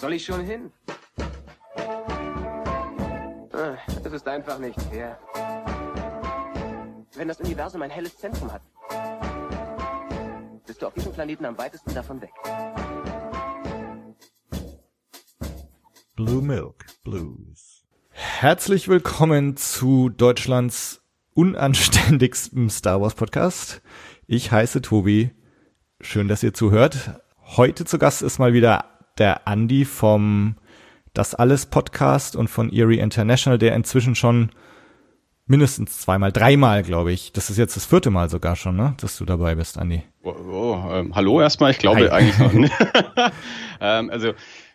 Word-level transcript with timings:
soll 0.00 0.14
ich 0.14 0.24
schon 0.24 0.40
hin? 0.40 0.72
Ah, 3.52 3.76
Es 4.02 4.12
ist 4.12 4.26
einfach 4.26 4.58
nicht 4.58 4.80
fair. 4.82 5.18
Wenn 7.14 7.28
das 7.28 7.38
Universum 7.40 7.82
ein 7.82 7.90
helles 7.90 8.16
Zentrum 8.16 8.50
hat, 8.50 8.62
bist 10.66 10.80
du 10.80 10.86
auf 10.86 10.94
diesem 10.94 11.12
Planeten 11.12 11.44
am 11.44 11.58
weitesten 11.58 11.92
davon 11.92 12.22
weg. 12.22 12.30
Blue 16.16 16.40
Milk 16.42 16.86
Blues. 17.04 17.84
Herzlich 18.10 18.88
willkommen 18.88 19.58
zu 19.58 20.08
Deutschlands 20.08 21.02
unanständigstem 21.34 22.70
Star 22.70 23.02
Wars 23.02 23.14
Podcast. 23.14 23.82
Ich 24.26 24.50
heiße 24.50 24.80
Tobi. 24.80 25.32
Schön, 26.00 26.28
dass 26.28 26.42
ihr 26.42 26.54
zuhört. 26.54 27.20
Heute 27.56 27.84
zu 27.84 27.98
Gast 27.98 28.22
ist 28.22 28.38
mal 28.38 28.54
wieder 28.54 28.89
der 29.20 29.46
Andi 29.46 29.84
vom 29.84 30.56
Das 31.14 31.34
Alles 31.34 31.66
Podcast 31.66 32.34
und 32.34 32.48
von 32.48 32.72
Erie 32.72 32.98
International, 33.00 33.58
der 33.58 33.74
inzwischen 33.76 34.14
schon 34.16 34.50
mindestens 35.46 36.00
zweimal, 36.00 36.32
dreimal, 36.32 36.82
glaube 36.82 37.12
ich. 37.12 37.32
Das 37.32 37.50
ist 37.50 37.58
jetzt 37.58 37.76
das 37.76 37.84
vierte 37.86 38.10
Mal 38.10 38.30
sogar 38.30 38.56
schon, 38.56 38.76
ne, 38.76 38.94
dass 39.00 39.18
du 39.18 39.24
dabei 39.24 39.54
bist, 39.56 39.78
Andi. 39.78 40.02
Oh, 40.22 40.30
oh, 40.50 40.78
ähm, 40.92 41.14
hallo 41.14 41.40
erstmal, 41.40 41.70
ich 41.72 41.78
glaube 41.78 42.02
Hi. 42.02 42.08
eigentlich 42.10 42.38
noch 42.38 42.52
nicht. 42.54 42.72
ähm, 43.80 44.10
also 44.10 44.28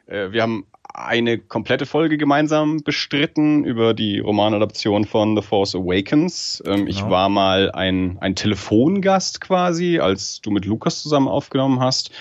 äh, 0.08 0.32
wir 0.32 0.42
haben 0.42 0.66
eine 0.94 1.38
komplette 1.40 1.86
Folge 1.86 2.18
gemeinsam 2.18 2.82
bestritten 2.84 3.66
über 3.66 3.94
die 3.94 4.20
Romanadaption 4.20 5.06
von 5.06 5.36
The 5.36 5.42
Force 5.42 5.76
Awakens. 5.76 6.62
Ähm, 6.66 6.88
Ich 6.88 6.98
Genau. 7.00 7.10
war 7.10 7.30
mal 7.30 7.72
ein, 7.72 8.18
ein 8.22 8.36
Telefongast 8.36 9.42
quasi, 9.42 10.00
als 10.00 10.42
du 10.42 10.52
mit 10.52 10.66
Lukas 10.66 11.02
zusammen 11.02 11.28
aufgenommen 11.28 11.80
hast, 11.80 12.12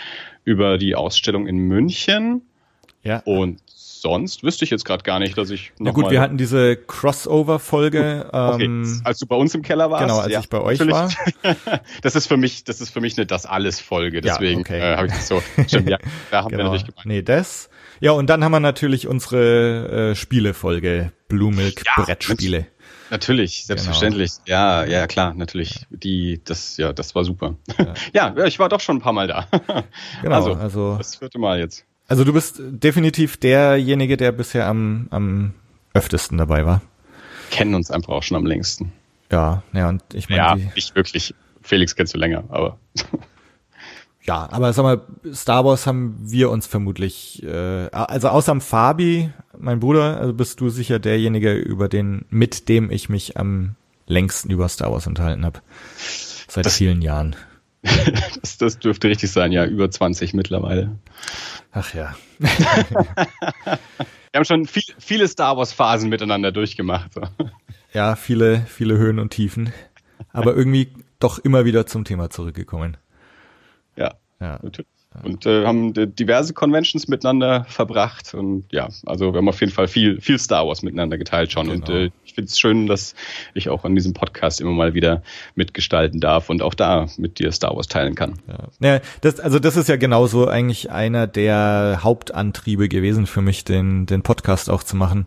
über 0.45 0.79
die 0.79 0.95
Ausstellung 0.95 1.47
in 1.47 1.57
München. 1.59 2.43
Ja. 3.03 3.23
Und 3.25 3.61
sonst 3.67 4.43
wüsste 4.43 4.65
ich 4.65 4.71
jetzt 4.71 4.85
gerade 4.85 5.03
gar 5.03 5.19
nicht, 5.19 5.37
dass 5.39 5.51
ich 5.51 5.73
Na 5.79 5.87
noch 5.91 5.95
gut, 5.95 6.05
mal 6.05 6.11
wir 6.11 6.21
hatten 6.21 6.37
diese 6.39 6.77
Crossover-Folge. 6.77 8.27
Okay, 8.33 8.65
Ähm, 8.65 9.01
als 9.05 9.19
du 9.19 9.27
bei 9.27 9.37
uns 9.37 9.55
im 9.55 9.63
Keller 9.63 9.91
warst. 9.91 10.03
genau, 10.05 10.19
als 10.21 10.33
ja, 10.33 10.41
ich 10.41 10.49
bei 10.49 10.61
euch 10.61 10.79
natürlich. 10.79 10.95
war. 11.43 11.81
Das 12.03 12.15
ist 12.17 12.27
für 12.27 12.37
mich, 12.37 12.65
das 12.65 12.81
ist 12.81 12.91
für 12.91 13.01
mich 13.01 13.17
eine 13.17 13.27
das 13.27 13.47
alles 13.47 13.81
Folge. 13.81 14.17
Ja, 14.19 14.21
Deswegen 14.23 14.61
okay. 14.61 14.79
äh, 14.81 14.97
habe 14.97 15.07
ich 15.07 15.13
das 15.13 15.29
so. 15.29 15.43
Stimmt, 15.67 15.89
ja, 15.89 15.99
da 16.31 16.45
haben 16.45 16.51
wir 16.51 16.59
Genau. 16.59 16.71
natürlich 16.71 16.87
gemeint. 16.87 17.07
Nee, 17.07 17.23
das. 17.23 17.69
Ja, 18.01 18.13
und 18.13 18.29
dann 18.29 18.45
haben 18.45 18.53
wir 18.53 18.61
natürlich 18.61 19.07
unsere 19.07 20.11
äh, 20.11 20.15
Spielefolge, 20.15 21.13
Blue 21.29 21.53
Milk 21.53 21.83
Ja, 21.97 22.05
Brettspiele. 22.05 22.67
Natürlich, 23.15 23.65
selbstverständlich. 23.65 24.33
Ja, 24.45 24.85
ja, 24.85 25.07
klar, 25.07 25.35
natürlich. 25.35 25.87
Die, 25.91 26.41
das, 26.45 26.77
ja, 26.79 26.93
das 26.93 27.15
war 27.15 27.23
super. 27.23 27.55
Ja, 28.13 28.35
ja, 28.37 28.45
ich 28.45 28.59
war 28.59 28.69
doch 28.69 28.81
schon 28.81 28.97
ein 28.97 29.01
paar 29.01 29.13
Mal 29.13 29.29
da. 29.29 29.47
Genau, 30.23 30.35
also, 30.35 30.55
also, 30.55 30.99
das 30.99 31.15
vierte 31.15 31.39
Mal 31.39 31.61
jetzt. 31.61 31.85
also 32.09 32.25
du 32.25 32.33
bist 32.33 32.57
definitiv 32.59 33.37
derjenige, 33.37 34.17
der 34.17 34.33
bisher 34.33 34.67
am, 34.67 35.07
am 35.11 35.55
öftesten 35.93 36.39
dabei 36.39 36.67
war. 36.67 36.83
Kennen 37.53 37.77
uns 37.77 37.93
einfach 37.93 38.15
auch 38.15 38.25
schon 38.25 38.37
am 38.37 38.47
längsten. 38.47 38.93
Ja, 39.31 39.63
ja, 39.73 39.91
und 39.91 40.03
ich 40.13 40.29
meine, 40.29 40.43
Ja, 40.43 40.57
nicht 40.75 40.97
wirklich. 40.97 41.37
Felix 41.63 41.95
kennst 41.95 42.15
du 42.15 42.19
länger, 42.19 42.43
aber 42.49 42.79
ja, 44.27 44.49
aber 44.51 44.73
sag 44.73 44.83
mal, 44.83 45.03
Star 45.33 45.65
Wars 45.65 45.87
haben 45.87 46.17
wir 46.21 46.51
uns 46.51 46.67
vermutlich, 46.67 47.43
äh, 47.43 47.89
also 47.93 48.29
außer 48.29 48.59
Fabi, 48.61 49.31
mein 49.59 49.81
Bruder, 49.81 50.19
also 50.19 50.33
bist 50.33 50.61
du 50.61 50.71
sicher 50.71 50.99
derjenige, 50.99 51.55
über 51.55 51.89
den, 51.89 52.25
mit 52.31 52.69
dem 52.69 52.91
ich 52.91 53.09
mich 53.09 53.37
am 53.37 53.75
längsten 54.07 54.51
über 54.51 54.69
Star 54.69 54.93
Wars 54.93 55.07
unterhalten 55.07 55.45
habe. 55.45 55.61
Seit 56.49 56.67
Das- 56.67 56.77
vielen 56.77 57.03
Jahren. 57.03 57.37
das, 58.41 58.57
das 58.57 58.79
dürfte 58.79 59.09
richtig 59.09 59.31
sein. 59.31 59.53
Ja, 59.53 59.67
über 59.67 59.91
20 59.91 60.33
mittlerweile. 60.33 60.99
Ach 61.71 61.93
ja. 61.93 62.15
Wir 62.39 64.39
haben 64.39 64.45
schon 64.47 64.67
viel, 64.67 64.83
viele 64.99 65.29
Star 65.29 65.57
Wars 65.57 65.73
Phasen 65.73 66.09
miteinander 66.09 66.51
durchgemacht. 66.51 67.13
So. 67.15 67.23
Ja, 67.93 68.17
viele, 68.17 68.65
viele 68.69 68.97
Höhen 68.97 69.19
und 69.19 69.31
Tiefen. 69.31 69.73
Aber 70.33 70.57
irgendwie 70.57 70.89
doch 71.21 71.39
immer 71.39 71.65
wieder 71.65 71.87
zum 71.87 72.05
Thema 72.05 72.31
zurückgekommen. 72.31 72.97
Ja, 74.41 74.59
natürlich. 74.63 74.87
Und 75.23 75.47
äh, 75.47 75.65
haben 75.65 75.93
diverse 76.17 76.55
Conventions 76.55 77.07
miteinander 77.07 77.65
verbracht 77.69 78.35
und 78.35 78.65
ja, 78.73 78.89
also 79.07 79.33
wir 79.33 79.39
haben 79.39 79.49
auf 79.49 79.61
jeden 79.61 79.71
Fall 79.73 79.87
viel, 79.87 80.21
viel 80.21 80.41
Star 80.41 80.67
Wars 80.67 80.83
miteinander 80.83 81.17
geteilt 81.19 81.53
schon. 81.53 81.69
Und 81.69 81.87
Genau. 81.87 81.99
äh, 82.01 82.11
ich 82.25 82.35
finde 82.35 82.49
es 82.49 82.59
schön, 82.59 82.89
dass 82.89 83.15
ich 83.55 83.69
auch 83.69 83.85
an 83.85 83.95
diesem 83.95 84.13
Podcast 84.13 84.61
immer 84.61 84.73
mal 84.73 84.93
wieder 84.95 85.23
mitgestalten 85.55 86.19
darf 86.19 86.51
und 86.51 86.63
auch 86.63 86.75
da 86.75 87.07
mit 87.17 87.39
dir 87.39 87.53
Star 87.53 87.77
Wars 87.77 87.87
teilen 87.87 88.17
kann. 88.17 88.35
Ja. 88.49 88.95
Ja, 88.95 89.01
das, 89.21 89.39
also 89.39 89.61
das 89.61 89.77
ist 89.77 89.89
ja 89.89 89.95
genauso 89.95 90.49
eigentlich 90.49 90.91
einer 90.91 91.29
der 91.29 92.01
Hauptantriebe 92.03 92.89
gewesen 92.89 93.27
für 93.29 93.41
mich, 93.41 93.63
den, 93.63 94.07
den 94.07 94.23
Podcast 94.23 94.69
auch 94.69 94.83
zu 94.83 94.97
machen, 94.97 95.27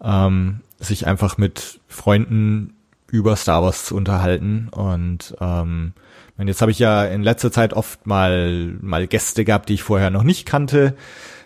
ähm, 0.00 0.60
sich 0.78 1.08
einfach 1.08 1.38
mit 1.38 1.80
Freunden 1.88 2.74
über 3.10 3.34
Star 3.34 3.62
Wars 3.64 3.86
zu 3.86 3.96
unterhalten 3.96 4.68
und 4.70 5.34
ähm, 5.40 5.92
meine, 6.36 6.50
jetzt 6.50 6.60
habe 6.60 6.72
ich 6.72 6.78
ja 6.78 7.04
in 7.04 7.22
letzter 7.22 7.52
Zeit 7.52 7.72
oft 7.74 8.06
mal 8.06 8.76
mal 8.80 9.06
Gäste 9.06 9.44
gehabt, 9.44 9.68
die 9.68 9.74
ich 9.74 9.82
vorher 9.82 10.10
noch 10.10 10.24
nicht 10.24 10.46
kannte 10.46 10.94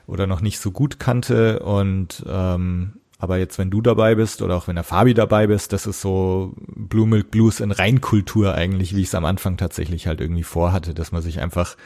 oder 0.06 0.26
noch 0.26 0.40
nicht 0.40 0.58
so 0.58 0.70
gut 0.70 0.98
kannte 0.98 1.60
und 1.60 2.24
ähm, 2.28 2.94
aber 3.20 3.38
jetzt, 3.38 3.58
wenn 3.58 3.70
du 3.70 3.82
dabei 3.82 4.14
bist 4.14 4.42
oder 4.42 4.56
auch 4.56 4.68
wenn 4.68 4.76
der 4.76 4.84
Fabi 4.84 5.12
dabei 5.12 5.48
bist, 5.48 5.72
das 5.72 5.86
ist 5.86 6.00
so 6.00 6.54
Blue 6.56 7.06
Milk 7.06 7.32
Blues 7.32 7.58
in 7.58 7.72
Reinkultur 7.72 8.54
eigentlich, 8.54 8.94
wie 8.94 9.00
ich 9.00 9.08
es 9.08 9.14
am 9.16 9.24
Anfang 9.24 9.56
tatsächlich 9.56 10.06
halt 10.06 10.20
irgendwie 10.20 10.44
vorhatte, 10.44 10.94
dass 10.94 11.10
man 11.10 11.20
sich 11.20 11.40
einfach 11.40 11.76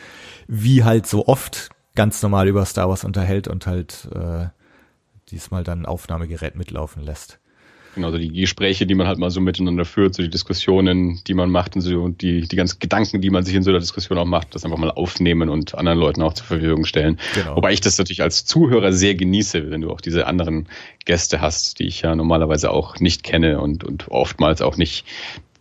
wie 0.46 0.84
halt 0.84 1.06
so 1.06 1.26
oft 1.26 1.70
ganz 1.94 2.22
normal 2.22 2.48
über 2.48 2.66
Star 2.66 2.88
Wars 2.90 3.04
unterhält 3.04 3.48
und 3.48 3.66
halt 3.66 4.08
äh, 4.14 4.48
diesmal 5.30 5.64
dann 5.64 5.82
ein 5.82 5.86
Aufnahmegerät 5.86 6.54
mitlaufen 6.54 7.02
lässt. 7.02 7.38
Genau, 7.94 8.10
so 8.10 8.18
die 8.18 8.32
Gespräche, 8.32 8.86
die 8.86 8.94
man 8.94 9.06
halt 9.06 9.18
mal 9.18 9.30
so 9.30 9.40
miteinander 9.40 9.84
führt, 9.84 10.14
so 10.14 10.22
die 10.22 10.30
Diskussionen, 10.30 11.20
die 11.26 11.34
man 11.34 11.50
macht 11.50 11.76
und 11.76 11.82
so 11.82 12.02
und 12.02 12.22
die, 12.22 12.48
die 12.48 12.56
ganzen 12.56 12.78
Gedanken, 12.78 13.20
die 13.20 13.30
man 13.30 13.44
sich 13.44 13.54
in 13.54 13.62
so 13.62 13.70
einer 13.70 13.80
Diskussion 13.80 14.18
auch 14.18 14.24
macht, 14.24 14.54
das 14.54 14.64
einfach 14.64 14.78
mal 14.78 14.90
aufnehmen 14.90 15.48
und 15.48 15.74
anderen 15.74 15.98
Leuten 15.98 16.22
auch 16.22 16.32
zur 16.32 16.46
Verfügung 16.46 16.84
stellen. 16.86 17.18
Genau. 17.34 17.56
Wobei 17.56 17.72
ich 17.72 17.80
das 17.80 17.98
natürlich 17.98 18.22
als 18.22 18.44
Zuhörer 18.44 18.92
sehr 18.92 19.14
genieße, 19.14 19.70
wenn 19.70 19.82
du 19.82 19.90
auch 19.90 20.00
diese 20.00 20.26
anderen 20.26 20.68
Gäste 21.04 21.40
hast, 21.40 21.80
die 21.80 21.84
ich 21.84 22.02
ja 22.02 22.14
normalerweise 22.14 22.70
auch 22.70 22.98
nicht 22.98 23.24
kenne 23.24 23.60
und, 23.60 23.84
und 23.84 24.08
oftmals 24.08 24.62
auch 24.62 24.76
nicht 24.76 25.04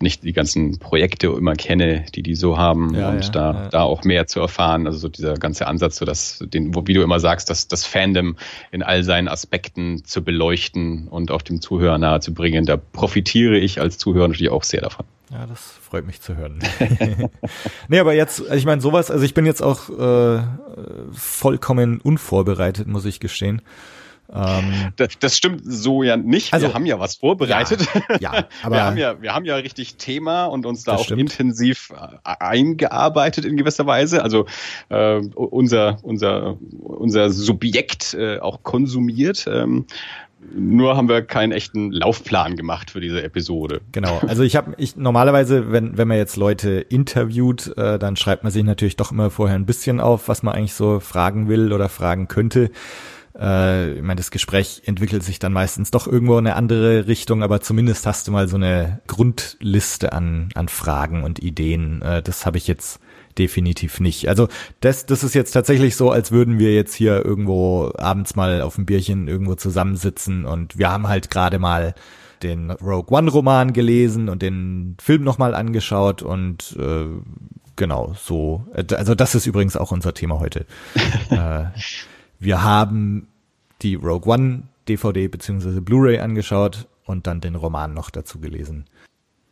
nicht 0.01 0.23
die 0.23 0.33
ganzen 0.33 0.79
Projekte 0.79 1.27
immer 1.27 1.53
kenne, 1.53 2.05
die 2.15 2.23
die 2.23 2.35
so 2.35 2.57
haben 2.57 2.93
Ja, 2.95 3.09
und 3.09 3.23
ja, 3.23 3.31
da 3.31 3.53
ja. 3.53 3.69
da 3.69 3.81
auch 3.83 4.03
mehr 4.03 4.27
zu 4.27 4.39
erfahren. 4.39 4.87
Also 4.87 4.99
so 4.99 5.09
dieser 5.09 5.35
ganze 5.35 5.67
Ansatz, 5.67 5.97
so 5.97 6.05
dass 6.05 6.39
den, 6.41 6.73
wie 6.87 6.93
du 6.93 7.01
immer 7.01 7.19
sagst, 7.19 7.49
dass 7.49 7.67
das 7.67 7.85
Fandom 7.85 8.35
in 8.71 8.83
all 8.83 9.03
seinen 9.03 9.27
Aspekten 9.27 10.03
zu 10.03 10.23
beleuchten 10.23 11.07
und 11.07 11.31
auch 11.31 11.41
dem 11.41 11.61
Zuhörer 11.61 11.97
nahe 11.97 12.19
zu 12.19 12.33
bringen, 12.33 12.65
da 12.65 12.77
profitiere 12.77 13.57
ich 13.57 13.79
als 13.79 13.97
Zuhörer 13.97 14.27
natürlich 14.27 14.51
auch 14.51 14.63
sehr 14.63 14.81
davon. 14.81 15.05
Ja, 15.31 15.45
das 15.45 15.61
freut 15.81 16.05
mich 16.05 16.19
zu 16.19 16.35
hören. 16.35 16.59
nee, 17.87 17.99
aber 17.99 18.13
jetzt, 18.13 18.43
ich 18.53 18.65
meine, 18.65 18.81
sowas, 18.81 19.09
also 19.09 19.23
ich 19.23 19.33
bin 19.33 19.45
jetzt 19.45 19.61
auch 19.61 19.89
äh, 19.89 20.43
vollkommen 21.13 22.01
unvorbereitet, 22.01 22.87
muss 22.87 23.05
ich 23.05 23.21
gestehen. 23.21 23.61
Ähm, 24.33 24.91
Das, 24.95 25.09
das 25.19 25.37
stimmt 25.37 25.61
so 25.65 26.03
ja 26.03 26.17
nicht. 26.17 26.53
Also- 26.53 26.67
wir 26.67 26.73
haben 26.73 26.85
ja 26.85 26.99
was 26.99 27.15
vorbereitet. 27.15 27.87
ja, 28.19 28.33
ja, 28.33 28.47
aber 28.63 28.75
wir 28.75 28.83
haben 28.85 28.97
ja, 28.97 29.21
wir 29.21 29.33
haben 29.35 29.45
ja 29.45 29.55
richtig 29.55 29.95
Thema 29.95 30.45
und 30.45 30.65
uns 30.65 30.83
da 30.83 30.95
auch 30.95 31.03
stimmt. 31.03 31.19
intensiv 31.21 31.91
äh, 31.91 32.17
eingearbeitet 32.39 33.45
in 33.45 33.57
gewisser 33.57 33.85
Weise. 33.85 34.23
Also 34.23 34.45
äh, 34.89 35.15
unser 35.35 35.97
unser 36.03 36.57
unser 36.81 37.29
Subjekt 37.29 38.13
äh, 38.13 38.39
auch 38.39 38.63
konsumiert. 38.63 39.45
Ähm, 39.47 39.85
nur 40.55 40.97
haben 40.97 41.07
wir 41.07 41.21
keinen 41.21 41.51
echten 41.51 41.91
Laufplan 41.91 42.55
gemacht 42.55 42.89
für 42.89 42.99
diese 42.99 43.21
Episode. 43.21 43.81
Genau, 43.91 44.19
also 44.27 44.41
ich 44.43 44.55
habe 44.55 44.73
ich 44.77 44.95
normalerweise, 44.95 45.71
wenn 45.71 45.97
wenn 45.97 46.07
man 46.07 46.17
jetzt 46.17 46.35
Leute 46.35 46.71
interviewt, 46.89 47.75
äh, 47.77 47.99
dann 47.99 48.15
schreibt 48.15 48.43
man 48.43 48.51
sich 48.51 48.63
natürlich 48.63 48.95
doch 48.95 49.11
immer 49.11 49.29
vorher 49.29 49.55
ein 49.55 49.65
bisschen 49.67 49.99
auf, 49.99 50.27
was 50.27 50.41
man 50.41 50.55
eigentlich 50.55 50.73
so 50.73 50.99
fragen 50.99 51.47
will 51.47 51.71
oder 51.73 51.89
fragen 51.89 52.27
könnte. 52.27 52.71
Äh, 53.37 53.93
ich 53.93 54.01
meine, 54.01 54.17
das 54.17 54.31
Gespräch 54.31 54.83
entwickelt 54.85 55.23
sich 55.23 55.39
dann 55.39 55.53
meistens 55.53 55.91
doch 55.91 56.07
irgendwo 56.07 56.37
in 56.37 56.47
eine 56.47 56.55
andere 56.55 57.07
Richtung, 57.07 57.43
aber 57.43 57.61
zumindest 57.61 58.05
hast 58.05 58.27
du 58.27 58.31
mal 58.31 58.47
so 58.47 58.57
eine 58.57 59.01
Grundliste 59.07 60.13
an 60.13 60.49
an 60.55 60.67
Fragen 60.67 61.23
und 61.23 61.39
Ideen. 61.39 62.01
Äh, 62.01 62.21
das 62.21 62.45
habe 62.45 62.57
ich 62.57 62.67
jetzt 62.67 62.99
definitiv 63.37 63.99
nicht. 63.99 64.27
Also 64.27 64.47
das, 64.81 65.05
das 65.05 65.23
ist 65.23 65.33
jetzt 65.33 65.51
tatsächlich 65.51 65.95
so, 65.95 66.11
als 66.11 66.31
würden 66.31 66.59
wir 66.59 66.73
jetzt 66.73 66.93
hier 66.93 67.23
irgendwo 67.25 67.91
abends 67.97 68.35
mal 68.35 68.61
auf 68.61 68.75
dem 68.75 68.85
Bierchen 68.85 69.27
irgendwo 69.27 69.55
zusammensitzen 69.55 70.45
und 70.45 70.77
wir 70.77 70.89
haben 70.89 71.07
halt 71.07 71.29
gerade 71.29 71.59
mal 71.59 71.95
den 72.43 72.71
Rogue 72.71 73.15
One 73.15 73.29
Roman 73.29 73.73
gelesen 73.73 74.29
und 74.29 74.41
den 74.41 74.97
Film 75.01 75.23
nochmal 75.23 75.53
angeschaut 75.53 76.21
und 76.21 76.75
äh, 76.79 77.05
genau 77.75 78.13
so. 78.19 78.65
Also 78.73 79.15
das 79.15 79.35
ist 79.35 79.45
übrigens 79.45 79.77
auch 79.77 79.91
unser 79.91 80.13
Thema 80.13 80.39
heute. 80.39 80.65
äh, 81.29 81.65
wir 82.41 82.63
haben 82.63 83.27
die 83.81 83.95
Rogue 83.95 84.33
One 84.33 84.63
DVD 84.89 85.27
beziehungsweise 85.27 85.81
Blu-ray 85.81 86.19
angeschaut 86.19 86.87
und 87.05 87.27
dann 87.27 87.39
den 87.39 87.55
Roman 87.55 87.93
noch 87.93 88.09
dazu 88.09 88.39
gelesen. 88.39 88.85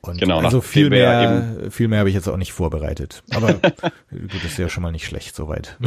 Und 0.01 0.17
Genau, 0.17 0.39
also 0.39 0.61
viel 0.61 0.89
mehr, 0.89 1.69
viel 1.69 1.89
mehr 1.89 1.99
habe 1.99 2.09
ich 2.09 2.15
jetzt 2.15 2.27
auch 2.27 2.37
nicht 2.37 2.53
vorbereitet. 2.53 3.21
Aber 3.31 3.53
gut, 4.09 4.33
das 4.33 4.45
ist 4.45 4.57
ja 4.57 4.69
schon 4.69 4.81
mal 4.81 4.91
nicht 4.91 5.05
schlecht 5.05 5.35
soweit. 5.35 5.77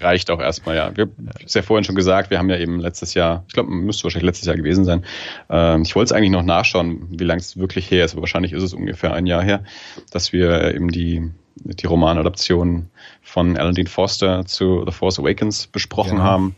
reicht 0.00 0.30
auch 0.30 0.40
erstmal, 0.40 0.76
ja. 0.76 0.96
Wir 0.96 1.06
haben 1.06 1.28
es 1.44 1.52
ja 1.54 1.62
vorhin 1.62 1.84
schon 1.84 1.96
gesagt, 1.96 2.30
wir 2.30 2.38
haben 2.38 2.48
ja 2.48 2.58
eben 2.58 2.78
letztes 2.78 3.12
Jahr, 3.14 3.44
ich 3.48 3.52
glaube, 3.52 3.70
müsste 3.70 4.04
wahrscheinlich 4.04 4.26
letztes 4.26 4.46
Jahr 4.46 4.56
gewesen 4.56 4.84
sein. 4.84 5.04
Ähm, 5.50 5.82
ich 5.82 5.94
wollte 5.96 6.06
es 6.06 6.12
eigentlich 6.12 6.30
noch 6.30 6.44
nachschauen, 6.44 7.08
wie 7.10 7.24
lange 7.24 7.40
es 7.40 7.58
wirklich 7.58 7.90
her 7.90 8.04
ist, 8.04 8.12
aber 8.12 8.22
wahrscheinlich 8.22 8.52
ist 8.52 8.62
es 8.62 8.72
ungefähr 8.72 9.12
ein 9.12 9.26
Jahr 9.26 9.42
her, 9.42 9.64
dass 10.10 10.32
wir 10.32 10.74
eben 10.74 10.88
die, 10.88 11.32
die 11.56 11.86
Romanadaption 11.86 12.90
von 13.22 13.56
Alan 13.56 13.74
Dean 13.74 13.86
Foster 13.86 14.44
zu 14.46 14.82
The 14.86 14.92
Force 14.92 15.18
Awakens 15.18 15.66
besprochen 15.66 16.18
Ja. 16.18 16.24
haben. 16.24 16.56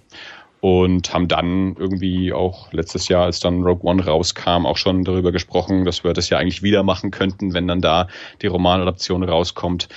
Und 0.63 1.13
haben 1.13 1.29
dann 1.29 1.77
irgendwie 1.79 2.33
auch 2.33 2.73
letztes 2.73 3.09
Jahr, 3.09 3.25
als 3.25 3.39
dann 3.39 3.63
Rogue 3.63 3.89
One 3.89 4.05
rauskam, 4.05 4.65
auch 4.67 4.79
schon 4.79 5.05
darüber 5.05 5.31
gesprochen, 5.31 5.85
dass 5.85 6.03
wir 6.03 6.13
das 6.13 6.31
ja 6.31 6.39
eigentlich 6.39 6.63
wieder 6.63 6.83
machen 6.83 7.11
könnten, 7.13 7.53
wenn 7.53 7.69
dann 7.69 7.81
da 7.83 8.09
die 8.43 8.49
Romanadaption 8.49 9.23
rauskommt, 9.23 9.89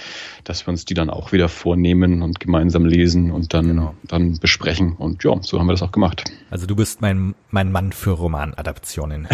dass 0.43 0.65
wir 0.65 0.71
uns 0.71 0.85
die 0.85 0.93
dann 0.93 1.09
auch 1.09 1.31
wieder 1.31 1.49
vornehmen 1.49 2.21
und 2.21 2.39
gemeinsam 2.39 2.85
lesen 2.85 3.31
und 3.31 3.53
dann, 3.53 3.67
Genau. 3.67 3.93
dann 4.03 4.39
besprechen. 4.39 4.93
Und 4.93 5.23
ja, 5.23 5.37
so 5.41 5.59
haben 5.59 5.67
wir 5.67 5.73
das 5.73 5.81
auch 5.83 5.91
gemacht. 5.91 6.23
Also 6.49 6.65
du 6.65 6.75
bist 6.75 7.01
mein, 7.01 7.35
mein 7.51 7.71
Mann 7.71 7.91
für 7.91 8.11
Romanadaptionen. 8.11 9.27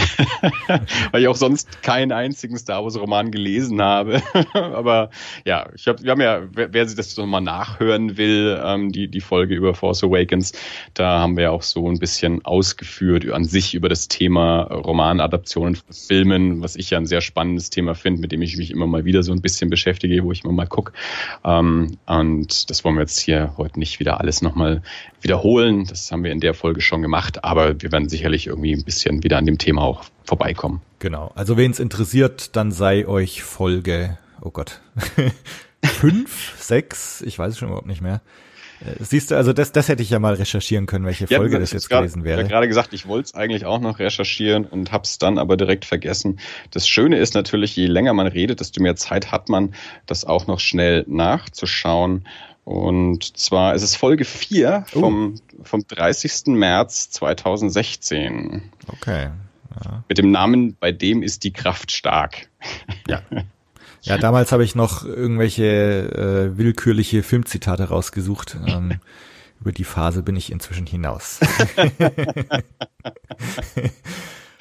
Weil 1.12 1.22
ich 1.22 1.28
auch 1.28 1.36
sonst 1.36 1.82
keinen 1.82 2.12
einzigen 2.12 2.58
Star 2.58 2.84
Wars 2.84 2.98
Roman 3.00 3.32
gelesen 3.32 3.82
habe. 3.82 4.22
Aber 4.54 5.10
ja, 5.46 5.68
ich 5.76 5.88
hab, 5.88 6.02
wir 6.04 6.12
haben 6.12 6.22
ja, 6.22 6.42
wer, 6.54 6.74
wer 6.74 6.88
sich 6.88 6.96
das 6.98 7.16
nochmal 7.18 7.42
nachhören 7.42 8.18
will, 8.18 8.60
ähm, 8.64 8.92
die, 8.92 9.08
die 9.08 9.22
Folge 9.22 9.56
über 9.56 9.74
Force 9.74 10.04
Awakens, 10.04 10.54
da 10.94 11.20
haben 11.20 11.38
wir 11.38 11.44
ja 11.44 11.52
auch 11.52 11.62
so 11.62 11.88
ein 11.90 12.00
bisschen 12.00 12.44
ausgeführt 12.46 13.30
an 13.32 13.46
sich 13.46 13.74
über 13.74 13.90
das 13.90 14.08
Thema 14.08 14.64
Romanadaptionen 14.64 15.76
von 15.76 15.94
Filmen, 15.94 16.62
was 16.62 16.76
ich 16.76 16.90
ja 16.90 16.98
ein 16.98 17.06
sehr 17.06 17.22
spannendes 17.22 17.70
Thema 17.70 17.96
finde, 17.96 18.22
mit 18.22 18.32
dem 18.32 18.42
ich 18.42 18.58
mich 18.58 18.72
immer 18.72 18.88
mal 18.88 19.06
wieder 19.06 19.24
so 19.24 19.32
ein 19.32 19.42
bisschen 19.42 19.70
beschäftige, 19.70 20.24
wo 20.24 20.32
ich 20.32 20.44
immer 20.44 20.54
mal 20.54 20.68
gucke. 20.68 20.94
Ähm, 21.44 21.98
und 22.06 22.70
das 22.70 22.84
wollen 22.84 22.96
wir 22.96 23.02
jetzt 23.02 23.20
hier 23.20 23.54
heute 23.58 23.80
nicht 23.80 24.00
wieder 24.00 24.20
alles 24.20 24.42
nochmal 24.42 24.82
wiederholen. 25.22 25.86
Das 25.86 26.12
haben 26.12 26.24
wir 26.24 26.32
in 26.32 26.40
der 26.40 26.54
Folge 26.54 26.82
schon 26.82 27.02
gemacht, 27.02 27.44
aber 27.44 27.82
wir 27.82 27.92
werden 27.92 28.10
sicherlich 28.10 28.48
irgendwie 28.48 28.74
ein 28.74 28.84
bisschen 28.84 29.24
wieder 29.24 29.38
an 29.38 29.46
dem 29.46 29.58
Thema 29.58 29.82
auch 29.82 30.04
vorbeikommen. 30.24 30.82
Genau. 31.00 31.32
Also 31.36 31.58
wen 31.58 31.72
es 31.72 31.80
interessiert, 31.80 32.56
dann 32.56 32.72
sei 32.72 33.08
euch 33.08 33.44
Folge, 33.44 34.18
oh 34.42 34.52
Gott, 34.52 34.82
fünf, 35.84 36.54
sechs, 36.58 37.22
ich 37.22 37.38
weiß 37.38 37.54
es 37.54 37.60
schon 37.60 37.70
überhaupt 37.70 37.88
nicht 37.88 38.02
mehr. 38.02 38.22
Äh, 38.82 39.04
Siehst 39.04 39.32
du, 39.32 39.36
also 39.36 39.54
das, 39.54 39.72
das 39.72 39.88
hätte 39.88 40.02
ich 40.04 40.10
ja 40.10 40.20
mal 40.20 40.34
recherchieren 40.34 40.86
können, 40.86 41.06
welche 41.06 41.26
Ja, 41.26 41.38
Folge 41.38 41.56
ich 41.56 41.62
das 41.62 41.72
jetzt 41.72 41.90
grad- 41.90 42.02
gewesen 42.04 42.20
Ja, 42.20 42.26
wäre. 42.26 42.44
gerade 42.48 42.68
gesagt, 42.68 42.94
ich 42.94 43.08
wollte 43.08 43.26
es 43.28 43.34
eigentlich 43.36 43.66
auch 43.66 43.80
noch 43.80 44.00
recherchieren 44.00 44.66
und 44.66 44.92
habe 44.92 45.04
es 45.04 45.18
dann 45.18 45.38
aber 45.38 45.58
direkt 45.58 45.86
vergessen. 45.86 46.40
Das 46.72 46.88
Schöne 46.88 47.18
ist 47.18 47.34
natürlich, 47.36 47.76
je 47.76 47.86
länger 47.88 48.14
man 48.14 48.28
redet, 48.28 48.60
desto 48.60 48.82
mehr 48.82 48.96
Zeit 48.96 49.32
hat 49.32 49.50
man, 49.50 49.74
das 50.06 50.26
auch 50.26 50.48
noch 50.48 50.60
schnell 50.60 51.06
nachzuschauen. 51.08 52.28
Und 52.64 53.38
zwar 53.38 53.76
ist 53.76 53.84
es 53.84 53.96
Folge 53.96 54.26
4 54.26 54.86
Oh. 54.96 55.00
vom, 55.02 55.36
vom 55.64 55.86
30. 55.88 56.48
März 56.48 57.12
2016 57.12 58.64
Okay. 58.88 59.30
mit 60.10 60.18
dem 60.18 60.32
Namen 60.32 60.76
Bei 60.80 60.92
dem 60.92 61.22
ist 61.22 61.44
die 61.44 61.54
Kraft 61.54 61.92
stark. 61.92 62.50
Ja. 63.08 63.22
Ja, 64.06 64.18
damals 64.18 64.52
habe 64.52 64.64
ich 64.64 64.76
noch 64.76 65.04
irgendwelche 65.06 65.64
äh, 66.54 66.58
willkürliche 66.58 67.24
Filmzitate 67.24 67.86
rausgesucht. 67.90 68.58
Ähm, 68.68 69.00
über 69.62 69.72
die 69.72 69.84
Phase 69.86 70.22
bin 70.22 70.36
ich 70.36 70.52
inzwischen 70.52 70.86
hinaus. 70.86 71.40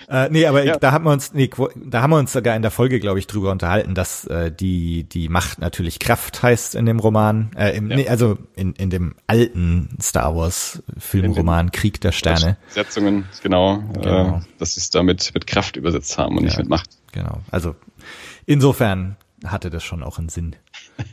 äh, 0.08 0.28
nee, 0.30 0.46
aber 0.46 0.64
Ja. 0.64 0.76
da 0.78 0.92
haben 0.92 1.04
wir 1.04 1.10
uns, 1.12 1.32
nee, 1.34 1.50
da 1.76 2.02
haben 2.02 2.10
wir 2.10 2.18
uns 2.18 2.32
sogar 2.32 2.54
in 2.54 2.62
der 2.62 2.70
Folge, 2.70 3.00
glaube 3.00 3.18
ich, 3.18 3.26
drüber 3.26 3.50
unterhalten, 3.50 3.94
dass 3.94 4.24
äh, 4.26 4.52
die 4.52 5.02
die 5.04 5.28
Macht 5.28 5.58
natürlich 5.58 5.98
Kraft 5.98 6.42
heißt 6.42 6.74
in 6.74 6.86
dem 6.86 6.98
Roman, 7.00 7.50
äh, 7.56 7.76
im, 7.76 7.90
Ja. 7.90 7.96
nee, 7.96 8.08
also 8.08 8.38
in 8.54 8.72
in 8.74 8.90
dem 8.90 9.14
alten 9.26 9.96
Star 10.00 10.36
Wars 10.36 10.82
Filmroman 10.98 11.72
Krieg 11.72 12.00
der 12.00 12.12
Sterne. 12.12 12.56
Setzungen, 12.68 13.24
genau, 13.42 13.82
Genau. 13.94 14.38
Äh, 14.38 14.40
dass 14.58 14.74
sie 14.74 14.80
es 14.80 14.90
damit 14.90 15.32
mit 15.34 15.46
Kraft 15.46 15.76
übersetzt 15.76 16.18
haben 16.18 16.36
und 16.36 16.44
nicht 16.44 16.54
Ja. 16.54 16.60
mit 16.60 16.68
Macht. 16.68 16.90
Genau. 17.12 17.40
Also 17.50 17.74
insofern 18.46 19.16
hatte 19.44 19.70
das 19.70 19.84
schon 19.84 20.02
auch 20.02 20.18
einen 20.18 20.28
Sinn. 20.28 20.56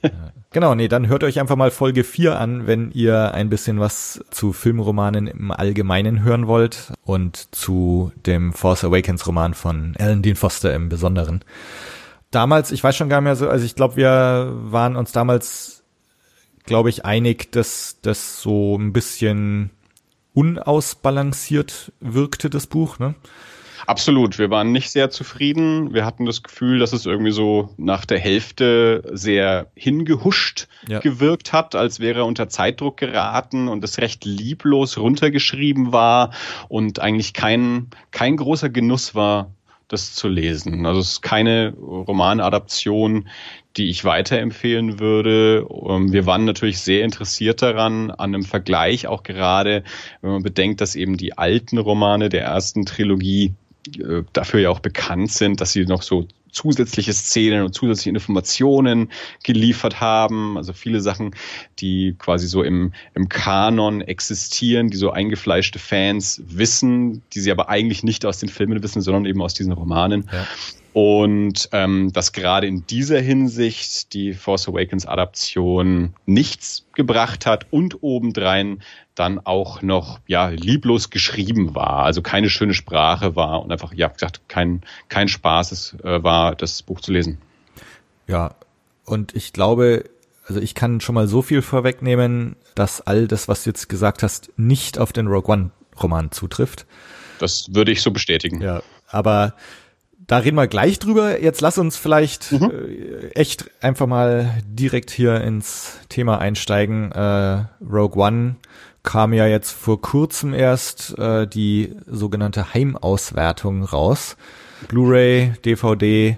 Äh, 0.03 0.09
genau, 0.51 0.75
nee, 0.75 0.87
dann 0.87 1.07
hört 1.07 1.23
euch 1.23 1.39
einfach 1.39 1.55
mal 1.55 1.71
Folge 1.71 2.03
4 2.03 2.39
an, 2.39 2.67
wenn 2.67 2.91
ihr 2.91 3.33
ein 3.33 3.49
bisschen 3.49 3.79
was 3.79 4.23
zu 4.29 4.53
Filmromanen 4.53 5.25
im 5.27 5.51
Allgemeinen 5.51 6.23
hören 6.23 6.45
wollt 6.45 6.93
und 7.03 7.53
zu 7.53 8.11
dem 8.25 8.53
Force 8.53 8.83
Awakens 8.83 9.25
Roman 9.25 9.55
von 9.55 9.95
Alan 9.97 10.21
Dean 10.21 10.35
Foster 10.35 10.73
im 10.73 10.89
Besonderen. 10.89 11.43
Damals, 12.29 12.71
ich 12.71 12.83
weiß 12.83 12.95
schon 12.95 13.09
gar 13.09 13.21
nicht 13.21 13.25
mehr 13.25 13.35
so, 13.35 13.49
also 13.49 13.65
ich 13.65 13.75
glaube, 13.75 13.95
wir 13.95 14.51
waren 14.53 14.95
uns 14.95 15.11
damals, 15.11 15.83
glaube 16.63 16.89
ich, 16.89 17.05
einig, 17.05 17.51
dass 17.51 17.97
das 18.01 18.41
so 18.41 18.77
ein 18.77 18.93
bisschen 18.93 19.71
unausbalanciert 20.33 21.91
wirkte, 21.99 22.49
das 22.49 22.67
Buch, 22.67 22.99
ne? 22.99 23.15
Absolut. 23.87 24.39
Wir 24.39 24.49
waren 24.49 24.71
nicht 24.71 24.91
sehr 24.91 25.09
zufrieden. 25.09 25.93
Wir 25.93 26.05
hatten 26.05 26.25
das 26.25 26.43
Gefühl, 26.43 26.79
dass 26.79 26.93
es 26.93 27.05
irgendwie 27.05 27.31
so 27.31 27.69
nach 27.77 28.05
der 28.05 28.19
Hälfte 28.19 29.03
sehr 29.13 29.67
hingehuscht 29.75 30.67
Ja. 30.87 30.99
gewirkt 30.99 31.53
hat, 31.53 31.75
als 31.75 31.99
wäre 31.99 32.19
er 32.19 32.25
unter 32.25 32.49
Zeitdruck 32.49 32.97
geraten 32.97 33.67
und 33.67 33.83
es 33.83 33.97
recht 33.99 34.25
lieblos 34.25 34.97
runtergeschrieben 34.97 35.91
war 35.91 36.31
und 36.69 36.99
eigentlich 36.99 37.33
kein, 37.33 37.87
kein 38.11 38.37
großer 38.37 38.69
Genuss 38.69 39.15
war, 39.15 39.51
das 39.87 40.13
zu 40.13 40.27
lesen. 40.29 40.85
Also 40.85 41.01
es 41.01 41.11
ist 41.13 41.21
keine 41.21 41.73
Romanadaption, 41.75 43.27
die 43.77 43.89
ich 43.89 44.03
weiterempfehlen 44.05 44.99
würde. 44.99 45.65
Ähm, 45.87 46.11
Wir 46.11 46.25
waren 46.25 46.45
natürlich 46.45 46.79
sehr 46.79 47.03
interessiert 47.03 47.61
daran, 47.61 48.09
an 48.11 48.33
einem 48.33 48.43
Vergleich, 48.43 49.07
auch 49.07 49.23
gerade, 49.23 49.83
wenn 50.21 50.31
man 50.31 50.43
bedenkt, 50.43 50.81
dass 50.81 50.95
eben 50.95 51.17
die 51.17 51.37
alten 51.37 51.77
Romane 51.77 52.29
der 52.29 52.43
ersten 52.43 52.85
Trilogie 52.85 53.53
äh, 53.87 54.23
dafür 54.33 54.59
ja 54.59 54.69
auch 54.69 54.79
bekannt 54.79 55.31
sind, 55.31 55.61
dass 55.61 55.73
sie 55.73 55.85
noch 55.85 56.01
so 56.01 56.27
zusätzliche 56.51 57.13
Szenen 57.13 57.63
und 57.63 57.73
zusätzliche 57.73 58.09
Informationen 58.09 59.09
geliefert 59.43 60.01
haben. 60.01 60.57
Also 60.57 60.73
viele 60.73 60.99
Sachen, 60.99 61.33
die 61.79 62.15
quasi 62.19 62.47
so 62.47 62.61
im, 62.61 62.93
im 63.15 63.29
Kanon 63.29 64.01
existieren, 64.01 64.89
die 64.89 64.97
so 64.97 65.11
eingefleischte 65.11 65.79
Fans 65.79 66.41
wissen, 66.45 67.21
die 67.33 67.39
sie 67.39 67.51
aber 67.51 67.69
eigentlich 67.69 68.03
nicht 68.03 68.25
aus 68.25 68.39
den 68.39 68.49
Filmen 68.49 68.83
wissen, 68.83 69.01
sondern 69.01 69.25
eben 69.25 69.41
aus 69.41 69.53
diesen 69.53 69.71
Romanen. 69.71 70.29
Ja. 70.31 70.45
Und 70.93 71.69
ähm, 71.71 72.11
dass 72.11 72.33
gerade 72.33 72.67
in 72.67 72.85
dieser 72.85 73.19
Hinsicht 73.19 74.13
die 74.13 74.33
Force 74.33 74.67
Awakens 74.67 75.05
Adaption 75.05 76.13
nichts 76.25 76.85
gebracht 76.93 77.45
hat 77.45 77.67
und 77.71 78.03
obendrein 78.03 78.81
dann 79.15 79.39
auch 79.39 79.81
noch 79.81 80.19
ja 80.27 80.49
lieblos 80.49 81.09
geschrieben 81.09 81.75
war, 81.75 82.03
also 82.03 82.21
keine 82.21 82.49
schöne 82.49 82.73
Sprache 82.73 83.35
war 83.35 83.61
und 83.63 83.71
einfach 83.71 83.93
ja 83.93 84.07
gesagt 84.07 84.41
kein 84.49 84.81
kein 85.07 85.27
Spaß 85.27 85.71
es 85.71 85.95
äh, 86.03 86.23
war 86.23 86.55
das 86.55 86.81
Buch 86.81 86.99
zu 86.99 87.13
lesen. 87.13 87.37
Ja, 88.27 88.55
und 89.05 89.35
ich 89.35 89.53
glaube, 89.53 90.05
also 90.47 90.59
ich 90.59 90.75
kann 90.75 90.99
schon 91.01 91.15
mal 91.15 91.27
so 91.27 91.41
viel 91.41 91.61
vorwegnehmen, 91.61 92.55
dass 92.75 92.99
all 93.01 93.27
das, 93.27 93.47
was 93.47 93.63
du 93.63 93.69
jetzt 93.69 93.87
gesagt 93.87 94.23
hast, 94.23 94.51
nicht 94.57 94.97
auf 94.99 95.13
den 95.13 95.27
Rogue 95.27 95.53
One 95.53 95.71
Roman 96.01 96.31
zutrifft. 96.31 96.85
Das 97.39 97.73
würde 97.73 97.91
ich 97.91 98.01
so 98.01 98.11
bestätigen. 98.11 98.61
Ja, 98.61 98.81
aber 99.07 99.53
da 100.27 100.37
reden 100.37 100.55
wir 100.55 100.67
gleich 100.67 100.99
drüber. 100.99 101.41
Jetzt 101.41 101.61
lass 101.61 101.77
uns 101.77 101.97
vielleicht 101.97 102.51
äh, 102.51 103.29
echt 103.31 103.69
einfach 103.81 104.07
mal 104.07 104.61
direkt 104.65 105.11
hier 105.11 105.41
ins 105.41 105.99
Thema 106.09 106.39
einsteigen. 106.39 107.11
Äh, 107.11 107.65
Rogue 107.81 108.21
One 108.21 108.55
kam 109.03 109.33
ja 109.33 109.47
jetzt 109.47 109.71
vor 109.71 110.01
kurzem 110.01 110.53
erst 110.53 111.17
äh, 111.17 111.47
die 111.47 111.95
sogenannte 112.05 112.73
Heimauswertung 112.73 113.83
raus. 113.83 114.37
Blu-ray, 114.87 115.53
DVD 115.65 116.37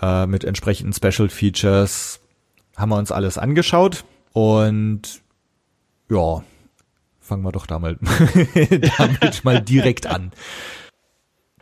äh, 0.00 0.26
mit 0.26 0.44
entsprechenden 0.44 0.92
Special 0.92 1.28
Features 1.28 2.20
haben 2.76 2.90
wir 2.90 2.98
uns 2.98 3.10
alles 3.10 3.38
angeschaut 3.38 4.04
und 4.32 5.22
ja, 6.10 6.42
fangen 7.20 7.42
wir 7.42 7.52
doch 7.52 7.66
damit, 7.66 7.98
damit 8.98 9.44
mal 9.44 9.60
direkt 9.60 10.06
an. 10.06 10.32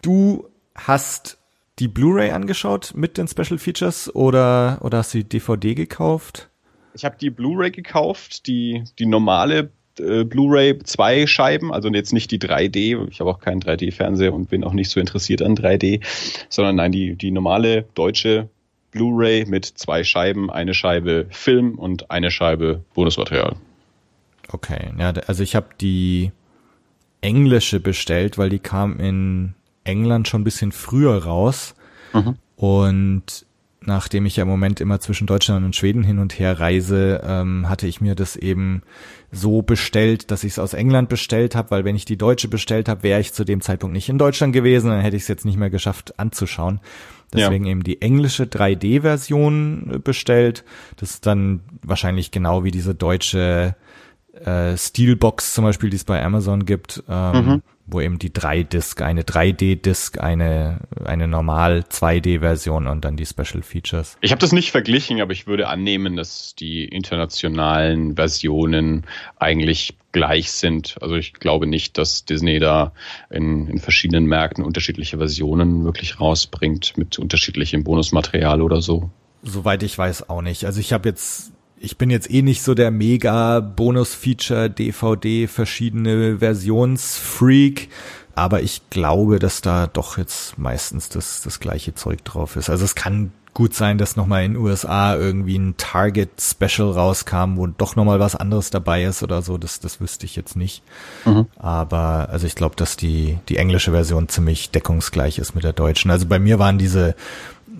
Du 0.03 0.51
hast 0.75 1.39
die 1.79 1.89
Blu-ray 1.89 2.31
angeschaut 2.31 2.93
mit 2.95 3.19
den 3.19 3.27
Special 3.29 3.59
Features 3.59 4.15
oder 4.15 4.79
oder 4.83 4.99
hast 4.99 5.15
du 5.15 5.19
die 5.19 5.29
DVD 5.29 5.75
gekauft? 5.75 6.51
Ich 6.95 7.05
habe 7.05 7.17
die 7.21 7.31
Blu-ray 7.31 7.71
gekauft, 7.71 8.47
die 8.47 8.85
die 8.99 9.07
normale 9.07 9.71
äh, 9.99 10.25
Blu-ray 10.25 10.79
zwei 10.81 11.27
Scheiben, 11.27 11.73
also 11.73 11.89
jetzt 11.89 12.13
nicht 12.13 12.31
die 12.31 12.39
3D. 12.39 13.09
Ich 13.09 13.21
habe 13.21 13.31
auch 13.31 13.41
keinen 13.41 13.61
3D-Fernseher 13.61 14.33
und 14.33 14.49
bin 14.49 14.63
auch 14.65 14.73
nicht 14.73 14.91
so 14.91 15.01
interessiert 15.01 15.43
an 15.43 15.57
3D, 15.57 16.05
sondern 16.49 16.77
nein, 16.77 16.93
die 16.93 17.17
die 17.17 17.31
normale 17.31 17.83
deutsche 17.95 18.49
Blu-ray 18.93 19.45
mit 19.47 19.65
zwei 19.65 20.05
Scheiben, 20.05 20.51
eine 20.51 20.73
Scheibe 20.73 21.27
Film 21.31 21.79
und 21.79 22.13
eine 22.13 22.31
Scheibe 22.31 22.85
Bonusmaterial. 22.95 23.57
Okay, 24.53 24.93
ja, 24.99 25.13
also 25.27 25.43
ich 25.43 25.57
habe 25.57 25.69
die 25.81 26.31
englische 27.21 27.81
bestellt, 27.81 28.39
weil 28.39 28.51
die 28.51 28.61
kam 28.61 29.01
in 29.01 29.55
England 29.85 30.29
schon 30.29 30.43
ein 30.43 30.45
bisschen 30.45 30.73
früher 30.73 31.25
raus. 31.25 31.75
Mhm. 32.13 32.37
Und 32.57 33.47
nachdem 33.87 34.27
ich 34.27 34.37
ja 34.37 34.43
im 34.43 34.49
Moment 34.49 34.81
immer 34.81 35.01
zwischen 35.01 35.27
Deutschland 35.27 35.65
und 35.65 35.77
Schweden 35.77 36.03
hin 36.03 36.19
und 36.19 36.39
her 36.39 36.59
reise, 36.59 37.23
ähm, 37.25 37.69
hatte 37.69 37.87
ich 37.87 38.01
mir 38.01 38.15
das 38.15 38.37
eben 38.37 38.83
so 39.31 39.63
bestellt, 39.63 40.31
dass 40.31 40.45
ich 40.45 40.53
es 40.53 40.59
aus 40.59 40.75
England 40.75 41.09
bestellt 41.09 41.55
habe, 41.55 41.71
weil 41.71 41.85
wenn 41.85 41.97
ich 41.97 42.05
die 42.05 42.17
deutsche 42.17 42.49
bestellt 42.49 42.89
habe, 42.89 43.03
wäre 43.03 43.21
ich 43.21 43.33
zu 43.33 43.45
dem 43.45 43.61
Zeitpunkt 43.61 43.93
nicht 43.93 44.09
in 44.09 44.19
Deutschland 44.19 44.53
gewesen, 44.53 44.91
dann 44.91 45.01
hätte 45.01 45.17
ich 45.17 45.23
es 45.23 45.29
jetzt 45.29 45.45
nicht 45.45 45.59
mehr 45.59 45.71
geschafft 45.71 46.19
anzuschauen. 46.19 46.81
Deswegen 47.33 47.65
ja. 47.65 47.73
eben 47.73 47.83
die 47.83 48.01
englische 48.01 48.45
3D-Version 48.45 50.01
bestellt. 50.05 50.65
Das 50.97 51.11
ist 51.11 51.27
dann 51.27 51.61
wahrscheinlich 51.83 52.31
genau 52.31 52.63
wie 52.63 52.71
diese 52.71 52.95
deutsche 52.95 53.75
äh, 54.45 54.77
Steelbox 54.77 55.53
zum 55.53 55.65
Beispiel, 55.65 55.91
die 55.91 55.97
es 55.97 56.05
bei 56.05 56.23
Amazon 56.23 56.65
gibt. 56.65 57.03
Ähm, 57.09 57.47
mhm 57.47 57.63
wo 57.87 58.01
eben 58.01 58.19
die 58.19 58.31
3-Disc, 58.31 59.03
eine 59.03 59.23
3D-Disc, 59.23 60.19
eine, 60.19 60.81
eine 61.05 61.29
normal 61.29 61.85
2D-Version 61.89 62.87
und 62.87 63.05
dann 63.05 63.17
die 63.17 63.27
Special 63.27 63.63
Features. 63.63 64.17
Ich 64.21 64.31
habe 64.31 64.41
das 64.41 64.53
nicht 64.53 64.71
verglichen, 64.71 65.21
aber 65.21 65.33
ich 65.33 65.47
würde 65.47 65.69
annehmen, 65.69 66.17
dass 66.17 66.55
die 66.55 66.85
internationalen 66.85 68.17
Versionen 68.17 69.05
eigentlich 69.39 69.97
gleich 70.13 70.53
sind. 70.53 70.97
Also 71.03 71.17
ich 71.17 71.35
glaube 71.35 71.67
nicht, 71.67 71.99
dass 71.99 72.25
Disney 72.25 72.59
da 72.59 72.93
in, 73.31 73.67
in 73.67 73.79
verschiedenen 73.79 74.27
Märkten 74.27 74.65
unterschiedliche 74.65 75.19
Versionen 75.19 75.85
wirklich 75.85 76.21
rausbringt 76.21 76.97
mit 76.97 77.19
unterschiedlichem 77.19 77.85
Bonusmaterial 77.85 78.63
oder 78.63 78.81
so. 78.81 79.11
Soweit 79.43 79.83
ich 79.83 79.99
weiß 79.99 80.31
auch 80.31 80.41
nicht. 80.41 80.65
Also 80.65 80.81
ich 80.81 80.93
habe 80.95 81.09
jetzt 81.09 81.54
ich 81.85 81.99
bin 81.99 82.11
jetzt 82.11 82.31
eh 82.31 82.43
nicht 82.43 82.63
so 82.63 82.75
der 82.75 82.91
mega 82.91 83.61
Bonus-Feature 83.61 84.71
DVD 84.71 85.47
verschiedene 85.47 86.39
Versionsfreak, 86.39 87.91
aber 88.35 88.63
ich 88.63 88.83
glaube, 88.91 89.39
dass 89.39 89.61
da 89.61 89.87
doch 89.87 90.19
jetzt 90.19 90.59
meistens 90.59 91.09
das, 91.09 91.43
das 91.43 91.61
gleiche 91.61 91.95
Zeug 91.95 92.25
drauf 92.25 92.57
ist. 92.57 92.71
Also 92.71 92.85
es 92.85 92.95
kann 92.95 93.33
gut 93.55 93.73
sein, 93.73 93.99
dass 93.99 94.17
nochmal 94.17 94.45
in 94.45 94.55
den 94.55 94.63
USA 94.63 95.15
irgendwie 95.15 95.57
ein 95.57 95.77
Target 95.77 96.31
Special 96.41 96.91
rauskam, 96.91 97.57
wo 97.57 97.69
doch 97.69 97.95
nochmal 97.95 98.19
was 98.19 98.35
anderes 98.35 98.71
dabei 98.71 99.05
ist 99.05 99.23
oder 99.23 99.43
so. 99.43 99.57
Das, 99.57 99.79
das 99.79 100.01
wüsste 100.01 100.27
ich 100.27 100.35
jetzt 100.35 100.57
nicht. 100.57 100.83
Mhm. 101.25 101.47
Aber 101.57 102.29
also 102.31 102.49
ich 102.49 102.57
glaube, 102.57 102.75
dass 102.75 102.97
die, 102.97 103.39
die 103.49 103.57
englische 103.57 103.93
Version 103.93 104.29
ziemlich 104.29 104.71
deckungsgleich 104.71 105.39
ist 105.39 105.55
mit 105.55 105.63
der 105.63 105.73
deutschen. 105.73 106.11
Also 106.11 106.27
bei 106.27 106.41
mir 106.41 106.59
waren 106.59 106.79
diese 106.79 107.15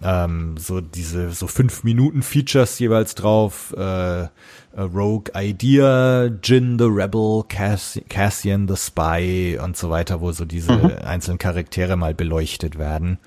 ähm, 0.05 0.57
so 0.59 0.81
diese 0.81 1.33
so 1.33 1.47
fünf 1.47 1.83
Minuten 1.83 2.23
Features 2.23 2.79
jeweils 2.79 3.15
drauf. 3.15 3.75
Äh, 3.77 4.29
Rogue 4.77 5.31
Idea, 5.37 6.27
Jin 6.43 6.79
the 6.79 6.87
Rebel, 6.89 7.45
Cass 7.49 8.01
Cassian 8.09 8.69
the 8.69 8.77
Spy 8.77 9.59
und 9.63 9.77
so 9.77 9.89
weiter, 9.89 10.21
wo 10.21 10.33
so 10.33 10.45
diese 10.45 10.73
mhm. 10.73 10.93
einzelnen 11.05 11.39
Charaktere 11.39 11.97
mal 11.97 12.15
beleuchtet 12.15 12.79
werden. 12.79 13.19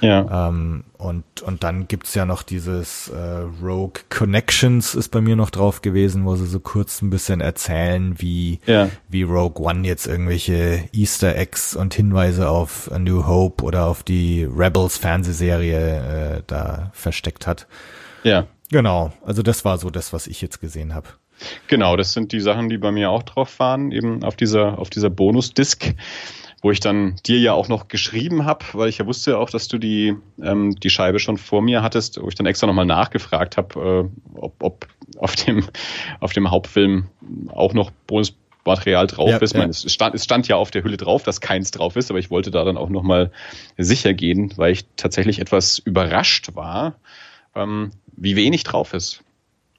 Ja. 0.00 0.48
Ähm, 0.48 0.84
und, 0.96 1.24
und 1.42 1.64
dann 1.64 1.88
gibt's 1.88 2.14
ja 2.14 2.24
noch 2.24 2.42
dieses 2.42 3.08
äh, 3.08 3.46
Rogue 3.62 4.02
Connections 4.10 4.94
ist 4.94 5.10
bei 5.10 5.20
mir 5.20 5.36
noch 5.36 5.50
drauf 5.50 5.82
gewesen, 5.82 6.24
wo 6.24 6.36
sie 6.36 6.46
so 6.46 6.60
kurz 6.60 7.02
ein 7.02 7.10
bisschen 7.10 7.40
erzählen, 7.40 8.14
wie, 8.18 8.60
ja. 8.66 8.88
wie 9.08 9.22
Rogue 9.22 9.64
One 9.64 9.86
jetzt 9.86 10.06
irgendwelche 10.06 10.84
Easter 10.92 11.36
Eggs 11.36 11.76
und 11.76 11.94
Hinweise 11.94 12.48
auf 12.48 12.90
A 12.92 12.98
New 12.98 13.26
Hope 13.26 13.64
oder 13.64 13.86
auf 13.86 14.02
die 14.02 14.44
Rebels 14.44 14.98
Fernsehserie 14.98 16.36
äh, 16.38 16.42
da 16.46 16.90
versteckt 16.94 17.46
hat. 17.46 17.66
Ja. 18.24 18.46
Genau, 18.70 19.12
also 19.24 19.42
das 19.42 19.64
war 19.64 19.78
so 19.78 19.90
das, 19.90 20.12
was 20.12 20.26
ich 20.26 20.42
jetzt 20.42 20.60
gesehen 20.60 20.94
habe. 20.94 21.08
Genau, 21.68 21.96
das 21.96 22.12
sind 22.12 22.32
die 22.32 22.40
Sachen, 22.40 22.68
die 22.68 22.78
bei 22.78 22.90
mir 22.90 23.10
auch 23.10 23.22
drauf 23.22 23.58
waren, 23.58 23.92
eben 23.92 24.24
auf 24.24 24.36
dieser, 24.36 24.78
auf 24.78 24.90
dieser 24.90 25.10
Bonus-Disc 25.10 25.94
wo 26.62 26.70
ich 26.70 26.80
dann 26.80 27.16
dir 27.26 27.38
ja 27.38 27.52
auch 27.52 27.68
noch 27.68 27.88
geschrieben 27.88 28.44
habe, 28.44 28.64
weil 28.72 28.88
ich 28.88 28.98
ja 28.98 29.06
wusste 29.06 29.38
auch, 29.38 29.50
dass 29.50 29.68
du 29.68 29.78
die, 29.78 30.16
ähm, 30.42 30.74
die 30.74 30.90
Scheibe 30.90 31.18
schon 31.18 31.36
vor 31.38 31.62
mir 31.62 31.82
hattest, 31.82 32.20
wo 32.20 32.28
ich 32.28 32.34
dann 32.34 32.46
extra 32.46 32.66
nochmal 32.66 32.86
nachgefragt 32.86 33.56
habe, 33.56 34.10
äh, 34.10 34.38
ob, 34.38 34.54
ob 34.62 34.88
auf, 35.18 35.36
dem, 35.36 35.64
auf 36.20 36.32
dem 36.32 36.50
Hauptfilm 36.50 37.06
auch 37.48 37.74
noch 37.74 37.90
Bonusmaterial 38.06 39.06
drauf 39.06 39.30
ja, 39.30 39.36
ist. 39.38 39.54
Ja. 39.54 39.66
Es, 39.66 39.92
stand, 39.92 40.14
es 40.14 40.24
stand 40.24 40.48
ja 40.48 40.56
auf 40.56 40.70
der 40.70 40.82
Hülle 40.82 40.96
drauf, 40.96 41.22
dass 41.22 41.40
keins 41.40 41.70
drauf 41.70 41.94
ist, 41.94 42.10
aber 42.10 42.18
ich 42.18 42.30
wollte 42.30 42.50
da 42.50 42.64
dann 42.64 42.76
auch 42.76 42.88
nochmal 42.88 43.30
sicher 43.76 44.12
gehen, 44.12 44.52
weil 44.56 44.72
ich 44.72 44.84
tatsächlich 44.96 45.38
etwas 45.38 45.78
überrascht 45.78 46.56
war, 46.56 46.96
ähm, 47.54 47.92
wie 48.16 48.34
wenig 48.34 48.64
drauf 48.64 48.94
ist. 48.94 49.22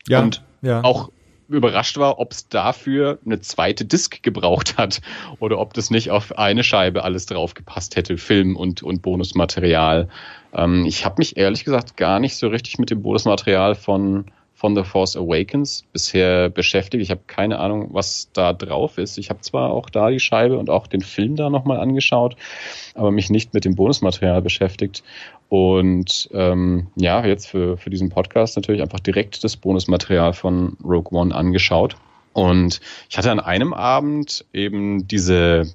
Ja, 0.08 0.22
und 0.22 0.44
ja. 0.62 0.82
auch 0.84 1.12
überrascht 1.50 1.98
war, 1.98 2.20
ob 2.20 2.32
es 2.32 2.48
dafür 2.48 3.20
eine 3.26 3.42
zweite 3.42 3.86
Disc 3.86 4.22
gebraucht 4.24 4.78
hat 4.78 5.02
oder 5.40 5.60
ob 5.60 5.74
das 5.74 5.90
nicht 5.90 6.12
auf 6.12 6.38
eine 6.38 6.64
Scheibe 6.64 7.04
alles 7.04 7.26
drauf 7.26 7.54
gepasst 7.54 7.96
hätte, 7.96 8.18
Film 8.18 8.56
und, 8.56 8.84
und 8.84 9.02
Bonusmaterial. 9.02 10.10
Ähm, 10.54 10.86
ich 10.86 11.06
habe 11.06 11.16
mich 11.18 11.38
ehrlich 11.38 11.66
gesagt 11.66 11.98
gar 11.98 12.20
nicht 12.20 12.36
so 12.36 12.48
richtig 12.48 12.80
mit 12.80 12.90
dem 12.92 13.02
Bonusmaterial 13.02 13.76
von 13.76 14.26
von 14.60 14.76
The 14.76 14.84
Force 14.84 15.16
Awakens 15.16 15.86
bisher 15.94 16.50
beschäftigt. 16.50 17.02
Ich 17.02 17.12
habe 17.12 17.22
keine 17.28 17.60
Ahnung, 17.60 17.92
was 17.94 18.30
da 18.34 18.52
drauf 18.52 18.98
ist. 18.98 19.18
Ich 19.18 19.30
habe 19.30 19.40
zwar 19.40 19.72
auch 19.72 19.90
da 19.90 20.10
die 20.10 20.20
Scheibe 20.20 20.58
und 20.58 20.70
auch 20.70 20.88
den 20.88 21.00
Film 21.00 21.38
da 21.38 21.50
nochmal 21.50 21.80
angeschaut, 21.80 22.36
aber 22.94 23.10
mich 23.10 23.30
nicht 23.30 23.54
mit 23.54 23.64
dem 23.64 23.76
Bonusmaterial 23.76 24.42
beschäftigt. 24.42 25.02
Und 25.50 26.30
ähm, 26.32 26.88
ja, 26.96 27.26
jetzt 27.26 27.48
für, 27.48 27.78
für 27.78 27.90
diesen 27.90 28.10
Podcast 28.10 28.56
natürlich 28.56 28.82
einfach 28.82 29.00
direkt 29.00 29.44
das 29.44 29.58
Bonusmaterial 29.58 30.34
von 30.34 30.78
Rogue 30.84 31.18
One 31.18 31.34
angeschaut. 31.34 31.96
Und 32.34 32.80
ich 33.10 33.18
hatte 33.18 33.32
an 33.32 33.40
einem 33.40 33.74
Abend 33.74 34.46
eben 34.54 35.08
diese 35.08 35.66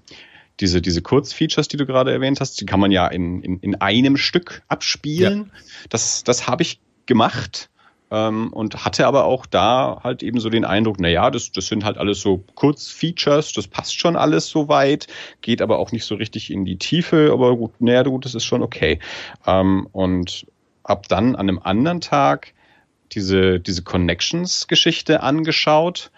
diese, 0.61 0.81
diese 0.81 1.03
Kurzfeatures, 1.03 1.67
die 1.67 1.77
du 1.77 1.85
gerade 1.85 2.13
erwähnt 2.13 2.41
hast, 2.41 2.61
die 2.61 2.65
kann 2.67 2.79
man 2.79 2.93
ja 2.93 3.09
in, 3.09 3.43
in, 3.43 3.59
in 3.59 3.75
einem 3.81 4.17
Stück 4.17 4.63
abspielen. 4.69 5.51
Ja. 5.53 5.61
Das, 5.89 6.23
das 6.23 6.47
habe 6.47 6.63
ich 6.63 6.79
gemacht 7.07 7.71
ähm, 8.11 8.53
und 8.53 8.85
hatte 8.85 9.07
aber 9.07 9.25
auch 9.25 9.47
da 9.47 10.01
halt 10.03 10.23
eben 10.23 10.41
so 10.41 10.51
den 10.51 10.65
Eindruck, 10.65 10.97
na 11.01 11.09
ja, 11.09 11.31
das, 11.31 11.53
das 11.53 11.67
sind 11.67 11.85
halt 11.85 11.99
alles 11.99 12.21
so 12.21 12.45
Kurzfeatures, 12.55 13.53
das 13.53 13.67
passt 13.67 13.99
schon 13.99 14.17
alles 14.17 14.49
so 14.49 14.69
weit, 14.69 15.07
geht 15.41 15.63
aber 15.63 15.79
auch 15.79 15.93
nicht 15.93 16.05
so 16.05 16.15
richtig 16.15 16.51
in 16.51 16.65
die 16.65 16.79
Tiefe, 16.79 17.31
aber 17.33 17.57
gut, 17.57 17.81
naja, 17.81 18.03
gut, 18.03 18.25
das 18.25 18.35
ist 18.35 18.45
schon 18.45 18.63
okay. 18.63 18.99
Ähm, 19.47 19.89
und 19.93 20.47
hab 20.85 21.09
dann 21.09 21.35
an 21.35 21.49
einem 21.49 21.59
anderen 21.59 22.01
Tag 22.01 22.53
diese, 23.13 23.61
diese 23.61 23.83
Connections-Geschichte 23.83 25.23
angeschaut 25.23 26.11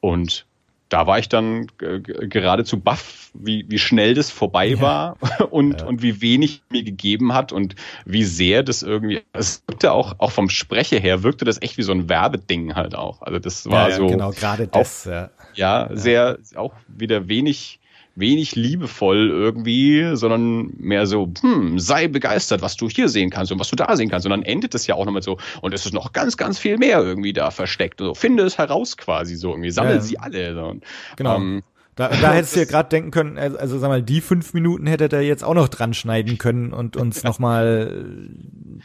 und 0.00 0.46
da 0.92 1.06
war 1.06 1.18
ich 1.18 1.28
dann 1.28 1.68
äh, 1.80 2.00
geradezu 2.00 2.78
baff, 2.78 3.30
wie, 3.32 3.64
wie 3.68 3.78
schnell 3.78 4.12
das 4.12 4.30
vorbei 4.30 4.66
ja. 4.66 4.80
war 4.80 5.16
und, 5.50 5.80
ja. 5.80 5.86
und 5.86 6.02
wie 6.02 6.20
wenig 6.20 6.62
mir 6.68 6.82
gegeben 6.82 7.32
hat 7.32 7.50
und 7.50 7.74
wie 8.04 8.24
sehr 8.24 8.62
das 8.62 8.82
irgendwie, 8.82 9.22
es 9.32 9.62
wirkte 9.66 9.92
auch, 9.92 10.16
auch 10.18 10.32
vom 10.32 10.50
Spreche 10.50 10.98
her, 10.98 11.22
wirkte 11.22 11.46
das 11.46 11.62
echt 11.62 11.78
wie 11.78 11.82
so 11.82 11.92
ein 11.92 12.10
Werbeding 12.10 12.74
halt 12.74 12.94
auch. 12.94 13.22
Also 13.22 13.38
das 13.38 13.68
war 13.70 13.88
ja, 13.88 13.96
so. 13.96 14.06
Genau, 14.06 14.30
gerade 14.32 14.68
das, 14.68 15.06
auch, 15.06 15.10
ja. 15.10 15.30
Ja, 15.54 15.88
sehr, 15.92 16.38
auch 16.56 16.74
wieder 16.88 17.28
wenig, 17.28 17.80
wenig 18.14 18.54
liebevoll 18.54 19.30
irgendwie, 19.30 20.16
sondern 20.16 20.72
mehr 20.78 21.06
so, 21.06 21.32
hm, 21.40 21.78
sei 21.78 22.08
begeistert, 22.08 22.62
was 22.62 22.76
du 22.76 22.88
hier 22.88 23.08
sehen 23.08 23.30
kannst 23.30 23.52
und 23.52 23.58
was 23.58 23.70
du 23.70 23.76
da 23.76 23.96
sehen 23.96 24.10
kannst. 24.10 24.26
Und 24.26 24.30
dann 24.30 24.42
endet 24.42 24.74
es 24.74 24.86
ja 24.86 24.94
auch 24.94 25.04
nochmal 25.04 25.22
so, 25.22 25.38
und 25.60 25.72
es 25.72 25.86
ist 25.86 25.92
noch 25.92 26.12
ganz, 26.12 26.36
ganz 26.36 26.58
viel 26.58 26.78
mehr 26.78 27.00
irgendwie 27.00 27.32
da 27.32 27.50
versteckt. 27.50 28.00
So, 28.00 28.14
finde 28.14 28.44
es 28.44 28.58
heraus 28.58 28.96
quasi 28.96 29.34
so 29.36 29.50
irgendwie, 29.50 29.70
sammel 29.70 29.96
ja. 29.96 30.00
sie 30.00 30.18
alle. 30.18 30.54
So. 30.54 30.76
Genau. 31.16 31.36
Ähm, 31.36 31.62
da, 31.94 32.08
da 32.08 32.32
hättest 32.32 32.56
du 32.56 32.60
ja 32.60 32.64
gerade 32.64 32.88
denken 32.88 33.10
können, 33.10 33.36
also, 33.36 33.58
also 33.58 33.78
sag 33.78 33.88
mal, 33.88 34.02
die 34.02 34.22
fünf 34.22 34.54
Minuten 34.54 34.86
hätte 34.86 35.14
er 35.14 35.22
jetzt 35.22 35.44
auch 35.44 35.52
noch 35.52 35.68
dran 35.68 35.92
schneiden 35.92 36.38
können 36.38 36.72
und 36.72 36.96
uns 36.96 37.22
noch 37.24 37.38
mal 37.38 38.04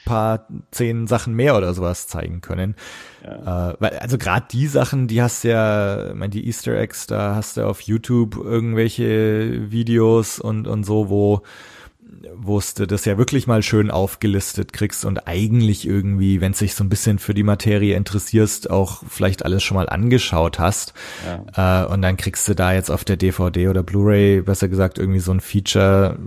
paar 0.05 0.47
zehn 0.71 1.07
Sachen 1.07 1.33
mehr 1.33 1.55
oder 1.55 1.73
sowas 1.73 2.07
zeigen 2.07 2.41
können. 2.41 2.75
Ja. 3.23 3.71
Äh, 3.71 3.75
weil, 3.79 3.97
also 3.99 4.17
gerade 4.17 4.47
die 4.51 4.67
Sachen, 4.67 5.07
die 5.07 5.21
hast 5.21 5.43
ja, 5.43 6.09
ich 6.09 6.15
meine, 6.15 6.29
die 6.29 6.47
Easter 6.47 6.77
Eggs, 6.77 7.07
da 7.07 7.35
hast 7.35 7.57
du 7.57 7.65
auf 7.65 7.81
YouTube 7.81 8.35
irgendwelche 8.35 9.71
Videos 9.71 10.39
und, 10.39 10.67
und 10.67 10.83
so, 10.83 11.09
wo 11.09 11.43
du 12.79 12.85
das 12.85 13.05
ja 13.05 13.17
wirklich 13.17 13.47
mal 13.47 13.63
schön 13.63 13.91
aufgelistet 13.91 14.73
kriegst 14.73 15.05
und 15.05 15.27
eigentlich 15.27 15.87
irgendwie, 15.87 16.41
wenn 16.41 16.53
sich 16.53 16.75
so 16.75 16.83
ein 16.83 16.89
bisschen 16.89 17.19
für 17.19 17.33
die 17.33 17.43
Materie 17.43 17.95
interessierst, 17.95 18.69
auch 18.69 19.03
vielleicht 19.07 19.45
alles 19.45 19.63
schon 19.63 19.75
mal 19.75 19.89
angeschaut 19.89 20.59
hast. 20.59 20.93
Ja. 21.25 21.85
Äh, 21.85 21.93
und 21.93 22.01
dann 22.01 22.17
kriegst 22.17 22.47
du 22.47 22.55
da 22.55 22.73
jetzt 22.73 22.89
auf 22.89 23.03
der 23.03 23.17
DVD 23.17 23.67
oder 23.67 23.83
Blu-ray, 23.83 24.41
besser 24.41 24.67
gesagt, 24.67 24.97
irgendwie 24.97 25.19
so 25.19 25.31
ein 25.31 25.41
Feature, 25.41 26.17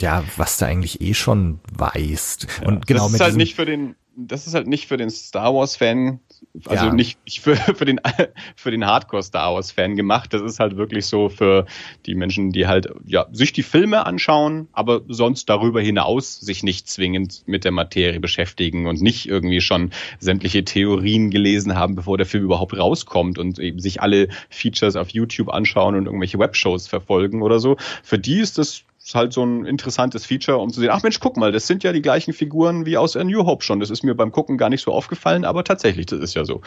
ja, 0.00 0.24
was 0.36 0.58
du 0.58 0.66
eigentlich 0.66 1.00
eh 1.00 1.14
schon 1.14 1.60
weißt. 1.72 2.46
Ja, 2.60 2.68
und 2.68 2.86
genau 2.86 3.04
das 3.04 3.06
ist 3.06 3.12
mit 3.12 3.22
halt 3.22 3.36
nicht 3.36 3.54
für 3.54 3.66
den 3.66 3.94
das 4.16 4.46
ist 4.46 4.54
halt 4.54 4.66
nicht 4.66 4.86
für 4.86 4.96
den 4.96 5.10
Star 5.10 5.54
Wars 5.54 5.76
Fan, 5.76 6.20
also 6.66 6.86
ja. 6.86 6.92
nicht, 6.92 7.18
nicht 7.24 7.40
für, 7.40 7.56
für 7.56 7.84
den, 7.84 8.00
für 8.56 8.70
den 8.70 8.86
Hardcore 8.86 9.22
Star 9.22 9.54
Wars 9.54 9.72
Fan 9.72 9.96
gemacht. 9.96 10.32
Das 10.32 10.42
ist 10.42 10.60
halt 10.60 10.76
wirklich 10.76 11.06
so 11.06 11.28
für 11.28 11.66
die 12.06 12.14
Menschen, 12.14 12.52
die 12.52 12.66
halt, 12.66 12.88
ja, 13.04 13.26
sich 13.32 13.52
die 13.52 13.62
Filme 13.62 14.06
anschauen, 14.06 14.68
aber 14.72 15.02
sonst 15.08 15.48
darüber 15.48 15.80
hinaus 15.80 16.38
sich 16.40 16.62
nicht 16.62 16.88
zwingend 16.88 17.42
mit 17.46 17.64
der 17.64 17.72
Materie 17.72 18.20
beschäftigen 18.20 18.86
und 18.86 19.00
nicht 19.00 19.28
irgendwie 19.28 19.60
schon 19.60 19.90
sämtliche 20.18 20.64
Theorien 20.64 21.30
gelesen 21.30 21.74
haben, 21.74 21.94
bevor 21.94 22.16
der 22.16 22.26
Film 22.26 22.44
überhaupt 22.44 22.76
rauskommt 22.76 23.38
und 23.38 23.58
eben 23.58 23.80
sich 23.80 24.00
alle 24.00 24.28
Features 24.48 24.96
auf 24.96 25.10
YouTube 25.10 25.48
anschauen 25.48 25.94
und 25.94 26.06
irgendwelche 26.06 26.38
Webshows 26.38 26.86
verfolgen 26.86 27.42
oder 27.42 27.58
so. 27.58 27.76
Für 28.02 28.18
die 28.18 28.38
ist 28.38 28.58
das 28.58 28.84
ist 29.04 29.14
halt 29.14 29.34
so 29.34 29.44
ein 29.44 29.66
interessantes 29.66 30.24
Feature, 30.24 30.56
um 30.56 30.70
zu 30.70 30.80
sehen, 30.80 30.88
ach 30.90 31.02
Mensch, 31.02 31.20
guck 31.20 31.36
mal, 31.36 31.52
das 31.52 31.66
sind 31.66 31.84
ja 31.84 31.92
die 31.92 32.00
gleichen 32.00 32.32
Figuren 32.32 32.86
wie 32.86 32.96
aus 32.96 33.16
A 33.16 33.22
New 33.22 33.44
Hope 33.44 33.62
schon. 33.62 33.78
Das 33.78 33.90
ist 33.90 34.02
mir 34.02 34.14
beim 34.14 34.32
Gucken 34.32 34.56
gar 34.56 34.70
nicht 34.70 34.80
so 34.80 34.92
aufgefallen, 34.92 35.44
aber 35.44 35.62
tatsächlich, 35.62 36.06
das 36.06 36.20
ist 36.20 36.34
ja 36.34 36.46
so. 36.46 36.62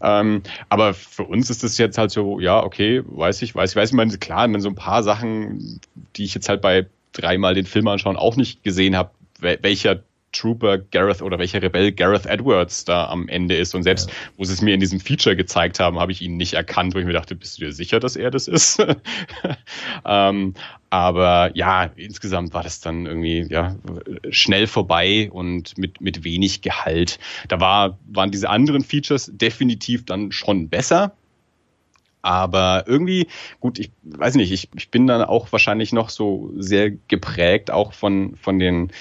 Ähm, 0.00 0.42
aber 0.70 0.94
für 0.94 1.24
uns 1.24 1.50
ist 1.50 1.62
das 1.62 1.76
jetzt 1.76 1.98
halt 1.98 2.10
so, 2.10 2.40
ja, 2.40 2.62
okay, 2.62 3.02
weiß 3.04 3.42
ich, 3.42 3.54
weiß 3.54 3.72
ich, 3.72 3.76
weiß 3.76 3.90
ich, 3.90 3.94
meine, 3.94 4.16
klar, 4.16 4.50
wenn 4.50 4.60
so 4.62 4.70
ein 4.70 4.74
paar 4.74 5.02
Sachen, 5.02 5.80
die 6.16 6.24
ich 6.24 6.34
jetzt 6.34 6.48
halt 6.48 6.62
bei 6.62 6.86
dreimal 7.12 7.52
den 7.52 7.66
Film 7.66 7.86
anschauen 7.88 8.16
auch 8.16 8.36
nicht 8.36 8.62
gesehen 8.62 8.96
habe, 8.96 9.10
welcher 9.38 10.02
Trooper 10.32 10.78
Gareth 10.78 11.22
oder 11.22 11.38
welcher 11.38 11.62
Rebell 11.62 11.92
Gareth 11.92 12.26
Edwards 12.26 12.84
da 12.84 13.06
am 13.06 13.28
Ende 13.28 13.56
ist. 13.56 13.74
Und 13.74 13.82
selbst, 13.82 14.08
ja. 14.08 14.14
wo 14.36 14.44
sie 14.44 14.52
es 14.52 14.62
mir 14.62 14.74
in 14.74 14.80
diesem 14.80 15.00
Feature 15.00 15.36
gezeigt 15.36 15.80
haben, 15.80 15.98
habe 15.98 16.12
ich 16.12 16.22
ihn 16.22 16.36
nicht 16.36 16.54
erkannt, 16.54 16.94
wo 16.94 16.98
ich 16.98 17.06
mir 17.06 17.12
dachte, 17.12 17.34
bist 17.34 17.58
du 17.58 17.64
dir 17.64 17.72
sicher, 17.72 18.00
dass 18.00 18.16
er 18.16 18.30
das 18.30 18.48
ist? 18.48 18.84
ähm, 20.04 20.54
aber 20.90 21.50
ja, 21.54 21.84
insgesamt 21.96 22.52
war 22.52 22.62
das 22.62 22.80
dann 22.80 23.06
irgendwie 23.06 23.46
ja, 23.48 23.76
schnell 24.30 24.66
vorbei 24.66 25.30
und 25.30 25.78
mit, 25.78 26.00
mit 26.00 26.24
wenig 26.24 26.62
Gehalt. 26.62 27.18
Da 27.48 27.60
war, 27.60 27.98
waren 28.06 28.30
diese 28.30 28.50
anderen 28.50 28.82
Features 28.82 29.30
definitiv 29.32 30.04
dann 30.04 30.32
schon 30.32 30.68
besser. 30.68 31.16
Aber 32.22 32.84
irgendwie, 32.86 33.26
gut, 33.58 33.80
ich 33.80 33.90
weiß 34.04 34.36
nicht, 34.36 34.52
ich, 34.52 34.68
ich 34.76 34.90
bin 34.90 35.08
dann 35.08 35.22
auch 35.22 35.50
wahrscheinlich 35.50 35.92
noch 35.92 36.08
so 36.08 36.52
sehr 36.56 36.90
geprägt, 36.90 37.72
auch 37.72 37.92
von, 37.92 38.36
von 38.36 38.60
den 38.60 38.92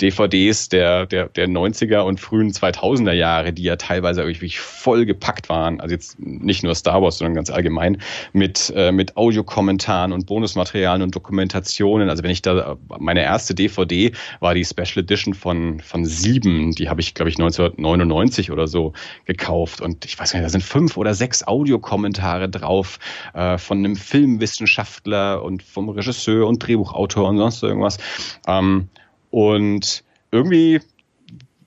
DVDs 0.00 0.68
der, 0.68 1.06
der, 1.06 1.28
der 1.28 1.48
90er 1.48 2.00
und 2.00 2.20
frühen 2.20 2.50
2000er 2.50 3.12
Jahre, 3.12 3.52
die 3.52 3.62
ja 3.62 3.76
teilweise 3.76 4.26
wirklich 4.26 4.58
voll 4.60 5.04
gepackt 5.04 5.48
waren, 5.48 5.80
also 5.80 5.94
jetzt 5.94 6.18
nicht 6.18 6.62
nur 6.62 6.74
Star 6.74 7.02
Wars, 7.02 7.18
sondern 7.18 7.34
ganz 7.34 7.50
allgemein, 7.50 8.00
mit, 8.32 8.72
äh, 8.74 8.90
mit 8.92 9.16
Audiokommentaren 9.16 10.12
und 10.12 10.26
Bonusmaterialien 10.26 11.02
und 11.02 11.14
Dokumentationen. 11.14 12.10
Also 12.10 12.22
wenn 12.22 12.30
ich 12.30 12.42
da, 12.42 12.76
meine 12.98 13.22
erste 13.22 13.54
DVD 13.54 14.12
war 14.40 14.54
die 14.54 14.64
Special 14.64 14.98
Edition 14.98 15.34
von, 15.34 15.80
von 15.80 16.04
Sieben, 16.04 16.72
die 16.72 16.88
habe 16.88 17.00
ich, 17.00 17.14
glaube 17.14 17.28
ich, 17.28 17.36
1999 17.36 18.50
oder 18.50 18.66
so 18.66 18.92
gekauft 19.24 19.80
und 19.80 20.04
ich 20.04 20.18
weiß 20.18 20.32
gar 20.32 20.40
nicht, 20.40 20.46
da 20.46 20.50
sind 20.50 20.64
fünf 20.64 20.96
oder 20.96 21.14
sechs 21.14 21.46
Audiokommentare 21.46 22.48
drauf 22.48 22.98
äh, 23.34 23.58
von 23.58 23.78
einem 23.78 23.96
Filmwissenschaftler 23.96 25.42
und 25.42 25.62
vom 25.62 25.88
Regisseur 25.88 26.46
und 26.46 26.58
Drehbuchautor 26.58 27.28
und 27.28 27.38
sonst 27.38 27.62
irgendwas. 27.62 27.98
Ähm, 28.46 28.88
und 29.30 30.04
irgendwie 30.30 30.80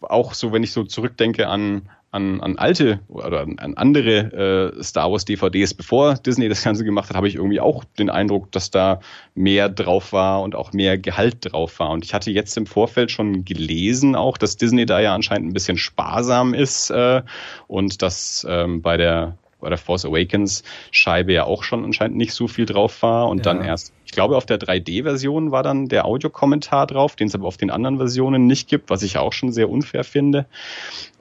auch 0.01 0.33
so, 0.33 0.51
wenn 0.51 0.63
ich 0.63 0.71
so 0.71 0.83
zurückdenke 0.83 1.47
an, 1.47 1.89
an, 2.11 2.41
an 2.41 2.57
alte 2.57 2.99
oder 3.07 3.41
an 3.41 3.75
andere 3.75 4.73
äh, 4.77 4.83
Star 4.83 5.11
Wars 5.11 5.25
DVDs, 5.25 5.73
bevor 5.73 6.15
Disney 6.15 6.49
das 6.49 6.63
Ganze 6.63 6.83
gemacht 6.83 7.09
hat, 7.09 7.15
habe 7.15 7.27
ich 7.27 7.35
irgendwie 7.35 7.61
auch 7.61 7.83
den 7.97 8.09
Eindruck, 8.09 8.51
dass 8.51 8.71
da 8.71 8.99
mehr 9.35 9.69
drauf 9.69 10.11
war 10.11 10.41
und 10.41 10.55
auch 10.55 10.73
mehr 10.73 10.97
Gehalt 10.97 11.37
drauf 11.41 11.79
war. 11.79 11.91
Und 11.91 12.03
ich 12.03 12.13
hatte 12.13 12.31
jetzt 12.31 12.57
im 12.57 12.65
Vorfeld 12.65 13.11
schon 13.11 13.45
gelesen, 13.45 14.15
auch, 14.15 14.37
dass 14.37 14.57
Disney 14.57 14.85
da 14.85 14.99
ja 14.99 15.15
anscheinend 15.15 15.49
ein 15.49 15.53
bisschen 15.53 15.77
sparsam 15.77 16.53
ist 16.53 16.89
äh, 16.89 17.21
und 17.67 18.01
dass 18.01 18.45
ähm, 18.49 18.81
bei 18.81 18.97
der 18.97 19.37
bei 19.61 19.69
der 19.69 19.77
Force 19.77 20.05
Awakens 20.05 20.63
Scheibe 20.91 21.33
ja 21.33 21.45
auch 21.45 21.63
schon 21.63 21.85
anscheinend 21.85 22.17
nicht 22.17 22.33
so 22.33 22.47
viel 22.47 22.65
drauf 22.65 23.01
war 23.01 23.29
und 23.29 23.39
ja. 23.39 23.43
dann 23.43 23.63
erst, 23.63 23.93
ich 24.05 24.11
glaube, 24.11 24.35
auf 24.35 24.45
der 24.45 24.59
3D-Version 24.59 25.51
war 25.51 25.63
dann 25.63 25.87
der 25.87 26.05
Audiokommentar 26.05 26.87
drauf, 26.87 27.15
den 27.15 27.27
es 27.27 27.35
aber 27.35 27.47
auf 27.47 27.57
den 27.57 27.69
anderen 27.69 27.97
Versionen 27.97 28.47
nicht 28.47 28.67
gibt, 28.67 28.89
was 28.89 29.03
ich 29.03 29.17
auch 29.17 29.33
schon 29.33 29.51
sehr 29.51 29.69
unfair 29.69 30.03
finde. 30.03 30.45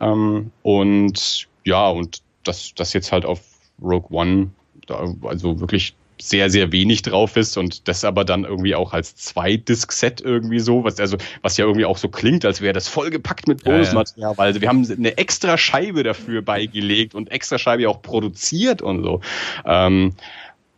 Ähm, 0.01 0.51
und 0.63 1.49
ja, 1.65 1.89
und 1.89 2.23
das, 2.45 2.75
das 2.75 2.93
jetzt 2.93 3.13
halt 3.13 3.25
auf 3.25 3.41
Rogue 3.81 4.09
One, 4.11 4.51
da, 4.87 5.07
also 5.23 5.61
wirklich 5.61 5.95
sehr, 6.21 6.51
sehr 6.51 6.73
wenig 6.73 7.03
drauf 7.03 7.37
ist 7.37 7.57
und 7.57 7.89
das 7.89 8.05
aber 8.05 8.25
dann 8.25 8.45
irgendwie 8.45 8.75
auch 8.75 8.93
als 8.93 9.17
Zwei-Disc-Set 9.17 10.21
irgendwie 10.21 10.61
so, 10.61 10.85
was, 10.85 10.99
also, 11.01 11.17
was 11.43 11.57
ja 11.57 11.65
irgendwie 11.65 11.85
auch 11.85 11.97
so 11.97 12.09
klingt, 12.09 12.45
als 12.45 12.61
wäre 12.61 12.73
das 12.73 12.89
vollgepackt 12.89 13.49
mit 13.49 13.65
Bonusmaterial, 13.65 14.31
ja, 14.31 14.31
ja. 14.33 14.39
weil 14.39 14.61
wir 14.61 14.69
haben 14.69 14.87
eine 14.91 15.19
extra 15.19 15.57
Scheibe 15.59 16.03
dafür 16.03 16.43
beigelegt 16.43 17.15
und 17.15 17.31
extra 17.31 17.59
Scheibe 17.59 17.89
auch 17.89 18.03
produziert 18.03 18.83
und 18.83 19.03
so. 19.03 19.21
Ähm, 19.65 20.15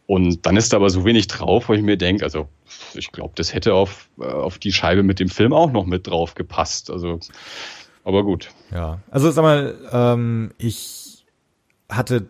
und 0.07 0.45
dann 0.45 0.57
ist 0.57 0.73
da 0.73 0.77
aber 0.77 0.91
so 0.91 1.05
wenig 1.05 1.27
drauf, 1.27 1.69
wo 1.69 1.75
ich 1.75 1.83
mir 1.83 1.97
denke, 1.97 2.25
also 2.25 2.49
ich 2.95 3.13
glaube, 3.13 3.33
das 3.37 3.55
hätte 3.55 3.75
auf, 3.75 4.09
äh, 4.21 4.25
auf 4.25 4.59
die 4.59 4.73
Scheibe 4.73 5.03
mit 5.03 5.21
dem 5.21 5.29
Film 5.29 5.53
auch 5.53 5.73
noch 5.73 5.87
mit 5.87 6.07
drauf 6.07 6.35
gepasst. 6.35 6.91
Also, 6.91 7.21
aber 8.05 8.25
gut. 8.25 8.51
Ja, 8.71 9.01
also 9.11 9.31
sag 9.31 9.43
mal, 9.43 9.75
ähm, 9.93 10.53
ich 10.59 11.25
hatte 11.89 12.29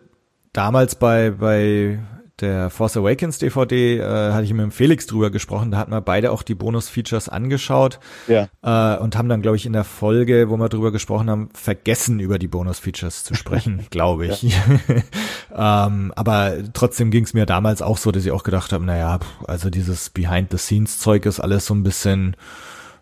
damals 0.53 0.95
bei, 0.95 1.31
bei 1.31 1.99
der 2.41 2.71
Force 2.71 2.97
Awakens 2.97 3.37
DVD 3.37 3.99
äh, 3.99 4.31
hatte 4.31 4.43
ich 4.43 4.53
mit 4.53 4.63
dem 4.63 4.71
Felix 4.71 5.05
drüber 5.05 5.29
gesprochen. 5.29 5.69
Da 5.69 5.77
hatten 5.77 5.91
wir 5.91 6.01
beide 6.01 6.31
auch 6.31 6.41
die 6.41 6.55
Bonus-Features 6.55 7.29
angeschaut 7.29 7.99
ja. 8.27 8.49
äh, 8.63 8.99
und 8.99 9.15
haben 9.15 9.29
dann, 9.29 9.43
glaube 9.43 9.57
ich, 9.57 9.67
in 9.67 9.73
der 9.73 9.83
Folge, 9.83 10.49
wo 10.49 10.57
wir 10.57 10.67
drüber 10.67 10.91
gesprochen 10.91 11.29
haben, 11.29 11.49
vergessen, 11.53 12.19
über 12.19 12.39
die 12.39 12.47
Bonus-Features 12.47 13.23
zu 13.23 13.35
sprechen, 13.35 13.85
glaube 13.91 14.25
ich. 14.25 14.43
ähm, 15.55 16.11
aber 16.15 16.53
trotzdem 16.73 17.11
ging 17.11 17.23
es 17.23 17.35
mir 17.35 17.45
damals 17.45 17.83
auch 17.83 17.99
so, 17.99 18.11
dass 18.11 18.25
ich 18.25 18.31
auch 18.31 18.43
gedacht 18.43 18.73
habe, 18.73 18.83
naja, 18.83 19.19
also 19.47 19.69
dieses 19.69 20.09
Behind-the-Scenes-Zeug 20.09 21.27
ist 21.27 21.39
alles 21.39 21.67
so 21.67 21.75
ein 21.75 21.83
bisschen 21.83 22.35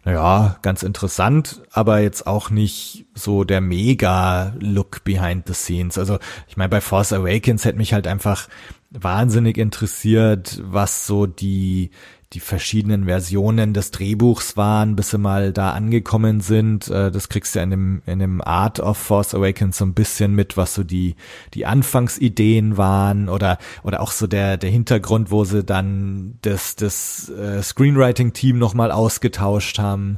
naja, 0.03 0.57
ganz 0.63 0.81
interessant, 0.81 1.61
aber 1.71 1.99
jetzt 1.99 2.25
auch 2.25 2.49
nicht 2.49 3.05
so 3.13 3.43
der 3.43 3.61
Mega-Look 3.61 5.03
behind 5.03 5.47
the 5.47 5.53
scenes. 5.53 5.99
Also 5.99 6.17
ich 6.47 6.57
meine, 6.57 6.69
bei 6.69 6.81
Force 6.81 7.13
Awakens 7.13 7.65
hätte 7.65 7.77
mich 7.77 7.93
halt 7.93 8.07
einfach 8.07 8.47
wahnsinnig 8.91 9.57
interessiert, 9.57 10.61
was 10.63 11.07
so 11.07 11.25
die 11.25 11.91
die 12.33 12.39
verschiedenen 12.39 13.05
Versionen 13.05 13.73
des 13.73 13.91
Drehbuchs 13.91 14.55
waren, 14.55 14.95
bis 14.95 15.09
sie 15.09 15.17
mal 15.17 15.51
da 15.51 15.71
angekommen 15.71 16.39
sind. 16.39 16.87
Äh, 16.87 17.11
das 17.11 17.27
kriegst 17.27 17.53
du 17.53 17.59
ja 17.59 17.63
in 17.63 17.71
dem, 17.71 18.01
in 18.05 18.19
dem 18.19 18.41
Art 18.41 18.79
of 18.79 18.97
Force 18.97 19.35
Awakens 19.35 19.77
so 19.77 19.85
ein 19.85 19.93
bisschen 19.93 20.33
mit, 20.33 20.55
was 20.55 20.73
so 20.73 20.83
die, 20.83 21.15
die 21.53 21.65
Anfangsideen 21.65 22.77
waren 22.77 23.27
oder, 23.27 23.57
oder 23.83 23.99
auch 23.99 24.11
so 24.11 24.27
der, 24.27 24.55
der 24.55 24.69
Hintergrund, 24.69 25.29
wo 25.29 25.43
sie 25.43 25.63
dann 25.63 26.37
das, 26.41 26.77
das 26.77 27.29
äh, 27.29 27.61
Screenwriting-Team 27.61 28.57
nochmal 28.57 28.91
ausgetauscht 28.91 29.77
haben 29.77 30.17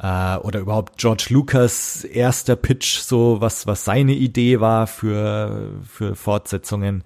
äh, 0.00 0.36
oder 0.36 0.60
überhaupt 0.60 0.98
George 0.98 1.26
Lucas 1.30 2.04
erster 2.04 2.54
Pitch, 2.54 2.98
so 2.98 3.40
was, 3.40 3.66
was 3.66 3.84
seine 3.84 4.12
Idee 4.12 4.60
war 4.60 4.86
für, 4.86 5.72
für 5.82 6.14
Fortsetzungen. 6.14 7.02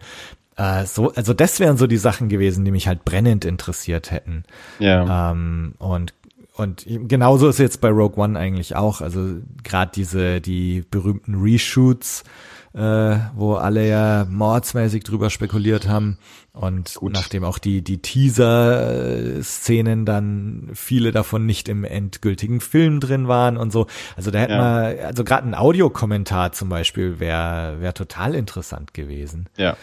Äh, 0.56 0.86
so, 0.86 1.12
also 1.12 1.34
das 1.34 1.60
wären 1.60 1.76
so 1.76 1.86
die 1.86 1.96
Sachen 1.96 2.28
gewesen, 2.28 2.64
die 2.64 2.70
mich 2.70 2.86
halt 2.86 3.04
brennend 3.04 3.44
interessiert 3.44 4.10
hätten. 4.10 4.44
Ja. 4.78 5.32
Ähm, 5.32 5.74
und 5.78 6.14
und 6.54 6.84
genauso 6.86 7.48
ist 7.48 7.58
jetzt 7.58 7.80
bei 7.80 7.88
Rogue 7.88 8.22
One 8.22 8.38
eigentlich 8.38 8.76
auch. 8.76 9.00
Also 9.00 9.36
gerade 9.62 9.90
diese 9.94 10.40
die 10.42 10.84
berühmten 10.90 11.40
Reshoots, 11.42 12.24
äh, 12.74 13.16
wo 13.34 13.54
alle 13.54 13.88
ja 13.88 14.26
mordsmäßig 14.28 15.02
drüber 15.04 15.30
spekuliert 15.30 15.88
haben. 15.88 16.18
Und 16.54 16.96
Gut. 16.96 17.14
nachdem 17.14 17.44
auch 17.44 17.58
die, 17.58 17.80
die 17.80 18.02
Teaser-Szenen 18.02 20.04
dann 20.04 20.68
viele 20.74 21.10
davon 21.10 21.46
nicht 21.46 21.66
im 21.66 21.82
endgültigen 21.82 22.60
Film 22.60 23.00
drin 23.00 23.26
waren 23.26 23.56
und 23.56 23.72
so. 23.72 23.86
Also 24.16 24.30
da 24.30 24.40
hätten 24.40 24.52
ja. 24.52 24.92
wir, 24.92 25.06
also 25.06 25.24
gerade 25.24 25.48
ein 25.48 25.54
Audiokommentar 25.54 26.52
zum 26.52 26.68
Beispiel 26.68 27.20
wäre 27.20 27.80
wär 27.80 27.94
total 27.94 28.34
interessant 28.34 28.92
gewesen. 28.92 29.46
Ja. 29.56 29.78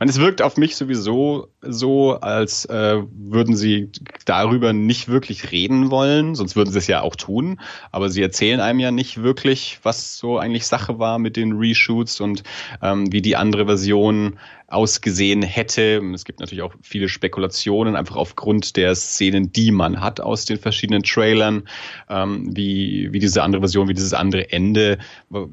Man, 0.00 0.08
es 0.08 0.18
wirkt 0.18 0.42
auf 0.42 0.56
mich 0.56 0.74
sowieso 0.74 1.50
so, 1.62 2.14
als 2.14 2.64
äh, 2.64 3.00
würden 3.12 3.54
sie 3.54 3.92
darüber 4.24 4.72
nicht 4.72 5.06
wirklich 5.06 5.52
reden 5.52 5.92
wollen, 5.92 6.34
sonst 6.34 6.56
würden 6.56 6.72
sie 6.72 6.78
es 6.78 6.88
ja 6.88 7.00
auch 7.00 7.14
tun. 7.14 7.60
Aber 7.92 8.08
sie 8.08 8.22
erzählen 8.22 8.58
einem 8.58 8.80
ja 8.80 8.90
nicht 8.90 9.22
wirklich, 9.22 9.78
was 9.84 10.18
so 10.18 10.36
eigentlich 10.36 10.66
Sache 10.66 10.98
war 10.98 11.20
mit 11.20 11.36
den 11.36 11.52
Reshoots 11.52 12.20
und 12.20 12.42
ähm, 12.82 13.12
wie 13.12 13.22
die 13.22 13.36
andere 13.36 13.66
Version 13.66 14.36
ausgesehen 14.68 15.42
hätte. 15.42 16.02
Es 16.14 16.24
gibt 16.24 16.40
natürlich 16.40 16.62
auch 16.62 16.74
viele 16.82 17.08
Spekulationen, 17.08 17.96
einfach 17.96 18.16
aufgrund 18.16 18.76
der 18.76 18.94
Szenen, 18.94 19.50
die 19.50 19.70
man 19.70 20.00
hat 20.00 20.20
aus 20.20 20.44
den 20.44 20.58
verschiedenen 20.58 21.02
Trailern, 21.02 21.66
ähm, 22.10 22.54
wie, 22.54 23.08
wie 23.10 23.18
diese 23.18 23.42
andere 23.42 23.62
Version, 23.62 23.88
wie 23.88 23.94
dieses 23.94 24.12
andere 24.12 24.52
Ende 24.52 24.98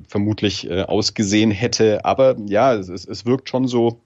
vermutlich 0.08 0.70
äh, 0.70 0.82
ausgesehen 0.82 1.50
hätte. 1.52 2.04
Aber 2.04 2.36
ja, 2.48 2.74
es, 2.74 2.90
es 2.90 3.26
wirkt 3.26 3.50
schon 3.50 3.68
so, 3.70 4.02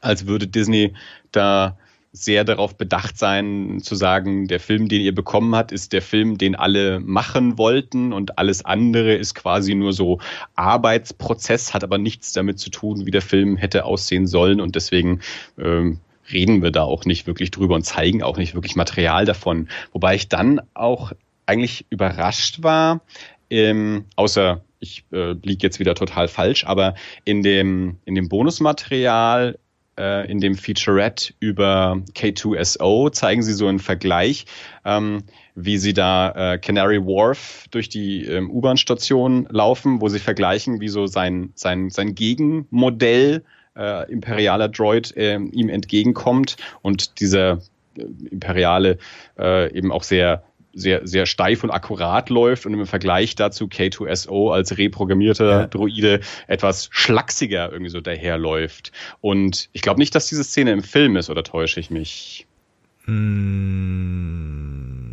als 0.00 0.26
würde 0.26 0.48
Disney 0.48 0.94
da 1.30 1.78
sehr 2.12 2.44
darauf 2.44 2.76
bedacht 2.76 3.18
sein, 3.18 3.80
zu 3.82 3.94
sagen, 3.94 4.48
der 4.48 4.58
Film, 4.58 4.88
den 4.88 5.00
ihr 5.00 5.14
bekommen 5.14 5.54
habt, 5.54 5.70
ist 5.70 5.92
der 5.92 6.02
Film, 6.02 6.38
den 6.38 6.56
alle 6.56 6.98
machen 6.98 7.56
wollten 7.56 8.12
und 8.12 8.38
alles 8.38 8.64
andere 8.64 9.14
ist 9.14 9.34
quasi 9.34 9.74
nur 9.74 9.92
so 9.92 10.18
Arbeitsprozess, 10.56 11.72
hat 11.72 11.84
aber 11.84 11.98
nichts 11.98 12.32
damit 12.32 12.58
zu 12.58 12.70
tun, 12.70 13.06
wie 13.06 13.12
der 13.12 13.22
Film 13.22 13.56
hätte 13.56 13.84
aussehen 13.84 14.26
sollen 14.26 14.60
und 14.60 14.74
deswegen 14.74 15.20
ähm, 15.56 16.00
reden 16.32 16.62
wir 16.62 16.72
da 16.72 16.82
auch 16.82 17.04
nicht 17.04 17.26
wirklich 17.26 17.52
drüber 17.52 17.76
und 17.76 17.84
zeigen 17.84 18.22
auch 18.22 18.38
nicht 18.38 18.54
wirklich 18.54 18.74
Material 18.74 19.24
davon. 19.24 19.68
Wobei 19.92 20.16
ich 20.16 20.28
dann 20.28 20.60
auch 20.74 21.12
eigentlich 21.46 21.86
überrascht 21.90 22.62
war, 22.62 23.02
ähm, 23.50 24.04
außer 24.16 24.62
ich 24.80 25.04
äh, 25.12 25.32
liege 25.32 25.62
jetzt 25.62 25.78
wieder 25.78 25.94
total 25.94 26.26
falsch, 26.26 26.64
aber 26.64 26.94
in 27.24 27.42
dem, 27.42 27.98
in 28.04 28.14
dem 28.14 28.28
Bonusmaterial 28.28 29.58
äh, 30.00 30.30
in 30.30 30.40
dem 30.40 30.54
Featurette 30.54 31.34
über 31.40 32.00
K2SO 32.14 33.12
zeigen 33.12 33.42
sie 33.42 33.52
so 33.52 33.66
einen 33.66 33.78
Vergleich, 33.78 34.46
ähm, 34.84 35.24
wie 35.54 35.76
sie 35.76 35.92
da 35.92 36.54
äh, 36.54 36.58
Canary 36.58 37.04
Wharf 37.04 37.66
durch 37.70 37.88
die 37.88 38.24
ähm, 38.24 38.50
U-Bahn-Station 38.50 39.46
laufen, 39.50 40.00
wo 40.00 40.08
sie 40.08 40.18
vergleichen, 40.18 40.80
wie 40.80 40.88
so 40.88 41.06
sein, 41.06 41.52
sein, 41.54 41.90
sein 41.90 42.14
Gegenmodell 42.14 43.44
äh, 43.76 44.10
imperialer 44.10 44.68
Droid 44.68 45.16
äh, 45.16 45.36
ihm 45.36 45.68
entgegenkommt 45.68 46.56
und 46.82 47.20
dieser 47.20 47.60
äh, 47.96 48.04
imperiale 48.30 48.98
äh, 49.38 49.72
eben 49.76 49.92
auch 49.92 50.02
sehr 50.02 50.42
sehr, 50.72 51.06
sehr 51.06 51.26
steif 51.26 51.64
und 51.64 51.70
akkurat 51.70 52.30
läuft 52.30 52.66
und 52.66 52.74
im 52.74 52.86
Vergleich 52.86 53.34
dazu 53.34 53.66
K2SO 53.66 54.52
als 54.52 54.78
reprogrammierter 54.78 55.50
ja. 55.50 55.66
Droide 55.66 56.20
etwas 56.46 56.88
schlachsiger 56.90 57.72
irgendwie 57.72 57.90
so 57.90 58.00
daherläuft. 58.00 58.92
Und 59.20 59.68
ich 59.72 59.82
glaube 59.82 60.00
nicht, 60.00 60.14
dass 60.14 60.28
diese 60.28 60.44
Szene 60.44 60.72
im 60.72 60.82
Film 60.82 61.16
ist, 61.16 61.30
oder 61.30 61.42
täusche 61.42 61.80
ich 61.80 61.90
mich? 61.90 62.46
Mm, 63.06 64.38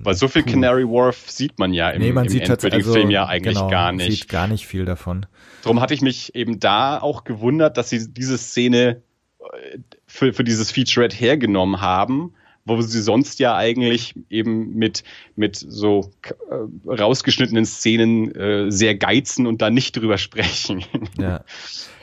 Weil 0.04 0.14
so 0.16 0.28
viel 0.28 0.44
puh. 0.44 0.52
Canary 0.52 0.84
Wharf 0.84 1.30
sieht 1.30 1.58
man 1.58 1.74
ja 1.74 1.90
im, 1.90 2.02
nee, 2.02 2.12
man 2.12 2.26
im 2.26 2.32
sieht 2.32 2.50
also, 2.50 2.94
Film 2.94 3.10
ja 3.10 3.26
eigentlich 3.26 3.56
genau, 3.56 3.70
gar 3.70 3.92
nicht. 3.92 4.12
sieht 4.12 4.30
gar 4.30 4.48
nicht 4.48 4.68
viel 4.68 4.86
davon. 4.86 5.26
Darum 5.64 5.82
hatte 5.82 5.94
ich 5.94 6.02
mich 6.02 6.36
eben 6.36 6.60
da 6.60 7.00
auch 7.00 7.24
gewundert, 7.24 7.78
dass 7.78 7.90
sie 7.90 8.14
diese 8.14 8.38
Szene 8.38 9.02
äh, 9.40 9.80
für, 10.06 10.34
für 10.34 10.44
dieses 10.44 10.72
Featurette 10.72 11.16
hergenommen 11.16 11.82
haben, 11.82 12.34
wo 12.68 12.82
sie 12.82 13.02
sonst 13.02 13.40
ja 13.40 13.56
eigentlich 13.56 14.16
eben 14.30 14.76
mit, 14.76 15.04
mit 15.36 15.56
so 15.56 16.12
äh, 16.24 16.90
rausgeschnittenen 16.90 17.66
Szenen 17.66 18.36
äh, 18.36 18.72
sehr 18.72 18.96
geizen 18.96 19.48
und 19.48 19.62
da 19.62 19.70
nicht 19.70 19.96
drüber 19.96 20.18
sprechen. 20.18 20.84
Ja. 21.18 21.44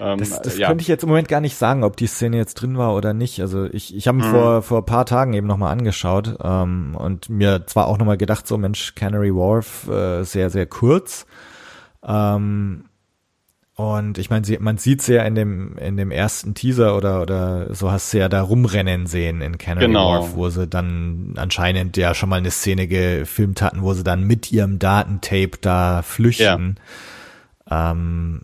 ähm, 0.01 0.19
das 0.19 0.41
das 0.43 0.59
ja. 0.59 0.67
könnte 0.67 0.83
ich 0.83 0.89
jetzt 0.89 1.03
im 1.03 1.09
Moment 1.09 1.29
gar 1.29 1.41
nicht 1.41 1.57
sagen, 1.57 1.85
ob 1.85 1.97
die 1.97 2.07
Szene 2.07 2.37
jetzt 2.37 2.55
drin 2.55 2.79
war 2.79 2.95
oder 2.95 3.15
nicht. 3.15 3.41
Also 3.41 3.67
ich, 3.67 3.95
ich 3.95 4.09
habe 4.09 4.19
mhm. 4.19 4.23
vor, 4.23 4.63
vor 4.63 4.85
paar 4.85 5.07
Tagen 5.07 5.35
eben 5.35 5.47
nochmal 5.47 5.73
angeschaut 5.73 6.37
ähm, 6.43 6.97
und 6.97 7.29
mir 7.29 7.67
zwar 7.67 7.87
auch 7.87 7.99
nochmal 7.99 8.17
gedacht, 8.17 8.47
so 8.47 8.59
Mensch, 8.59 8.95
Canary 8.95 9.35
Wharf, 9.35 9.89
äh, 9.89 10.25
sehr, 10.25 10.51
sehr 10.51 10.67
kurz. 10.67 11.27
Ähm, 12.05 12.87
und 13.77 14.19
ich 14.19 14.31
meine, 14.31 14.47
man 14.61 14.79
sieht 14.79 15.01
es 15.01 15.09
ja 15.09 15.25
in 15.25 15.35
dem, 15.35 15.77
in 15.79 15.97
dem 15.97 16.13
ersten 16.13 16.55
Teaser 16.55 16.97
oder, 16.97 17.21
oder 17.21 17.75
so 17.75 17.91
hast 17.91 18.13
du 18.13 18.19
ja 18.19 18.29
da 18.29 18.41
rumrennen 18.41 19.07
sehen 19.07 19.41
in 19.41 19.59
Canary 19.59 19.87
genau. 19.87 20.13
Wharf, 20.13 20.37
wo 20.37 20.49
sie 20.49 20.69
dann 20.69 21.35
anscheinend 21.37 21.97
ja 21.97 22.15
schon 22.15 22.29
mal 22.29 22.37
eine 22.37 22.53
Szene 22.53 22.87
gefilmt 22.87 23.63
hatten, 23.63 23.83
wo 23.83 23.93
sie 23.93 24.05
dann 24.05 24.23
mit 24.23 24.53
ihrem 24.53 24.79
Datentape 24.79 25.59
da 25.61 26.03
flüchten. 26.03 26.77
Ja. 27.69 27.91
Ähm, 27.91 28.43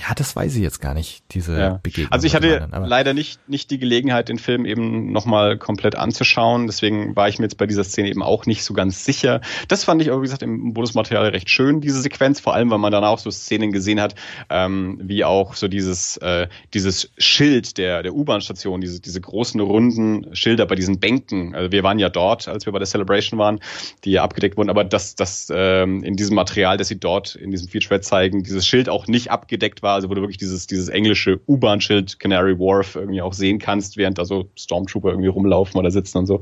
ja, 0.00 0.14
das 0.14 0.34
weiß 0.34 0.56
ich 0.56 0.62
jetzt 0.62 0.80
gar 0.80 0.94
nicht, 0.94 1.22
diese 1.32 1.58
ja. 1.58 1.80
Begegnung. 1.82 2.10
Also 2.10 2.26
ich 2.26 2.34
hatte 2.34 2.62
anderen, 2.62 2.86
leider 2.86 3.12
nicht, 3.12 3.48
nicht 3.48 3.70
die 3.70 3.78
Gelegenheit, 3.78 4.28
den 4.28 4.38
Film 4.38 4.64
eben 4.64 5.12
nochmal 5.12 5.58
komplett 5.58 5.94
anzuschauen. 5.94 6.66
Deswegen 6.66 7.16
war 7.16 7.28
ich 7.28 7.38
mir 7.38 7.44
jetzt 7.44 7.58
bei 7.58 7.66
dieser 7.66 7.84
Szene 7.84 8.08
eben 8.08 8.22
auch 8.22 8.46
nicht 8.46 8.64
so 8.64 8.72
ganz 8.72 9.04
sicher. 9.04 9.42
Das 9.68 9.84
fand 9.84 10.00
ich 10.00 10.10
aber, 10.10 10.20
wie 10.20 10.24
gesagt, 10.24 10.42
im 10.42 10.72
Bonusmaterial 10.72 11.28
recht 11.28 11.50
schön, 11.50 11.82
diese 11.82 12.00
Sequenz, 12.00 12.40
vor 12.40 12.54
allem, 12.54 12.70
weil 12.70 12.78
man 12.78 12.92
dann 12.92 13.04
auch 13.04 13.18
so 13.18 13.30
Szenen 13.30 13.72
gesehen 13.72 14.00
hat, 14.00 14.14
ähm, 14.48 14.98
wie 15.02 15.24
auch 15.24 15.54
so 15.54 15.68
dieses, 15.68 16.16
äh, 16.18 16.48
dieses 16.72 17.10
Schild 17.18 17.76
der, 17.76 18.02
der 18.02 18.14
U-Bahn-Station, 18.14 18.80
diese, 18.80 19.00
diese 19.00 19.20
großen 19.20 19.60
runden 19.60 20.34
Schilder 20.34 20.64
bei 20.64 20.76
diesen 20.76 20.98
Bänken. 20.98 21.54
Also 21.54 21.72
wir 21.72 21.82
waren 21.82 21.98
ja 21.98 22.08
dort, 22.08 22.48
als 22.48 22.64
wir 22.64 22.72
bei 22.72 22.78
der 22.78 22.88
Celebration 22.88 23.38
waren, 23.38 23.60
die 24.04 24.12
ja 24.12 24.22
abgedeckt 24.22 24.56
wurden, 24.56 24.70
aber 24.70 24.84
das, 24.84 25.14
das 25.14 25.52
ähm, 25.54 26.02
in 26.04 26.16
diesem 26.16 26.36
Material, 26.36 26.78
das 26.78 26.88
sie 26.88 26.98
dort 26.98 27.34
in 27.34 27.50
diesem 27.50 27.68
Feature 27.68 28.00
zeigen, 28.00 28.42
dieses 28.42 28.66
Schild 28.66 28.88
auch 28.88 29.06
nicht 29.06 29.30
abgedeckt 29.30 29.82
war 29.82 29.89
war, 29.90 29.96
also 29.96 30.08
wo 30.08 30.14
du 30.14 30.20
wirklich 30.20 30.38
dieses, 30.38 30.66
dieses 30.66 30.88
englische 30.88 31.40
U-Bahn-Schild 31.48 32.20
Canary 32.20 32.58
Wharf 32.58 32.94
irgendwie 32.94 33.22
auch 33.22 33.32
sehen 33.32 33.58
kannst, 33.58 33.96
während 33.96 34.18
da 34.18 34.24
so 34.24 34.48
Stormtrooper 34.56 35.10
irgendwie 35.10 35.28
rumlaufen 35.28 35.78
oder 35.78 35.90
sitzen 35.90 36.18
und 36.18 36.26
so. 36.26 36.40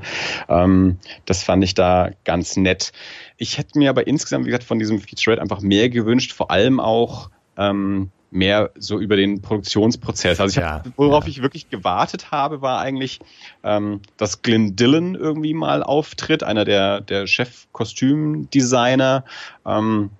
Ähm, 0.48 0.98
das 1.24 1.42
fand 1.42 1.64
ich 1.64 1.74
da 1.74 2.10
ganz 2.24 2.56
nett. 2.56 2.92
Ich 3.36 3.58
hätte 3.58 3.78
mir 3.78 3.90
aber 3.90 4.06
insgesamt, 4.06 4.44
wie 4.44 4.50
gesagt, 4.50 4.64
von 4.64 4.78
diesem 4.78 5.00
Featurette 5.00 5.40
einfach 5.40 5.60
mehr 5.60 5.88
gewünscht, 5.88 6.32
vor 6.32 6.50
allem 6.50 6.80
auch 6.80 7.30
ähm, 7.56 8.10
mehr 8.30 8.70
so 8.76 8.98
über 8.98 9.16
den 9.16 9.40
Produktionsprozess. 9.40 10.38
Also 10.40 10.60
ich 10.60 10.64
ja, 10.64 10.84
hab, 10.84 10.88
worauf 10.96 11.24
ja. 11.24 11.30
ich 11.30 11.42
wirklich 11.42 11.70
gewartet 11.70 12.30
habe, 12.30 12.60
war 12.60 12.80
eigentlich, 12.80 13.20
ähm, 13.64 14.02
dass 14.18 14.42
Glenn 14.42 14.76
Dillon 14.76 15.14
irgendwie 15.14 15.54
mal 15.54 15.82
auftritt, 15.82 16.42
einer 16.42 16.66
der, 16.66 17.00
der 17.00 17.26
Chef-Kostümdesigner. 17.26 19.24
Ähm, 19.64 20.10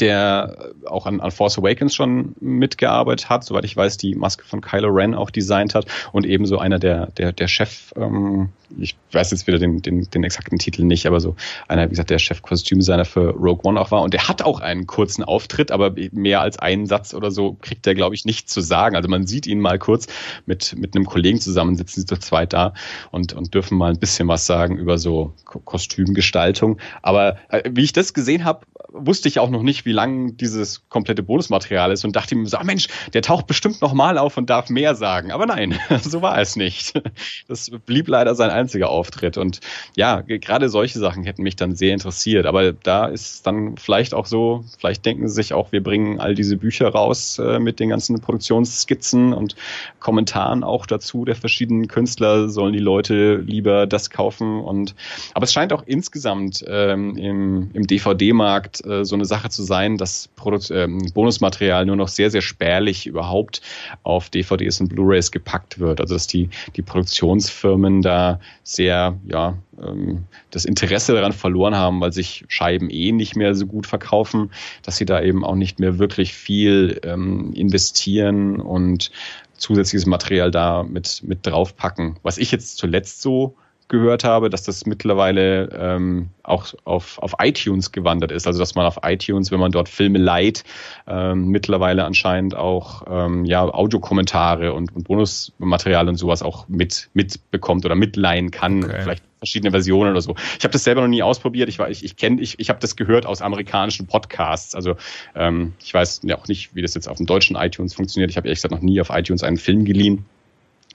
der 0.00 0.72
auch 0.86 1.06
an, 1.06 1.20
an 1.20 1.30
Force 1.30 1.58
Awakens 1.58 1.94
schon 1.94 2.34
mitgearbeitet 2.40 3.28
hat, 3.28 3.44
soweit 3.44 3.64
ich 3.64 3.76
weiß, 3.76 3.96
die 3.96 4.14
Maske 4.14 4.44
von 4.44 4.60
Kylo 4.60 4.88
Ren 4.88 5.14
auch 5.14 5.30
designt 5.30 5.74
hat. 5.74 5.86
Und 6.12 6.26
ebenso 6.26 6.58
einer 6.58 6.78
der, 6.78 7.06
der, 7.12 7.32
der 7.32 7.48
Chef, 7.48 7.92
ähm, 7.96 8.50
ich 8.78 8.96
weiß 9.12 9.30
jetzt 9.30 9.46
wieder 9.46 9.58
den, 9.58 9.82
den, 9.82 10.08
den 10.10 10.24
exakten 10.24 10.58
Titel 10.58 10.84
nicht, 10.84 11.06
aber 11.06 11.20
so 11.20 11.36
einer, 11.68 11.86
wie 11.86 11.90
gesagt, 11.90 12.10
der 12.10 12.18
Chef-Kostümdesigner 12.18 13.04
für 13.04 13.30
Rogue 13.30 13.60
One 13.64 13.80
auch 13.80 13.90
war 13.90 14.02
und 14.02 14.14
der 14.14 14.28
hat 14.28 14.42
auch 14.42 14.60
einen 14.60 14.86
kurzen 14.86 15.24
Auftritt, 15.24 15.70
aber 15.70 15.94
mehr 16.12 16.40
als 16.40 16.58
einen 16.58 16.86
Satz 16.86 17.14
oder 17.14 17.30
so 17.30 17.56
kriegt 17.60 17.86
der, 17.86 17.94
glaube 17.94 18.14
ich, 18.14 18.24
nicht 18.24 18.48
zu 18.48 18.60
sagen. 18.60 18.96
Also 18.96 19.08
man 19.08 19.26
sieht 19.26 19.46
ihn 19.46 19.60
mal 19.60 19.78
kurz 19.78 20.06
mit, 20.46 20.76
mit 20.76 20.94
einem 20.94 21.06
Kollegen 21.06 21.40
zusammen, 21.40 21.76
sitzen 21.76 22.00
sie 22.00 22.06
zu 22.06 22.16
zweit 22.18 22.52
da 22.52 22.74
und, 23.10 23.32
und 23.32 23.54
dürfen 23.54 23.76
mal 23.78 23.90
ein 23.90 23.98
bisschen 23.98 24.28
was 24.28 24.46
sagen 24.46 24.76
über 24.76 24.98
so 24.98 25.34
Kostümgestaltung. 25.44 26.78
Aber 27.02 27.36
äh, 27.48 27.70
wie 27.72 27.82
ich 27.82 27.92
das 27.92 28.14
gesehen 28.14 28.44
habe, 28.44 28.66
wusste 28.92 29.28
ich 29.28 29.38
auch 29.38 29.50
noch 29.50 29.62
nicht, 29.62 29.84
wie 29.84 29.92
lang 29.92 30.36
dieses 30.36 30.88
komplette 30.88 31.22
Bonusmaterial 31.22 31.92
ist 31.92 32.04
und 32.04 32.16
dachte 32.16 32.34
mir 32.34 32.46
so, 32.46 32.56
ah 32.56 32.64
Mensch, 32.64 32.88
der 33.12 33.22
taucht 33.22 33.46
bestimmt 33.46 33.80
noch 33.80 33.92
mal 33.92 34.18
auf 34.18 34.36
und 34.36 34.50
darf 34.50 34.68
mehr 34.68 34.94
sagen. 34.94 35.30
Aber 35.30 35.46
nein, 35.46 35.78
so 36.02 36.22
war 36.22 36.38
es 36.38 36.56
nicht. 36.56 37.00
Das 37.48 37.70
blieb 37.86 38.08
leider 38.08 38.34
sein 38.34 38.50
einziger 38.60 38.90
Auftritt. 38.90 39.36
Und 39.36 39.60
ja, 39.96 40.20
gerade 40.20 40.68
solche 40.68 40.98
Sachen 40.98 41.24
hätten 41.24 41.42
mich 41.42 41.56
dann 41.56 41.74
sehr 41.74 41.92
interessiert. 41.92 42.46
Aber 42.46 42.72
da 42.72 43.06
ist 43.06 43.46
dann 43.46 43.76
vielleicht 43.76 44.14
auch 44.14 44.26
so, 44.26 44.64
vielleicht 44.78 45.04
denken 45.04 45.28
sie 45.28 45.34
sich 45.34 45.52
auch, 45.52 45.72
wir 45.72 45.82
bringen 45.82 46.20
all 46.20 46.34
diese 46.34 46.56
Bücher 46.56 46.88
raus 46.88 47.38
äh, 47.38 47.58
mit 47.58 47.80
den 47.80 47.88
ganzen 47.88 48.20
Produktionsskizzen 48.20 49.32
und 49.32 49.56
Kommentaren 49.98 50.64
auch 50.64 50.86
dazu 50.86 51.24
der 51.24 51.36
verschiedenen 51.36 51.88
Künstler, 51.88 52.48
sollen 52.48 52.72
die 52.72 52.78
Leute 52.78 53.36
lieber 53.36 53.86
das 53.86 54.10
kaufen. 54.10 54.60
Und 54.60 54.94
aber 55.34 55.44
es 55.44 55.52
scheint 55.52 55.72
auch 55.72 55.82
insgesamt 55.86 56.64
ähm, 56.68 57.16
im, 57.16 57.70
im 57.72 57.86
DVD-Markt 57.86 58.84
äh, 58.86 59.04
so 59.04 59.14
eine 59.14 59.24
Sache 59.24 59.50
zu 59.50 59.62
sein, 59.62 59.96
dass 59.96 60.28
Produ 60.36 60.60
ähm, 60.72 61.10
Bonusmaterial 61.14 61.86
nur 61.86 61.96
noch 61.96 62.08
sehr, 62.08 62.30
sehr 62.30 62.42
spärlich 62.42 63.06
überhaupt 63.06 63.62
auf 64.02 64.30
DVDs 64.30 64.80
und 64.80 64.88
Blu-rays 64.88 65.30
gepackt 65.30 65.78
wird. 65.78 66.00
Also 66.00 66.14
dass 66.14 66.26
die, 66.26 66.50
die 66.76 66.82
Produktionsfirmen 66.82 68.02
da 68.02 68.40
sehr, 68.62 69.18
ja, 69.26 69.58
ähm, 69.82 70.24
das 70.50 70.64
Interesse 70.64 71.14
daran 71.14 71.32
verloren 71.32 71.74
haben, 71.74 72.00
weil 72.00 72.12
sich 72.12 72.44
Scheiben 72.48 72.90
eh 72.90 73.12
nicht 73.12 73.36
mehr 73.36 73.54
so 73.54 73.66
gut 73.66 73.86
verkaufen, 73.86 74.50
dass 74.82 74.96
sie 74.96 75.04
da 75.06 75.22
eben 75.22 75.44
auch 75.44 75.54
nicht 75.54 75.80
mehr 75.80 75.98
wirklich 75.98 76.34
viel 76.34 77.00
ähm, 77.04 77.52
investieren 77.54 78.60
und 78.60 79.10
zusätzliches 79.56 80.06
Material 80.06 80.50
da 80.50 80.82
mit, 80.82 81.22
mit 81.24 81.46
draufpacken. 81.46 82.18
Was 82.22 82.38
ich 82.38 82.50
jetzt 82.50 82.78
zuletzt 82.78 83.22
so 83.22 83.56
gehört 83.90 84.24
habe, 84.24 84.48
dass 84.48 84.62
das 84.62 84.86
mittlerweile 84.86 85.68
ähm, 85.78 86.30
auch 86.44 86.72
auf, 86.84 87.18
auf 87.18 87.34
iTunes 87.40 87.92
gewandert 87.92 88.32
ist. 88.32 88.46
Also 88.46 88.58
dass 88.58 88.74
man 88.74 88.86
auf 88.86 89.00
iTunes, 89.02 89.50
wenn 89.50 89.60
man 89.60 89.72
dort 89.72 89.88
Filme 89.88 90.18
leiht, 90.18 90.64
ähm, 91.06 91.48
mittlerweile 91.48 92.04
anscheinend 92.04 92.56
auch 92.56 93.02
ähm, 93.10 93.44
ja, 93.44 93.62
Audiokommentare 93.62 94.72
und, 94.72 94.94
und 94.94 95.04
Bonusmaterial 95.04 96.08
und 96.08 96.16
sowas 96.16 96.42
auch 96.42 96.68
mit 96.68 97.10
mitbekommt 97.12 97.84
oder 97.84 97.96
mitleihen 97.96 98.50
kann. 98.50 98.84
Okay. 98.84 99.02
Vielleicht 99.02 99.24
verschiedene 99.38 99.72
Versionen 99.72 100.12
oder 100.12 100.20
so. 100.20 100.36
Ich 100.58 100.64
habe 100.64 100.72
das 100.72 100.84
selber 100.84 101.00
noch 101.00 101.08
nie 101.08 101.22
ausprobiert. 101.22 101.68
Ich 101.68 101.78
war, 101.78 101.90
ich, 101.90 102.04
ich 102.04 102.16
kenne, 102.16 102.40
ich, 102.40 102.58
ich 102.58 102.68
habe 102.68 102.78
das 102.78 102.94
gehört 102.94 103.26
aus 103.26 103.42
amerikanischen 103.42 104.06
Podcasts. 104.06 104.74
Also 104.74 104.96
ähm, 105.34 105.72
ich 105.82 105.92
weiß 105.92 106.20
ja 106.24 106.38
auch 106.38 106.46
nicht, 106.46 106.74
wie 106.74 106.82
das 106.82 106.94
jetzt 106.94 107.08
auf 107.08 107.16
dem 107.16 107.26
deutschen 107.26 107.56
iTunes 107.56 107.92
funktioniert. 107.92 108.30
Ich 108.30 108.36
habe 108.36 108.46
ehrlich 108.46 108.58
gesagt 108.58 108.72
noch 108.72 108.82
nie 108.82 109.00
auf 109.00 109.10
iTunes 109.10 109.42
einen 109.42 109.56
Film 109.56 109.84
geliehen. 109.84 110.26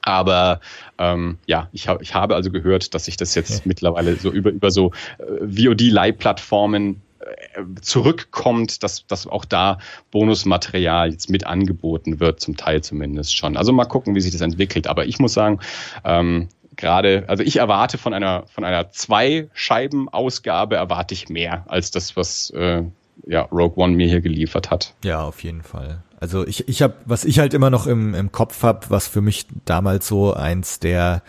Aber 0.05 0.61
ähm, 0.99 1.39
ja, 1.47 1.67
ich, 1.71 1.87
hab, 1.87 2.01
ich 2.01 2.13
habe 2.13 2.35
also 2.35 2.51
gehört, 2.51 2.93
dass 2.93 3.05
sich 3.05 3.17
das 3.17 3.33
jetzt 3.33 3.51
okay. 3.51 3.61
mittlerweile 3.65 4.15
so 4.15 4.31
über, 4.31 4.51
über 4.51 4.69
so 4.69 4.91
äh, 5.17 5.65
VOD-Leihplattformen 5.65 7.01
äh, 7.19 7.81
zurückkommt, 7.81 8.83
dass, 8.83 9.07
dass 9.07 9.25
auch 9.25 9.45
da 9.45 9.79
Bonusmaterial 10.11 11.11
jetzt 11.11 11.31
mit 11.31 11.47
angeboten 11.47 12.19
wird, 12.19 12.39
zum 12.39 12.55
Teil 12.55 12.83
zumindest 12.83 13.35
schon. 13.35 13.57
Also 13.57 13.73
mal 13.73 13.85
gucken, 13.85 14.13
wie 14.13 14.21
sich 14.21 14.31
das 14.31 14.41
entwickelt. 14.41 14.85
Aber 14.85 15.07
ich 15.07 15.17
muss 15.17 15.33
sagen, 15.33 15.59
ähm, 16.03 16.49
gerade, 16.75 17.23
also 17.27 17.41
ich 17.41 17.57
erwarte 17.57 17.97
von 17.97 18.13
einer 18.13 18.45
von 18.45 18.63
einer 18.63 18.91
zwei 18.91 19.49
Scheiben 19.53 20.07
Ausgabe 20.07 20.75
erwarte 20.75 21.15
ich 21.15 21.29
mehr 21.29 21.65
als 21.67 21.89
das, 21.89 22.15
was 22.15 22.51
äh, 22.51 22.83
ja 23.25 23.41
Rogue 23.51 23.83
One 23.83 23.95
mir 23.95 24.07
hier 24.07 24.21
geliefert 24.21 24.69
hat. 24.69 24.93
Ja, 25.03 25.23
auf 25.23 25.43
jeden 25.43 25.63
Fall. 25.63 26.03
Also 26.25 26.47
ich, 26.47 26.67
ich 26.67 26.81
habe, 26.81 26.95
was 27.05 27.23
ich 27.23 27.37
halt 27.37 27.53
immer 27.53 27.69
noch 27.69 27.85
im, 27.85 28.15
im 28.15 28.31
Kopf 28.31 28.63
habe, 28.63 28.87
was 28.89 29.07
für 29.07 29.21
mich 29.21 29.45
damals 29.63 30.07
so 30.07 30.33
eins 30.33 30.79
der 30.79 31.21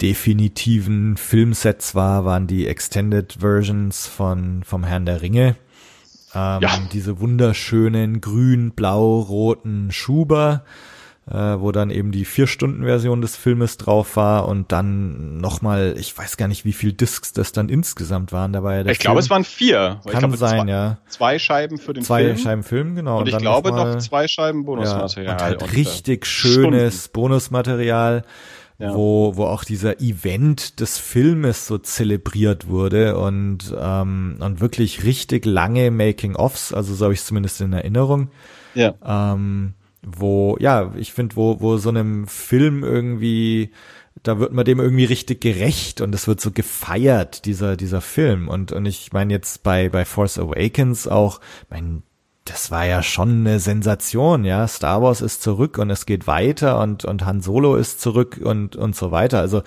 definitiven 0.00 1.18
Filmsets 1.18 1.94
war, 1.94 2.24
waren 2.24 2.46
die 2.46 2.66
Extended 2.66 3.36
Versions 3.40 4.06
von 4.06 4.62
vom 4.64 4.82
Herrn 4.82 5.04
der 5.04 5.20
Ringe. 5.20 5.56
Ähm, 6.34 6.62
ja. 6.62 6.70
Diese 6.90 7.20
wunderschönen 7.20 8.22
grün, 8.22 8.70
blau, 8.70 9.20
roten 9.20 9.92
Schuber 9.92 10.64
äh, 11.30 11.34
wo 11.34 11.72
dann 11.72 11.90
eben 11.90 12.12
die 12.12 12.24
Vier-Stunden-Version 12.24 13.22
des 13.22 13.36
Filmes 13.36 13.78
drauf 13.78 14.16
war 14.16 14.46
und 14.46 14.72
dann 14.72 15.38
nochmal, 15.38 15.94
ich 15.98 16.16
weiß 16.16 16.36
gar 16.36 16.48
nicht, 16.48 16.64
wie 16.64 16.74
viel 16.74 16.92
Discs 16.92 17.32
das 17.32 17.52
dann 17.52 17.68
insgesamt 17.68 18.32
waren. 18.32 18.52
Da 18.52 18.62
war 18.62 18.74
ja 18.74 18.82
der 18.82 18.92
ich 18.92 18.98
glaube, 18.98 19.20
es 19.20 19.30
waren 19.30 19.44
vier. 19.44 20.00
Kann 20.06 20.20
glaube, 20.20 20.36
sein, 20.36 20.66
zwei, 20.66 20.70
ja. 20.70 20.98
Zwei 21.08 21.38
Scheiben 21.38 21.78
für 21.78 21.94
den 21.94 22.04
zwei 22.04 22.24
Film. 22.24 22.36
Zwei 22.36 22.42
Scheiben 22.42 22.62
Film, 22.62 22.94
genau. 22.94 23.18
Und, 23.18 23.22
und 23.22 23.28
ich 23.28 23.38
glaube 23.38 23.70
noch, 23.70 23.94
noch, 23.94 23.98
zwei 23.98 24.28
Scheiben 24.28 24.64
Bonusmaterial. 24.66 25.26
Ja, 25.26 25.32
und 25.32 25.42
halt 25.42 25.62
und 25.62 25.68
äh, 25.68 25.74
richtig 25.76 26.26
schönes 26.26 27.04
Stunden. 27.06 27.12
Bonusmaterial. 27.12 28.24
Ja. 28.76 28.92
wo, 28.92 29.36
wo 29.36 29.44
auch 29.44 29.62
dieser 29.62 30.00
Event 30.00 30.80
des 30.80 30.98
Filmes 30.98 31.68
so 31.68 31.78
zelebriert 31.78 32.66
wurde 32.66 33.16
und, 33.16 33.72
ähm, 33.78 34.36
und 34.40 34.60
wirklich 34.60 35.04
richtig 35.04 35.46
lange 35.46 35.92
Making-ofs, 35.92 36.74
also 36.74 36.92
so 36.92 37.04
habe 37.04 37.14
ich 37.14 37.20
es 37.20 37.26
zumindest 37.26 37.60
in 37.60 37.72
Erinnerung. 37.72 38.32
Ja. 38.74 38.94
Ähm, 39.06 39.74
wo, 40.04 40.56
ja, 40.60 40.92
ich 40.96 41.12
finde, 41.12 41.36
wo, 41.36 41.60
wo 41.60 41.76
so 41.76 41.88
einem 41.88 42.26
Film 42.26 42.84
irgendwie, 42.84 43.72
da 44.22 44.38
wird 44.38 44.52
man 44.52 44.64
dem 44.64 44.80
irgendwie 44.80 45.04
richtig 45.04 45.40
gerecht 45.40 46.00
und 46.00 46.14
es 46.14 46.28
wird 46.28 46.40
so 46.40 46.50
gefeiert, 46.50 47.44
dieser, 47.46 47.76
dieser 47.76 48.00
Film. 48.00 48.48
Und, 48.48 48.72
und 48.72 48.86
ich 48.86 49.12
meine 49.12 49.32
jetzt 49.32 49.62
bei, 49.62 49.88
bei 49.88 50.04
Force 50.04 50.38
Awakens 50.38 51.08
auch, 51.08 51.40
mein, 51.70 52.02
das 52.44 52.70
war 52.70 52.84
ja 52.84 53.02
schon 53.02 53.40
eine 53.40 53.58
Sensation, 53.58 54.44
ja. 54.44 54.68
Star 54.68 55.00
Wars 55.00 55.22
ist 55.22 55.42
zurück 55.42 55.78
und 55.78 55.88
es 55.88 56.04
geht 56.04 56.26
weiter 56.26 56.78
und, 56.80 57.06
und 57.06 57.24
Han 57.24 57.40
Solo 57.40 57.76
ist 57.76 58.02
zurück 58.02 58.38
und, 58.42 58.76
und 58.76 58.94
so 58.94 59.10
weiter. 59.10 59.38
Also 59.38 59.62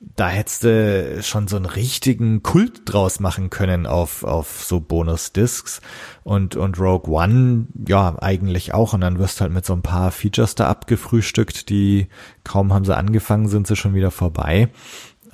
da 0.00 0.28
hättest 0.28 0.64
du 0.64 1.22
schon 1.22 1.48
so 1.48 1.56
einen 1.56 1.66
richtigen 1.66 2.42
Kult 2.42 2.82
draus 2.86 3.20
machen 3.20 3.50
können 3.50 3.86
auf, 3.86 4.24
auf 4.24 4.64
so 4.64 4.80
Bonus-Discs 4.80 5.82
und, 6.22 6.56
und 6.56 6.78
Rogue 6.78 7.12
One, 7.12 7.66
ja, 7.86 8.16
eigentlich 8.20 8.72
auch. 8.72 8.94
Und 8.94 9.02
dann 9.02 9.18
wirst 9.18 9.38
du 9.38 9.42
halt 9.42 9.52
mit 9.52 9.66
so 9.66 9.74
ein 9.74 9.82
paar 9.82 10.10
Features 10.10 10.54
da 10.54 10.68
abgefrühstückt, 10.68 11.68
die 11.68 12.08
kaum 12.42 12.72
haben 12.72 12.86
sie 12.86 12.96
angefangen, 12.96 13.48
sind 13.48 13.66
sie 13.66 13.76
schon 13.76 13.94
wieder 13.94 14.10
vorbei. 14.10 14.70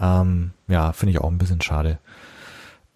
Ähm, 0.01 0.51
ja, 0.67 0.93
finde 0.93 1.13
ich 1.13 1.21
auch 1.21 1.31
ein 1.31 1.39
bisschen 1.39 1.61
schade. 1.61 2.01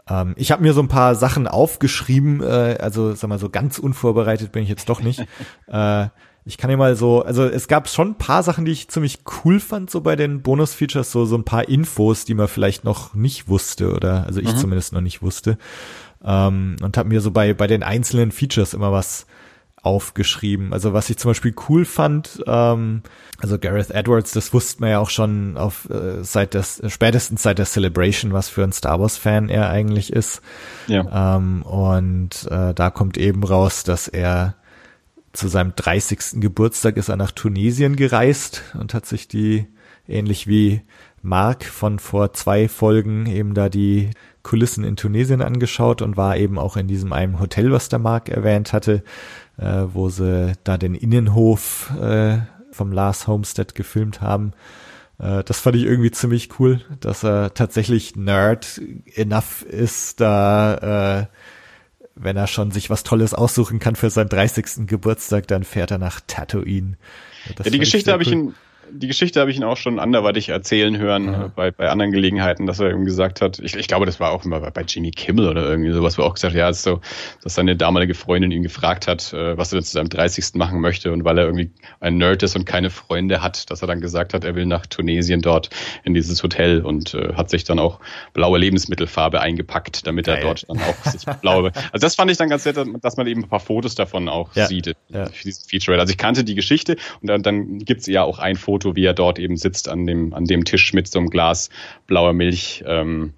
Ähm, 0.09 0.35
ich 0.37 0.53
habe 0.53 0.63
mir 0.63 0.73
so 0.73 0.81
ein 0.81 0.89
paar 0.89 1.15
Sachen 1.15 1.47
aufgeschrieben, 1.47 2.43
äh, 2.43 2.79
also 2.81 3.15
sag 3.15 3.29
mal 3.29 3.39
so 3.39 3.49
ganz 3.49 3.79
unvorbereitet 3.79 4.53
bin 4.53 4.63
ich 4.63 4.69
jetzt 4.69 4.89
doch 4.89 5.01
nicht. 5.01 5.27
äh, 5.67 6.09
ich 6.47 6.59
kann 6.59 6.69
dir 6.69 6.77
mal 6.77 6.95
so, 6.95 7.23
also 7.23 7.45
es 7.45 7.69
gab 7.69 7.89
schon 7.89 8.09
ein 8.09 8.19
paar 8.19 8.43
Sachen, 8.43 8.67
die 8.67 8.73
ich 8.73 8.89
ziemlich 8.89 9.21
cool 9.45 9.61
fand, 9.61 9.91
so 9.91 10.03
bei 10.03 10.15
den 10.15 10.43
Bonus-Features, 10.43 11.11
so, 11.11 11.25
so 11.25 11.37
ein 11.37 11.45
paar 11.45 11.69
Infos, 11.69 12.27
die 12.27 12.35
man 12.35 12.49
vielleicht 12.49 12.85
noch 12.85 13.15
nicht 13.15 13.49
wusste 13.49 13.95
oder, 13.95 14.27
also 14.27 14.41
ich 14.41 14.53
mhm. 14.53 14.59
zumindest 14.59 14.93
noch 14.93 15.01
nicht 15.01 15.23
wusste. 15.23 15.57
Ähm, 16.23 16.77
und 16.83 16.99
habe 16.99 17.09
mir 17.09 17.23
so 17.23 17.31
bei, 17.31 17.55
bei 17.55 17.67
den 17.67 17.83
einzelnen 17.83 18.31
Features 18.31 18.75
immer 18.75 18.93
was 18.93 19.27
aufgeschrieben. 19.85 20.73
Also 20.73 20.93
was 20.93 21.11
ich 21.11 21.19
zum 21.19 21.31
Beispiel 21.31 21.55
cool 21.69 21.85
fand, 21.85 22.43
ähm, 22.47 23.03
also 23.39 23.59
Gareth 23.59 23.91
Edwards, 23.91 24.33
das 24.33 24.53
wusste 24.53 24.81
man 24.81 24.91
ja 24.91 24.99
auch 24.99 25.11
schon 25.11 25.57
auf 25.57 25.89
äh, 25.91 26.25
seit 26.25 26.55
des 26.55 26.83
spätestens 26.89 27.43
seit 27.43 27.59
der 27.59 27.67
Celebration, 27.67 28.33
was 28.33 28.49
für 28.49 28.65
ein 28.65 28.73
Star 28.73 28.99
Wars 28.99 29.17
Fan 29.17 29.49
er 29.49 29.69
eigentlich 29.69 30.13
ist. 30.13 30.41
Ja. 30.87 31.37
Ähm, 31.37 31.63
und 31.63 32.49
äh, 32.51 32.73
da 32.75 32.91
kommt 32.91 33.19
eben 33.19 33.45
raus, 33.45 33.85
dass 33.85 34.09
er 34.09 34.57
zu 35.35 35.49
seinem 35.49 35.75
30. 35.77 36.41
Geburtstag 36.41 36.97
ist 36.97 37.09
er 37.09 37.17
nach 37.17 37.33
Tunesien 37.33 37.97
gereist 37.97 38.63
und 38.79 38.95
hat 38.95 39.05
sich 39.05 39.29
die 39.29 39.67
ähnlich 40.09 40.47
wie 40.47 40.83
Mark 41.23 41.65
von 41.65 41.99
vor 41.99 42.33
zwei 42.33 42.69
Folgen 42.69 43.27
eben 43.27 43.55
da 43.55 43.69
die 43.69 44.11
Kulissen 44.43 44.85
in 44.85 44.97
Tunesien 44.97 45.41
angeschaut 45.41 46.03
und 46.03 46.17
war 46.17 46.37
eben 46.37 46.59
auch 46.59 46.77
in 46.77 46.87
diesem 46.87 47.13
einen 47.13 47.41
Hotel, 47.41 47.73
was 47.73 47.89
der 47.89 47.99
Mark 47.99 48.29
erwähnt 48.29 48.73
hatte 48.73 49.03
äh, 49.57 49.85
wo 49.93 50.09
sie 50.09 50.53
da 50.65 50.79
den 50.79 50.95
Innenhof 50.95 51.93
äh, 52.01 52.39
vom 52.71 52.93
Lars 52.93 53.27
Homestead 53.27 53.75
gefilmt 53.75 54.21
haben. 54.21 54.53
Äh, 55.19 55.45
das 55.45 55.61
fand 55.61 55.77
ich 55.77 55.85
irgendwie 55.85 56.11
ziemlich 56.11 56.59
cool, 56.59 56.81
dass 57.01 57.25
er 57.25 57.55
tatsächlich 57.55 58.17
Nerd 58.17 58.81
enough 59.15 59.63
ist, 59.63 60.21
da 60.21 61.21
äh, 61.21 61.27
wenn 62.17 62.37
er 62.37 62.47
schon 62.47 62.71
sich 62.71 62.91
was 62.91 63.03
Tolles 63.03 63.35
aussuchen 63.35 63.81
kann 63.81 63.97
für 63.97 64.09
seinen 64.09 64.29
30. 64.29 64.87
Geburtstag, 64.87 65.49
dann 65.49 65.65
fährt 65.65 65.91
er 65.91 65.99
nach 65.99 66.21
Tatooine. 66.27 66.97
Ja, 67.59 67.71
die 67.71 67.79
Geschichte 67.79 68.13
habe 68.13 68.23
cool. 68.23 68.29
ich 68.29 68.33
in 68.33 68.55
die 68.91 69.07
Geschichte 69.07 69.41
habe 69.41 69.51
ich 69.51 69.57
ihn 69.57 69.65
auch 69.65 69.77
schon 69.77 69.99
anderweitig 69.99 70.49
erzählen 70.49 70.99
hören 70.99 71.25
ja. 71.33 71.53
bei, 71.55 71.71
bei 71.71 71.89
anderen 71.89 72.13
Gelegenheiten, 72.13 72.67
dass 72.67 72.81
er 72.81 72.91
eben 72.91 73.05
gesagt 73.05 73.41
hat, 73.41 73.59
ich, 73.59 73.77
ich 73.77 73.89
glaube, 73.89 74.07
das 74.07 74.21
war 74.21 74.31
auch 74.31 74.45
immer 74.45 74.61
bei 74.61 74.83
Jimmy 74.83 75.11
Kimmel 75.11 75.49
oder 75.49 75.69
irgendwie 75.69 75.93
sowas, 75.93 76.19
wo 76.19 76.23
er 76.23 76.27
auch 76.27 76.35
gesagt 76.35 76.55
hat, 76.55 76.59
ja, 76.59 76.69
ist 76.69 76.83
so, 76.83 77.01
dass 77.43 77.55
seine 77.55 77.77
damalige 77.77 78.15
Freundin 78.15 78.51
ihn 78.51 78.63
gefragt 78.63 79.07
hat, 79.07 79.33
äh, 79.33 79.57
was 79.57 79.73
er 79.73 79.79
denn 79.79 79.85
zu 79.85 79.93
seinem 79.93 80.09
30. 80.09 80.55
machen 80.55 80.81
möchte 80.81 81.13
und 81.13 81.25
weil 81.25 81.39
er 81.39 81.45
irgendwie 81.45 81.71
ein 82.01 82.17
Nerd 82.17 82.43
ist 82.43 82.57
und 82.57 82.65
keine 82.65 82.91
Freunde 82.91 83.43
hat, 83.43 83.71
dass 83.71 83.83
er 83.83 83.89
dann 83.89 84.01
gesagt 84.01 84.35
hat, 84.35 84.45
er 84.45 84.55
will 84.55 84.67
nach 84.67 84.87
Tunesien 84.87 85.41
dort 85.41 85.71
in 86.05 86.15
dieses 86.15 86.43
Hotel 86.43 86.83
und 86.83 87.15
äh, 87.15 87.35
hat 87.35 87.51
sich 87.51 87.65
dann 87.65 87.79
auch 87.79 88.01
blaue 88.33 88.59
Lebensmittelfarbe 88.59 89.41
eingepackt, 89.41 90.07
damit 90.07 90.29
er 90.29 90.37
Geil. 90.37 90.45
dort 90.45 90.69
dann 90.69 90.79
auch 90.79 91.11
sich 91.11 91.25
blaue. 91.41 91.73
Also 91.93 92.07
das 92.07 92.15
fand 92.15 92.31
ich 92.31 92.39
dann 92.39 92.49
ganz 92.49 92.65
nett, 92.65 92.77
dass 93.03 93.17
man 93.17 93.27
eben 93.27 93.45
ein 93.45 93.49
paar 93.49 93.61
Fotos 93.61 93.95
davon 93.95 94.29
auch 94.29 94.55
ja. 94.55 94.67
sieht 94.67 94.95
ja. 95.09 95.27
für 95.27 95.45
dieses 95.45 95.67
Feature. 95.67 95.99
Also 95.99 96.11
ich 96.11 96.19
kannte 96.19 96.45
die 96.45 96.55
Geschichte 96.55 96.97
und 97.21 97.29
dann, 97.29 97.43
dann 97.43 97.79
gibt 97.79 98.01
es 98.01 98.07
ja 98.07 98.23
auch 98.23 98.39
ein 98.39 98.57
Foto 98.57 98.74
Foto, 98.75 98.97
wie 98.97 99.05
er 99.05 99.15
dort 99.15 99.39
eben 99.39 99.57
sitzt 99.57 99.89
an 99.89 100.05
dem, 100.05 100.35
an 100.35 100.47
dem 100.47 100.65
Tisch 100.65 100.93
mit 100.95 101.07
so 101.07 101.21
einem 101.21 101.31
Glas 101.31 101.71
blauer 102.09 102.33
Milch. 102.33 102.83
Ähm, 102.85 103.33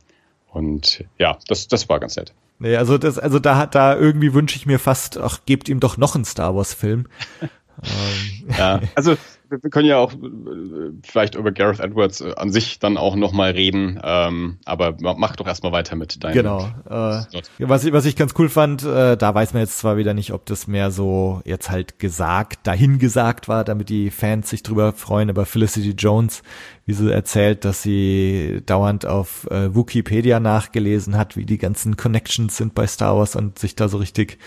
und 0.50 1.04
ja, 1.18 1.36
das, 1.46 1.68
das 1.68 1.90
war 1.90 2.00
ganz 2.00 2.16
nett. 2.16 2.32
Nee, 2.58 2.76
also 2.76 2.96
das, 2.96 3.18
also 3.18 3.38
da 3.38 3.58
hat 3.58 3.74
da 3.74 3.94
irgendwie 3.94 4.32
wünsche 4.32 4.56
ich 4.56 4.64
mir 4.64 4.78
fast, 4.78 5.18
ach, 5.18 5.40
gebt 5.44 5.68
ihm 5.68 5.78
doch 5.78 5.98
noch 5.98 6.14
einen 6.14 6.24
Star 6.24 6.56
Wars 6.56 6.72
Film. 6.72 7.06
ähm. 7.42 8.54
Ja, 8.56 8.80
also 8.94 9.16
wir 9.48 9.70
können 9.70 9.88
ja 9.88 9.98
auch 9.98 10.12
äh, 10.12 10.90
vielleicht 11.04 11.34
über 11.34 11.52
Gareth 11.52 11.80
Edwards 11.80 12.20
äh, 12.20 12.34
an 12.36 12.50
sich 12.50 12.78
dann 12.78 12.96
auch 12.96 13.16
nochmal 13.16 13.52
reden, 13.52 14.00
ähm, 14.02 14.58
aber 14.64 14.96
mach 15.00 15.36
doch 15.36 15.46
erstmal 15.46 15.72
weiter 15.72 15.96
mit 15.96 16.22
deinem. 16.22 16.34
Genau. 16.34 16.68
Äh, 16.88 17.24
was, 17.58 17.84
ich, 17.84 17.92
was 17.92 18.04
ich 18.04 18.16
ganz 18.16 18.34
cool 18.38 18.48
fand, 18.48 18.82
äh, 18.84 19.16
da 19.16 19.34
weiß 19.34 19.54
man 19.54 19.62
jetzt 19.62 19.78
zwar 19.78 19.96
wieder 19.96 20.14
nicht, 20.14 20.32
ob 20.32 20.46
das 20.46 20.66
mehr 20.66 20.90
so 20.90 21.40
jetzt 21.44 21.70
halt 21.70 21.98
gesagt, 21.98 22.66
dahin 22.66 22.98
gesagt 22.98 23.48
war, 23.48 23.64
damit 23.64 23.88
die 23.88 24.10
Fans 24.10 24.50
sich 24.50 24.62
drüber 24.62 24.92
freuen, 24.92 25.30
aber 25.30 25.46
Felicity 25.46 25.90
Jones, 25.90 26.42
wie 26.84 26.92
sie 26.92 27.12
erzählt, 27.12 27.64
dass 27.64 27.82
sie 27.82 28.62
dauernd 28.66 29.06
auf 29.06 29.48
äh, 29.50 29.74
Wikipedia 29.74 30.40
nachgelesen 30.40 31.16
hat, 31.16 31.36
wie 31.36 31.46
die 31.46 31.58
ganzen 31.58 31.96
Connections 31.96 32.56
sind 32.56 32.74
bei 32.74 32.86
Star 32.86 33.16
Wars 33.16 33.36
und 33.36 33.58
sich 33.58 33.76
da 33.76 33.88
so 33.88 33.98
richtig 33.98 34.38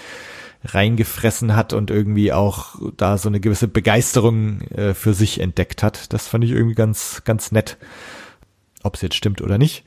reingefressen 0.63 1.55
hat 1.55 1.73
und 1.73 1.89
irgendwie 1.89 2.33
auch 2.33 2.75
da 2.97 3.17
so 3.17 3.29
eine 3.29 3.39
gewisse 3.39 3.67
Begeisterung 3.67 4.61
äh, 4.61 4.93
für 4.93 5.13
sich 5.13 5.39
entdeckt 5.39 5.83
hat. 5.83 6.11
Das 6.13 6.27
fand 6.27 6.43
ich 6.43 6.51
irgendwie 6.51 6.75
ganz, 6.75 7.21
ganz 7.25 7.51
nett. 7.51 7.77
Ob 8.83 8.95
es 8.95 9.01
jetzt 9.01 9.15
stimmt 9.15 9.41
oder 9.41 9.57
nicht. 9.57 9.83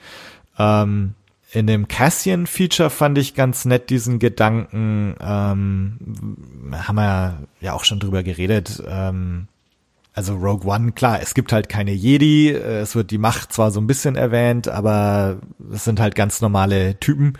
Ähm, 0.58 1.14
in 1.50 1.66
dem 1.66 1.86
Cassian-Feature 1.88 2.88
fand 2.88 3.18
ich 3.18 3.34
ganz 3.34 3.66
nett 3.66 3.90
diesen 3.90 4.18
Gedanken, 4.18 5.14
ähm, 5.20 5.98
haben 6.72 6.96
wir 6.96 7.42
ja 7.60 7.74
auch 7.74 7.84
schon 7.84 8.00
drüber 8.00 8.22
geredet, 8.22 8.82
ähm, 8.86 9.48
also 10.14 10.34
Rogue 10.34 10.70
One, 10.70 10.92
klar, 10.92 11.20
es 11.22 11.34
gibt 11.34 11.52
halt 11.52 11.68
keine 11.68 11.92
Jedi, 11.92 12.50
äh, 12.50 12.80
es 12.80 12.94
wird 12.94 13.10
die 13.10 13.18
Macht 13.18 13.52
zwar 13.52 13.70
so 13.70 13.80
ein 13.80 13.86
bisschen 13.86 14.16
erwähnt, 14.16 14.68
aber 14.68 15.38
es 15.72 15.84
sind 15.84 16.00
halt 16.00 16.14
ganz 16.14 16.40
normale 16.40 16.98
Typen. 17.00 17.34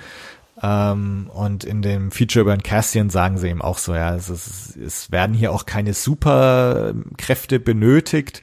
Ähm, 0.62 1.28
und 1.32 1.64
in 1.64 1.82
dem 1.82 2.12
Feature 2.12 2.42
über 2.42 2.56
den 2.56 2.62
Cassian 2.62 3.10
sagen 3.10 3.36
sie 3.36 3.48
eben 3.48 3.62
auch 3.62 3.78
so, 3.78 3.94
ja, 3.94 4.14
es, 4.14 4.30
ist, 4.30 4.76
es 4.76 5.10
werden 5.10 5.34
hier 5.34 5.52
auch 5.52 5.66
keine 5.66 5.92
Superkräfte 5.92 7.58
benötigt, 7.58 8.42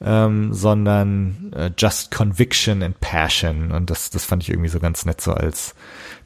ähm, 0.00 0.54
sondern 0.54 1.52
äh, 1.54 1.70
just 1.76 2.10
conviction 2.10 2.82
and 2.82 2.98
passion. 3.00 3.72
Und 3.72 3.90
das, 3.90 4.08
das 4.08 4.24
fand 4.24 4.42
ich 4.42 4.50
irgendwie 4.50 4.70
so 4.70 4.80
ganz 4.80 5.04
nett 5.04 5.20
so 5.20 5.32
als 5.32 5.74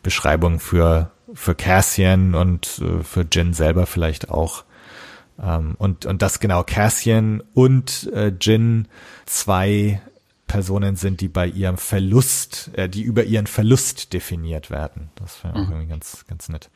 Beschreibung 0.03 0.61
für, 0.61 1.11
für 1.35 1.57
Cassian 1.57 2.35
und 2.35 2.81
äh, 2.81 3.03
für 3.03 3.27
Jin 3.31 3.53
selber 3.53 3.87
vielleicht 3.87 4.31
auch. 4.31 4.65
Ähm, 5.43 5.75
und, 5.79 6.07
und 6.07 6.23
das 6.23 6.39
genau 6.39 6.63
Cassian 6.63 7.43
und 7.55 8.11
äh, 8.15 8.33
Jin 8.41 8.87
zwei 9.27 10.01
Personen 10.53 10.97
sind, 10.97 11.23
die 11.23 11.29
bei 11.29 11.47
ihrem 11.47 11.79
Verlust, 11.79 12.71
äh, 12.75 12.87
die 12.87 13.01
über 13.01 13.25
ihren 13.25 13.47
Verlust 13.47 14.13
definiert 14.13 14.71
werden. 14.71 15.09
Das 15.15 15.43
wäre 15.43 15.59
mhm. 15.59 15.71
irgendwie 15.71 15.87
ganz, 15.87 16.27
ganz 16.29 16.51
nett. 16.51 16.69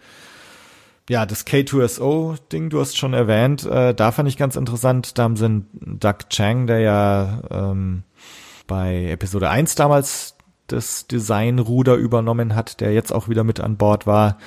Ja, 1.10 1.26
das 1.26 1.46
K2SO-Ding, 1.46 2.70
du 2.70 2.80
hast 2.80 2.96
schon 2.96 3.12
erwähnt, 3.12 3.66
äh, 3.66 3.94
da 3.94 4.12
fand 4.12 4.30
ich 4.30 4.38
ganz 4.38 4.56
interessant. 4.56 5.18
Da 5.18 5.24
haben 5.24 5.36
sie 5.36 5.66
Doug 5.74 6.30
Chang, 6.30 6.66
der 6.66 6.80
ja 6.80 7.42
ähm, 7.50 8.02
bei 8.66 9.10
Episode 9.10 9.50
1 9.50 9.74
damals 9.74 10.36
das 10.68 11.06
Designruder 11.06 11.96
übernommen 11.96 12.54
hat, 12.54 12.80
der 12.80 12.94
jetzt 12.94 13.12
auch 13.12 13.28
wieder 13.28 13.44
mit 13.44 13.60
an 13.60 13.76
Bord 13.76 14.06
war, 14.06 14.38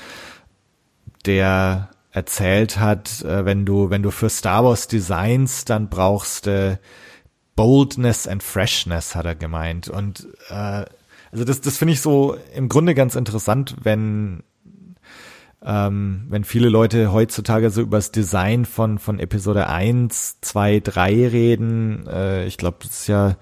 der 1.28 1.92
erzählt 2.12 2.80
hat, 2.80 3.22
äh, 3.22 3.46
wenn 3.46 3.68
du, 3.68 3.92
wenn 3.92 4.02
du 4.02 4.10
für 4.10 4.30
Star 4.30 4.64
Wars 4.66 4.88
designst, 4.88 5.70
dann 5.70 5.88
brauchst 5.88 6.48
du 6.48 6.72
äh, 6.72 6.78
Boldness 7.60 8.26
and 8.26 8.42
Freshness, 8.42 9.16
hat 9.16 9.26
er 9.26 9.36
gemeint. 9.36 9.90
Und 9.90 10.30
äh, 10.50 10.86
also 11.30 11.44
das, 11.44 11.60
das 11.60 11.76
finde 11.76 11.94
ich 11.94 12.00
so 12.00 12.38
im 12.56 12.70
Grunde 12.70 12.96
ganz 12.96 13.16
interessant, 13.16 13.76
wenn 13.84 14.44
ähm, 15.62 16.26
wenn 16.30 16.46
viele 16.46 16.70
Leute 16.70 17.12
heutzutage 17.12 17.70
so 17.70 17.82
übers 17.82 18.14
Design 18.14 18.64
von, 18.64 18.98
von 18.98 19.20
Episode 19.20 19.68
1, 19.68 20.40
2, 20.40 20.80
3 20.80 21.28
reden, 21.28 22.08
äh, 22.08 22.46
ich 22.46 22.56
glaube, 22.56 22.78
das 22.80 23.02
ist 23.02 23.08
ja, 23.08 23.36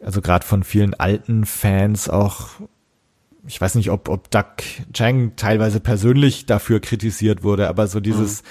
also 0.00 0.22
gerade 0.22 0.46
von 0.46 0.62
vielen 0.62 0.94
alten 0.94 1.44
Fans 1.44 2.08
auch 2.08 2.52
ich 3.46 3.60
weiß 3.60 3.76
nicht, 3.76 3.90
ob, 3.90 4.08
ob 4.08 4.30
Doug 4.30 4.44
Chang 4.92 5.32
teilweise 5.36 5.80
persönlich 5.80 6.46
dafür 6.46 6.80
kritisiert 6.80 7.42
wurde, 7.42 7.68
aber 7.68 7.86
so 7.86 8.00
dieses, 8.00 8.42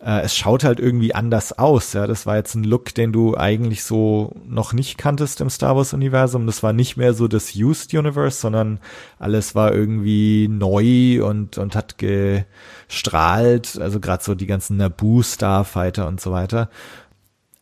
mhm. 0.00 0.06
äh, 0.06 0.20
es 0.22 0.36
schaut 0.36 0.64
halt 0.64 0.78
irgendwie 0.78 1.14
anders 1.14 1.58
aus. 1.58 1.92
Ja, 1.92 2.06
das 2.06 2.26
war 2.26 2.36
jetzt 2.36 2.54
ein 2.54 2.64
Look, 2.64 2.94
den 2.94 3.12
du 3.12 3.36
eigentlich 3.36 3.84
so 3.84 4.34
noch 4.46 4.72
nicht 4.72 4.98
kanntest 4.98 5.40
im 5.40 5.50
Star 5.50 5.76
Wars 5.76 5.94
Universum. 5.94 6.46
Das 6.46 6.62
war 6.62 6.72
nicht 6.72 6.96
mehr 6.96 7.14
so 7.14 7.28
das 7.28 7.54
Used 7.54 7.94
Universe, 7.94 8.38
sondern 8.38 8.78
alles 9.18 9.54
war 9.54 9.72
irgendwie 9.72 10.48
neu 10.48 11.24
und 11.24 11.58
und 11.58 11.74
hat 11.74 11.96
gestrahlt. 11.98 13.78
Also 13.80 14.00
gerade 14.00 14.22
so 14.22 14.34
die 14.34 14.46
ganzen 14.46 14.76
Naboo 14.76 15.22
Starfighter 15.22 16.06
und 16.08 16.20
so 16.20 16.32
weiter. 16.32 16.68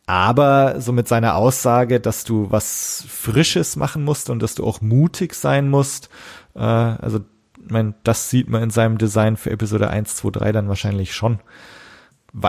Aber 0.07 0.81
so 0.81 0.91
mit 0.91 1.07
seiner 1.07 1.35
Aussage, 1.35 2.01
dass 2.01 2.25
du 2.25 2.51
was 2.51 3.05
Frisches 3.07 3.77
machen 3.77 4.03
musst 4.03 4.29
und 4.29 4.41
dass 4.41 4.55
du 4.55 4.65
auch 4.65 4.81
mutig 4.81 5.33
sein 5.35 5.69
musst 5.69 6.09
äh, 6.55 6.59
also, 6.59 7.19
ich 7.63 7.71
mein, 7.71 7.93
das 8.03 8.29
sieht 8.29 8.49
man 8.49 8.63
in 8.63 8.69
seinem 8.69 8.97
Design 8.97 9.37
für 9.37 9.51
Episode 9.51 9.89
1, 9.89 10.15
2, 10.15 10.31
3 10.31 10.51
dann 10.51 10.67
wahrscheinlich 10.67 11.13
schon. 11.13 11.39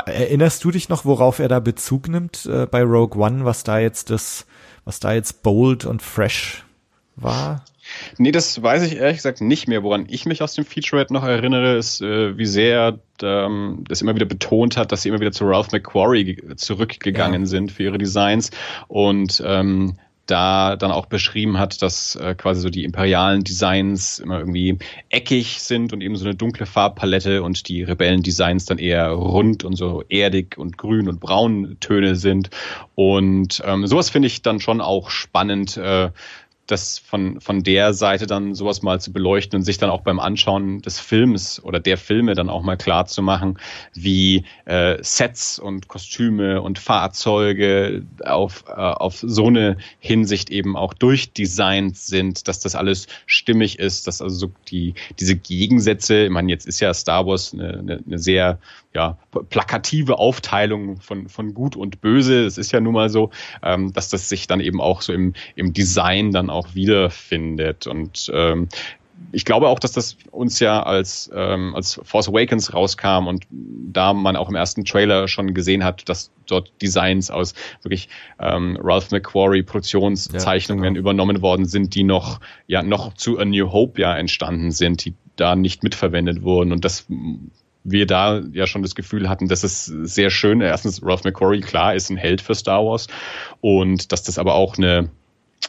Erinnerst 0.07 0.63
du 0.65 0.71
dich 0.71 0.89
noch, 0.89 1.05
worauf 1.05 1.39
er 1.39 1.49
da 1.49 1.61
Bezug 1.61 2.09
nimmt 2.09 2.47
äh, 2.47 2.67
bei 2.67 2.83
Rogue 2.83 3.21
One, 3.21 3.45
was 3.45 3.65
da 3.65 3.79
jetzt 3.79 4.11
das, 4.11 4.47
was 4.85 5.01
da 5.01 5.13
jetzt 5.13 5.43
bold 5.43 5.85
und 5.85 6.03
fresh 6.03 6.65
war? 7.17 7.65
Nee, 8.17 8.31
das 8.31 8.63
weiß 8.63 8.85
ich 8.85 8.97
ehrlich 8.97 9.17
gesagt 9.17 9.41
nicht 9.41 9.67
mehr. 9.67 9.83
Woran 9.83 10.07
ich 10.09 10.25
mich 10.25 10.41
aus 10.41 10.55
dem 10.55 10.65
Featurette 10.65 11.13
noch 11.13 11.25
erinnere, 11.25 11.77
ist, 11.77 12.01
äh, 12.01 12.39
wie 12.39 12.47
sehr 12.47 12.99
ähm, 13.23 13.85
das 13.89 14.03
immer 14.03 14.15
wieder 14.15 14.27
betont 14.27 14.77
hat, 14.77 14.93
dass 14.93 15.03
sie 15.03 15.09
immer 15.09 15.21
wieder 15.21 15.33
zu 15.33 15.45
Ralph 15.45 15.73
McQuarrie 15.73 16.41
zurückgegangen 16.57 17.43
ja. 17.43 17.47
sind 17.47 17.73
für 17.73 17.83
ihre 17.83 17.99
Designs 17.99 18.51
und 18.87 19.43
ähm, 19.45 19.97
da 20.27 20.77
dann 20.77 20.93
auch 20.93 21.07
beschrieben 21.07 21.59
hat, 21.59 21.83
dass 21.83 22.17
äh, 22.17 22.35
quasi 22.35 22.61
so 22.61 22.71
die 22.71 22.85
imperialen 22.85 23.43
Designs 23.43 24.19
immer 24.19 24.39
irgendwie 24.39 24.79
eckig 25.11 25.61
sind 25.61 25.93
und 25.93 26.01
eben 26.01 26.17
so 26.17 26.25
eine 26.25 26.35
dunkle 26.35 26.67
Farbpalette 26.67 27.43
und 27.43 27.69
die 27.69 27.83
Rebellen-Designs 27.83 28.65
dann 28.65 28.79
eher 28.79 29.11
rund 29.11 29.65
und 29.65 29.75
so 29.77 30.05
erdig 30.09 30.57
und 30.59 30.79
grün 30.79 31.09
und 31.09 31.21
braun 31.21 31.77
Töne 31.81 32.15
sind. 32.15 32.51
Und 32.95 33.63
ähm, 33.65 33.87
sowas 33.87 34.11
finde 34.11 34.29
ich 34.29 34.43
dann 34.43 34.61
schon 34.61 34.81
auch 34.81 35.11
spannend, 35.11 35.77
äh, 35.77 36.11
das 36.73 36.99
von, 36.99 37.41
von 37.41 37.63
der 37.63 37.95
Seite 37.95 38.27
dann 38.27 38.55
sowas 38.55 38.83
mal 38.83 39.01
zu 39.01 39.13
beleuchten 39.13 39.59
und 39.59 39.63
sich 39.63 39.79
dann 39.79 39.91
auch 39.91 40.01
beim 40.01 40.19
Anschauen 40.19 40.83
des 40.83 40.99
Films 40.99 41.63
oder 41.63 41.79
der 41.79 41.99
Filme 41.99 42.35
dann 42.35 42.49
auch 42.49 42.63
mal 42.63 42.77
klar 42.77 43.07
zu 43.07 43.23
machen, 43.23 43.59
wie 43.95 44.45
äh, 44.65 44.99
Sets 45.03 45.59
und 45.59 45.87
Kostüme 45.87 46.61
und 46.61 46.79
Fahrzeuge 46.79 48.05
auf, 48.25 48.65
äh, 48.69 48.73
auf 48.73 49.19
so 49.19 49.47
eine 49.47 49.77
Hinsicht 50.01 50.51
eben 50.51 50.77
auch 50.77 50.95
durchdesignt 50.95 51.97
sind, 51.97 52.49
dass 52.49 52.61
das 52.61 52.75
alles 52.75 53.07
stimmig 53.27 53.79
ist, 53.79 54.07
dass 54.07 54.21
also 54.21 54.35
so 54.35 54.53
die, 54.69 54.95
diese 55.21 55.37
Gegensätze, 55.37 56.25
ich 56.25 56.31
meine, 56.31 56.51
jetzt 56.51 56.67
ist 56.67 56.81
ja 56.81 56.93
Star 56.93 57.27
Wars 57.27 57.53
eine, 57.53 57.79
eine, 57.79 58.03
eine 58.05 58.19
sehr 58.19 58.59
ja, 58.95 59.17
plakative 59.49 60.19
Aufteilung 60.19 61.01
von, 61.01 61.29
von 61.29 61.55
Gut 61.55 61.77
und 61.77 62.01
Böse. 62.01 62.45
Es 62.45 62.59
ist 62.59 62.73
ja 62.73 62.81
nun 62.81 62.95
mal 62.95 63.09
so, 63.09 63.31
ähm, 63.63 63.93
dass 63.93 64.11
das 64.11 64.29
sich 64.29 64.47
dann 64.47 64.61
eben 64.61 64.81
auch 64.81 65.03
so 65.03 65.13
im, 65.13 65.35
im 65.55 65.73
Design 65.73 66.33
dann 66.33 66.51
auch 66.51 66.75
wiederfindet. 66.75 67.87
Und 67.87 68.31
ähm, 68.35 68.69
ich 69.31 69.45
glaube 69.45 69.69
auch, 69.69 69.79
dass 69.79 69.93
das 69.93 70.17
uns 70.31 70.61
ja 70.61 70.83
als, 70.83 71.31
ähm, 71.35 71.75
als 71.75 72.01
Force 72.05 72.29
Awakens 72.29 72.75
rauskam 72.75 73.27
und 73.27 73.47
da 73.51 74.13
man 74.13 74.37
auch 74.37 74.49
im 74.49 74.55
ersten 74.55 74.85
Trailer 74.85 75.29
schon 75.29 75.55
gesehen 75.55 75.85
hat, 75.85 76.09
dass 76.09 76.31
dort 76.47 76.73
Designs 76.83 77.31
aus 77.31 77.55
wirklich 77.83 78.09
ähm, 78.41 78.79
Ralph 78.83 79.11
McQuarrie 79.11 79.63
Produktionszeichnungen 79.63 80.85
ja, 80.85 80.91
genau. 80.91 81.01
übernommen 81.01 81.41
worden 81.41 81.67
sind, 81.67 81.95
die 81.95 82.03
noch 82.03 82.41
ja 82.67 82.83
noch 82.83 83.15
zu 83.15 83.39
A 83.39 83.45
New 83.45 83.73
Hope 83.73 84.01
ja 84.01 84.17
entstanden 84.17 84.71
sind, 84.71 85.05
die 85.05 85.15
da 85.37 85.57
nicht 85.57 85.83
mitverwendet 85.83 86.43
wurden 86.43 86.73
und 86.73 86.85
das 86.85 87.07
wir 87.85 88.07
da 88.07 88.41
ja 88.53 88.67
schon 88.67 88.83
das 88.83 88.95
Gefühl 88.95 89.29
hatten, 89.29 89.49
dass 89.49 89.65
es 89.65 89.87
sehr 89.87 90.31
schön, 90.31 90.61
erstens 90.61 91.01
Ralph 91.03 91.25
McQuarrie, 91.25 91.61
klar, 91.61 91.95
ist 91.95 92.11
ein 92.11 92.17
Held 92.17 92.41
für 92.41 92.55
Star 92.55 92.85
Wars 92.85 93.09
und 93.61 94.13
dass 94.13 94.23
das 94.23 94.39
aber 94.39 94.55
auch 94.55 94.79
eine 94.79 95.11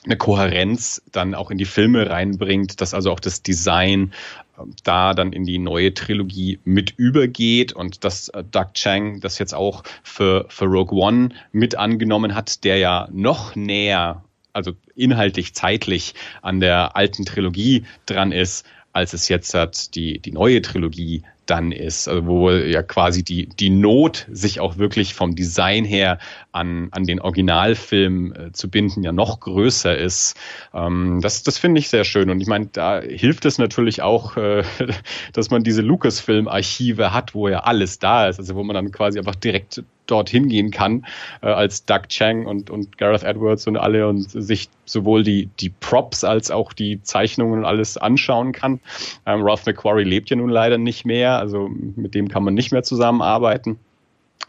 eine 0.05 0.17
Kohärenz 0.17 1.01
dann 1.11 1.33
auch 1.35 1.51
in 1.51 1.57
die 1.57 1.65
Filme 1.65 2.09
reinbringt, 2.09 2.81
dass 2.81 2.93
also 2.93 3.11
auch 3.11 3.19
das 3.19 3.41
Design 3.41 4.13
ähm, 4.59 4.73
da 4.83 5.13
dann 5.13 5.33
in 5.33 5.45
die 5.45 5.59
neue 5.59 5.93
Trilogie 5.93 6.59
mit 6.63 6.93
übergeht 6.97 7.73
und 7.73 8.03
dass 8.03 8.29
äh, 8.29 8.43
Doug 8.43 8.73
Chang 8.73 9.21
das 9.21 9.39
jetzt 9.39 9.53
auch 9.53 9.83
für, 10.03 10.45
für 10.49 10.65
Rogue 10.65 10.99
One 10.99 11.29
mit 11.51 11.75
angenommen 11.75 12.35
hat, 12.35 12.63
der 12.63 12.77
ja 12.77 13.07
noch 13.11 13.55
näher, 13.55 14.23
also 14.51 14.73
inhaltlich, 14.95 15.53
zeitlich 15.53 16.15
an 16.41 16.59
der 16.59 16.95
alten 16.95 17.25
Trilogie 17.25 17.85
dran 18.05 18.31
ist, 18.31 18.65
als 18.91 19.13
es 19.13 19.27
jetzt 19.29 19.53
hat 19.53 19.95
die, 19.95 20.19
die 20.19 20.31
neue 20.31 20.61
Trilogie 20.61 21.23
dann 21.45 21.71
ist, 21.71 22.07
also 22.07 22.25
wo 22.25 22.49
ja 22.51 22.83
quasi 22.83 23.23
die, 23.23 23.47
die 23.47 23.69
Not, 23.69 24.27
sich 24.31 24.59
auch 24.59 24.77
wirklich 24.77 25.13
vom 25.13 25.35
Design 25.35 25.85
her 25.85 26.19
an, 26.51 26.89
an 26.91 27.03
den 27.05 27.19
Originalfilm 27.19 28.33
äh, 28.33 28.51
zu 28.51 28.69
binden, 28.69 29.03
ja 29.03 29.11
noch 29.11 29.39
größer 29.39 29.97
ist. 29.97 30.35
Ähm, 30.73 31.19
das 31.21 31.43
das 31.43 31.57
finde 31.57 31.79
ich 31.79 31.89
sehr 31.89 32.03
schön. 32.03 32.29
Und 32.29 32.39
ich 32.41 32.47
meine, 32.47 32.67
da 32.67 33.01
hilft 33.01 33.45
es 33.45 33.57
natürlich 33.57 34.01
auch, 34.01 34.37
äh, 34.37 34.63
dass 35.33 35.49
man 35.49 35.63
diese 35.63 35.81
Lucasfilm-Archive 35.81 37.13
hat, 37.13 37.35
wo 37.35 37.47
ja 37.47 37.59
alles 37.59 37.99
da 37.99 38.27
ist, 38.27 38.39
also 38.39 38.55
wo 38.55 38.63
man 38.63 38.73
dann 38.75 38.91
quasi 38.91 39.19
einfach 39.19 39.35
direkt 39.35 39.83
dorthin 40.07 40.49
gehen 40.49 40.71
kann, 40.71 41.05
äh, 41.41 41.47
als 41.47 41.85
Doug 41.85 42.09
Chang 42.09 42.45
und, 42.45 42.69
und 42.69 42.97
Gareth 42.97 43.23
Edwards 43.23 43.67
und 43.67 43.77
alle 43.77 44.07
und 44.07 44.29
sich 44.29 44.69
sowohl 44.85 45.23
die, 45.23 45.49
die 45.59 45.69
Props 45.69 46.23
als 46.23 46.51
auch 46.51 46.73
die 46.73 47.01
Zeichnungen 47.01 47.59
und 47.59 47.65
alles 47.65 47.97
anschauen 47.97 48.51
kann. 48.51 48.79
Ähm, 49.25 49.41
Ralph 49.43 49.65
McQuarrie 49.65 50.03
lebt 50.03 50.29
ja 50.29 50.35
nun 50.35 50.49
leider 50.49 50.77
nicht 50.77 51.05
mehr, 51.05 51.39
also 51.39 51.69
mit 51.69 52.15
dem 52.15 52.27
kann 52.27 52.43
man 52.43 52.53
nicht 52.53 52.71
mehr 52.71 52.83
zusammenarbeiten. 52.83 53.79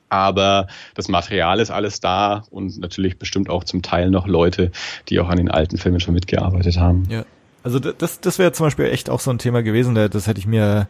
Aber 0.09 0.69
das 0.95 1.09
Material 1.09 1.59
ist 1.59 1.71
alles 1.71 2.01
da 2.01 2.45
und 2.51 2.79
natürlich 2.79 3.19
bestimmt 3.19 3.51
auch 3.51 3.65
zum 3.65 3.83
Teil 3.83 4.11
noch 4.11 4.29
Leute, 4.29 4.71
die 5.09 5.19
auch 5.19 5.29
an 5.29 5.39
den 5.39 5.51
alten 5.51 5.77
Filmen 5.77 5.99
schon 5.99 6.15
mitgearbeitet 6.15 6.79
haben. 6.79 7.05
Ja. 7.11 7.25
Also 7.65 7.79
das, 7.79 8.21
das 8.21 8.39
wäre 8.39 8.53
zum 8.53 8.67
Beispiel 8.67 8.85
echt 8.87 9.09
auch 9.09 9.21
so 9.21 9.31
ein 9.31 9.39
Thema 9.39 9.63
gewesen, 9.63 9.95
das 9.95 10.27
hätte 10.27 10.39
ich 10.39 10.47
mir 10.47 10.87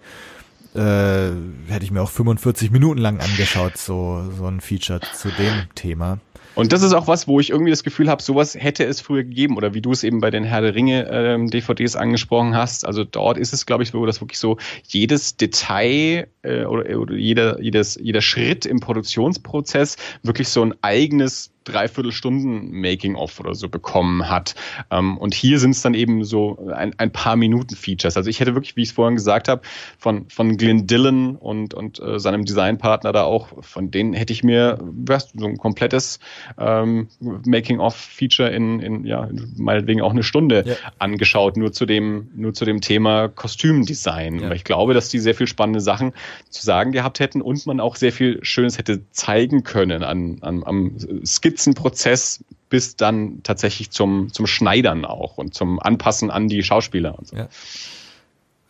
äh, 0.74 1.30
hätte 1.68 1.84
ich 1.84 1.90
mir 1.90 2.02
auch 2.02 2.10
45 2.10 2.70
Minuten 2.70 3.00
lang 3.00 3.20
angeschaut, 3.20 3.76
so, 3.76 4.24
so 4.36 4.46
ein 4.46 4.60
Feature 4.60 5.00
zu 5.14 5.28
dem 5.30 5.68
Thema. 5.74 6.18
Und 6.54 6.72
das 6.72 6.82
ist 6.82 6.92
auch 6.92 7.08
was, 7.08 7.26
wo 7.26 7.40
ich 7.40 7.50
irgendwie 7.50 7.70
das 7.70 7.82
Gefühl 7.82 8.08
habe, 8.08 8.22
sowas 8.22 8.54
hätte 8.54 8.84
es 8.84 9.00
früher 9.00 9.24
gegeben 9.24 9.56
oder 9.56 9.74
wie 9.74 9.80
du 9.80 9.90
es 9.90 10.04
eben 10.04 10.20
bei 10.20 10.30
den 10.30 10.44
Herr 10.44 10.60
der 10.60 10.74
Ringe 10.74 11.08
ähm, 11.10 11.50
DVDs 11.50 11.96
angesprochen 11.96 12.54
hast. 12.54 12.86
Also 12.86 13.02
dort 13.02 13.38
ist 13.38 13.52
es, 13.52 13.66
glaube 13.66 13.82
ich, 13.82 13.92
wo 13.92 14.06
das 14.06 14.20
wirklich 14.20 14.38
so 14.38 14.58
jedes 14.86 15.36
Detail 15.36 16.28
äh, 16.42 16.64
oder, 16.64 16.98
oder 16.98 17.14
jeder, 17.14 17.60
jedes, 17.60 17.96
jeder 18.00 18.20
Schritt 18.20 18.66
im 18.66 18.78
Produktionsprozess 18.78 19.96
wirklich 20.22 20.48
so 20.48 20.62
ein 20.62 20.74
eigenes 20.82 21.53
Dreiviertelstunden 21.64 22.70
Making-of 22.72 23.40
oder 23.40 23.54
so 23.54 23.68
bekommen 23.68 24.28
hat. 24.28 24.54
Ähm, 24.90 25.18
und 25.18 25.34
hier 25.34 25.58
sind 25.58 25.70
es 25.70 25.82
dann 25.82 25.94
eben 25.94 26.24
so 26.24 26.68
ein, 26.74 26.94
ein 26.98 27.10
paar 27.10 27.36
Minuten 27.36 27.74
Features. 27.74 28.16
Also 28.16 28.30
ich 28.30 28.40
hätte 28.40 28.54
wirklich, 28.54 28.76
wie 28.76 28.82
ich 28.82 28.88
es 28.88 28.94
vorhin 28.94 29.16
gesagt 29.16 29.48
habe, 29.48 29.62
von, 29.98 30.28
von 30.28 30.56
Glenn 30.56 30.86
Dillon 30.86 31.36
und, 31.36 31.74
und 31.74 32.00
äh, 32.00 32.18
seinem 32.18 32.44
Designpartner 32.44 33.12
da 33.12 33.24
auch, 33.24 33.48
von 33.62 33.90
denen 33.90 34.12
hätte 34.12 34.32
ich 34.32 34.44
mir 34.44 34.78
was, 34.80 35.32
so 35.34 35.46
ein 35.46 35.56
komplettes 35.56 36.18
ähm, 36.58 37.08
Making-of-Feature 37.20 38.50
in, 38.50 38.80
in, 38.80 39.04
ja, 39.06 39.28
meinetwegen 39.56 40.02
auch 40.02 40.12
eine 40.12 40.22
Stunde 40.22 40.64
ja. 40.66 40.74
angeschaut, 40.98 41.56
nur 41.56 41.72
zu 41.72 41.86
dem, 41.86 42.30
nur 42.34 42.52
zu 42.52 42.64
dem 42.64 42.80
Thema 42.80 43.28
Kostümdesign. 43.28 44.40
Ja. 44.40 44.52
Ich 44.52 44.64
glaube, 44.64 44.94
dass 44.94 45.08
die 45.08 45.18
sehr 45.18 45.34
viel 45.34 45.46
spannende 45.46 45.80
Sachen 45.80 46.12
zu 46.50 46.62
sagen 46.62 46.92
gehabt 46.92 47.20
hätten 47.20 47.40
und 47.40 47.66
man 47.66 47.80
auch 47.80 47.96
sehr 47.96 48.12
viel 48.12 48.38
Schönes 48.42 48.78
hätte 48.78 49.10
zeigen 49.10 49.64
können 49.64 50.02
an, 50.02 50.38
an, 50.42 50.62
am 50.64 50.96
Skizzen 51.24 51.53
Skizzenprozess 51.54 52.44
bis 52.68 52.96
dann 52.96 53.42
tatsächlich 53.42 53.90
zum, 53.90 54.32
zum 54.32 54.46
Schneidern 54.46 55.04
auch 55.04 55.38
und 55.38 55.54
zum 55.54 55.80
Anpassen 55.80 56.30
an 56.30 56.48
die 56.48 56.62
Schauspieler 56.62 57.18
und 57.18 57.28
so. 57.28 57.36
Ja. 57.36 57.44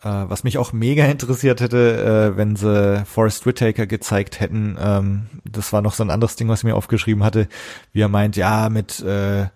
Äh, 0.03 0.29
was 0.29 0.43
mich 0.43 0.57
auch 0.57 0.73
mega 0.73 1.05
interessiert 1.05 1.61
hätte, 1.61 2.33
äh, 2.33 2.37
wenn 2.37 2.55
sie 2.55 3.03
Forrest 3.05 3.45
Whitaker 3.45 3.87
gezeigt 3.87 4.39
hätten, 4.39 4.77
ähm, 4.79 5.27
das 5.43 5.73
war 5.73 5.81
noch 5.81 5.93
so 5.93 6.03
ein 6.03 6.11
anderes 6.11 6.35
Ding, 6.35 6.47
was 6.47 6.59
ich 6.59 6.65
mir 6.65 6.75
aufgeschrieben 6.75 7.23
hatte, 7.23 7.47
wie 7.93 8.01
er 8.01 8.09
meint, 8.09 8.35
ja, 8.35 8.69
mit 8.69 8.99
äh, 9.01 9.47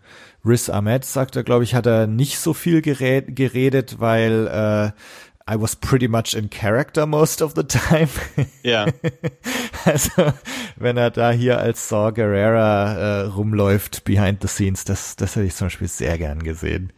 Riz 0.44 0.70
Ahmed, 0.70 1.06
sagt 1.06 1.36
er, 1.36 1.44
glaube 1.44 1.66
ich, 1.66 1.76
hat 1.76 1.86
er 1.86 2.08
nicht 2.08 2.40
so 2.40 2.54
viel 2.54 2.82
geredet, 2.82 4.00
weil 4.00 4.48
äh, 4.48 4.92
I 5.50 5.60
was 5.60 5.76
pretty 5.76 6.08
much 6.08 6.36
in 6.36 6.50
character 6.50 7.08
most 7.08 7.42
of 7.42 7.54
the 7.56 7.64
time. 7.64 8.10
Ja. 8.62 8.86
also, 9.86 10.34
wenn 10.76 10.96
er 10.98 11.10
da 11.10 11.32
hier 11.32 11.58
als 11.58 11.90
Saw 11.90 12.12
Gerrera 12.12 12.94
äh, 12.94 13.22
rumläuft 13.26 14.04
behind 14.04 14.44
the 14.44 14.48
scenes, 14.48 14.84
das, 14.84 15.16
das 15.16 15.36
hätte 15.36 15.48
ich 15.48 15.56
zum 15.56 15.68
Beispiel 15.68 15.88
sehr 15.88 16.20
gern 16.20 16.44
gesehen. 16.44 16.94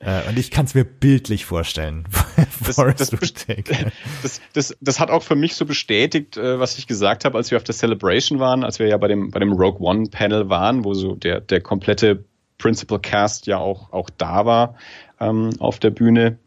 Äh, 0.00 0.28
und 0.28 0.36
ich 0.36 0.50
kann 0.50 0.64
es 0.64 0.74
mir 0.74 0.84
bildlich 0.84 1.44
vorstellen. 1.44 2.04
das, 2.66 2.74
das, 2.74 3.10
das, 4.22 4.40
das, 4.52 4.76
das 4.80 5.00
hat 5.00 5.10
auch 5.10 5.22
für 5.22 5.36
mich 5.36 5.54
so 5.54 5.64
bestätigt, 5.64 6.36
äh, 6.36 6.58
was 6.58 6.78
ich 6.78 6.88
gesagt 6.88 7.24
habe, 7.24 7.38
als 7.38 7.52
wir 7.52 7.58
auf 7.58 7.64
der 7.64 7.74
Celebration 7.74 8.40
waren, 8.40 8.64
als 8.64 8.80
wir 8.80 8.88
ja 8.88 8.96
bei 8.96 9.06
dem, 9.06 9.30
bei 9.30 9.38
dem 9.38 9.52
Rogue 9.52 9.80
One 9.80 10.08
Panel 10.10 10.48
waren, 10.48 10.84
wo 10.84 10.94
so 10.94 11.14
der, 11.14 11.40
der 11.40 11.60
komplette 11.60 12.24
Principal 12.58 12.98
Cast 12.98 13.46
ja 13.46 13.58
auch, 13.58 13.92
auch 13.92 14.10
da 14.10 14.44
war 14.44 14.74
ähm, 15.20 15.50
auf 15.60 15.78
der 15.78 15.90
Bühne. 15.90 16.38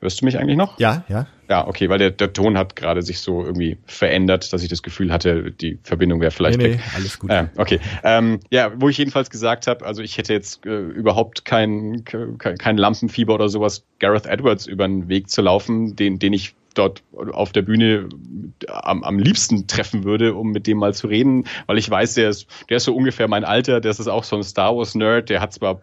Hörst 0.00 0.22
du 0.22 0.24
mich 0.24 0.38
eigentlich 0.38 0.56
noch? 0.56 0.78
Ja, 0.78 1.04
ja. 1.08 1.26
Ja, 1.50 1.66
okay, 1.66 1.88
weil 1.88 1.98
der, 1.98 2.10
der 2.12 2.32
Ton 2.32 2.56
hat 2.56 2.76
gerade 2.76 3.02
sich 3.02 3.18
so 3.18 3.44
irgendwie 3.44 3.76
verändert, 3.84 4.52
dass 4.52 4.62
ich 4.62 4.68
das 4.68 4.82
Gefühl 4.82 5.12
hatte, 5.12 5.50
die 5.50 5.78
Verbindung 5.82 6.20
wäre 6.20 6.30
vielleicht 6.30 6.58
nee, 6.58 6.64
weg. 6.64 6.76
Nee, 6.76 6.92
alles 6.94 7.18
gut. 7.18 7.30
Äh, 7.30 7.48
okay. 7.56 7.80
Ähm, 8.04 8.38
ja, 8.50 8.70
wo 8.76 8.88
ich 8.88 8.96
jedenfalls 8.96 9.30
gesagt 9.30 9.66
habe, 9.66 9.84
also 9.84 10.00
ich 10.00 10.16
hätte 10.16 10.32
jetzt 10.32 10.64
äh, 10.64 10.78
überhaupt 10.78 11.44
kein, 11.44 12.04
kein, 12.04 12.38
kein 12.38 12.76
Lampenfieber 12.76 13.34
oder 13.34 13.48
sowas, 13.48 13.84
Gareth 13.98 14.26
Edwards 14.26 14.66
über 14.66 14.86
den 14.86 15.08
Weg 15.08 15.28
zu 15.28 15.42
laufen, 15.42 15.96
den, 15.96 16.20
den 16.20 16.32
ich 16.32 16.54
dort 16.74 17.02
auf 17.32 17.52
der 17.52 17.62
Bühne 17.62 18.08
am, 18.68 19.02
am 19.02 19.18
liebsten 19.18 19.66
treffen 19.66 20.04
würde, 20.04 20.34
um 20.34 20.50
mit 20.50 20.66
dem 20.66 20.78
mal 20.78 20.94
zu 20.94 21.06
reden, 21.06 21.44
weil 21.66 21.78
ich 21.78 21.90
weiß, 21.90 22.14
der 22.14 22.30
ist, 22.30 22.46
der 22.68 22.78
ist 22.78 22.84
so 22.84 22.94
ungefähr 22.94 23.28
mein 23.28 23.44
Alter, 23.44 23.80
der 23.80 23.90
ist 23.90 24.06
auch 24.08 24.24
so 24.24 24.36
ein 24.36 24.42
Star 24.42 24.76
Wars 24.76 24.94
Nerd, 24.94 25.30
der 25.30 25.40
hat 25.40 25.52
zwar 25.52 25.82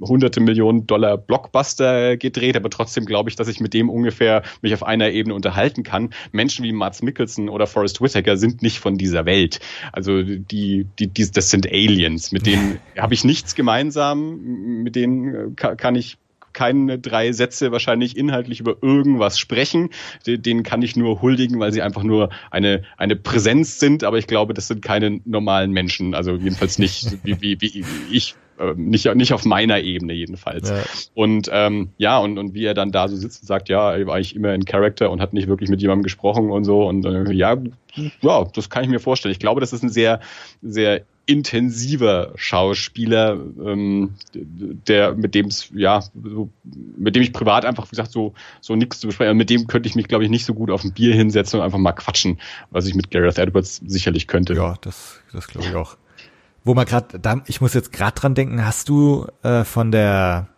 hunderte 0.00 0.40
Millionen 0.40 0.86
Dollar 0.86 1.16
Blockbuster 1.16 2.16
gedreht, 2.16 2.56
aber 2.56 2.70
trotzdem 2.70 3.06
glaube 3.06 3.30
ich, 3.30 3.36
dass 3.36 3.48
ich 3.48 3.60
mit 3.60 3.74
dem 3.74 3.90
ungefähr 3.90 4.42
mich 4.62 4.74
auf 4.74 4.82
einer 4.82 5.10
Ebene 5.10 5.34
unterhalten 5.34 5.82
kann. 5.82 6.10
Menschen 6.32 6.64
wie 6.64 6.72
Mats 6.72 7.02
Mikkelsen 7.02 7.48
oder 7.48 7.66
Forrest 7.66 8.00
Whitaker 8.00 8.36
sind 8.36 8.62
nicht 8.62 8.78
von 8.78 8.96
dieser 8.96 9.26
Welt. 9.26 9.60
Also 9.92 10.22
die, 10.22 10.86
die, 10.98 11.06
die 11.06 11.30
das 11.30 11.50
sind 11.50 11.66
Aliens, 11.66 12.32
mit 12.32 12.46
denen 12.46 12.78
habe 12.98 13.14
ich 13.14 13.24
nichts 13.24 13.54
gemeinsam, 13.54 14.82
mit 14.82 14.96
denen 14.96 15.56
kann 15.56 15.94
ich 15.94 16.18
keine 16.58 16.98
drei 16.98 17.30
Sätze 17.30 17.70
wahrscheinlich 17.70 18.16
inhaltlich 18.16 18.58
über 18.58 18.78
irgendwas 18.82 19.38
sprechen. 19.38 19.90
Denen 20.26 20.64
kann 20.64 20.82
ich 20.82 20.96
nur 20.96 21.22
huldigen, 21.22 21.60
weil 21.60 21.72
sie 21.72 21.82
einfach 21.82 22.02
nur 22.02 22.30
eine, 22.50 22.82
eine 22.96 23.14
Präsenz 23.14 23.78
sind. 23.78 24.02
Aber 24.02 24.18
ich 24.18 24.26
glaube, 24.26 24.54
das 24.54 24.66
sind 24.66 24.82
keine 24.82 25.20
normalen 25.24 25.70
Menschen. 25.70 26.16
Also 26.16 26.34
jedenfalls 26.34 26.80
nicht 26.80 27.18
wie, 27.22 27.40
wie, 27.40 27.60
wie 27.60 27.84
ich 28.10 28.34
äh, 28.58 28.74
nicht, 28.76 29.12
nicht 29.14 29.32
auf 29.32 29.44
meiner 29.44 29.80
Ebene 29.80 30.12
jedenfalls. 30.12 30.70
Ja. 30.70 30.82
Und 31.14 31.50
ähm, 31.52 31.90
ja, 31.98 32.18
und, 32.18 32.38
und 32.38 32.54
wie 32.54 32.64
er 32.64 32.74
dann 32.74 32.92
da 32.92 33.08
so 33.08 33.16
sitzt 33.16 33.42
und 33.42 33.46
sagt, 33.46 33.68
ja, 33.68 33.94
er 33.94 34.06
war 34.06 34.16
eigentlich 34.16 34.36
immer 34.36 34.54
in 34.54 34.64
Character 34.64 35.10
und 35.10 35.20
hat 35.20 35.32
nicht 35.32 35.48
wirklich 35.48 35.70
mit 35.70 35.80
jemandem 35.80 36.02
gesprochen 36.02 36.50
und 36.50 36.64
so. 36.64 36.86
Und 36.86 37.04
äh, 37.04 37.32
ja, 37.32 37.56
ja, 38.20 38.44
das 38.44 38.70
kann 38.70 38.84
ich 38.84 38.90
mir 38.90 39.00
vorstellen. 39.00 39.32
Ich 39.32 39.38
glaube, 39.38 39.60
das 39.60 39.72
ist 39.72 39.82
ein 39.82 39.90
sehr, 39.90 40.20
sehr 40.62 41.02
intensiver 41.28 42.32
Schauspieler, 42.36 43.38
ähm, 43.62 44.14
der 44.32 45.12
mit 45.14 45.34
dem 45.34 45.50
ja 45.74 46.00
so, 46.00 46.48
mit 46.96 47.14
dem 47.14 47.22
ich 47.22 47.34
privat 47.34 47.66
einfach 47.66 47.84
wie 47.84 47.90
gesagt 47.90 48.12
so 48.12 48.32
so 48.62 48.74
nichts 48.76 49.00
zu 49.00 49.08
besprechen. 49.08 49.36
Mit 49.36 49.50
dem 49.50 49.66
könnte 49.66 49.90
ich 49.90 49.94
mich 49.94 50.08
glaube 50.08 50.24
ich 50.24 50.30
nicht 50.30 50.46
so 50.46 50.54
gut 50.54 50.70
auf 50.70 50.84
ein 50.84 50.94
Bier 50.94 51.14
hinsetzen 51.14 51.60
und 51.60 51.66
einfach 51.66 51.78
mal 51.78 51.92
quatschen, 51.92 52.40
was 52.70 52.86
ich 52.86 52.94
mit 52.94 53.10
Gareth 53.10 53.36
Edwards 53.36 53.82
sicherlich 53.86 54.26
könnte. 54.26 54.54
Ja, 54.54 54.76
das 54.80 55.20
das 55.30 55.48
glaube 55.48 55.68
ich 55.68 55.74
auch. 55.74 55.98
Wo 56.68 56.74
man 56.74 56.84
gerade, 56.84 57.18
da 57.18 57.40
ich 57.46 57.62
muss 57.62 57.72
jetzt 57.72 57.94
gerade 57.94 58.14
dran 58.14 58.34
denken, 58.34 58.62
hast 58.62 58.90
du 58.90 59.26
äh, 59.42 59.64
von 59.64 59.90
der 59.90 60.48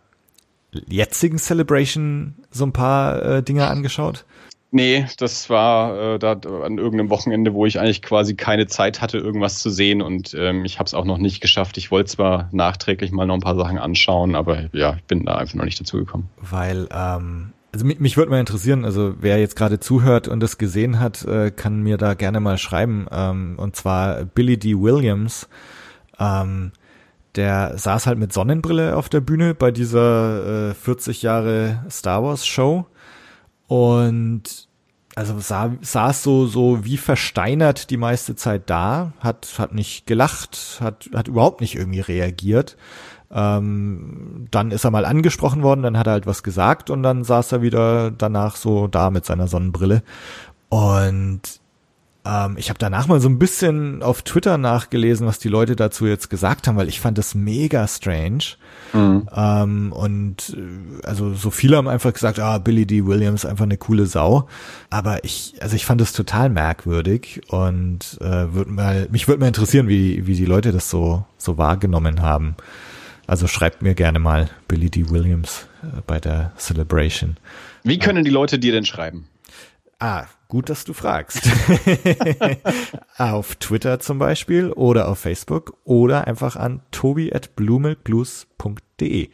jetzigen 0.89 1.37
Celebration 1.37 2.35
so 2.51 2.65
ein 2.65 2.73
paar 2.73 3.23
äh, 3.23 3.41
Dinge 3.41 3.67
angeschaut? 3.67 4.25
Nee, 4.71 5.05
das 5.19 5.49
war 5.49 6.15
äh, 6.15 6.19
da 6.19 6.33
an 6.33 6.77
irgendeinem 6.77 7.09
Wochenende, 7.09 7.53
wo 7.53 7.65
ich 7.65 7.79
eigentlich 7.79 8.01
quasi 8.01 8.35
keine 8.35 8.67
Zeit 8.67 9.01
hatte, 9.01 9.19
irgendwas 9.19 9.59
zu 9.59 9.69
sehen 9.69 10.01
und 10.01 10.33
ähm, 10.37 10.65
ich 10.65 10.79
habe 10.79 10.87
es 10.87 10.93
auch 10.93 11.05
noch 11.05 11.17
nicht 11.17 11.39
geschafft. 11.39 11.77
Ich 11.77 11.91
wollte 11.91 12.11
zwar 12.11 12.49
nachträglich 12.51 13.13
mal 13.13 13.25
noch 13.25 13.35
ein 13.35 13.39
paar 13.39 13.55
Sachen 13.55 13.77
anschauen, 13.77 14.35
aber 14.35 14.65
ja, 14.73 14.95
ich 14.97 15.05
bin 15.05 15.23
da 15.23 15.35
einfach 15.37 15.55
noch 15.55 15.63
nicht 15.63 15.79
dazu 15.79 15.95
gekommen. 15.95 16.29
Weil, 16.41 16.89
ähm, 16.93 17.53
also 17.71 17.85
mich, 17.85 18.01
mich 18.01 18.17
würde 18.17 18.31
mal 18.31 18.39
interessieren, 18.41 18.83
also 18.83 19.13
wer 19.21 19.39
jetzt 19.39 19.55
gerade 19.55 19.79
zuhört 19.79 20.27
und 20.27 20.41
das 20.41 20.57
gesehen 20.57 20.99
hat, 20.99 21.23
äh, 21.23 21.51
kann 21.51 21.81
mir 21.81 21.95
da 21.95 22.15
gerne 22.15 22.41
mal 22.41 22.57
schreiben. 22.57 23.07
Ähm, 23.09 23.53
und 23.55 23.77
zwar 23.77 24.25
Billy 24.25 24.59
D. 24.59 24.77
Williams. 24.77 25.47
Ähm, 26.21 26.71
der 27.35 27.77
saß 27.77 28.07
halt 28.07 28.19
mit 28.19 28.33
Sonnenbrille 28.33 28.95
auf 28.95 29.09
der 29.09 29.21
Bühne 29.21 29.55
bei 29.55 29.71
dieser 29.71 30.69
äh, 30.69 30.73
40 30.73 31.21
Jahre 31.21 31.85
Star 31.89 32.23
Wars 32.23 32.45
Show 32.45 32.85
und 33.67 34.67
also 35.15 35.39
sah, 35.39 35.71
saß 35.81 36.23
so, 36.23 36.45
so 36.45 36.85
wie 36.85 36.97
versteinert 36.97 37.89
die 37.89 37.97
meiste 37.97 38.35
Zeit 38.35 38.69
da, 38.69 39.13
hat, 39.19 39.55
hat 39.57 39.73
nicht 39.73 40.07
gelacht, 40.07 40.79
hat, 40.81 41.09
hat 41.13 41.27
überhaupt 41.27 41.61
nicht 41.61 41.75
irgendwie 41.75 41.99
reagiert. 41.99 42.77
Ähm, 43.29 44.47
dann 44.51 44.71
ist 44.71 44.83
er 44.83 44.91
mal 44.91 45.05
angesprochen 45.05 45.63
worden, 45.63 45.83
dann 45.83 45.97
hat 45.97 46.07
er 46.07 46.13
halt 46.13 46.27
was 46.27 46.43
gesagt 46.43 46.89
und 46.89 47.01
dann 47.03 47.23
saß 47.23 47.53
er 47.53 47.61
wieder 47.61 48.11
danach 48.11 48.57
so 48.57 48.87
da 48.87 49.09
mit 49.09 49.25
seiner 49.25 49.47
Sonnenbrille. 49.47 50.03
Und 50.69 51.60
ähm, 52.23 52.55
ich 52.57 52.69
habe 52.69 52.77
danach 52.77 53.07
mal 53.07 53.19
so 53.19 53.27
ein 53.27 53.39
bisschen 53.39 54.03
auf 54.03 54.21
Twitter 54.21 54.57
nachgelesen, 54.57 55.25
was 55.25 55.39
die 55.39 55.49
Leute 55.49 55.75
dazu 55.75 56.05
jetzt 56.05 56.29
gesagt 56.29 56.67
haben, 56.67 56.77
weil 56.77 56.87
ich 56.87 56.99
fand 56.99 57.17
das 57.17 57.33
mega 57.33 57.87
strange. 57.87 58.43
Mhm. 58.93 59.27
Ähm, 59.35 59.91
und 59.91 60.55
äh, 60.55 61.05
also 61.07 61.33
so 61.33 61.49
viele 61.49 61.77
haben 61.77 61.87
einfach 61.87 62.13
gesagt, 62.13 62.39
ah, 62.39 62.59
Billy 62.59 62.85
D. 62.85 63.05
Williams 63.05 63.45
einfach 63.45 63.65
eine 63.65 63.77
coole 63.77 64.05
Sau. 64.05 64.47
Aber 64.89 65.23
ich, 65.23 65.55
also 65.61 65.75
ich 65.75 65.85
fand 65.85 65.99
das 65.99 66.13
total 66.13 66.49
merkwürdig 66.49 67.41
und 67.49 68.17
äh, 68.21 68.53
würd 68.53 68.69
mal, 68.69 69.07
mich 69.11 69.27
würde 69.27 69.39
mal 69.39 69.47
interessieren, 69.47 69.87
wie, 69.87 70.27
wie 70.27 70.35
die 70.35 70.45
Leute 70.45 70.71
das 70.71 70.89
so, 70.89 71.25
so 71.37 71.57
wahrgenommen 71.57 72.21
haben. 72.21 72.55
Also 73.25 73.47
schreibt 73.47 73.81
mir 73.81 73.95
gerne 73.95 74.19
mal 74.19 74.49
Billy 74.67 74.89
D. 74.91 75.09
Williams 75.09 75.67
äh, 75.81 76.01
bei 76.05 76.19
der 76.19 76.51
Celebration. 76.57 77.37
Wie 77.83 77.97
können 77.97 78.23
die 78.23 78.29
Leute 78.29 78.59
dir 78.59 78.73
denn 78.73 78.85
schreiben? 78.85 79.25
Ah, 80.01 80.25
Gut, 80.51 80.69
dass 80.69 80.83
du 80.83 80.91
fragst. 80.91 81.49
auf 83.17 83.55
Twitter 83.55 84.01
zum 84.01 84.19
Beispiel 84.19 84.69
oder 84.73 85.07
auf 85.07 85.19
Facebook 85.19 85.77
oder 85.85 86.27
einfach 86.27 86.57
an 86.57 86.81
tobi 86.91 87.31
at 87.31 87.55
bluemilkblues.de 87.55 89.29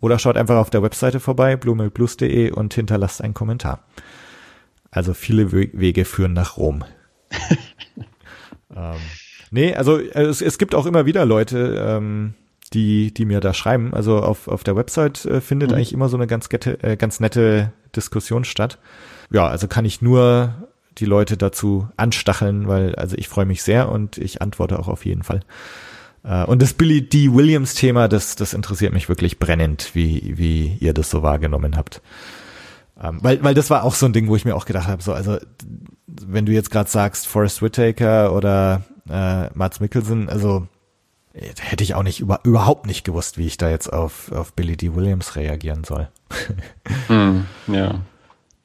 oder 0.00 0.18
schaut 0.18 0.36
einfach 0.36 0.56
auf 0.56 0.70
der 0.70 0.82
Webseite 0.82 1.20
vorbei, 1.20 1.54
bluemilkblues.de 1.54 2.50
und 2.50 2.74
hinterlasst 2.74 3.22
einen 3.22 3.34
Kommentar. 3.34 3.84
Also 4.90 5.14
viele 5.14 5.52
Wege 5.52 6.04
führen 6.04 6.32
nach 6.32 6.56
Rom. 6.56 6.84
ähm, 8.76 8.96
nee, 9.52 9.76
also 9.76 10.00
es, 10.00 10.42
es 10.42 10.58
gibt 10.58 10.74
auch 10.74 10.86
immer 10.86 11.06
wieder 11.06 11.24
Leute, 11.24 11.80
ähm, 11.86 12.34
die, 12.72 13.14
die 13.14 13.26
mir 13.26 13.38
da 13.38 13.54
schreiben. 13.54 13.94
Also 13.94 14.18
auf, 14.18 14.48
auf 14.48 14.64
der 14.64 14.74
Website 14.74 15.24
äh, 15.24 15.40
findet 15.40 15.70
mhm. 15.70 15.76
eigentlich 15.76 15.92
immer 15.92 16.08
so 16.08 16.16
eine 16.16 16.26
ganz, 16.26 16.48
gette, 16.48 16.82
äh, 16.82 16.96
ganz 16.96 17.20
nette 17.20 17.72
Diskussion 17.94 18.42
statt 18.44 18.80
ja, 19.30 19.46
also 19.46 19.68
kann 19.68 19.84
ich 19.84 20.02
nur 20.02 20.54
die 20.98 21.04
Leute 21.04 21.36
dazu 21.36 21.88
anstacheln, 21.96 22.68
weil 22.68 22.94
also 22.96 23.16
ich 23.16 23.28
freue 23.28 23.46
mich 23.46 23.62
sehr 23.62 23.88
und 23.90 24.18
ich 24.18 24.42
antworte 24.42 24.78
auch 24.78 24.88
auf 24.88 25.04
jeden 25.04 25.22
Fall. 25.22 25.40
Äh, 26.24 26.44
und 26.44 26.60
das 26.60 26.74
Billy 26.74 27.08
D. 27.08 27.32
Williams 27.32 27.74
Thema, 27.74 28.08
das, 28.08 28.36
das 28.36 28.54
interessiert 28.54 28.92
mich 28.92 29.08
wirklich 29.08 29.38
brennend, 29.38 29.90
wie, 29.94 30.36
wie 30.36 30.76
ihr 30.80 30.94
das 30.94 31.10
so 31.10 31.22
wahrgenommen 31.22 31.76
habt. 31.76 32.02
Ähm, 33.00 33.18
weil, 33.22 33.42
weil 33.44 33.54
das 33.54 33.70
war 33.70 33.84
auch 33.84 33.94
so 33.94 34.06
ein 34.06 34.12
Ding, 34.12 34.28
wo 34.28 34.36
ich 34.36 34.44
mir 34.44 34.56
auch 34.56 34.66
gedacht 34.66 34.88
habe, 34.88 35.02
so, 35.02 35.12
also 35.12 35.38
wenn 36.06 36.46
du 36.46 36.52
jetzt 36.52 36.70
gerade 36.70 36.90
sagst, 36.90 37.26
Forrest 37.28 37.62
Whitaker 37.62 38.34
oder 38.34 38.82
äh, 39.08 39.48
Mats 39.54 39.78
Mikkelsen, 39.78 40.28
also 40.28 40.66
hätte 41.32 41.84
ich 41.84 41.94
auch 41.94 42.02
nicht 42.02 42.18
über, 42.18 42.40
überhaupt 42.42 42.86
nicht 42.86 43.04
gewusst, 43.04 43.38
wie 43.38 43.46
ich 43.46 43.56
da 43.56 43.70
jetzt 43.70 43.92
auf, 43.92 44.32
auf 44.32 44.52
Billy 44.54 44.76
D. 44.76 44.94
Williams 44.96 45.36
reagieren 45.36 45.84
soll. 45.84 46.08
mm, 47.08 47.42
ja. 47.72 48.00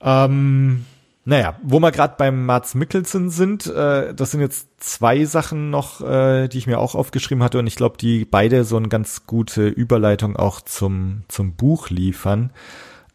Ähm, 0.03 0.85
naja, 1.25 1.55
wo 1.63 1.79
wir 1.79 1.91
gerade 1.91 2.15
beim 2.17 2.45
Mats 2.45 2.75
Mikkelsen 2.75 3.29
sind, 3.29 3.65
äh, 3.67 4.13
das 4.13 4.31
sind 4.31 4.41
jetzt 4.41 4.67
zwei 4.77 5.23
Sachen 5.23 5.69
noch, 5.69 6.01
äh, 6.01 6.49
die 6.49 6.57
ich 6.57 6.67
mir 6.67 6.79
auch 6.79 6.95
aufgeschrieben 6.95 7.43
hatte 7.43 7.59
und 7.59 7.67
ich 7.67 7.77
glaube, 7.77 7.97
die 7.97 8.25
beide 8.25 8.65
so 8.65 8.75
eine 8.75 8.89
ganz 8.89 9.25
gute 9.25 9.67
Überleitung 9.67 10.35
auch 10.35 10.59
zum, 10.61 11.23
zum 11.29 11.55
Buch 11.55 11.89
liefern. 11.89 12.51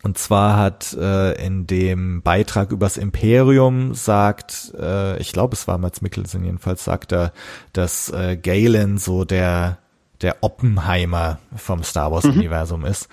Und 0.02 0.16
zwar 0.16 0.56
hat 0.56 0.94
äh, 0.94 1.44
in 1.44 1.66
dem 1.66 2.22
Beitrag 2.22 2.70
übers 2.70 2.96
Imperium 2.96 3.94
sagt, 3.94 4.72
äh, 4.80 5.18
ich 5.18 5.32
glaube, 5.32 5.54
es 5.54 5.68
war 5.68 5.76
Mats 5.76 6.00
Mikkelsen 6.00 6.44
jedenfalls, 6.44 6.84
sagt 6.84 7.12
er, 7.12 7.32
dass 7.72 8.08
äh, 8.10 8.36
Galen 8.36 8.98
so 8.98 9.24
der 9.24 9.78
der 10.22 10.38
Oppenheimer 10.40 11.38
vom 11.56 11.82
Star 11.82 12.10
Wars 12.10 12.24
Universum 12.24 12.80
mhm. 12.80 12.86
ist. 12.86 13.08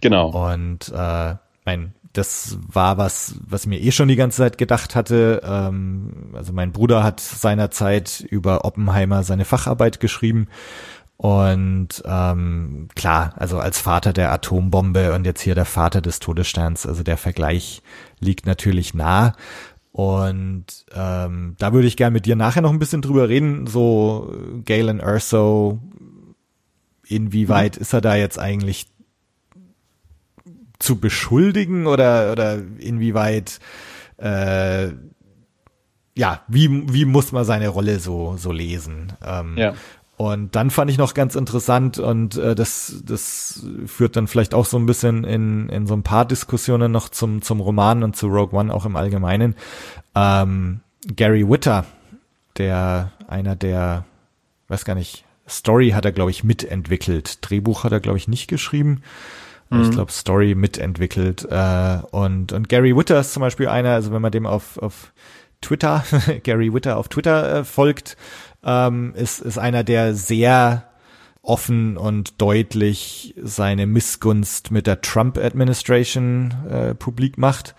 Genau. 0.00 0.50
Und 0.50 0.92
äh, 0.94 1.34
mein 1.64 1.92
das 2.12 2.58
war 2.66 2.98
was, 2.98 3.36
was 3.46 3.66
mir 3.66 3.80
eh 3.80 3.92
schon 3.92 4.08
die 4.08 4.16
ganze 4.16 4.38
Zeit 4.38 4.58
gedacht 4.58 4.94
hatte. 4.94 5.42
Ähm, 5.44 6.30
also 6.32 6.52
mein 6.52 6.72
Bruder 6.72 7.02
hat 7.02 7.20
seinerzeit 7.20 8.24
über 8.28 8.64
Oppenheimer 8.64 9.22
seine 9.22 9.44
Facharbeit 9.44 10.00
geschrieben. 10.00 10.48
Und 11.16 12.02
ähm, 12.06 12.88
klar, 12.94 13.34
also 13.36 13.58
als 13.58 13.80
Vater 13.80 14.12
der 14.12 14.32
Atombombe 14.32 15.12
und 15.14 15.26
jetzt 15.26 15.40
hier 15.40 15.56
der 15.56 15.64
Vater 15.64 16.00
des 16.00 16.20
Todessterns, 16.20 16.86
also 16.86 17.02
der 17.02 17.16
Vergleich 17.16 17.82
liegt 18.20 18.46
natürlich 18.46 18.94
nah. 18.94 19.34
Und 19.90 20.86
ähm, 20.94 21.56
da 21.58 21.72
würde 21.72 21.88
ich 21.88 21.96
gerne 21.96 22.14
mit 22.14 22.26
dir 22.26 22.36
nachher 22.36 22.62
noch 22.62 22.70
ein 22.70 22.78
bisschen 22.78 23.02
drüber 23.02 23.28
reden. 23.28 23.66
So 23.66 24.32
Galen 24.64 25.00
Erso, 25.00 25.80
inwieweit 27.04 27.76
mhm. 27.76 27.82
ist 27.82 27.92
er 27.92 28.00
da 28.00 28.14
jetzt 28.14 28.38
eigentlich 28.38 28.86
zu 30.78 31.00
beschuldigen 31.00 31.86
oder, 31.86 32.32
oder 32.32 32.58
inwieweit, 32.78 33.58
äh, 34.18 34.88
ja, 36.14 36.42
wie, 36.48 36.92
wie 36.92 37.04
muss 37.04 37.32
man 37.32 37.44
seine 37.44 37.68
Rolle 37.68 38.00
so, 38.00 38.36
so 38.36 38.52
lesen? 38.52 39.12
Ähm, 39.24 39.56
ja. 39.56 39.74
Und 40.16 40.56
dann 40.56 40.70
fand 40.70 40.90
ich 40.90 40.98
noch 40.98 41.14
ganz 41.14 41.36
interessant 41.36 42.00
und 42.00 42.36
äh, 42.36 42.56
das, 42.56 43.02
das 43.04 43.64
führt 43.86 44.16
dann 44.16 44.26
vielleicht 44.26 44.52
auch 44.52 44.66
so 44.66 44.76
ein 44.76 44.86
bisschen 44.86 45.22
in, 45.22 45.68
in 45.68 45.86
so 45.86 45.94
ein 45.94 46.02
paar 46.02 46.24
Diskussionen 46.24 46.90
noch 46.90 47.08
zum, 47.08 47.40
zum 47.40 47.60
Roman 47.60 48.02
und 48.02 48.16
zu 48.16 48.26
Rogue 48.26 48.58
One 48.58 48.74
auch 48.74 48.84
im 48.84 48.96
Allgemeinen. 48.96 49.54
Ähm, 50.16 50.80
Gary 51.14 51.48
Witter, 51.48 51.84
der 52.56 53.12
einer 53.28 53.54
der, 53.54 54.06
weiß 54.66 54.84
gar 54.84 54.96
nicht, 54.96 55.24
Story 55.48 55.90
hat 55.90 56.04
er, 56.04 56.12
glaube 56.12 56.32
ich, 56.32 56.42
mitentwickelt. 56.42 57.38
Drehbuch 57.48 57.84
hat 57.84 57.92
er, 57.92 58.00
glaube 58.00 58.18
ich, 58.18 58.26
nicht 58.26 58.48
geschrieben. 58.48 59.02
Mhm. 59.70 59.82
Ich 59.82 59.90
glaube, 59.90 60.12
Story 60.12 60.54
mitentwickelt. 60.54 61.46
Äh, 61.50 61.98
und, 62.10 62.52
und 62.52 62.68
Gary 62.68 62.96
Witter 62.96 63.20
ist 63.20 63.32
zum 63.32 63.40
Beispiel 63.40 63.68
einer, 63.68 63.90
also 63.90 64.12
wenn 64.12 64.22
man 64.22 64.32
dem 64.32 64.46
auf, 64.46 64.78
auf 64.78 65.12
Twitter, 65.60 66.04
Gary 66.42 66.72
Witter 66.72 66.96
auf 66.96 67.08
Twitter 67.08 67.60
äh, 67.60 67.64
folgt, 67.64 68.16
ähm, 68.64 69.14
ist, 69.14 69.40
ist 69.40 69.58
einer, 69.58 69.84
der 69.84 70.14
sehr 70.14 70.84
offen 71.42 71.96
und 71.96 72.40
deutlich 72.40 73.34
seine 73.42 73.86
Missgunst 73.86 74.70
mit 74.70 74.86
der 74.86 75.00
Trump-Administration 75.00 76.54
äh, 76.70 76.94
publik 76.94 77.38
macht 77.38 77.74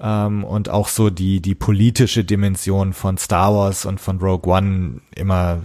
ähm, 0.00 0.44
und 0.44 0.68
auch 0.68 0.88
so 0.88 1.10
die, 1.10 1.40
die 1.40 1.54
politische 1.54 2.24
Dimension 2.24 2.92
von 2.92 3.18
Star 3.18 3.52
Wars 3.54 3.84
und 3.84 4.00
von 4.00 4.18
Rogue 4.18 4.52
One 4.52 5.00
immer 5.14 5.62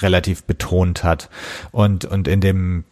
relativ 0.00 0.44
betont 0.44 1.04
hat. 1.04 1.28
Und, 1.70 2.04
und 2.04 2.28
in 2.28 2.40
dem 2.40 2.84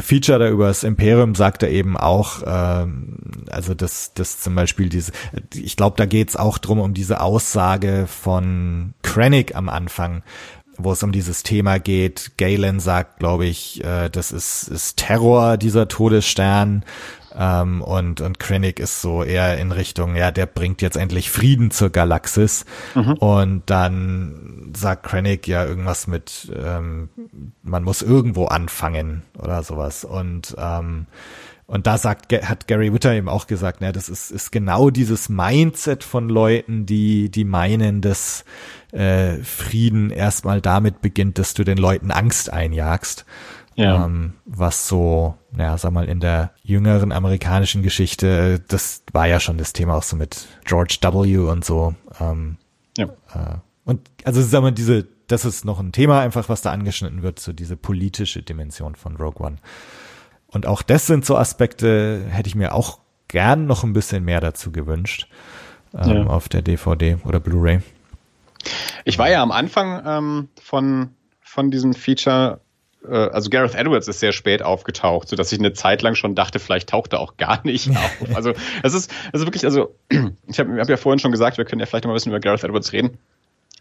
Feature 0.00 0.38
da 0.38 0.48
über 0.48 0.68
das 0.68 0.84
Imperium 0.84 1.34
sagt 1.34 1.62
er 1.62 1.70
eben 1.70 1.96
auch, 1.96 2.42
ähm, 2.46 3.18
also 3.50 3.74
dass 3.74 4.14
das 4.14 4.40
zum 4.40 4.54
Beispiel 4.54 4.88
diese, 4.88 5.12
ich 5.54 5.76
glaube, 5.76 5.96
da 5.96 6.06
geht's 6.06 6.36
auch 6.36 6.58
drum 6.58 6.80
um 6.80 6.94
diese 6.94 7.20
Aussage 7.20 8.06
von 8.06 8.94
Krennic 9.02 9.54
am 9.54 9.68
Anfang, 9.68 10.22
wo 10.78 10.92
es 10.92 11.02
um 11.02 11.12
dieses 11.12 11.42
Thema 11.42 11.78
geht. 11.78 12.32
Galen 12.38 12.80
sagt, 12.80 13.18
glaube 13.18 13.46
ich, 13.46 13.84
äh, 13.84 14.08
das 14.08 14.32
ist, 14.32 14.68
ist 14.68 14.96
Terror, 14.96 15.58
dieser 15.58 15.88
Todesstern. 15.88 16.84
Ähm, 17.36 17.82
und, 17.82 18.20
und 18.20 18.38
Krennic 18.38 18.80
ist 18.80 19.00
so 19.00 19.22
eher 19.22 19.58
in 19.58 19.72
Richtung, 19.72 20.16
ja, 20.16 20.30
der 20.30 20.46
bringt 20.46 20.82
jetzt 20.82 20.96
endlich 20.96 21.30
Frieden 21.30 21.70
zur 21.70 21.90
Galaxis. 21.90 22.64
Mhm. 22.94 23.12
Und 23.14 23.62
dann 23.66 24.72
sagt 24.76 25.04
Krennic 25.04 25.46
ja 25.46 25.64
irgendwas 25.64 26.06
mit, 26.06 26.52
ähm, 26.56 27.08
man 27.62 27.84
muss 27.84 28.02
irgendwo 28.02 28.46
anfangen 28.46 29.22
oder 29.38 29.62
sowas. 29.62 30.04
Und 30.04 30.54
ähm, 30.58 31.06
und 31.70 31.86
da 31.86 31.98
sagt, 31.98 32.32
hat 32.32 32.66
Gary 32.66 32.92
Witter 32.92 33.12
eben 33.12 33.28
auch 33.28 33.46
gesagt, 33.46 33.80
ne, 33.80 33.92
das 33.92 34.08
ist, 34.08 34.32
ist 34.32 34.50
genau 34.50 34.90
dieses 34.90 35.28
Mindset 35.28 36.02
von 36.02 36.28
Leuten, 36.28 36.84
die, 36.84 37.30
die 37.30 37.44
meinen, 37.44 38.00
dass 38.00 38.44
äh, 38.90 39.36
Frieden 39.44 40.10
erstmal 40.10 40.60
damit 40.60 41.00
beginnt, 41.00 41.38
dass 41.38 41.54
du 41.54 41.62
den 41.62 41.78
Leuten 41.78 42.10
Angst 42.10 42.52
einjagst. 42.52 43.24
Ja. 43.80 44.04
Ähm, 44.04 44.34
was 44.44 44.88
so, 44.88 45.36
naja, 45.52 45.78
sag 45.78 45.92
mal, 45.92 46.06
in 46.06 46.20
der 46.20 46.50
jüngeren 46.62 47.12
amerikanischen 47.12 47.82
Geschichte, 47.82 48.62
das 48.68 49.04
war 49.12 49.26
ja 49.26 49.40
schon 49.40 49.56
das 49.56 49.72
Thema 49.72 49.94
auch 49.94 50.02
so 50.02 50.16
mit 50.16 50.46
George 50.66 50.98
W. 51.00 51.38
und 51.38 51.64
so. 51.64 51.94
Ähm, 52.20 52.58
ja. 52.98 53.06
Äh, 53.06 53.56
und 53.86 54.10
also 54.24 54.42
sag 54.42 54.60
mal, 54.60 54.70
diese, 54.70 55.08
das 55.28 55.46
ist 55.46 55.64
noch 55.64 55.80
ein 55.80 55.92
Thema 55.92 56.20
einfach, 56.20 56.50
was 56.50 56.60
da 56.60 56.72
angeschnitten 56.72 57.22
wird, 57.22 57.40
so 57.40 57.54
diese 57.54 57.74
politische 57.74 58.42
Dimension 58.42 58.96
von 58.96 59.16
Rogue 59.16 59.46
One. 59.46 59.56
Und 60.48 60.66
auch 60.66 60.82
das 60.82 61.06
sind 61.06 61.24
so 61.24 61.38
Aspekte, 61.38 62.26
hätte 62.28 62.48
ich 62.48 62.54
mir 62.54 62.74
auch 62.74 63.00
gern 63.28 63.64
noch 63.64 63.82
ein 63.82 63.94
bisschen 63.94 64.24
mehr 64.26 64.42
dazu 64.42 64.72
gewünscht 64.72 65.26
ähm, 65.94 66.10
ja. 66.10 66.26
auf 66.26 66.50
der 66.50 66.60
DVD 66.60 67.16
oder 67.24 67.40
Blu-ray. 67.40 67.80
Ich 69.06 69.16
war 69.16 69.30
ja 69.30 69.42
am 69.42 69.52
Anfang 69.52 70.02
ähm, 70.04 70.48
von, 70.60 71.14
von 71.40 71.70
diesem 71.70 71.94
Feature 71.94 72.60
äh, 73.08 73.14
also 73.14 73.50
Gareth 73.50 73.74
Edwards 73.74 74.08
ist 74.08 74.20
sehr 74.20 74.32
spät 74.32 74.62
aufgetaucht, 74.62 75.28
so 75.28 75.36
dass 75.36 75.52
ich 75.52 75.58
eine 75.58 75.72
Zeit 75.72 76.02
lang 76.02 76.14
schon 76.14 76.34
dachte, 76.34 76.58
vielleicht 76.58 76.88
taucht 76.90 77.12
er 77.12 77.20
auch 77.20 77.36
gar 77.36 77.60
nicht 77.64 77.90
auf. 77.96 78.34
Also 78.34 78.52
es 78.82 78.94
ist, 78.94 79.12
ist 79.32 79.44
wirklich, 79.44 79.64
also 79.64 79.94
ich 80.48 80.58
habe 80.58 80.80
hab 80.80 80.88
ja 80.88 80.96
vorhin 80.96 81.18
schon 81.18 81.32
gesagt, 81.32 81.58
wir 81.58 81.64
können 81.64 81.80
ja 81.80 81.86
vielleicht 81.86 82.04
noch 82.04 82.08
mal 82.08 82.14
ein 82.14 82.16
bisschen 82.16 82.32
über 82.32 82.40
Gareth 82.40 82.64
Edwards 82.64 82.92
reden 82.92 83.18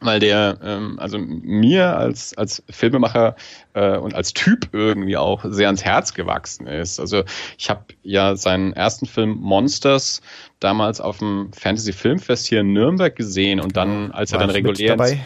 weil 0.02 0.20
der 0.20 0.58
ähm, 0.64 0.98
also 1.00 1.18
mir 1.18 1.98
als 1.98 2.38
als 2.38 2.64
Filmemacher 2.70 3.36
äh, 3.74 3.98
und 3.98 4.16
als 4.16 4.34
Typ 4.34 4.70
irgendwie 4.72 5.18
auch 5.18 5.44
sehr 5.46 5.68
ans 5.68 5.84
Herz 5.84 6.14
gewachsen 6.14 6.68
ist. 6.68 7.00
Also 7.00 7.24
ich 7.58 7.70
habe 7.70 7.84
ja 8.04 8.36
seinen 8.36 8.74
ersten 8.74 9.06
Film 9.06 9.32
Monsters 9.32 10.22
damals 10.60 11.02
auf 11.02 11.18
dem 11.18 11.52
Fantasy 11.54 11.94
Filmfest 11.94 12.48
hier 12.48 12.62
in 12.62 12.74
Nürnberg 12.74 13.16
gesehen 13.16 13.60
und 13.60 13.76
dann 13.76 14.12
als 14.12 14.32
War 14.32 14.42
er 14.42 14.48
dann 14.48 14.56
regulär 14.56 14.96
dabei? 14.96 15.20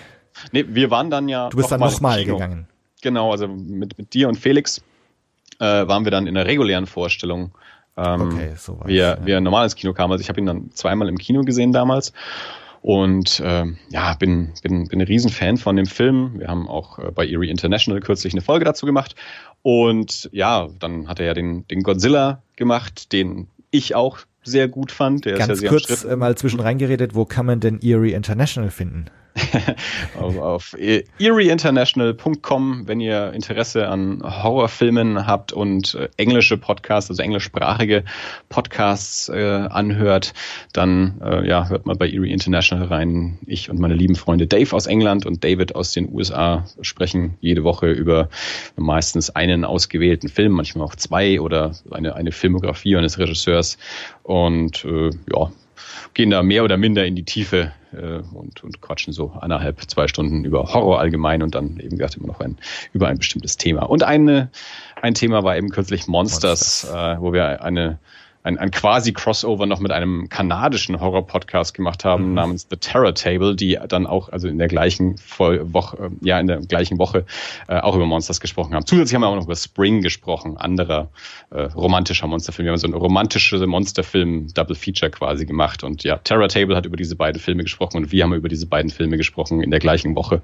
Nee, 0.51 0.65
wir 0.67 0.89
waren 0.89 1.11
dann 1.11 1.29
ja 1.29 1.49
Du 1.49 1.57
bist 1.57 1.69
noch 1.69 1.77
dann 1.77 1.91
nochmal 1.91 2.25
gegangen. 2.25 2.67
Genau, 3.03 3.31
also 3.31 3.49
mit, 3.49 3.97
mit 3.97 4.13
dir 4.13 4.29
und 4.29 4.35
Felix 4.35 4.81
äh, 5.59 5.65
waren 5.65 6.05
wir 6.05 6.11
dann 6.11 6.25
in 6.25 6.35
der 6.35 6.47
regulären 6.47 6.87
Vorstellung. 6.87 7.51
Ähm, 7.97 8.21
okay, 8.21 8.53
so 8.57 8.79
wie, 8.85 8.97
er, 8.97 9.19
ja. 9.19 9.25
wie 9.25 9.31
er 9.31 9.41
normal 9.41 9.65
ins 9.65 9.75
Kino 9.75 9.93
kam. 9.93 10.09
Also 10.11 10.21
ich 10.21 10.29
habe 10.29 10.39
ihn 10.39 10.45
dann 10.45 10.71
zweimal 10.71 11.09
im 11.09 11.17
Kino 11.17 11.41
gesehen 11.41 11.73
damals. 11.73 12.13
Und 12.81 13.41
äh, 13.41 13.65
ja, 13.89 14.13
bin, 14.15 14.53
bin, 14.63 14.87
bin 14.87 15.01
ein 15.01 15.05
Riesenfan 15.05 15.57
von 15.57 15.75
dem 15.75 15.85
Film. 15.85 16.39
Wir 16.39 16.47
haben 16.47 16.67
auch 16.69 16.97
äh, 16.97 17.11
bei 17.11 17.27
Erie 17.27 17.49
International 17.49 18.01
kürzlich 18.01 18.33
eine 18.33 18.41
Folge 18.41 18.63
dazu 18.63 18.85
gemacht. 18.85 19.15
Und 19.61 20.29
ja, 20.31 20.69
dann 20.79 21.09
hat 21.09 21.19
er 21.19 21.25
ja 21.25 21.33
den, 21.33 21.67
den 21.67 21.83
Godzilla 21.83 22.41
gemacht, 22.55 23.11
den 23.11 23.47
ich 23.69 23.95
auch 23.95 24.19
sehr 24.43 24.69
gut 24.69 24.93
fand. 24.93 25.25
Der 25.25 25.37
Ganz 25.37 25.51
ist 25.51 25.61
ja 25.61 25.69
sehr 25.69 25.69
kurz 25.69 26.03
äh, 26.05 26.15
mal 26.15 26.35
zwischen 26.35 26.61
reingeredet, 26.61 27.15
wo 27.15 27.25
kann 27.25 27.45
man 27.45 27.59
denn 27.59 27.81
Erie 27.81 28.13
International 28.13 28.71
finden? 28.71 29.07
auf, 30.19 30.37
auf 30.37 30.75
eerieinternational.com, 30.77 32.87
wenn 32.87 32.99
ihr 32.99 33.33
Interesse 33.33 33.87
an 33.87 34.21
Horrorfilmen 34.23 35.25
habt 35.25 35.53
und 35.53 35.95
äh, 35.95 36.09
englische 36.17 36.57
Podcasts, 36.57 37.09
also 37.09 37.23
englischsprachige 37.23 38.03
Podcasts 38.49 39.29
äh, 39.29 39.67
anhört, 39.69 40.33
dann 40.71 41.19
äh, 41.23 41.47
ja, 41.47 41.67
hört 41.69 41.85
mal 41.85 41.95
bei 41.95 42.09
Erie 42.09 42.31
International 42.31 42.85
rein. 42.85 43.39
Ich 43.45 43.69
und 43.69 43.79
meine 43.79 43.95
lieben 43.95 44.15
Freunde 44.15 44.47
Dave 44.47 44.75
aus 44.75 44.85
England 44.85 45.25
und 45.25 45.43
David 45.43 45.75
aus 45.75 45.93
den 45.93 46.13
USA 46.13 46.65
sprechen 46.81 47.37
jede 47.41 47.63
Woche 47.63 47.91
über 47.91 48.29
meistens 48.75 49.29
einen 49.29 49.65
ausgewählten 49.65 50.29
Film, 50.29 50.53
manchmal 50.53 50.85
auch 50.85 50.95
zwei 50.95 51.39
oder 51.39 51.71
eine, 51.91 52.15
eine 52.15 52.31
Filmografie 52.31 52.97
eines 52.97 53.17
Regisseurs. 53.17 53.77
Und 54.23 54.85
äh, 54.85 55.09
ja, 55.33 55.51
gehen 56.13 56.29
da 56.29 56.43
mehr 56.43 56.63
oder 56.63 56.77
minder 56.77 57.05
in 57.05 57.15
die 57.15 57.23
Tiefe 57.23 57.71
äh, 57.93 58.19
und, 58.33 58.63
und 58.63 58.81
quatschen 58.81 59.13
so 59.13 59.33
eineinhalb, 59.39 59.81
zwei 59.89 60.07
Stunden 60.07 60.45
über 60.45 60.73
Horror 60.73 60.99
allgemein 60.99 61.43
und 61.43 61.55
dann 61.55 61.79
eben 61.79 61.97
gesagt 61.97 62.17
immer 62.17 62.27
noch 62.27 62.39
ein, 62.39 62.57
über 62.93 63.07
ein 63.07 63.17
bestimmtes 63.17 63.57
Thema. 63.57 63.83
Und 63.83 64.03
eine, 64.03 64.49
ein 65.01 65.13
Thema 65.13 65.43
war 65.43 65.57
eben 65.57 65.69
kürzlich 65.69 66.07
Monsters, 66.07 66.83
Monsters. 66.83 67.17
Äh, 67.17 67.21
wo 67.21 67.33
wir 67.33 67.63
eine 67.63 67.99
ein, 68.43 68.57
ein 68.57 68.71
quasi 68.71 69.13
Crossover 69.13 69.65
noch 69.65 69.79
mit 69.79 69.91
einem 69.91 70.27
kanadischen 70.29 70.99
Horror-Podcast 70.99 71.73
gemacht 71.73 72.03
haben 72.03 72.29
mhm. 72.29 72.33
namens 72.33 72.67
The 72.69 72.77
Terror 72.77 73.15
Table, 73.15 73.55
die 73.55 73.79
dann 73.87 74.05
auch 74.05 74.29
also 74.29 74.47
in 74.47 74.57
der 74.57 74.67
gleichen 74.67 75.15
Woche, 75.37 75.97
äh, 75.97 76.09
ja 76.27 76.39
in 76.39 76.47
der 76.47 76.59
gleichen 76.59 76.99
Woche 76.99 77.25
äh, 77.67 77.79
auch 77.79 77.95
über 77.95 78.05
Monsters 78.05 78.41
gesprochen 78.41 78.75
haben. 78.75 78.85
Zusätzlich 78.85 79.15
haben 79.15 79.21
wir 79.21 79.29
auch 79.29 79.35
noch 79.35 79.45
über 79.45 79.55
Spring 79.55 80.01
gesprochen, 80.01 80.57
anderer 80.57 81.09
äh, 81.51 81.61
romantischer 81.61 82.27
Monsterfilm. 82.27 82.65
Wir 82.65 82.71
haben 82.71 82.79
so 82.79 82.87
einen 82.87 82.95
romantische 82.95 83.65
Monsterfilm 83.65 84.53
Double 84.53 84.75
Feature 84.75 85.09
quasi 85.09 85.45
gemacht 85.45 85.83
und 85.83 86.03
ja, 86.03 86.17
Terror 86.17 86.49
Table 86.49 86.75
hat 86.75 86.85
über 86.85 86.97
diese 86.97 87.15
beiden 87.15 87.39
Filme 87.39 87.63
gesprochen 87.63 87.97
und 87.97 88.11
wir 88.11 88.23
haben 88.23 88.33
über 88.33 88.49
diese 88.49 88.65
beiden 88.65 88.91
Filme 88.91 89.17
gesprochen 89.17 89.61
in 89.61 89.71
der 89.71 89.79
gleichen 89.79 90.15
Woche. 90.15 90.41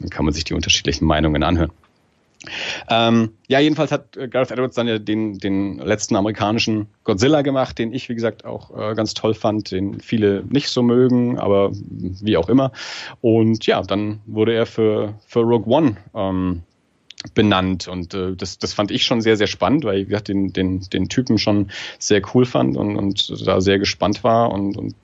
Dann 0.00 0.08
kann 0.08 0.24
man 0.24 0.32
sich 0.32 0.44
die 0.44 0.54
unterschiedlichen 0.54 1.04
Meinungen 1.04 1.42
anhören. 1.42 1.70
Ähm, 2.88 3.32
ja, 3.48 3.60
jedenfalls 3.60 3.92
hat 3.92 4.16
äh, 4.16 4.28
Gareth 4.28 4.50
Edwards 4.50 4.74
dann 4.74 4.88
ja 4.88 4.98
den, 4.98 5.38
den 5.38 5.78
letzten 5.78 6.16
amerikanischen 6.16 6.88
Godzilla 7.04 7.42
gemacht, 7.42 7.78
den 7.78 7.92
ich, 7.92 8.08
wie 8.08 8.14
gesagt, 8.14 8.44
auch 8.44 8.70
äh, 8.76 8.94
ganz 8.94 9.14
toll 9.14 9.34
fand, 9.34 9.70
den 9.70 10.00
viele 10.00 10.44
nicht 10.48 10.68
so 10.68 10.82
mögen, 10.82 11.38
aber 11.38 11.70
wie 11.72 12.36
auch 12.36 12.48
immer. 12.48 12.72
Und 13.20 13.66
ja, 13.66 13.82
dann 13.82 14.20
wurde 14.26 14.54
er 14.54 14.66
für, 14.66 15.14
für 15.26 15.40
Rogue 15.40 15.72
One 15.72 15.96
ähm, 16.14 16.62
benannt 17.34 17.88
und 17.88 18.14
äh, 18.14 18.34
das, 18.36 18.58
das 18.58 18.72
fand 18.72 18.90
ich 18.90 19.04
schon 19.04 19.20
sehr, 19.20 19.36
sehr 19.36 19.46
spannend, 19.46 19.84
weil 19.84 20.00
ich 20.00 20.08
gesagt, 20.08 20.28
den, 20.28 20.52
den, 20.52 20.80
den 20.90 21.08
Typen 21.08 21.38
schon 21.38 21.70
sehr 21.98 22.22
cool 22.34 22.44
fand 22.44 22.76
und, 22.76 22.96
und 22.96 23.46
da 23.46 23.60
sehr 23.60 23.78
gespannt 23.78 24.24
war 24.24 24.50
und, 24.50 24.76
und 24.76 24.94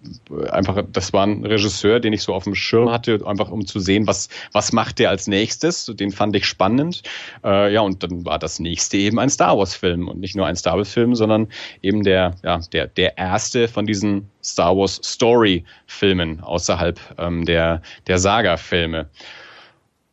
einfach, 0.51 0.83
das 0.93 1.13
war 1.13 1.27
ein 1.27 1.45
Regisseur, 1.45 2.01
den 2.01 2.13
ich 2.13 2.23
so 2.23 2.35
auf 2.35 2.45
dem 2.45 2.55
Schirm 2.55 2.91
hatte, 2.91 3.21
einfach 3.27 3.51
um 3.51 3.67
zu 3.67 3.81
sehen, 3.81 4.07
was, 4.07 4.29
was 4.53 4.73
macht 4.73 4.99
der 4.99 5.11
als 5.11 5.27
nächstes, 5.27 5.87
den 5.87 6.11
fand 6.11 6.35
ich 6.37 6.47
spannend. 6.47 7.03
Äh, 7.45 7.73
ja, 7.73 7.81
und 7.81 8.03
dann 8.03 8.25
war 8.25 8.39
das 8.39 8.59
nächste 8.59 8.97
eben 8.97 9.19
ein 9.19 9.31
Star 9.31 9.57
Wars 9.57 9.75
Film 9.75 10.09
und 10.09 10.21
nicht 10.21 10.37
nur 10.37 10.47
ein 10.47 10.57
Star 10.57 10.77
Wars 10.77 10.93
Film, 10.93 11.15
sondern 11.15 11.49
eben 11.83 12.03
der, 12.03 12.35
ja, 12.43 12.61
der, 12.73 12.89
der 12.89 13.17
erste 13.17 13.69
von 13.69 13.87
diesen 13.87 14.29
Star 14.43 14.77
Wars 14.77 15.01
Story 15.05 15.65
Filmen 15.87 16.41
außerhalb 16.41 16.99
ähm, 17.19 17.45
der, 17.45 17.83
der 18.07 18.19
Saga 18.19 18.57
Filme. 18.57 19.09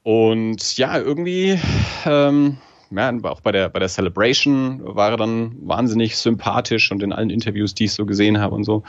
Und 0.06 0.78
ja, 0.78 1.00
irgendwie 1.00 1.60
ähm, 2.06 2.58
ja, 2.92 3.12
auch 3.24 3.42
bei 3.42 3.52
der, 3.52 3.70
bei 3.70 3.80
der 3.80 3.90
Celebration 3.90 4.80
war 4.84 5.10
er 5.10 5.18
dann 5.18 5.56
wahnsinnig 5.62 6.16
sympathisch 6.16 6.92
und 6.92 7.02
in 7.02 7.12
allen 7.12 7.32
Interviews, 7.32 7.74
die 7.74 7.86
ich 7.86 7.94
so 7.94 8.06
gesehen 8.06 8.40
habe 8.40 8.54
und 8.54 8.66
so. 8.66 8.84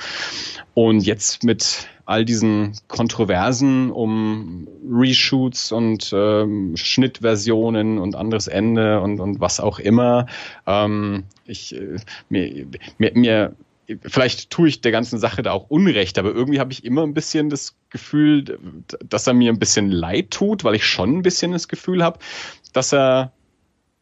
Und 0.75 1.07
jetzt 1.07 1.43
mit 1.43 1.89
all 2.05 2.27
diesen 2.27 2.73
Kontroversen 2.89 3.91
um 3.91 4.69
Reshoots 4.87 5.73
und 5.73 6.13
ähm, 6.15 6.77
Schnittversionen 6.77 7.99
und 7.99 8.15
anderes 8.15 8.47
Ende 8.47 9.01
und, 9.01 9.19
und 9.19 9.41
was 9.41 9.59
auch 9.59 9.79
immer. 9.79 10.27
Ähm, 10.67 11.25
ich, 11.47 11.75
äh, 11.75 11.97
mir, 12.29 12.67
mir, 12.99 13.13
mir 13.15 13.57
vielleicht 14.03 14.51
tue 14.51 14.69
ich 14.69 14.81
der 14.81 14.93
ganzen 14.93 15.19
Sache 15.19 15.43
da 15.43 15.53
auch 15.53 15.69
Unrecht, 15.69 16.19
aber 16.19 16.33
irgendwie 16.33 16.61
habe 16.61 16.73
ich 16.73 16.85
immer 16.85 17.03
ein 17.03 17.15
bisschen 17.15 17.51
das 17.51 17.77
Gefühl, 17.91 18.59
dass 19.05 19.27
er 19.27 19.35
mir 19.35 19.53
ein 19.53 19.59
bisschen 19.59 19.91
leid 19.91 20.31
tut, 20.31 20.65
weil 20.65 20.75
ich 20.75 20.87
schon 20.87 21.19
ein 21.19 21.23
bisschen 21.23 21.53
das 21.53 21.69
Gefühl 21.69 22.03
habe, 22.03 22.19
dass 22.73 22.93
er 22.93 23.33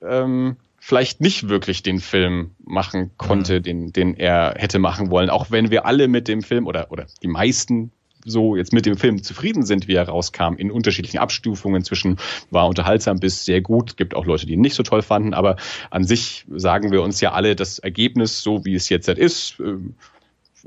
ähm, 0.02 0.56
vielleicht 0.78 1.20
nicht 1.20 1.48
wirklich 1.48 1.82
den 1.82 2.00
Film 2.00 2.50
machen 2.62 3.10
konnte, 3.16 3.58
mhm. 3.58 3.62
den, 3.62 3.92
den 3.92 4.14
er 4.14 4.54
hätte 4.56 4.78
machen 4.78 5.10
wollen, 5.10 5.30
auch 5.30 5.50
wenn 5.50 5.70
wir 5.70 5.86
alle 5.86 6.08
mit 6.08 6.28
dem 6.28 6.42
Film 6.42 6.66
oder, 6.66 6.90
oder 6.90 7.06
die 7.22 7.28
meisten 7.28 7.90
so 8.24 8.56
jetzt 8.56 8.72
mit 8.72 8.86
dem 8.86 8.96
Film 8.96 9.22
zufrieden 9.22 9.64
sind, 9.64 9.88
wie 9.88 9.94
er 9.94 10.08
rauskam, 10.08 10.54
in 10.56 10.70
unterschiedlichen 10.70 11.18
Abstufungen 11.18 11.84
zwischen 11.84 12.18
war 12.50 12.68
unterhaltsam 12.68 13.20
bis 13.20 13.44
sehr 13.44 13.60
gut. 13.60 13.96
Gibt 13.96 14.14
auch 14.14 14.26
Leute, 14.26 14.46
die 14.46 14.54
ihn 14.54 14.60
nicht 14.60 14.74
so 14.74 14.82
toll 14.82 15.02
fanden, 15.02 15.34
aber 15.34 15.56
an 15.90 16.04
sich 16.04 16.44
sagen 16.48 16.90
wir 16.90 17.02
uns 17.02 17.20
ja 17.20 17.32
alle, 17.32 17.54
das 17.56 17.78
Ergebnis, 17.78 18.42
so 18.42 18.64
wie 18.64 18.74
es 18.74 18.88
jetzt 18.88 19.08
halt 19.08 19.18
ist, 19.18 19.60
äh, 19.60 19.76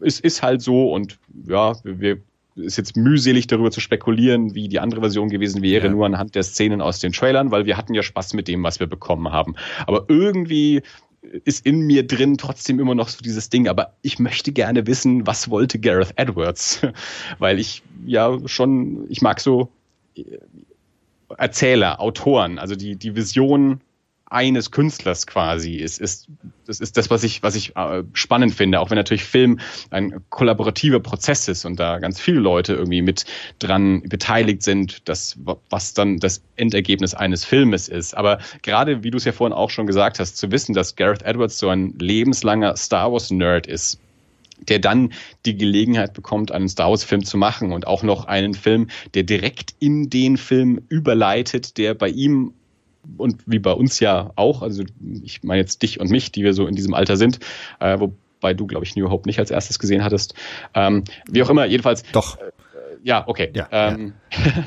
ist, 0.05 0.19
ist 0.19 0.43
halt 0.43 0.61
so 0.61 0.91
und 0.93 1.17
ja, 1.47 1.73
wir 1.83 2.19
ist 2.57 2.77
jetzt 2.77 2.97
mühselig 2.97 3.47
darüber 3.47 3.71
zu 3.71 3.79
spekulieren, 3.79 4.55
wie 4.55 4.67
die 4.67 4.79
andere 4.79 5.01
Version 5.01 5.29
gewesen 5.29 5.61
wäre, 5.61 5.85
ja. 5.85 5.91
nur 5.91 6.05
anhand 6.05 6.35
der 6.35 6.43
Szenen 6.43 6.81
aus 6.81 6.99
den 6.99 7.11
Trailern, 7.11 7.51
weil 7.51 7.65
wir 7.65 7.77
hatten 7.77 7.93
ja 7.93 8.01
Spaß 8.01 8.33
mit 8.33 8.47
dem, 8.47 8.63
was 8.63 8.79
wir 8.79 8.87
bekommen 8.87 9.31
haben. 9.31 9.55
Aber 9.85 10.05
irgendwie 10.07 10.81
ist 11.22 11.65
in 11.65 11.82
mir 11.82 12.05
drin 12.05 12.38
trotzdem 12.38 12.80
immer 12.80 12.95
noch 12.95 13.09
so 13.09 13.22
dieses 13.22 13.49
Ding, 13.49 13.68
aber 13.68 13.93
ich 14.01 14.20
möchte 14.20 14.51
gerne 14.51 14.88
wissen, 14.88 15.28
was 15.28 15.49
wollte 15.49 15.80
Gareth 15.80 16.13
Edwards? 16.15 16.82
Weil 17.39 17.59
ich 17.59 17.84
ja 18.05 18.38
schon, 18.45 19.05
ich 19.09 19.22
mag 19.22 19.39
so 19.39 19.70
äh, 20.15 20.24
Erzähler, 21.38 21.99
Autoren, 21.99 22.57
also 22.57 22.76
die, 22.76 22.95
die 22.95 23.15
Vision 23.15 23.82
eines 24.30 24.71
Künstlers 24.71 25.25
quasi 25.25 25.75
ist, 25.75 25.99
ist 25.99 26.28
das 26.65 26.82
ist 26.82 26.97
das, 26.97 27.09
was 27.09 27.23
ich, 27.23 27.43
was 27.43 27.55
ich 27.55 27.75
äh, 27.78 28.03
spannend 28.13 28.53
finde, 28.53 28.80
auch 28.82 28.89
wenn 28.89 28.97
natürlich 28.97 29.23
Film 29.23 29.59
ein 29.89 30.21
kollaborativer 30.30 30.99
Prozess 30.99 31.47
ist 31.47 31.63
und 31.65 31.80
da 31.80 31.99
ganz 31.99 32.19
viele 32.19 32.39
Leute 32.39 32.73
irgendwie 32.73 33.01
mit 33.01 33.25
dran 33.59 34.01
beteiligt 34.03 34.63
sind, 34.63 35.07
das, 35.07 35.38
was 35.69 35.93
dann 35.93 36.17
das 36.17 36.41
Endergebnis 36.57 37.13
eines 37.13 37.45
Filmes 37.45 37.88
ist. 37.88 38.17
Aber 38.17 38.39
gerade, 38.63 39.03
wie 39.03 39.11
du 39.11 39.17
es 39.17 39.25
ja 39.25 39.32
vorhin 39.32 39.53
auch 39.53 39.69
schon 39.69 39.88
gesagt 39.88 40.19
hast, 40.19 40.38
zu 40.38 40.51
wissen, 40.51 40.73
dass 40.73 40.95
Gareth 40.95 41.23
Edwards 41.23 41.57
so 41.57 41.69
ein 41.69 41.93
lebenslanger 41.97 42.75
Star 42.75 43.11
Wars 43.11 43.32
Nerd 43.32 43.65
ist, 43.65 43.99
der 44.67 44.80
dann 44.80 45.13
die 45.45 45.55
Gelegenheit 45.55 46.13
bekommt, 46.13 46.51
einen 46.51 46.67
Star 46.67 46.89
Wars-Film 46.89 47.23
zu 47.23 47.38
machen 47.38 47.71
und 47.71 47.88
auch 47.88 48.03
noch 48.03 48.25
einen 48.25 48.53
Film, 48.53 48.88
der 49.13 49.23
direkt 49.23 49.73
in 49.80 50.09
den 50.09 50.38
Film 50.38 50.82
überleitet, 50.89 51.78
der 51.78 51.93
bei 51.93 52.09
ihm 52.09 52.53
und 53.17 53.43
wie 53.45 53.59
bei 53.59 53.71
uns 53.71 53.99
ja 53.99 54.31
auch, 54.35 54.61
also 54.61 54.83
ich 55.23 55.43
meine 55.43 55.61
jetzt 55.61 55.81
dich 55.81 55.99
und 55.99 56.09
mich, 56.09 56.31
die 56.31 56.43
wir 56.43 56.53
so 56.53 56.67
in 56.67 56.75
diesem 56.75 56.93
Alter 56.93 57.17
sind, 57.17 57.39
äh, 57.79 57.99
wobei 57.99 58.53
du, 58.53 58.67
glaube 58.67 58.85
ich, 58.85 58.95
New 58.95 59.09
Hope 59.09 59.27
nicht 59.27 59.39
als 59.39 59.51
erstes 59.51 59.79
gesehen 59.79 60.03
hattest. 60.03 60.33
Ähm, 60.73 61.03
wie 61.29 61.41
auch 61.43 61.49
immer, 61.49 61.65
jedenfalls. 61.65 62.03
Doch. 62.11 62.37
Äh, 62.37 62.51
ja, 63.03 63.23
okay. 63.25 63.51
Ja, 63.53 63.67
ähm, 63.71 64.13
ja. 64.31 64.63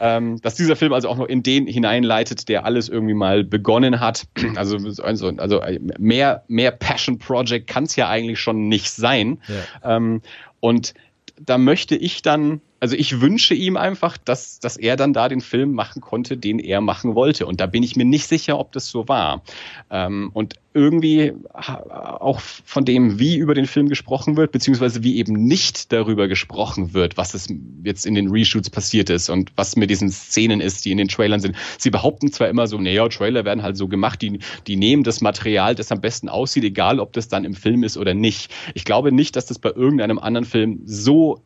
ähm, 0.16 0.40
dass 0.40 0.54
dieser 0.54 0.76
Film 0.76 0.92
also 0.92 1.08
auch 1.08 1.16
noch 1.16 1.26
in 1.26 1.42
den 1.42 1.66
hineinleitet, 1.66 2.48
der 2.48 2.64
alles 2.64 2.88
irgendwie 2.88 3.14
mal 3.14 3.44
begonnen 3.44 4.00
hat. 4.00 4.26
Also, 4.56 4.76
also, 5.02 5.28
also 5.28 5.62
mehr, 5.98 6.44
mehr 6.46 6.70
Passion 6.70 7.18
Project 7.18 7.66
kann 7.66 7.84
es 7.84 7.96
ja 7.96 8.08
eigentlich 8.08 8.38
schon 8.38 8.68
nicht 8.68 8.90
sein. 8.90 9.40
Ja. 9.48 9.96
Ähm, 9.96 10.22
und 10.60 10.94
da 11.40 11.58
möchte 11.58 11.96
ich 11.96 12.22
dann 12.22 12.60
also 12.82 12.96
ich 12.96 13.20
wünsche 13.20 13.54
ihm 13.54 13.76
einfach, 13.76 14.18
dass, 14.18 14.58
dass 14.58 14.76
er 14.76 14.96
dann 14.96 15.12
da 15.12 15.28
den 15.28 15.40
Film 15.40 15.72
machen 15.72 16.02
konnte, 16.02 16.36
den 16.36 16.58
er 16.58 16.80
machen 16.80 17.14
wollte. 17.14 17.46
Und 17.46 17.60
da 17.60 17.66
bin 17.66 17.84
ich 17.84 17.94
mir 17.94 18.04
nicht 18.04 18.26
sicher, 18.26 18.58
ob 18.58 18.72
das 18.72 18.88
so 18.88 19.06
war. 19.06 19.44
Ähm, 19.88 20.30
und 20.34 20.54
irgendwie 20.74 21.32
auch 21.52 22.40
von 22.40 22.84
dem, 22.84 23.20
wie 23.20 23.36
über 23.36 23.54
den 23.54 23.66
Film 23.66 23.88
gesprochen 23.88 24.36
wird, 24.36 24.50
beziehungsweise 24.50 25.04
wie 25.04 25.18
eben 25.18 25.44
nicht 25.44 25.92
darüber 25.92 26.26
gesprochen 26.26 26.92
wird, 26.92 27.16
was 27.16 27.34
es 27.34 27.46
jetzt 27.84 28.04
in 28.04 28.16
den 28.16 28.30
Reshoots 28.32 28.68
passiert 28.68 29.10
ist 29.10 29.30
und 29.30 29.52
was 29.54 29.76
mit 29.76 29.88
diesen 29.88 30.10
Szenen 30.10 30.60
ist, 30.60 30.84
die 30.84 30.90
in 30.90 30.98
den 30.98 31.06
Trailern 31.06 31.38
sind. 31.38 31.54
Sie 31.78 31.90
behaupten 31.90 32.32
zwar 32.32 32.48
immer 32.48 32.66
so, 32.66 32.78
naja, 32.78 33.06
Trailer 33.08 33.44
werden 33.44 33.62
halt 33.62 33.76
so 33.76 33.86
gemacht, 33.86 34.22
die, 34.22 34.40
die 34.66 34.74
nehmen 34.74 35.04
das 35.04 35.20
Material, 35.20 35.76
das 35.76 35.92
am 35.92 36.00
besten 36.00 36.28
aussieht, 36.28 36.64
egal 36.64 36.98
ob 36.98 37.12
das 37.12 37.28
dann 37.28 37.44
im 37.44 37.54
Film 37.54 37.84
ist 37.84 37.96
oder 37.96 38.12
nicht. 38.12 38.50
Ich 38.74 38.84
glaube 38.84 39.12
nicht, 39.12 39.36
dass 39.36 39.46
das 39.46 39.60
bei 39.60 39.70
irgendeinem 39.70 40.18
anderen 40.18 40.46
Film 40.46 40.80
so 40.84 41.44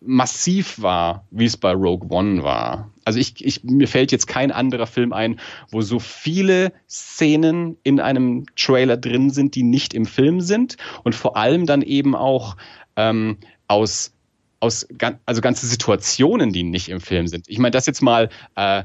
massiv 0.00 0.80
war, 0.80 1.26
wie 1.30 1.44
es 1.44 1.56
bei 1.56 1.72
Rogue 1.72 2.08
One 2.10 2.42
war. 2.42 2.90
Also 3.04 3.18
ich, 3.18 3.44
ich, 3.44 3.64
mir 3.64 3.88
fällt 3.88 4.12
jetzt 4.12 4.26
kein 4.26 4.50
anderer 4.50 4.86
Film 4.86 5.12
ein, 5.12 5.38
wo 5.70 5.82
so 5.82 5.98
viele 5.98 6.72
Szenen 6.88 7.76
in 7.82 8.00
einem 8.00 8.46
Trailer 8.56 8.96
drin 8.96 9.30
sind, 9.30 9.54
die 9.54 9.62
nicht 9.62 9.92
im 9.92 10.06
Film 10.06 10.40
sind 10.40 10.76
und 11.04 11.14
vor 11.14 11.36
allem 11.36 11.66
dann 11.66 11.82
eben 11.82 12.14
auch 12.14 12.56
ähm, 12.96 13.38
aus 13.68 14.12
aus 14.62 14.86
also 15.24 15.40
ganze 15.40 15.66
Situationen, 15.66 16.52
die 16.52 16.62
nicht 16.62 16.90
im 16.90 17.00
Film 17.00 17.26
sind. 17.26 17.48
Ich 17.48 17.58
meine, 17.58 17.70
das 17.70 17.86
jetzt 17.86 18.02
mal 18.02 18.28
äh, 18.56 18.84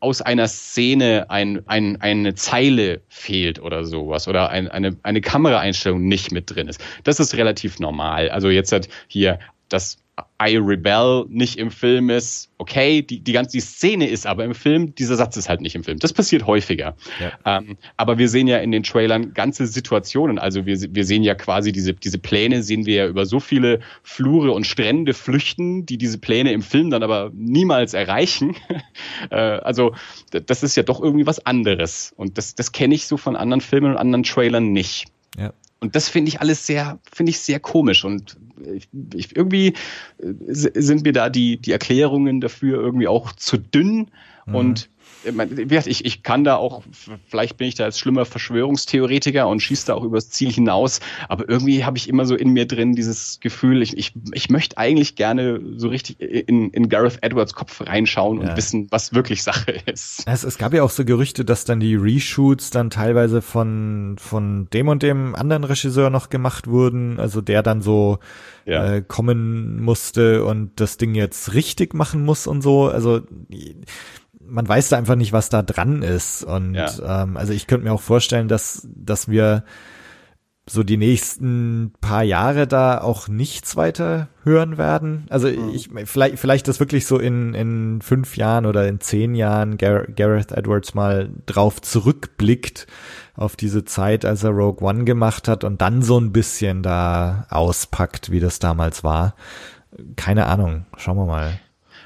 aus 0.00 0.20
einer 0.22 0.48
Szene 0.48 1.26
ein, 1.28 1.62
ein, 1.66 2.00
eine 2.00 2.34
Zeile 2.34 3.00
fehlt 3.08 3.60
oder 3.60 3.84
sowas 3.84 4.28
oder 4.28 4.50
ein, 4.50 4.68
eine, 4.68 4.96
eine 5.02 5.20
Kameraeinstellung 5.20 6.06
nicht 6.06 6.32
mit 6.32 6.54
drin 6.54 6.68
ist. 6.68 6.80
Das 7.04 7.20
ist 7.20 7.36
relativ 7.36 7.78
normal. 7.78 8.28
Also 8.30 8.50
jetzt 8.50 8.72
hat 8.72 8.88
hier 9.06 9.38
das 9.68 9.98
I 10.40 10.56
Rebel 10.56 11.26
nicht 11.28 11.58
im 11.58 11.70
Film 11.70 12.10
ist, 12.10 12.50
okay, 12.58 13.02
die, 13.02 13.20
die 13.20 13.32
ganze 13.32 13.52
die 13.52 13.60
Szene 13.60 14.08
ist 14.08 14.26
aber 14.26 14.44
im 14.44 14.54
Film, 14.54 14.94
dieser 14.94 15.16
Satz 15.16 15.36
ist 15.36 15.48
halt 15.48 15.60
nicht 15.60 15.74
im 15.74 15.84
Film. 15.84 15.98
Das 15.98 16.12
passiert 16.12 16.46
häufiger. 16.46 16.96
Ja. 17.20 17.58
Ähm, 17.58 17.76
aber 17.96 18.18
wir 18.18 18.28
sehen 18.28 18.46
ja 18.46 18.58
in 18.58 18.70
den 18.70 18.82
Trailern 18.82 19.32
ganze 19.34 19.66
Situationen. 19.66 20.38
Also 20.38 20.66
wir, 20.66 20.76
wir 20.94 21.04
sehen 21.04 21.22
ja 21.22 21.34
quasi 21.34 21.72
diese, 21.72 21.94
diese 21.94 22.18
Pläne, 22.18 22.62
sehen 22.62 22.86
wir 22.86 22.94
ja 22.94 23.06
über 23.06 23.26
so 23.26 23.40
viele 23.40 23.80
Flure 24.02 24.52
und 24.52 24.66
Strände 24.66 25.14
flüchten, 25.14 25.86
die 25.86 25.98
diese 25.98 26.18
Pläne 26.18 26.52
im 26.52 26.62
Film 26.62 26.90
dann 26.90 27.02
aber 27.02 27.30
niemals 27.34 27.94
erreichen. 27.94 28.56
äh, 29.30 29.36
also 29.36 29.94
das 30.30 30.62
ist 30.62 30.76
ja 30.76 30.82
doch 30.82 31.00
irgendwie 31.02 31.26
was 31.26 31.44
anderes. 31.44 32.12
Und 32.16 32.38
das, 32.38 32.54
das 32.54 32.72
kenne 32.72 32.94
ich 32.94 33.06
so 33.06 33.16
von 33.16 33.36
anderen 33.36 33.60
Filmen 33.60 33.92
und 33.92 33.96
anderen 33.96 34.22
Trailern 34.22 34.72
nicht. 34.72 35.06
Ja. 35.38 35.52
Und 35.80 35.94
das 35.94 36.08
finde 36.08 36.30
ich 36.30 36.40
alles 36.40 36.66
sehr, 36.66 36.98
finde 37.12 37.30
ich 37.30 37.38
sehr 37.40 37.60
komisch. 37.60 38.04
Und 38.04 38.36
ich, 38.74 38.88
ich, 39.14 39.36
irgendwie 39.36 39.74
äh, 40.18 40.32
sind 40.50 41.04
mir 41.04 41.12
da 41.12 41.28
die, 41.30 41.56
die 41.58 41.72
Erklärungen 41.72 42.40
dafür 42.40 42.80
irgendwie 42.80 43.08
auch 43.08 43.32
zu 43.32 43.58
dünn. 43.58 44.10
Mhm. 44.46 44.54
Und 44.54 44.90
ich, 45.86 46.04
ich 46.04 46.22
kann 46.22 46.44
da 46.44 46.56
auch, 46.56 46.82
vielleicht 47.26 47.56
bin 47.56 47.68
ich 47.68 47.74
da 47.74 47.84
als 47.84 47.98
schlimmer 47.98 48.24
Verschwörungstheoretiker 48.24 49.48
und 49.48 49.60
schieße 49.60 49.86
da 49.86 49.94
auch 49.94 50.04
übers 50.04 50.30
Ziel 50.30 50.52
hinaus, 50.52 51.00
aber 51.28 51.48
irgendwie 51.48 51.84
habe 51.84 51.98
ich 51.98 52.08
immer 52.08 52.26
so 52.26 52.34
in 52.34 52.50
mir 52.50 52.66
drin 52.66 52.94
dieses 52.94 53.40
Gefühl, 53.40 53.82
ich, 53.82 53.96
ich, 53.96 54.12
ich 54.32 54.50
möchte 54.50 54.78
eigentlich 54.78 55.16
gerne 55.16 55.60
so 55.76 55.88
richtig 55.88 56.20
in, 56.20 56.70
in 56.70 56.88
Gareth 56.88 57.18
Edwards 57.22 57.54
Kopf 57.54 57.80
reinschauen 57.80 58.40
ja. 58.40 58.50
und 58.50 58.56
wissen, 58.56 58.86
was 58.90 59.12
wirklich 59.12 59.42
Sache 59.42 59.72
ist. 59.86 60.24
Es, 60.26 60.44
es 60.44 60.58
gab 60.58 60.72
ja 60.74 60.82
auch 60.82 60.90
so 60.90 61.04
Gerüchte, 61.04 61.44
dass 61.44 61.64
dann 61.64 61.80
die 61.80 61.94
Reshoots 61.94 62.70
dann 62.70 62.90
teilweise 62.90 63.42
von, 63.42 64.16
von 64.18 64.68
dem 64.72 64.88
und 64.88 65.02
dem 65.02 65.34
anderen 65.34 65.64
Regisseur 65.64 66.10
noch 66.10 66.30
gemacht 66.30 66.66
wurden, 66.66 67.18
also 67.18 67.40
der 67.40 67.62
dann 67.62 67.82
so 67.82 68.18
ja. 68.68 68.94
äh, 68.94 69.02
kommen 69.02 69.82
musste 69.82 70.44
und 70.44 70.80
das 70.80 70.98
Ding 70.98 71.14
jetzt 71.14 71.54
richtig 71.54 71.94
machen 71.94 72.24
muss 72.24 72.46
und 72.46 72.62
so. 72.62 72.88
Also 72.88 73.22
man 74.48 74.68
weiß 74.68 74.88
da 74.88 74.96
einfach 74.96 75.16
nicht, 75.16 75.32
was 75.32 75.48
da 75.48 75.62
dran 75.62 76.02
ist. 76.02 76.44
Und 76.44 76.74
ja. 76.74 77.22
ähm, 77.22 77.36
also 77.36 77.52
ich 77.52 77.66
könnte 77.66 77.84
mir 77.84 77.92
auch 77.92 78.00
vorstellen, 78.00 78.48
dass, 78.48 78.88
dass 78.94 79.28
wir 79.28 79.64
so 80.70 80.82
die 80.82 80.96
nächsten 80.96 81.92
paar 82.00 82.22
Jahre 82.22 82.66
da 82.66 83.00
auch 83.00 83.28
nichts 83.28 83.76
weiter 83.76 84.28
hören 84.44 84.78
werden. 84.78 85.26
Also 85.30 85.48
mhm. 85.48 85.70
ich 85.70 85.90
vielleicht 86.04 86.38
vielleicht 86.38 86.68
das 86.68 86.80
wirklich 86.80 87.06
so 87.06 87.18
in 87.18 87.54
in 87.54 88.00
fünf 88.02 88.36
Jahren 88.36 88.66
oder 88.66 88.86
in 88.86 89.00
zehn 89.00 89.34
Jahren 89.34 89.78
Gar 89.78 90.06
Gareth 90.06 90.52
Edwards 90.52 90.94
mal 90.94 91.30
drauf 91.46 91.80
zurückblickt 91.80 92.86
auf 93.34 93.56
diese 93.56 93.84
Zeit, 93.84 94.24
als 94.24 94.42
er 94.42 94.50
Rogue 94.50 94.86
One 94.86 95.04
gemacht 95.04 95.48
hat 95.48 95.64
und 95.64 95.80
dann 95.80 96.02
so 96.02 96.18
ein 96.18 96.32
bisschen 96.32 96.82
da 96.82 97.46
auspackt, 97.50 98.30
wie 98.30 98.40
das 98.40 98.58
damals 98.58 99.04
war. 99.04 99.34
Keine 100.16 100.46
Ahnung, 100.46 100.86
schauen 100.96 101.16
wir 101.16 101.26
mal. 101.26 101.58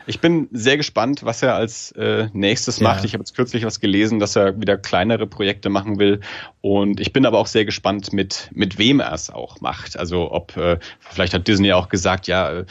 Ich 0.07 0.21
bin 0.21 0.49
sehr 0.53 0.77
gespannt, 0.77 1.25
was 1.25 1.43
er 1.43 1.55
als 1.55 1.93
äh, 1.93 2.29
nächstes 2.33 2.79
ja. 2.79 2.89
macht. 2.89 3.05
Ich 3.05 3.13
habe 3.13 3.23
jetzt 3.23 3.35
kürzlich 3.35 3.65
was 3.65 3.81
gelesen, 3.81 4.19
dass 4.19 4.37
er 4.37 4.61
wieder 4.61 4.77
kleinere 4.77 5.27
Projekte 5.27 5.69
machen 5.69 5.99
will. 5.99 6.21
Und 6.61 7.01
ich 7.01 7.13
bin 7.13 7.27
aber 7.27 7.39
auch 7.39 7.47
sehr 7.47 7.65
gespannt, 7.65 8.13
mit, 8.13 8.51
mit 8.53 8.79
wem 8.79 9.01
er 9.01 9.13
es 9.13 9.31
auch 9.31 9.61
macht. 9.61 9.99
Also 9.99 10.31
ob, 10.31 10.57
äh, 10.57 10.79
vielleicht 11.01 11.35
hat 11.35 11.47
Disney 11.47 11.73
auch 11.73 11.89
gesagt, 11.89 12.27
ja, 12.27 12.51
äh, 12.51 12.65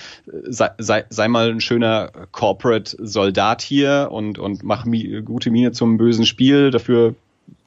sei, 0.47 0.71
sei, 0.77 1.05
sei 1.09 1.27
mal 1.27 1.49
ein 1.49 1.61
schöner 1.61 2.11
Corporate-Soldat 2.31 3.61
hier 3.61 4.09
und, 4.11 4.39
und 4.39 4.63
mach 4.63 4.85
mi 4.85 5.21
gute 5.23 5.51
Miene 5.51 5.71
zum 5.71 5.97
bösen 5.97 6.25
Spiel. 6.25 6.71
Dafür 6.71 7.15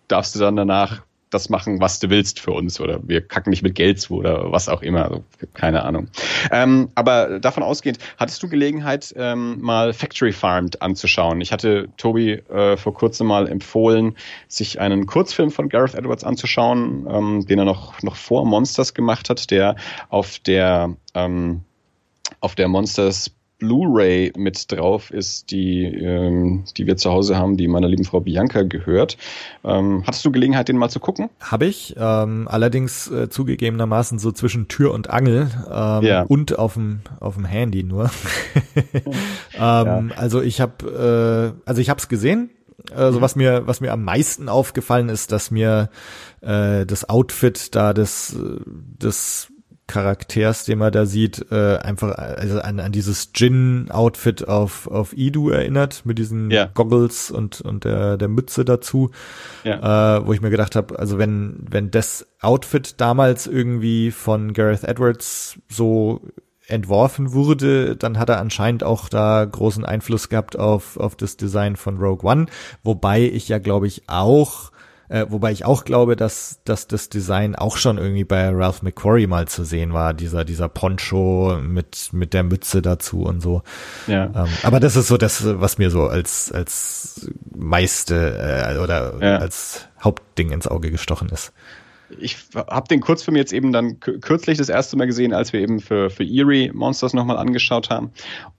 darfst 0.08 0.34
du 0.34 0.38
dann 0.38 0.56
danach 0.56 1.02
das 1.34 1.48
machen, 1.48 1.80
was 1.80 1.98
du 1.98 2.10
willst 2.10 2.40
für 2.40 2.52
uns 2.52 2.80
oder 2.80 3.00
wir 3.02 3.20
kacken 3.20 3.50
nicht 3.50 3.62
mit 3.62 3.74
Geld 3.74 4.00
zu 4.00 4.16
oder 4.16 4.52
was 4.52 4.68
auch 4.68 4.82
immer. 4.82 5.04
Also, 5.04 5.24
keine 5.52 5.84
Ahnung. 5.84 6.08
Ähm, 6.50 6.90
aber 6.94 7.40
davon 7.40 7.62
ausgehend, 7.62 7.98
hattest 8.16 8.42
du 8.42 8.48
Gelegenheit, 8.48 9.12
ähm, 9.16 9.60
mal 9.60 9.92
Factory 9.92 10.32
Farmed 10.32 10.80
anzuschauen? 10.80 11.40
Ich 11.40 11.52
hatte 11.52 11.88
Tobi 11.96 12.32
äh, 12.32 12.76
vor 12.76 12.94
kurzem 12.94 13.26
mal 13.26 13.48
empfohlen, 13.48 14.16
sich 14.48 14.80
einen 14.80 15.06
Kurzfilm 15.06 15.50
von 15.50 15.68
Gareth 15.68 15.94
Edwards 15.94 16.24
anzuschauen, 16.24 17.06
ähm, 17.10 17.46
den 17.46 17.58
er 17.58 17.64
noch, 17.64 18.02
noch 18.02 18.16
vor 18.16 18.46
Monsters 18.46 18.94
gemacht 18.94 19.28
hat, 19.28 19.50
der 19.50 19.76
auf 20.08 20.38
der 20.38 20.94
ähm, 21.14 21.62
auf 22.40 22.54
der 22.54 22.68
Monsters 22.68 23.33
Blu-ray 23.58 24.32
mit 24.36 24.70
drauf 24.72 25.10
ist, 25.10 25.50
die, 25.50 25.84
ähm, 25.84 26.64
die 26.76 26.86
wir 26.86 26.96
zu 26.96 27.10
Hause 27.10 27.36
haben, 27.36 27.56
die 27.56 27.68
meiner 27.68 27.88
lieben 27.88 28.04
Frau 28.04 28.20
Bianca 28.20 28.62
gehört. 28.62 29.16
Ähm, 29.64 30.02
hattest 30.06 30.24
du 30.24 30.32
Gelegenheit, 30.32 30.68
den 30.68 30.76
mal 30.76 30.88
zu 30.88 31.00
gucken? 31.00 31.30
Habe 31.40 31.66
ich, 31.66 31.94
ähm, 31.96 32.48
allerdings 32.48 33.10
äh, 33.10 33.28
zugegebenermaßen 33.28 34.18
so 34.18 34.32
zwischen 34.32 34.68
Tür 34.68 34.92
und 34.92 35.10
Angel 35.10 35.48
ähm, 35.70 36.02
ja. 36.02 36.22
und 36.22 36.58
auf 36.58 36.74
dem 36.74 37.00
auf 37.20 37.34
dem 37.34 37.44
Handy 37.44 37.84
nur. 37.84 38.10
ähm, 39.04 39.10
ja. 39.56 40.04
Also 40.16 40.42
ich 40.42 40.60
habe, 40.60 41.54
äh, 41.64 41.68
also 41.68 41.80
ich 41.80 41.90
habe 41.90 41.98
es 41.98 42.08
gesehen. 42.08 42.50
Also 42.94 43.22
was 43.22 43.34
mir 43.34 43.66
was 43.66 43.80
mir 43.80 43.92
am 43.92 44.02
meisten 44.02 44.48
aufgefallen 44.48 45.08
ist, 45.08 45.32
dass 45.32 45.50
mir 45.50 45.88
äh, 46.42 46.84
das 46.84 47.08
Outfit 47.08 47.74
da 47.74 47.94
des 47.94 48.36
des 48.66 49.48
Charakters, 49.86 50.64
den 50.64 50.78
man 50.78 50.92
da 50.92 51.04
sieht, 51.04 51.46
äh, 51.52 51.76
einfach 51.76 52.12
also 52.16 52.60
an, 52.60 52.80
an 52.80 52.92
dieses 52.92 53.30
Jin-Outfit 53.34 54.48
auf, 54.48 54.86
auf 54.86 55.16
Idu 55.16 55.50
erinnert, 55.50 56.06
mit 56.06 56.18
diesen 56.18 56.50
ja. 56.50 56.70
Goggles 56.72 57.30
und, 57.30 57.60
und 57.60 57.84
der, 57.84 58.16
der 58.16 58.28
Mütze 58.28 58.64
dazu. 58.64 59.10
Ja. 59.62 60.16
Äh, 60.16 60.26
wo 60.26 60.32
ich 60.32 60.40
mir 60.40 60.50
gedacht 60.50 60.74
habe, 60.74 60.98
also 60.98 61.18
wenn, 61.18 61.66
wenn 61.68 61.90
das 61.90 62.26
Outfit 62.40 63.00
damals 63.00 63.46
irgendwie 63.46 64.10
von 64.10 64.54
Gareth 64.54 64.84
Edwards 64.84 65.58
so 65.68 66.22
entworfen 66.66 67.32
wurde, 67.32 67.96
dann 67.96 68.18
hat 68.18 68.30
er 68.30 68.40
anscheinend 68.40 68.84
auch 68.84 69.08
da 69.08 69.44
großen 69.44 69.84
Einfluss 69.84 70.28
gehabt 70.28 70.58
auf, 70.58 70.96
auf 70.96 71.14
das 71.14 71.36
Design 71.36 71.76
von 71.76 71.98
Rogue 71.98 72.28
One, 72.30 72.46
wobei 72.82 73.20
ich 73.20 73.48
ja, 73.48 73.58
glaube 73.58 73.86
ich, 73.86 74.04
auch 74.06 74.72
äh, 75.08 75.26
wobei 75.28 75.52
ich 75.52 75.64
auch 75.64 75.84
glaube, 75.84 76.16
dass, 76.16 76.60
dass 76.64 76.86
das 76.86 77.08
Design 77.08 77.54
auch 77.54 77.76
schon 77.76 77.98
irgendwie 77.98 78.24
bei 78.24 78.48
Ralph 78.48 78.82
McQuarrie 78.82 79.26
mal 79.26 79.48
zu 79.48 79.64
sehen 79.64 79.92
war, 79.92 80.14
dieser, 80.14 80.44
dieser 80.44 80.68
Poncho 80.68 81.58
mit, 81.62 82.12
mit 82.12 82.34
der 82.34 82.42
Mütze 82.42 82.82
dazu 82.82 83.22
und 83.22 83.40
so. 83.40 83.62
Ja. 84.06 84.30
Ähm, 84.34 84.48
aber 84.62 84.80
das 84.80 84.96
ist 84.96 85.08
so 85.08 85.16
das, 85.16 85.42
was 85.60 85.78
mir 85.78 85.90
so 85.90 86.06
als, 86.06 86.52
als 86.52 87.30
meiste 87.54 88.74
äh, 88.74 88.78
oder 88.78 89.14
ja. 89.20 89.38
als 89.38 89.86
Hauptding 90.02 90.50
ins 90.50 90.66
Auge 90.66 90.90
gestochen 90.90 91.28
ist 91.28 91.52
ich 92.18 92.36
habe 92.54 92.88
den 92.88 93.00
Kurzfilm 93.00 93.36
jetzt 93.36 93.52
eben 93.52 93.72
dann 93.72 94.00
kürzlich 94.00 94.58
das 94.58 94.68
erste 94.68 94.96
Mal 94.96 95.06
gesehen, 95.06 95.32
als 95.32 95.52
wir 95.52 95.60
eben 95.60 95.80
für, 95.80 96.10
für 96.10 96.24
Eerie 96.24 96.70
Monsters 96.72 97.12
nochmal 97.12 97.36
angeschaut 97.36 97.90
haben. 97.90 98.10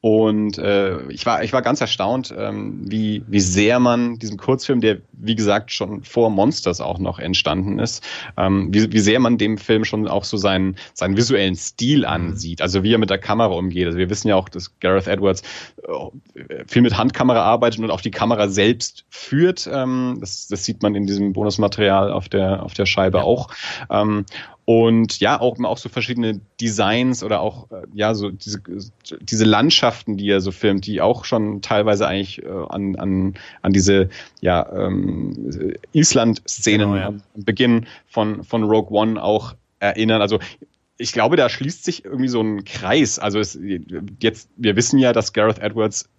Und 0.02 0.58
äh, 0.58 1.02
ich, 1.10 1.26
war, 1.26 1.44
ich 1.44 1.54
war 1.54 1.62
ganz 1.62 1.82
erstaunt, 1.82 2.34
ähm, 2.38 2.82
wie, 2.84 3.24
wie 3.28 3.40
sehr 3.40 3.80
man 3.80 4.20
diesen 4.20 4.38
Kurzfilm, 4.38 4.82
der 4.82 5.00
wie 5.14 5.36
gesagt 5.36 5.72
schon 5.72 6.04
vor 6.04 6.30
Monsters 6.30 6.82
auch 6.82 7.00
noch 7.00 7.20
entstanden 7.20 7.80
ist, 7.80 8.04
ähm, 8.38 8.74
wie, 8.74 8.92
wie 8.92 9.00
sehr 9.00 9.20
man 9.20 9.38
dem 9.38 9.58
Film 9.58 9.86
schon 9.86 10.08
auch 10.08 10.24
so 10.24 10.38
seinen, 10.38 10.76
seinen 10.94 11.18
visuellen 11.18 11.56
Stil 11.56 12.00
mhm. 12.00 12.06
ansieht. 12.06 12.62
Also 12.62 12.84
wie 12.84 12.94
er 12.94 12.98
mit 12.98 13.10
der 13.10 13.18
Kamera 13.18 13.54
umgeht. 13.54 13.88
Also 13.88 13.98
wir 13.98 14.10
wissen 14.10 14.28
ja 14.28 14.36
auch, 14.36 14.50
dass 14.50 14.80
Gareth 14.80 15.08
Edwards 15.08 15.44
äh, 15.84 16.66
viel 16.68 16.82
mit 16.82 16.98
Handkamera 16.98 17.42
arbeitet 17.42 17.80
und 17.80 17.92
auch 17.92 18.02
die 18.02 18.12
Kamera 18.12 18.48
selbst 18.48 19.06
führt. 19.10 19.70
Ähm, 19.72 20.18
das, 20.20 20.48
das 20.48 20.66
sieht 20.66 20.84
man 20.84 20.96
in 20.96 21.08
diesem 21.08 21.34
Bonusmaterial 21.34 22.12
auf 22.12 22.30
der, 22.30 22.64
auf 22.64 22.74
der 22.74 22.86
Scheibe 22.86 23.20
ja. 23.20 23.24
auch 23.24 23.45
auch. 23.46 23.50
Ähm, 23.90 24.26
und 24.66 25.20
ja, 25.20 25.40
auch, 25.40 25.60
auch 25.64 25.78
so 25.78 25.90
verschiedene 25.90 26.42
Designs 26.60 27.24
oder 27.24 27.42
auch, 27.42 27.70
äh, 27.72 27.84
ja, 27.94 28.16
so 28.16 28.32
diese, 28.32 28.62
diese 29.22 29.46
Landschaften, 29.46 30.18
die 30.18 30.28
er 30.30 30.42
so 30.42 30.52
filmt, 30.52 30.88
die 30.88 31.02
auch 31.02 31.24
schon 31.24 31.62
teilweise 31.62 32.08
eigentlich 32.08 32.44
äh, 32.44 32.50
an, 32.50 32.96
an, 32.96 33.36
an 33.62 33.74
diese, 33.74 34.10
ja, 34.42 34.68
ähm, 34.74 35.76
Island-Szenen 35.94 36.92
genau, 36.92 36.96
ja. 36.96 37.08
am 37.08 37.22
Beginn 37.36 37.86
von, 38.08 38.44
von 38.44 38.64
Rogue 38.64 38.98
One 38.98 39.22
auch 39.22 39.56
erinnern. 39.80 40.22
Also 40.22 40.40
ich 40.98 41.12
glaube, 41.12 41.36
da 41.36 41.50
schließt 41.50 41.84
sich 41.84 42.06
irgendwie 42.06 42.30
so 42.30 42.42
ein 42.42 42.64
Kreis. 42.64 43.20
Also 43.20 43.40
es, 43.40 43.60
jetzt, 44.20 44.50
wir 44.56 44.76
wissen 44.76 44.98
ja, 44.98 45.14
dass 45.14 45.34
Gareth 45.34 45.60
Edwards 45.60 46.10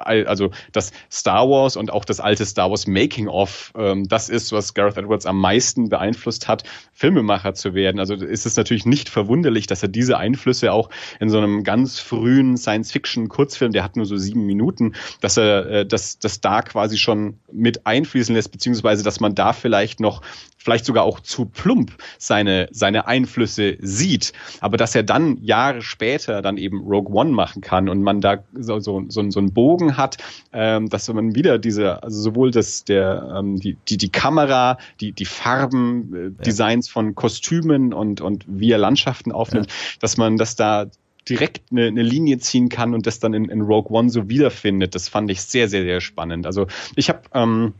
also 0.00 0.50
das 0.72 0.92
Star 1.10 1.48
Wars 1.48 1.76
und 1.76 1.92
auch 1.92 2.04
das 2.04 2.20
alte 2.20 2.44
Star 2.46 2.70
Wars 2.70 2.86
Making 2.86 3.28
of, 3.28 3.72
ähm, 3.76 4.08
das 4.08 4.28
ist, 4.28 4.52
was 4.52 4.74
Gareth 4.74 4.96
Edwards 4.96 5.26
am 5.26 5.40
meisten 5.40 5.88
beeinflusst 5.88 6.48
hat, 6.48 6.64
Filmemacher 6.92 7.54
zu 7.54 7.74
werden. 7.74 7.98
Also 7.98 8.14
ist 8.14 8.46
es 8.46 8.56
natürlich 8.56 8.86
nicht 8.86 9.08
verwunderlich, 9.08 9.66
dass 9.66 9.82
er 9.82 9.88
diese 9.88 10.18
Einflüsse 10.18 10.72
auch 10.72 10.90
in 11.18 11.30
so 11.30 11.38
einem 11.38 11.64
ganz 11.64 11.98
frühen 11.98 12.56
Science-Fiction-Kurzfilm, 12.56 13.72
der 13.72 13.84
hat 13.84 13.96
nur 13.96 14.06
so 14.06 14.16
sieben 14.16 14.46
Minuten, 14.46 14.94
dass 15.20 15.36
er 15.36 15.66
äh, 15.66 15.86
das, 15.86 16.18
das 16.18 16.40
da 16.40 16.62
quasi 16.62 16.98
schon 16.98 17.38
mit 17.52 17.86
einfließen 17.86 18.34
lässt, 18.34 18.52
beziehungsweise 18.52 19.02
dass 19.02 19.20
man 19.20 19.34
da 19.34 19.52
vielleicht 19.52 20.00
noch 20.00 20.22
vielleicht 20.60 20.84
sogar 20.84 21.04
auch 21.04 21.20
zu 21.20 21.46
plump 21.46 21.92
seine, 22.18 22.68
seine 22.70 23.06
Einflüsse 23.06 23.78
sieht, 23.80 24.32
aber 24.60 24.76
dass 24.76 24.94
er 24.94 25.02
dann 25.02 25.38
Jahre 25.42 25.80
später 25.80 26.42
dann 26.42 26.58
eben 26.58 26.82
Rogue 26.82 27.14
One 27.14 27.30
machen 27.30 27.62
kann 27.62 27.88
und 27.88 28.02
man 28.02 28.20
da 28.20 28.44
so, 28.52 28.78
so, 28.78 29.02
so, 29.08 29.30
so 29.30 29.40
einen 29.40 29.54
Bogen 29.54 29.89
hat, 29.96 30.16
ähm, 30.52 30.88
dass 30.88 31.12
man 31.12 31.34
wieder 31.34 31.58
diese, 31.58 32.02
also 32.02 32.20
sowohl 32.20 32.50
das, 32.50 32.84
der, 32.84 33.36
ähm, 33.38 33.56
die, 33.56 33.76
die, 33.88 33.96
die 33.96 34.10
Kamera, 34.10 34.78
die, 35.00 35.12
die 35.12 35.24
Farben, 35.24 36.14
äh, 36.14 36.44
Designs 36.44 36.88
von 36.88 37.14
Kostümen 37.14 37.92
und, 37.92 38.20
und 38.20 38.44
wie 38.46 38.70
er 38.70 38.78
Landschaften 38.78 39.32
aufnimmt, 39.32 39.70
ja. 39.70 39.74
dass 40.00 40.16
man 40.16 40.36
das 40.36 40.56
da 40.56 40.86
direkt 41.28 41.62
eine, 41.70 41.86
eine 41.86 42.02
Linie 42.02 42.38
ziehen 42.38 42.68
kann 42.68 42.94
und 42.94 43.06
das 43.06 43.20
dann 43.20 43.34
in, 43.34 43.46
in 43.46 43.60
Rogue 43.60 43.96
One 43.96 44.10
so 44.10 44.28
wiederfindet. 44.28 44.94
Das 44.94 45.08
fand 45.08 45.30
ich 45.30 45.42
sehr, 45.42 45.68
sehr, 45.68 45.82
sehr 45.82 46.00
spannend. 46.00 46.46
Also 46.46 46.66
ich 46.96 47.08
habe 47.08 47.22
ähm, 47.34 47.74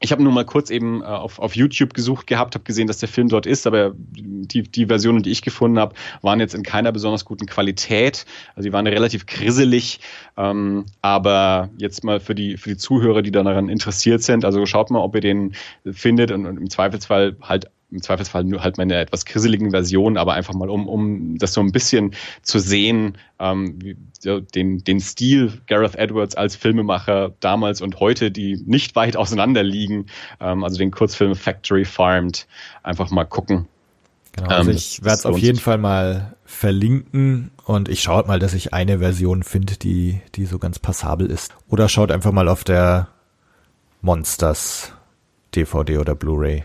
ich 0.00 0.12
habe 0.12 0.22
nur 0.22 0.32
mal 0.32 0.44
kurz 0.44 0.70
eben 0.70 1.02
äh, 1.02 1.06
auf, 1.06 1.38
auf 1.38 1.56
YouTube 1.56 1.94
gesucht 1.94 2.26
gehabt, 2.26 2.54
habe 2.54 2.64
gesehen, 2.64 2.86
dass 2.86 2.98
der 2.98 3.08
Film 3.08 3.28
dort 3.28 3.46
ist, 3.46 3.66
aber 3.66 3.92
die, 3.96 4.62
die 4.62 4.86
Versionen, 4.86 5.22
die 5.22 5.30
ich 5.30 5.40
gefunden 5.40 5.78
habe, 5.78 5.94
waren 6.20 6.38
jetzt 6.38 6.54
in 6.54 6.62
keiner 6.62 6.92
besonders 6.92 7.24
guten 7.24 7.46
Qualität. 7.46 8.26
Also 8.54 8.68
die 8.68 8.72
waren 8.72 8.86
relativ 8.86 9.24
grisselig. 9.24 10.00
Ähm, 10.36 10.84
aber 11.00 11.70
jetzt 11.78 12.04
mal 12.04 12.20
für 12.20 12.34
die, 12.34 12.58
für 12.58 12.70
die 12.70 12.76
Zuhörer, 12.76 13.22
die 13.22 13.30
daran 13.30 13.70
interessiert 13.70 14.22
sind, 14.22 14.44
also 14.44 14.66
schaut 14.66 14.90
mal, 14.90 15.00
ob 15.00 15.14
ihr 15.14 15.22
den 15.22 15.54
findet 15.90 16.30
und, 16.30 16.44
und 16.44 16.58
im 16.58 16.68
Zweifelsfall 16.68 17.36
halt 17.40 17.70
im 17.90 18.02
Zweifelsfall 18.02 18.44
nur 18.44 18.62
halt 18.62 18.78
meine 18.78 18.96
etwas 18.96 19.24
krisseligen 19.24 19.70
Version, 19.70 20.16
aber 20.16 20.34
einfach 20.34 20.54
mal 20.54 20.68
um, 20.68 20.88
um 20.88 21.38
das 21.38 21.52
so 21.52 21.60
ein 21.60 21.70
bisschen 21.70 22.14
zu 22.42 22.58
sehen, 22.58 23.16
ähm, 23.38 23.78
wie, 23.80 23.96
den, 24.54 24.82
den 24.82 25.00
Stil 25.00 25.60
Gareth 25.66 25.94
Edwards 25.94 26.34
als 26.34 26.56
Filmemacher 26.56 27.34
damals 27.40 27.80
und 27.80 28.00
heute, 28.00 28.30
die 28.30 28.60
nicht 28.66 28.96
weit 28.96 29.16
auseinander 29.16 29.62
liegen, 29.62 30.06
ähm, 30.40 30.64
also 30.64 30.78
den 30.78 30.90
Kurzfilm 30.90 31.36
Factory 31.36 31.84
Farmed, 31.84 32.46
einfach 32.82 33.10
mal 33.10 33.24
gucken. 33.24 33.68
Genau, 34.32 34.48
also 34.48 34.70
ähm, 34.70 34.76
ich 34.76 35.04
werde 35.04 35.18
es 35.18 35.26
auf 35.26 35.38
jeden 35.38 35.58
Fall 35.58 35.78
mal 35.78 36.34
verlinken 36.44 37.52
und 37.64 37.88
ich 37.88 38.02
schaue 38.02 38.26
mal, 38.26 38.38
dass 38.38 38.52
ich 38.52 38.74
eine 38.74 38.98
Version 38.98 39.44
finde, 39.44 39.76
die, 39.76 40.20
die 40.34 40.44
so 40.44 40.58
ganz 40.58 40.78
passabel 40.78 41.30
ist. 41.30 41.54
Oder 41.68 41.88
schaut 41.88 42.10
einfach 42.10 42.32
mal 42.32 42.48
auf 42.48 42.64
der 42.64 43.08
Monsters 44.02 44.92
DVD 45.54 45.98
oder 45.98 46.14
Blu-ray 46.14 46.64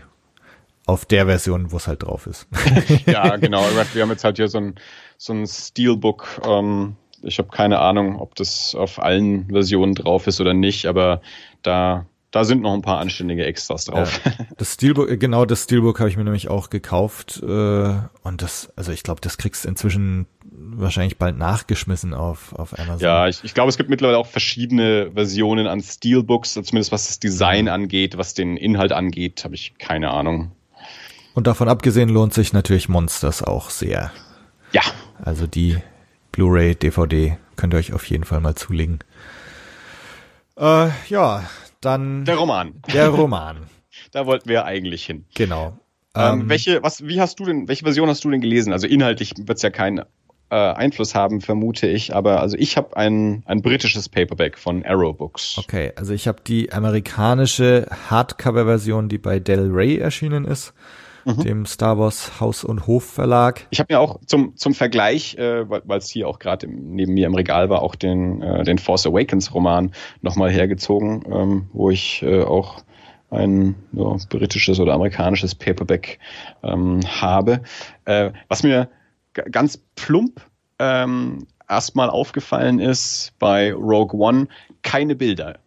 auf 0.86 1.04
der 1.04 1.26
Version, 1.26 1.70
wo 1.72 1.76
es 1.76 1.86
halt 1.86 2.02
drauf 2.02 2.26
ist. 2.26 2.46
ja, 3.06 3.36
genau. 3.36 3.64
Wir 3.92 4.02
haben 4.02 4.10
jetzt 4.10 4.24
halt 4.24 4.36
hier 4.36 4.48
so 4.48 4.58
ein, 4.58 4.74
so 5.16 5.32
ein 5.32 5.46
Steelbook. 5.46 6.40
Ähm, 6.44 6.96
ich 7.22 7.38
habe 7.38 7.50
keine 7.50 7.78
Ahnung, 7.78 8.20
ob 8.20 8.34
das 8.34 8.74
auf 8.74 9.00
allen 9.00 9.48
Versionen 9.48 9.94
drauf 9.94 10.26
ist 10.26 10.40
oder 10.40 10.54
nicht, 10.54 10.86
aber 10.86 11.22
da 11.62 12.06
da 12.32 12.44
sind 12.44 12.62
noch 12.62 12.72
ein 12.72 12.80
paar 12.80 12.98
anständige 12.98 13.44
Extras 13.44 13.84
drauf. 13.84 14.20
Ja, 14.24 14.32
das 14.56 14.74
Steelbook, 14.74 15.10
äh, 15.10 15.16
genau, 15.18 15.44
das 15.44 15.64
Steelbook 15.64 16.00
habe 16.00 16.08
ich 16.08 16.16
mir 16.16 16.24
nämlich 16.24 16.48
auch 16.48 16.70
gekauft. 16.70 17.40
Äh, 17.42 17.46
und 17.46 18.40
das, 18.42 18.72
also 18.74 18.90
ich 18.90 19.02
glaube, 19.02 19.20
das 19.20 19.36
kriegst 19.36 19.64
du 19.64 19.68
inzwischen 19.68 20.26
wahrscheinlich 20.50 21.18
bald 21.18 21.36
nachgeschmissen 21.36 22.14
auf, 22.14 22.54
auf 22.54 22.78
Amazon. 22.78 23.00
Ja, 23.00 23.28
ich, 23.28 23.44
ich 23.44 23.52
glaube, 23.52 23.68
es 23.68 23.76
gibt 23.76 23.90
mittlerweile 23.90 24.16
auch 24.16 24.26
verschiedene 24.26 25.10
Versionen 25.12 25.66
an 25.66 25.82
Steelbooks, 25.82 26.54
zumindest 26.54 26.90
was 26.90 27.06
das 27.06 27.20
Design 27.20 27.68
angeht, 27.68 28.16
was 28.16 28.32
den 28.32 28.56
Inhalt 28.56 28.92
angeht, 28.92 29.44
habe 29.44 29.54
ich 29.54 29.74
keine 29.78 30.10
Ahnung. 30.10 30.52
Und 31.34 31.46
davon 31.46 31.68
abgesehen 31.68 32.08
lohnt 32.08 32.34
sich 32.34 32.52
natürlich 32.52 32.88
Monsters 32.88 33.42
auch 33.42 33.70
sehr. 33.70 34.12
Ja. 34.72 34.82
Also 35.22 35.46
die, 35.46 35.78
Blu-ray, 36.32 36.74
DVD 36.74 37.36
könnt 37.56 37.74
ihr 37.74 37.78
euch 37.78 37.92
auf 37.92 38.04
jeden 38.06 38.24
Fall 38.24 38.40
mal 38.40 38.54
zulegen. 38.54 39.00
Äh, 40.58 40.88
ja, 41.08 41.44
dann 41.80 42.24
Der 42.24 42.36
Roman. 42.36 42.74
der 42.92 43.08
Roman. 43.08 43.56
Da 44.10 44.26
wollten 44.26 44.48
wir 44.48 44.64
eigentlich 44.66 45.04
hin. 45.06 45.24
genau. 45.34 45.78
Ähm, 46.14 46.40
Ähm, 46.42 46.48
welche, 46.48 46.82
was, 46.82 47.06
wie 47.06 47.20
hast 47.20 47.40
du 47.40 47.44
denn, 47.44 47.68
welche 47.68 47.84
Version 47.84 48.08
hast 48.08 48.24
du 48.24 48.30
denn 48.30 48.40
gelesen? 48.42 48.72
Also 48.72 48.86
inhaltlich 48.86 49.32
wird 49.38 49.56
es 49.56 49.62
ja 49.62 49.70
keinen 49.70 50.00
äh, 50.50 50.54
Einfluss 50.54 51.14
haben, 51.14 51.40
vermute 51.40 51.86
ich, 51.86 52.14
aber 52.14 52.40
also 52.40 52.56
ich 52.58 52.76
habe 52.76 52.94
ein, 52.96 53.42
ein 53.46 53.62
britisches 53.62 54.08
Paperback 54.10 54.58
von 54.58 54.84
Arrow 54.84 55.16
Books. 55.16 55.56
Okay, 55.56 55.92
also 55.96 56.12
ich 56.12 56.28
habe 56.28 56.42
die 56.46 56.72
amerikanische 56.72 57.86
Hardcover-Version, 58.10 59.08
die 59.08 59.18
bei 59.18 59.38
Del 59.38 59.70
Rey 59.70 59.96
erschienen 59.98 60.44
ist, 60.44 60.74
dem 61.24 61.66
Star 61.66 61.98
Wars 61.98 62.40
Haus 62.40 62.64
und 62.64 62.86
Hof 62.86 63.04
Verlag. 63.04 63.66
Ich 63.70 63.80
habe 63.80 63.92
mir 63.92 64.00
auch 64.00 64.20
zum, 64.26 64.56
zum 64.56 64.74
Vergleich, 64.74 65.36
äh, 65.36 65.68
weil 65.68 65.98
es 65.98 66.10
hier 66.10 66.28
auch 66.28 66.38
gerade 66.38 66.66
neben 66.68 67.14
mir 67.14 67.26
im 67.26 67.34
Regal 67.34 67.70
war, 67.70 67.82
auch 67.82 67.94
den, 67.94 68.42
äh, 68.42 68.64
den 68.64 68.78
Force 68.78 69.06
Awakens 69.06 69.54
Roman 69.54 69.92
nochmal 70.20 70.50
hergezogen, 70.50 71.24
ähm, 71.30 71.66
wo 71.72 71.90
ich 71.90 72.22
äh, 72.22 72.42
auch 72.42 72.82
ein 73.30 73.74
ja, 73.92 74.16
britisches 74.28 74.78
oder 74.78 74.94
amerikanisches 74.94 75.54
Paperback 75.54 76.18
ähm, 76.62 77.00
habe. 77.06 77.62
Äh, 78.04 78.30
was 78.48 78.62
mir 78.62 78.88
ganz 79.32 79.78
plump 79.96 80.42
ähm, 80.78 81.46
erstmal 81.68 82.10
aufgefallen 82.10 82.78
ist 82.78 83.32
bei 83.38 83.72
Rogue 83.72 84.20
One, 84.20 84.48
keine 84.82 85.14
Bilder. 85.14 85.58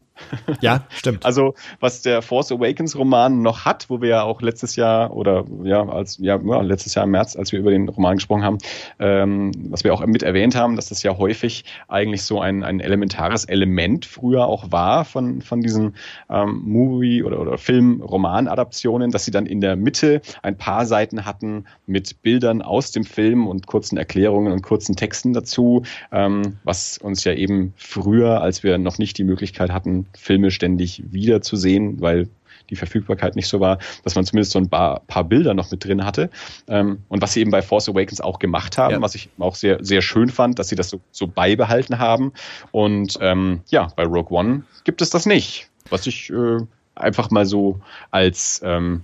Ja, 0.61 0.85
stimmt. 0.89 1.25
Also 1.25 1.55
was 1.79 2.01
der 2.01 2.21
Force 2.21 2.51
Awakens 2.51 2.97
Roman 2.97 3.41
noch 3.41 3.65
hat, 3.65 3.89
wo 3.89 4.01
wir 4.01 4.09
ja 4.09 4.23
auch 4.23 4.41
letztes 4.41 4.75
Jahr 4.75 5.15
oder 5.15 5.45
ja 5.63 5.87
als 5.87 6.17
ja, 6.19 6.39
ja 6.43 6.61
letztes 6.61 6.95
Jahr 6.95 7.05
im 7.05 7.11
März, 7.11 7.35
als 7.35 7.51
wir 7.51 7.59
über 7.59 7.71
den 7.71 7.89
Roman 7.89 8.15
gesprochen 8.15 8.43
haben, 8.43 8.57
ähm, 8.99 9.51
was 9.69 9.83
wir 9.83 9.93
auch 9.93 10.05
mit 10.05 10.23
erwähnt 10.23 10.55
haben, 10.55 10.75
dass 10.75 10.89
das 10.89 11.03
ja 11.03 11.17
häufig 11.17 11.65
eigentlich 11.87 12.23
so 12.23 12.39
ein, 12.39 12.63
ein 12.63 12.79
elementares 12.79 13.45
Element 13.45 14.05
früher 14.05 14.47
auch 14.47 14.71
war 14.71 15.05
von 15.05 15.41
von 15.41 15.61
diesen 15.61 15.95
ähm, 16.29 16.61
Movie 16.65 17.23
oder 17.23 17.39
oder 17.39 17.57
Film-Roman-Adaptionen, 17.57 19.11
dass 19.11 19.25
sie 19.25 19.31
dann 19.31 19.45
in 19.45 19.61
der 19.61 19.75
Mitte 19.75 20.21
ein 20.41 20.57
paar 20.57 20.85
Seiten 20.85 21.25
hatten 21.25 21.65
mit 21.85 22.21
Bildern 22.21 22.61
aus 22.61 22.91
dem 22.91 23.03
Film 23.03 23.47
und 23.47 23.67
kurzen 23.67 23.97
Erklärungen 23.97 24.51
und 24.51 24.61
kurzen 24.61 24.95
Texten 24.95 25.33
dazu, 25.33 25.83
ähm, 26.11 26.57
was 26.63 26.97
uns 26.97 27.23
ja 27.23 27.33
eben 27.33 27.73
früher, 27.75 28.41
als 28.41 28.63
wir 28.63 28.77
noch 28.77 28.97
nicht 28.97 29.17
die 29.17 29.23
Möglichkeit 29.23 29.71
hatten, 29.71 30.04
Filme 30.17 30.51
ständig 30.51 31.03
wiederzusehen, 31.11 32.01
weil 32.01 32.29
die 32.69 32.75
Verfügbarkeit 32.75 33.35
nicht 33.35 33.47
so 33.47 33.59
war, 33.59 33.77
dass 34.03 34.15
man 34.15 34.25
zumindest 34.25 34.51
so 34.51 34.59
ein 34.59 34.69
paar, 34.69 35.01
paar 35.01 35.23
Bilder 35.23 35.53
noch 35.53 35.69
mit 35.69 35.85
drin 35.85 36.03
hatte. 36.03 36.29
Ähm, 36.67 37.03
und 37.09 37.21
was 37.21 37.33
sie 37.33 37.41
eben 37.41 37.51
bei 37.51 37.61
Force 37.61 37.89
Awakens 37.89 38.21
auch 38.21 38.39
gemacht 38.39 38.77
haben, 38.77 38.93
Ja. 38.95 39.01
was 39.01 39.13
ich 39.15 39.29
auch 39.37 39.55
sehr, 39.55 39.83
sehr 39.83 40.01
schön 40.01 40.29
fand, 40.29 40.57
dass 40.57 40.69
sie 40.69 40.75
das 40.75 40.89
so, 40.89 40.99
so 41.11 41.27
beibehalten 41.27 41.99
haben. 41.99 42.33
Und 42.71 43.17
ähm, 43.21 43.61
ja, 43.67 43.87
bei 43.95 44.03
Rogue 44.03 44.35
One 44.35 44.63
gibt 44.83 45.01
es 45.01 45.09
das 45.11 45.25
nicht. 45.25 45.69
Was 45.89 46.07
ich 46.07 46.31
äh, 46.31 46.57
einfach 46.95 47.29
mal 47.29 47.45
so 47.45 47.79
als 48.09 48.61
ähm, 48.63 49.03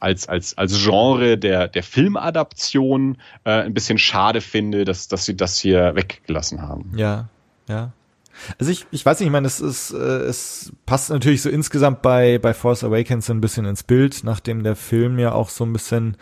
als, 0.00 0.28
als, 0.28 0.56
als 0.56 0.80
Genre 0.84 1.38
der, 1.38 1.66
der 1.66 1.82
Filmadaption 1.82 3.18
äh, 3.44 3.62
ein 3.62 3.74
bisschen 3.74 3.98
schade 3.98 4.40
finde, 4.40 4.84
dass, 4.84 5.08
dass 5.08 5.24
sie 5.24 5.36
das 5.36 5.58
hier 5.58 5.96
weggelassen 5.96 6.62
haben. 6.62 6.92
Ja, 6.96 7.28
ja. 7.68 7.92
Also 8.58 8.72
ich, 8.72 8.86
ich 8.90 9.04
weiß 9.04 9.20
nicht, 9.20 9.26
ich 9.26 9.32
meine, 9.32 9.46
es 9.46 9.60
ist, 9.60 9.92
äh, 9.92 9.96
es 9.96 10.72
passt 10.86 11.10
natürlich 11.10 11.42
so 11.42 11.50
insgesamt 11.50 12.02
bei, 12.02 12.38
bei 12.38 12.54
Force 12.54 12.84
Awakens 12.84 13.30
ein 13.30 13.40
bisschen 13.40 13.64
ins 13.64 13.82
Bild, 13.82 14.22
nachdem 14.24 14.62
der 14.62 14.76
Film 14.76 15.18
ja 15.18 15.32
auch 15.32 15.48
so 15.48 15.64
ein 15.64 15.72
bisschen 15.72 16.16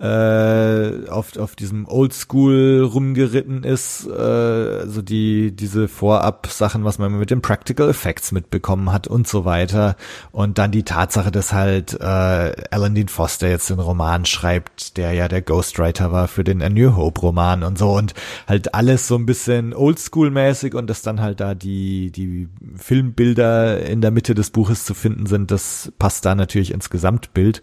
äh, 0.00 1.08
auf, 1.08 1.36
auf 1.36 1.54
diesem 1.54 1.86
Oldschool 1.86 2.82
rumgeritten 2.82 3.62
ist, 3.62 4.06
äh, 4.08 4.10
also 4.12 5.02
die, 5.02 5.52
diese 5.54 5.86
Vorab-Sachen, 5.86 6.84
was 6.84 6.98
man 6.98 7.16
mit 7.16 7.30
den 7.30 7.42
Practical 7.42 7.88
Effects 7.88 8.32
mitbekommen 8.32 8.92
hat 8.92 9.06
und 9.06 9.28
so 9.28 9.44
weiter. 9.44 9.94
Und 10.32 10.58
dann 10.58 10.72
die 10.72 10.82
Tatsache, 10.82 11.30
dass 11.30 11.52
halt 11.52 11.94
äh, 11.94 12.04
Alan 12.04 12.94
Dean 12.96 13.06
Foster 13.06 13.48
jetzt 13.48 13.70
den 13.70 13.78
Roman 13.78 14.24
schreibt, 14.24 14.96
der 14.96 15.12
ja 15.12 15.28
der 15.28 15.42
Ghostwriter 15.42 16.10
war 16.10 16.26
für 16.26 16.42
den 16.42 16.60
A 16.60 16.68
New 16.68 16.96
Hope 16.96 17.20
Roman 17.20 17.62
und 17.62 17.78
so 17.78 17.92
und 17.92 18.14
halt 18.48 18.74
alles 18.74 19.06
so 19.06 19.14
ein 19.14 19.26
bisschen 19.26 19.72
Oldschool-mäßig 19.72 20.74
und 20.74 20.90
dass 20.90 21.02
dann 21.02 21.20
halt 21.20 21.38
da 21.38 21.54
die, 21.54 22.10
die 22.10 22.48
Filmbilder 22.76 23.80
in 23.86 24.00
der 24.00 24.10
Mitte 24.10 24.34
des 24.34 24.50
Buches 24.50 24.84
zu 24.84 24.94
finden 24.94 25.26
sind, 25.26 25.52
das 25.52 25.92
passt 26.00 26.24
da 26.24 26.34
natürlich 26.34 26.72
ins 26.72 26.90
Gesamtbild. 26.90 27.62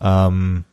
Ähm, 0.00 0.64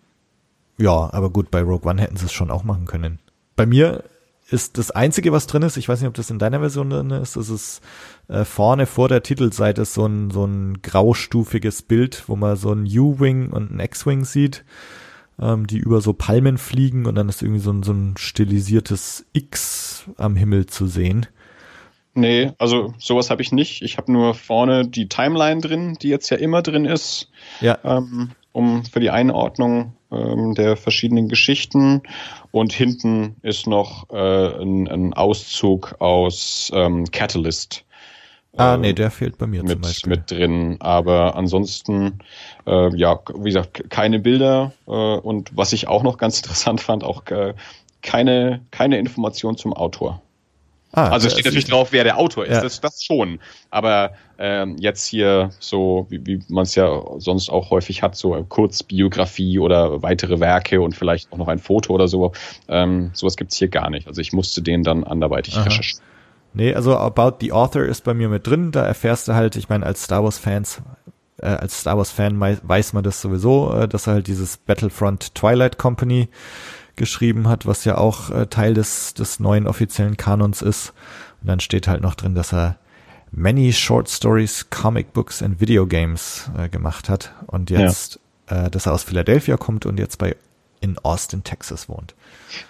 ja, 0.77 1.13
aber 1.13 1.29
gut, 1.29 1.51
bei 1.51 1.61
Rogue 1.61 1.89
One 1.89 2.01
hätten 2.01 2.17
sie 2.17 2.25
es 2.25 2.33
schon 2.33 2.51
auch 2.51 2.63
machen 2.63 2.85
können. 2.85 3.19
Bei 3.55 3.65
mir 3.65 4.03
ist 4.49 4.77
das 4.77 4.91
Einzige, 4.91 5.31
was 5.31 5.47
drin 5.47 5.63
ist, 5.63 5.77
ich 5.77 5.89
weiß 5.89 5.99
nicht, 5.99 6.07
ob 6.07 6.13
das 6.13 6.29
in 6.29 6.39
deiner 6.39 6.59
Version 6.59 6.89
drin 6.89 7.11
ist, 7.11 7.35
das 7.35 7.49
ist 7.49 7.81
äh, 8.29 8.45
vorne 8.45 8.85
vor 8.85 9.09
der 9.09 9.23
Titelseite 9.23 9.83
so 9.83 10.05
ein, 10.05 10.31
so 10.31 10.45
ein 10.45 10.81
graustufiges 10.81 11.81
Bild, 11.81 12.23
wo 12.27 12.35
man 12.35 12.55
so 12.55 12.71
ein 12.71 12.85
U-Wing 12.85 13.49
und 13.49 13.71
ein 13.71 13.79
X-Wing 13.79 14.23
sieht, 14.23 14.63
ähm, 15.39 15.67
die 15.67 15.77
über 15.77 15.99
so 15.99 16.13
Palmen 16.13 16.57
fliegen 16.57 17.05
und 17.07 17.15
dann 17.15 17.27
ist 17.27 17.41
irgendwie 17.41 17.59
so 17.59 17.71
ein, 17.71 17.83
so 17.83 17.91
ein 17.91 18.15
stilisiertes 18.17 19.25
X 19.33 20.05
am 20.17 20.35
Himmel 20.37 20.67
zu 20.67 20.87
sehen. 20.87 21.25
Nee, 22.13 22.53
also 22.57 22.93
sowas 22.97 23.29
habe 23.29 23.41
ich 23.41 23.51
nicht. 23.51 23.83
Ich 23.83 23.97
habe 23.97 24.11
nur 24.11 24.33
vorne 24.33 24.87
die 24.87 25.07
Timeline 25.07 25.61
drin, 25.61 25.97
die 26.01 26.09
jetzt 26.09 26.29
ja 26.29 26.37
immer 26.37 26.61
drin 26.61 26.85
ist, 26.85 27.29
Ja, 27.59 27.77
ähm, 27.83 28.31
um 28.53 28.85
für 28.85 28.99
die 28.99 29.11
Einordnung 29.11 29.93
ähm, 30.11 30.53
der 30.55 30.77
verschiedenen 30.77 31.27
Geschichten. 31.27 32.01
Und 32.51 32.73
hinten 32.73 33.35
ist 33.41 33.67
noch 33.67 34.09
äh, 34.09 34.61
ein, 34.61 34.87
ein 34.87 35.13
Auszug 35.13 35.95
aus 35.99 36.71
ähm, 36.73 37.05
Catalyst. 37.11 37.85
ah, 38.55 38.75
äh, 38.75 38.77
nee, 38.77 38.93
der 38.93 39.11
fehlt 39.11 39.37
bei 39.37 39.47
mir 39.47 39.59
zum 39.59 39.69
mit, 39.69 39.81
Beispiel. 39.81 40.09
mit 40.09 40.31
drin. 40.31 40.77
Aber 40.79 41.35
ansonsten, 41.35 42.19
äh, 42.65 42.95
ja, 42.95 43.19
wie 43.35 43.49
gesagt, 43.49 43.89
keine 43.89 44.19
Bilder. 44.19 44.73
Äh, 44.87 44.91
und 44.91 45.55
was 45.55 45.73
ich 45.73 45.87
auch 45.87 46.03
noch 46.03 46.17
ganz 46.17 46.37
interessant 46.41 46.81
fand, 46.81 47.03
auch 47.03 47.25
äh, 47.27 47.53
keine, 48.01 48.65
keine 48.71 48.97
Information 48.97 49.57
zum 49.57 49.73
Autor. 49.73 50.21
Ah, 50.93 51.09
Also 51.09 51.29
steht 51.29 51.45
natürlich 51.45 51.65
drauf, 51.65 51.91
wer 51.91 52.03
der 52.03 52.17
Autor 52.17 52.45
ist, 52.45 52.55
Ja. 52.55 52.61
das, 52.61 52.81
das 52.81 53.03
schon. 53.03 53.39
Aber 53.69 54.11
ähm, 54.39 54.75
jetzt 54.79 55.05
hier 55.07 55.51
so, 55.59 56.05
wie, 56.09 56.25
wie 56.25 56.39
man 56.47 56.63
es 56.63 56.75
ja 56.75 57.01
sonst 57.17 57.49
auch 57.49 57.69
häufig 57.71 58.01
hat, 58.03 58.15
so 58.15 58.45
Kurzbiografie 58.47 59.59
oder 59.59 60.01
weitere 60.01 60.39
Werke 60.39 60.81
und 60.81 60.95
vielleicht 60.95 61.31
auch 61.31 61.37
noch 61.37 61.47
ein 61.47 61.59
Foto 61.59 61.93
oder 61.93 62.07
so, 62.07 62.33
ähm, 62.67 63.11
sowas 63.13 63.35
gibt's 63.37 63.57
hier 63.57 63.67
gar 63.67 63.89
nicht. 63.89 64.07
Also 64.07 64.21
ich 64.21 64.33
musste 64.33 64.61
den 64.61 64.83
dann 64.83 65.03
anderweitig 65.03 65.55
Aha. 65.55 65.63
recherchieren. 65.63 66.03
Nee, 66.53 66.73
also 66.73 66.97
About 66.97 67.37
the 67.41 67.51
Author 67.51 67.83
ist 67.83 68.03
bei 68.03 68.13
mir 68.13 68.29
mit 68.29 68.47
drin. 68.47 68.71
Da 68.71 68.85
erfährst 68.85 69.27
du 69.27 69.33
halt, 69.35 69.55
ich 69.55 69.69
meine, 69.69 69.85
als 69.85 70.03
Star 70.03 70.23
Wars 70.23 70.39
Fans, 70.39 70.81
äh, 71.39 71.47
als 71.47 71.81
Star 71.81 71.97
Wars 71.97 72.09
Fan 72.11 72.39
weiß 72.39 72.93
man 72.93 73.03
das 73.03 73.21
sowieso, 73.21 73.73
äh, 73.73 73.87
dass 73.87 74.07
er 74.07 74.13
halt 74.13 74.27
dieses 74.27 74.57
Battlefront 74.57 75.35
Twilight 75.35 75.77
Company 75.77 76.29
geschrieben 76.97 77.47
hat, 77.47 77.65
was 77.65 77.85
ja 77.85 77.97
auch 77.97 78.29
äh, 78.31 78.47
Teil 78.47 78.73
des, 78.73 79.13
des 79.13 79.39
neuen 79.39 79.67
offiziellen 79.67 80.17
Kanons 80.17 80.61
ist. 80.61 80.93
Und 81.41 81.47
dann 81.47 81.59
steht 81.59 81.87
halt 81.87 82.01
noch 82.01 82.15
drin, 82.15 82.35
dass 82.35 82.53
er 82.53 82.77
many 83.31 83.71
short 83.71 84.09
stories, 84.09 84.69
comic 84.69 85.13
books 85.13 85.41
and 85.41 85.61
video 85.61 85.85
games 85.85 86.49
äh, 86.57 86.69
gemacht 86.69 87.09
hat 87.09 87.33
und 87.47 87.69
jetzt, 87.69 88.19
äh, 88.47 88.69
dass 88.69 88.85
er 88.85 88.93
aus 88.93 89.03
Philadelphia 89.03 89.57
kommt 89.57 89.85
und 89.85 89.99
jetzt 89.99 90.17
bei 90.17 90.35
in 90.79 90.97
Austin, 90.99 91.43
Texas 91.43 91.89
wohnt. 91.89 92.13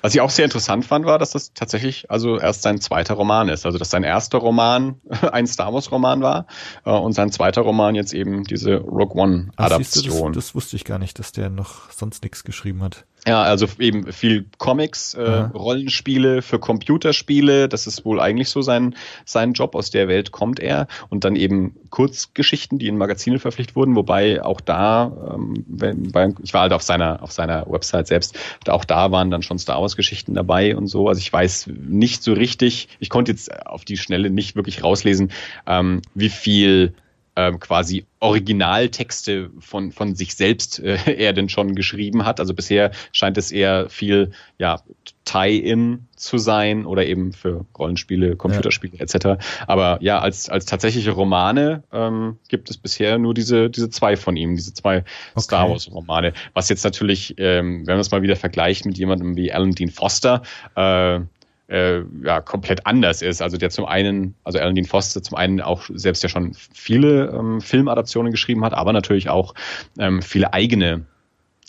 Was 0.01 0.13
ich 0.13 0.21
auch 0.21 0.29
sehr 0.29 0.45
interessant 0.45 0.85
fand, 0.85 1.05
war, 1.05 1.19
dass 1.19 1.31
das 1.31 1.53
tatsächlich 1.53 2.09
also 2.09 2.39
erst 2.39 2.61
sein 2.61 2.81
zweiter 2.81 3.13
Roman 3.13 3.49
ist. 3.49 3.65
Also 3.65 3.77
dass 3.77 3.89
sein 3.89 4.03
erster 4.03 4.39
Roman 4.39 4.95
ein 5.31 5.47
Star 5.47 5.73
Wars 5.73 5.91
Roman 5.91 6.21
war 6.21 6.47
äh, 6.85 6.91
und 6.91 7.13
sein 7.13 7.31
zweiter 7.31 7.61
Roman 7.61 7.95
jetzt 7.95 8.13
eben 8.13 8.43
diese 8.43 8.75
Rogue 8.75 9.21
One 9.21 9.49
Adaption. 9.55 10.33
das, 10.33 10.45
das 10.45 10.55
wusste 10.55 10.75
ich 10.75 10.85
gar 10.85 10.99
nicht, 10.99 11.19
dass 11.19 11.31
der 11.31 11.49
noch 11.49 11.91
sonst 11.91 12.23
nichts 12.23 12.43
geschrieben 12.43 12.83
hat. 12.83 13.05
Ja, 13.27 13.41
also 13.43 13.67
eben 13.77 14.13
viel 14.13 14.45
Comics, 14.57 15.13
äh, 15.13 15.21
Aha. 15.21 15.51
Rollenspiele 15.53 16.41
für 16.41 16.59
Computerspiele. 16.59 17.67
Das 17.67 17.85
ist 17.85 18.05
wohl 18.05 18.21
eigentlich 18.21 18.49
so 18.49 18.61
sein, 18.61 18.95
sein 19.25 19.51
Job. 19.51 19.75
Aus 19.75 19.91
der 19.91 20.07
Welt 20.07 20.31
kommt 20.31 20.61
er. 20.61 20.87
Und 21.09 21.25
dann 21.25 21.35
eben 21.35 21.75
Kurzgeschichten, 21.89 22.79
die 22.79 22.87
in 22.87 22.97
Magazine 22.97 23.39
verpflichtet 23.39 23.75
wurden. 23.75 23.97
Wobei 23.97 24.41
auch 24.41 24.61
da, 24.61 25.11
ähm, 25.33 25.65
wenn, 25.67 26.11
bei, 26.13 26.33
ich 26.41 26.53
war 26.53 26.61
halt 26.61 26.71
auf 26.71 26.83
seiner, 26.83 27.21
auf 27.21 27.33
seiner 27.33 27.65
Website 27.69 28.07
selbst, 28.07 28.37
auch 28.69 28.85
da 28.85 29.11
waren 29.11 29.29
dann 29.29 29.41
schon 29.47 29.59
Star 29.59 29.81
Wars 29.81 29.95
Geschichten 29.95 30.33
dabei 30.33 30.75
und 30.75 30.87
so. 30.87 31.07
Also 31.07 31.19
ich 31.19 31.31
weiß 31.31 31.67
nicht 31.67 32.21
so 32.21 32.33
richtig, 32.33 32.89
ich 32.99 33.09
konnte 33.09 33.31
jetzt 33.31 33.65
auf 33.65 33.85
die 33.85 33.97
Schnelle 33.97 34.29
nicht 34.29 34.55
wirklich 34.55 34.83
rauslesen, 34.83 35.31
ähm, 35.65 36.01
wie 36.13 36.29
viel 36.29 36.93
ähm, 37.37 37.59
quasi 37.59 38.05
Originaltexte 38.19 39.51
von, 39.59 39.91
von 39.91 40.15
sich 40.15 40.33
selbst 40.35 40.79
äh, 40.79 40.97
er 41.17 41.33
denn 41.33 41.49
schon 41.49 41.75
geschrieben 41.75 42.25
hat. 42.25 42.39
Also 42.39 42.53
bisher 42.53 42.91
scheint 43.11 43.37
es 43.37 43.51
eher 43.51 43.89
viel 43.89 44.31
ja, 44.57 44.81
Tie-In 45.23 46.07
zu 46.15 46.39
sein 46.39 46.87
oder 46.87 47.05
eben 47.05 47.31
für 47.33 47.65
Rollenspiele, 47.77 48.35
Computerspiele 48.35 48.99
etc. 48.99 49.39
Aber 49.67 49.99
ja, 50.01 50.19
als, 50.19 50.49
als 50.49 50.65
tatsächliche 50.65 51.11
Romane 51.11 51.83
ähm, 51.93 52.37
gibt 52.49 52.71
es 52.71 52.77
bisher 52.77 53.19
nur 53.19 53.35
diese, 53.35 53.69
diese 53.69 53.91
zwei 53.91 54.17
von 54.17 54.35
ihm, 54.35 54.55
diese 54.55 54.73
zwei 54.73 55.03
Star 55.39 55.69
Wars-Romane. 55.69 56.33
Was 56.53 56.69
jetzt 56.69 56.83
natürlich, 56.83 57.35
ähm, 57.37 57.85
wenn 57.85 57.95
man 57.95 57.99
es 57.99 58.09
mal 58.09 58.23
wieder 58.23 58.35
vergleicht 58.35 58.85
mit 58.85 58.97
jemandem 58.97 59.35
wie 59.35 59.53
Alan 59.53 59.73
Dean 59.73 59.91
Foster, 59.91 60.41
äh, 60.75 61.19
äh, 61.67 62.01
ja, 62.23 62.41
komplett 62.41 62.85
anders 62.85 63.21
ist. 63.21 63.41
Also 63.41 63.57
der 63.57 63.69
zum 63.69 63.85
einen, 63.85 64.35
also 64.43 64.59
Alan 64.59 64.75
Dean 64.75 64.85
Foster 64.85 65.21
zum 65.21 65.37
einen 65.37 65.61
auch 65.61 65.83
selbst 65.93 66.23
ja 66.23 66.29
schon 66.29 66.53
viele 66.53 67.27
ähm, 67.27 67.61
Filmadaptionen 67.61 68.31
geschrieben 68.31 68.63
hat, 68.63 68.73
aber 68.73 68.93
natürlich 68.93 69.29
auch 69.29 69.53
ähm, 69.99 70.21
viele 70.21 70.53
eigene 70.53 71.05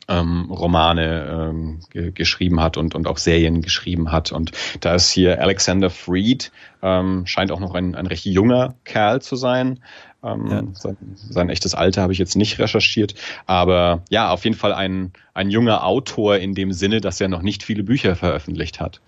ähm, 0.09 0.51
Romane 0.51 1.51
ähm, 1.51 1.81
ge 1.91 2.11
geschrieben 2.13 2.61
hat 2.61 2.77
und, 2.77 2.95
und 2.95 3.07
auch 3.07 3.19
Serien 3.19 3.61
geschrieben 3.61 4.11
hat. 4.11 4.33
Und 4.33 4.53
da 4.81 4.95
ist 4.95 5.11
hier 5.11 5.41
Alexander 5.41 5.91
Freed, 5.91 6.51
ähm, 6.83 7.27
scheint 7.27 7.53
auch 7.53 7.61
noch 7.61 7.75
ein, 7.75 7.95
ein 7.95 8.07
recht 8.07 8.25
junger 8.25 8.75
Kerl 8.85 9.21
zu 9.21 9.37
sein. 9.37 9.81
Ähm, 10.25 10.47
ja. 10.51 10.63
sein, 10.73 10.97
sein 11.15 11.49
echtes 11.49 11.75
Alter 11.75 12.03
habe 12.03 12.13
ich 12.13 12.19
jetzt 12.19 12.35
nicht 12.35 12.59
recherchiert, 12.59 13.15
aber 13.47 14.03
ja, 14.11 14.33
auf 14.33 14.43
jeden 14.43 14.57
Fall 14.57 14.73
ein, 14.73 15.13
ein 15.33 15.49
junger 15.49 15.85
Autor 15.85 16.39
in 16.39 16.55
dem 16.55 16.73
Sinne, 16.73 17.01
dass 17.01 17.21
er 17.21 17.29
noch 17.29 17.43
nicht 17.43 17.63
viele 17.63 17.85
Bücher 17.85 18.17
veröffentlicht 18.17 18.81
hat. 18.81 19.01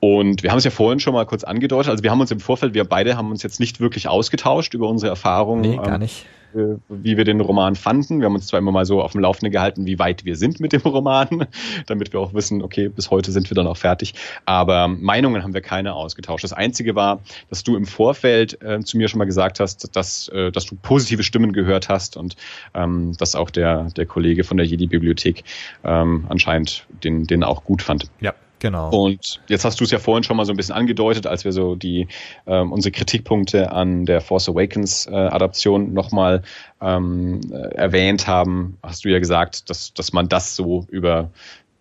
Und 0.00 0.42
wir 0.42 0.50
haben 0.50 0.58
es 0.58 0.64
ja 0.64 0.70
vorhin 0.70 0.98
schon 0.98 1.12
mal 1.12 1.26
kurz 1.26 1.44
angedeutet. 1.44 1.90
Also 1.90 2.02
wir 2.02 2.10
haben 2.10 2.20
uns 2.20 2.30
im 2.30 2.40
Vorfeld, 2.40 2.74
wir 2.74 2.84
beide 2.84 3.16
haben 3.16 3.30
uns 3.30 3.42
jetzt 3.42 3.60
nicht 3.60 3.80
wirklich 3.80 4.08
ausgetauscht 4.08 4.74
über 4.74 4.88
unsere 4.88 5.10
Erfahrungen. 5.10 5.60
Nee, 5.60 5.76
gar 5.76 5.94
ähm, 5.94 6.00
nicht. 6.00 6.26
Äh, 6.54 6.76
wie 6.88 7.16
wir 7.16 7.24
den 7.24 7.40
Roman 7.40 7.76
fanden. 7.76 8.20
Wir 8.20 8.26
haben 8.26 8.34
uns 8.34 8.48
zwar 8.48 8.58
immer 8.58 8.72
mal 8.72 8.84
so 8.84 9.02
auf 9.02 9.12
dem 9.12 9.20
Laufenden 9.20 9.52
gehalten, 9.52 9.86
wie 9.86 9.98
weit 9.98 10.24
wir 10.24 10.36
sind 10.36 10.58
mit 10.58 10.72
dem 10.72 10.80
Roman, 10.84 11.46
damit 11.86 12.12
wir 12.12 12.20
auch 12.20 12.34
wissen, 12.34 12.62
okay, 12.62 12.88
bis 12.88 13.10
heute 13.10 13.30
sind 13.30 13.50
wir 13.50 13.54
dann 13.54 13.66
auch 13.66 13.76
fertig. 13.76 14.14
Aber 14.46 14.88
Meinungen 14.88 15.42
haben 15.42 15.54
wir 15.54 15.60
keine 15.60 15.94
ausgetauscht. 15.94 16.42
Das 16.42 16.52
Einzige 16.52 16.94
war, 16.94 17.20
dass 17.50 17.62
du 17.62 17.76
im 17.76 17.86
Vorfeld 17.86 18.60
äh, 18.62 18.80
zu 18.80 18.96
mir 18.96 19.08
schon 19.08 19.18
mal 19.18 19.26
gesagt 19.26 19.60
hast, 19.60 19.94
dass, 19.94 20.28
äh, 20.28 20.50
dass 20.50 20.66
du 20.66 20.76
positive 20.76 21.22
Stimmen 21.22 21.52
gehört 21.52 21.88
hast 21.88 22.16
und 22.16 22.36
ähm, 22.74 23.12
dass 23.18 23.36
auch 23.36 23.50
der, 23.50 23.84
der 23.96 24.06
Kollege 24.06 24.42
von 24.42 24.56
der 24.56 24.66
Jedi-Bibliothek 24.66 25.44
ähm, 25.84 26.24
anscheinend 26.28 26.86
den, 27.04 27.26
den 27.26 27.44
auch 27.44 27.64
gut 27.64 27.82
fand. 27.82 28.06
Ja. 28.20 28.34
Genau. 28.60 28.90
Und 28.90 29.40
jetzt 29.48 29.64
hast 29.64 29.80
du 29.80 29.84
es 29.84 29.90
ja 29.90 29.98
vorhin 29.98 30.22
schon 30.22 30.36
mal 30.36 30.44
so 30.44 30.52
ein 30.52 30.56
bisschen 30.56 30.74
angedeutet, 30.74 31.26
als 31.26 31.44
wir 31.44 31.52
so 31.52 31.74
die 31.74 32.08
ähm, 32.46 32.72
unsere 32.72 32.92
Kritikpunkte 32.92 33.72
an 33.72 34.04
der 34.04 34.20
Force 34.20 34.48
Awakens 34.48 35.06
äh, 35.06 35.14
Adaption 35.14 35.92
nochmal 35.94 36.42
ähm, 36.80 37.40
äh, 37.50 37.74
erwähnt 37.74 38.26
haben, 38.26 38.76
hast 38.82 39.04
du 39.04 39.08
ja 39.08 39.18
gesagt, 39.18 39.70
dass, 39.70 39.94
dass 39.94 40.12
man 40.12 40.28
das 40.28 40.54
so 40.54 40.86
über 40.90 41.30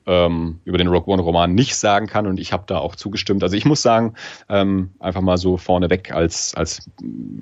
ähm, 0.08 0.60
über 0.64 0.78
den 0.78 0.88
Rogue 0.88 1.14
One 1.14 1.22
Roman 1.22 1.54
nicht 1.54 1.76
sagen 1.76 2.08
kann 2.08 2.26
und 2.26 2.40
ich 2.40 2.54
habe 2.54 2.64
da 2.66 2.80
auch 2.80 2.96
zugestimmt. 2.96 3.44
Also 3.44 3.58
ich 3.58 3.66
muss 3.66 3.82
sagen, 3.82 4.16
ähm, 4.48 4.92
einfach 5.00 5.22
mal 5.22 5.38
so 5.38 5.58
vorneweg 5.58 6.12
als 6.14 6.56
als 6.56 6.90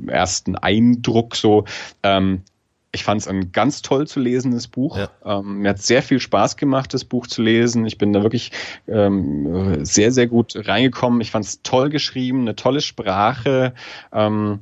ersten 0.07 0.55
Eindruck 0.55 1.35
so, 1.35 1.65
ähm, 2.03 2.41
ich 2.91 3.03
fand 3.03 3.21
es 3.21 3.27
ein 3.27 3.51
ganz 3.51 3.81
toll 3.81 4.07
zu 4.07 4.19
lesendes 4.19 4.67
Buch. 4.67 4.97
Ja. 4.97 5.09
Ähm, 5.25 5.59
mir 5.59 5.69
hat 5.69 5.81
sehr 5.81 6.01
viel 6.01 6.19
Spaß 6.19 6.57
gemacht, 6.57 6.93
das 6.93 7.03
Buch 7.03 7.27
zu 7.27 7.41
lesen. 7.41 7.85
Ich 7.85 7.97
bin 7.97 8.13
da 8.13 8.23
wirklich 8.23 8.51
ähm, 8.87 9.85
sehr, 9.85 10.11
sehr 10.11 10.27
gut 10.27 10.53
reingekommen. 10.55 11.21
Ich 11.21 11.31
fand 11.31 11.45
es 11.45 11.61
toll 11.63 11.89
geschrieben, 11.89 12.41
eine 12.41 12.55
tolle 12.55 12.81
Sprache. 12.81 13.73
Ähm, 14.13 14.59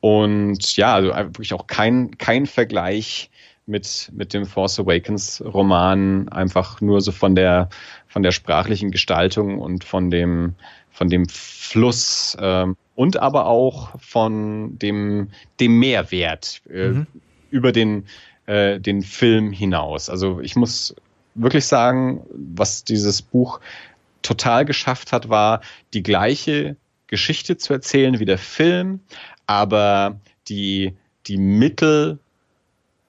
und 0.00 0.76
ja, 0.76 0.94
also 0.94 1.08
wirklich 1.14 1.54
auch 1.54 1.66
kein, 1.66 2.18
kein 2.18 2.46
Vergleich 2.46 3.30
mit, 3.66 4.10
mit 4.14 4.34
dem 4.34 4.46
Force 4.46 4.80
Awakens 4.80 5.42
Roman, 5.44 6.28
einfach 6.30 6.80
nur 6.80 7.00
so 7.00 7.12
von 7.12 7.34
der, 7.34 7.68
von 8.06 8.22
der 8.22 8.32
sprachlichen 8.32 8.90
Gestaltung 8.90 9.58
und 9.58 9.84
von 9.84 10.10
dem, 10.10 10.54
von 10.90 11.08
dem 11.08 11.28
Fluss 11.28 12.36
ähm, 12.40 12.76
und 12.94 13.18
aber 13.18 13.46
auch 13.46 13.98
von 14.00 14.78
dem, 14.78 15.28
dem 15.60 15.78
Mehrwert. 15.78 16.60
Äh, 16.68 16.88
mhm 16.88 17.06
über 17.50 17.72
den, 17.72 18.06
äh, 18.46 18.80
den 18.80 19.02
Film 19.02 19.52
hinaus. 19.52 20.10
Also 20.10 20.40
ich 20.40 20.56
muss 20.56 20.94
wirklich 21.34 21.66
sagen, 21.66 22.22
was 22.30 22.84
dieses 22.84 23.22
Buch 23.22 23.60
total 24.22 24.64
geschafft 24.64 25.12
hat, 25.12 25.28
war 25.28 25.60
die 25.94 26.02
gleiche 26.02 26.76
Geschichte 27.06 27.56
zu 27.56 27.72
erzählen 27.72 28.18
wie 28.18 28.24
der 28.24 28.38
Film, 28.38 29.00
aber 29.46 30.20
die, 30.48 30.94
die 31.26 31.38
Mittel 31.38 32.18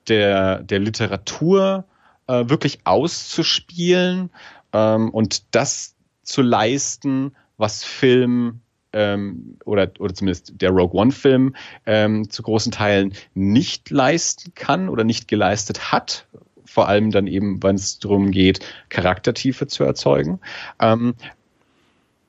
der, 0.07 0.63
der 0.63 0.79
Literatur 0.79 1.85
äh, 2.27 2.47
wirklich 2.47 2.79
auszuspielen 2.85 4.29
ähm, 4.73 5.09
und 5.09 5.43
das 5.51 5.95
zu 6.23 6.41
leisten, 6.41 7.35
was 7.57 7.83
Film 7.83 8.61
ähm, 8.93 9.57
oder, 9.65 9.91
oder 9.99 10.13
zumindest 10.13 10.53
der 10.61 10.71
Rogue 10.71 10.99
One-Film 10.99 11.55
ähm, 11.85 12.29
zu 12.29 12.43
großen 12.43 12.71
Teilen 12.71 13.13
nicht 13.33 13.89
leisten 13.89 14.53
kann 14.55 14.89
oder 14.89 15.03
nicht 15.03 15.27
geleistet 15.27 15.91
hat. 15.91 16.27
Vor 16.65 16.87
allem 16.87 17.11
dann 17.11 17.27
eben, 17.27 17.61
wenn 17.63 17.75
es 17.75 17.99
darum 17.99 18.31
geht, 18.31 18.59
Charaktertiefe 18.89 19.67
zu 19.67 19.83
erzeugen. 19.83 20.39
Ähm, 20.79 21.15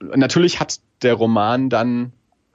natürlich 0.00 0.61
hat 0.61 0.80
der 1.02 1.14
Roman 1.14 1.68
dann 1.70 2.12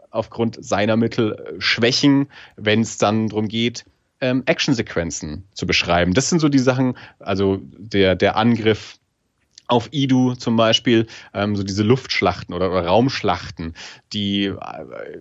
aufgrund 0.09 0.63
seiner 0.63 0.97
Mittel 0.97 1.33
äh, 1.33 1.61
Schwächen, 1.61 2.27
wenn 2.55 2.81
es 2.81 2.97
dann 2.97 3.27
darum 3.27 3.47
geht, 3.47 3.85
ähm, 4.21 4.43
Actionsequenzen 4.45 5.43
zu 5.53 5.67
beschreiben. 5.67 6.13
Das 6.13 6.29
sind 6.29 6.39
so 6.39 6.49
die 6.49 6.59
Sachen, 6.59 6.97
also 7.19 7.59
der, 7.77 8.15
der 8.15 8.37
Angriff 8.37 8.97
auf 9.67 9.89
Idu 9.91 10.35
zum 10.35 10.55
Beispiel, 10.55 11.07
ähm, 11.33 11.55
so 11.55 11.63
diese 11.63 11.83
Luftschlachten 11.83 12.53
oder, 12.53 12.71
oder 12.71 12.85
Raumschlachten, 12.85 13.73
die 14.13 14.45
äh, 14.45 14.55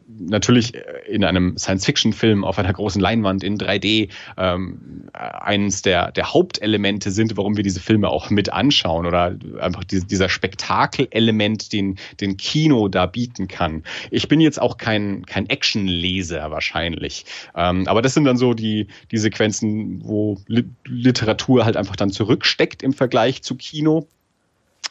natürlich 0.09 0.75
in 1.09 1.25
einem 1.25 1.57
Science-Fiction-Film 1.57 2.45
auf 2.45 2.59
einer 2.59 2.73
großen 2.73 3.01
Leinwand 3.01 3.43
in 3.43 3.59
3D 3.59 4.11
ähm, 4.37 5.09
eines 5.13 5.83
der, 5.83 6.13
der 6.13 6.33
Hauptelemente 6.33 7.11
sind, 7.11 7.37
warum 7.37 7.57
wir 7.57 7.65
diese 7.65 7.81
Filme 7.81 8.09
auch 8.09 8.31
mit 8.31 8.53
anschauen 8.53 9.07
oder 9.07 9.37
einfach 9.61 9.85
die, 9.85 10.01
dieser 10.07 10.29
Spektakelelement, 10.29 11.73
den, 11.73 11.99
den 12.21 12.37
Kino 12.37 12.89
da 12.89 13.07
bieten 13.07 13.49
kann. 13.49 13.83
Ich 14.11 14.29
bin 14.29 14.41
jetzt 14.41 14.61
auch 14.61 14.77
kein, 14.77 15.25
kein 15.27 15.49
Action-Leser 15.49 16.51
wahrscheinlich, 16.51 17.25
ähm, 17.57 17.87
aber 17.89 18.03
das 18.03 18.15
sind 18.15 18.25
dann 18.25 18.37
so 18.37 18.55
die, 18.55 18.89
die 19.11 19.19
Sequenzen, 19.19 20.03
wo 20.05 20.39
Literatur 20.85 21.65
halt 21.65 21.77
einfach 21.77 21.97
dann 21.97 22.11
zurücksteckt 22.11 22.83
im 22.83 22.93
Vergleich 22.93 23.43
zu 23.43 23.57
Kino. 23.57 24.09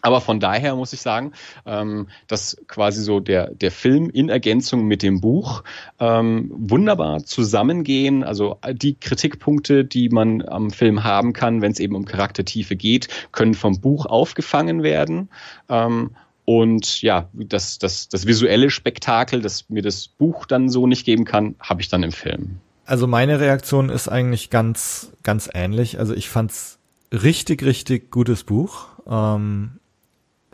Aber 0.03 0.19
von 0.19 0.41
daher 0.41 0.75
muss 0.75 0.91
ich 0.91 1.01
sagen, 1.01 1.31
ähm, 1.65 2.09
dass 2.27 2.57
quasi 2.67 3.01
so 3.01 3.21
der, 3.21 3.51
der 3.51 3.71
Film 3.71 4.09
in 4.09 4.27
Ergänzung 4.27 4.85
mit 4.85 5.01
dem 5.01 5.21
Buch 5.21 5.63
ähm, 5.97 6.51
wunderbar 6.53 7.23
zusammengehen. 7.23 8.25
Also 8.25 8.57
die 8.73 8.95
Kritikpunkte, 8.95 9.85
die 9.85 10.09
man 10.09 10.41
am 10.45 10.71
Film 10.71 11.05
haben 11.05 11.31
kann, 11.31 11.61
wenn 11.61 11.71
es 11.71 11.79
eben 11.79 11.95
um 11.95 12.03
Charaktertiefe 12.03 12.75
geht, 12.75 13.07
können 13.31 13.53
vom 13.53 13.79
Buch 13.79 14.05
aufgefangen 14.05 14.83
werden. 14.83 15.29
Ähm, 15.69 16.11
und 16.43 17.01
ja, 17.01 17.29
das, 17.31 17.79
das, 17.79 18.09
das 18.09 18.27
visuelle 18.27 18.69
Spektakel, 18.69 19.41
das 19.41 19.69
mir 19.69 19.81
das 19.81 20.09
Buch 20.09 20.45
dann 20.45 20.67
so 20.67 20.85
nicht 20.85 21.05
geben 21.05 21.23
kann, 21.23 21.55
habe 21.61 21.81
ich 21.81 21.87
dann 21.87 22.03
im 22.03 22.11
Film. 22.11 22.59
Also 22.85 23.07
meine 23.07 23.39
Reaktion 23.39 23.87
ist 23.87 24.09
eigentlich 24.09 24.49
ganz, 24.49 25.13
ganz 25.23 25.49
ähnlich. 25.53 25.97
Also 25.97 26.13
ich 26.13 26.27
fand's 26.27 26.79
richtig, 27.13 27.63
richtig 27.63 28.11
gutes 28.11 28.43
Buch. 28.43 28.87
Ähm, 29.07 29.79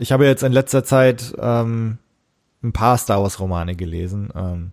ich 0.00 0.12
habe 0.12 0.26
jetzt 0.26 0.42
in 0.42 0.52
letzter 0.52 0.84
Zeit 0.84 1.34
ähm, 1.38 1.98
ein 2.62 2.72
paar 2.72 2.98
Star 2.98 3.22
Wars 3.22 3.38
Romane 3.38 3.76
gelesen. 3.76 4.30
Ähm, 4.34 4.70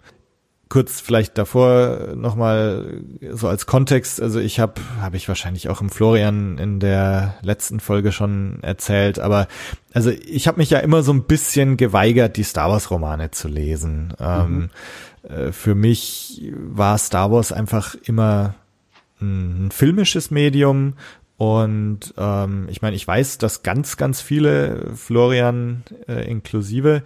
kurz 0.70 1.00
vielleicht 1.00 1.38
davor 1.38 2.16
nochmal 2.16 3.02
so 3.32 3.48
als 3.48 3.66
Kontext, 3.66 4.22
also 4.22 4.40
ich 4.40 4.60
habe, 4.60 4.82
habe 5.00 5.18
ich 5.18 5.28
wahrscheinlich 5.28 5.70
auch 5.70 5.82
im 5.82 5.90
Florian 5.90 6.58
in 6.58 6.80
der 6.80 7.36
letzten 7.42 7.80
Folge 7.80 8.12
schon 8.12 8.60
erzählt, 8.62 9.20
aber 9.20 9.48
also 9.94 10.10
ich 10.10 10.48
habe 10.48 10.58
mich 10.58 10.70
ja 10.70 10.80
immer 10.80 11.04
so 11.04 11.14
ein 11.14 11.24
bisschen 11.24 11.78
geweigert, 11.78 12.36
die 12.36 12.44
Star 12.44 12.70
Wars 12.70 12.92
Romane 12.92 13.32
zu 13.32 13.48
lesen. 13.48 14.14
Ähm, 14.20 14.50
mhm. 14.50 14.70
Ähm, 15.30 15.48
äh, 15.48 15.52
für 15.52 15.76
mich 15.76 16.44
war 16.54 16.98
Star 16.98 17.32
Wars 17.32 17.52
einfach 17.52 17.96
immer 18.04 18.56
ein 19.20 19.70
filmisches 19.72 20.32
Medium 20.32 20.94
und 21.38 22.14
ähm, 22.18 22.68
ich 22.70 22.82
meine, 22.82 22.96
ich 22.96 23.08
weiß, 23.08 23.38
dass 23.38 23.64
ganz, 23.64 23.98
ganz 23.98 24.22
viele, 24.22 24.92
Florian 24.96 25.84
äh, 26.08 26.30
inklusive, 26.30 27.04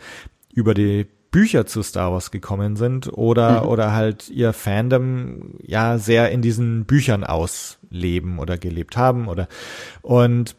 über 0.54 0.74
die 0.74 1.08
Bücher 1.32 1.66
zu 1.66 1.82
Star 1.82 2.12
Wars 2.12 2.32
gekommen 2.32 2.76
sind 2.76 3.12
oder, 3.12 3.64
mhm. 3.64 3.70
oder 3.70 3.94
halt 3.94 4.30
ihr 4.30 4.54
Fandom 4.54 5.56
ja 5.62 5.98
sehr 5.98 6.32
in 6.32 6.42
diesen 6.42 6.86
Büchern 6.86 7.24
ausleben 7.24 8.40
oder 8.40 8.58
gelebt 8.58 8.98
haben 8.98 9.28
oder 9.28 9.48
und 10.02 10.56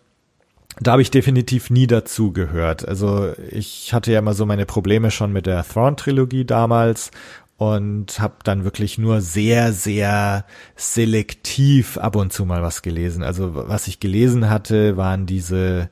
da 0.81 0.93
habe 0.93 1.03
ich 1.03 1.11
definitiv 1.11 1.69
nie 1.69 1.87
dazu 1.87 2.33
gehört. 2.33 2.89
Also 2.89 3.33
ich 3.51 3.93
hatte 3.93 4.11
ja 4.11 4.21
immer 4.21 4.33
so 4.33 4.47
meine 4.47 4.65
Probleme 4.65 5.11
schon 5.11 5.31
mit 5.31 5.45
der 5.45 5.63
Thrawn-Trilogie 5.65 6.47
damals 6.47 7.11
und 7.63 8.19
habe 8.19 8.37
dann 8.45 8.65
wirklich 8.65 8.99
nur 8.99 9.21
sehr, 9.21 9.73
sehr 9.73 10.45
selektiv 10.77 11.99
ab 11.99 12.17
und 12.17 12.33
zu 12.33 12.45
mal 12.45 12.63
was 12.63 12.83
gelesen. 12.83 13.23
Also 13.23 13.55
was 13.55 13.87
ich 13.87 14.01
gelesen 14.01 14.51
hatte, 14.51 14.97
waren 14.97 15.27
diese 15.27 15.91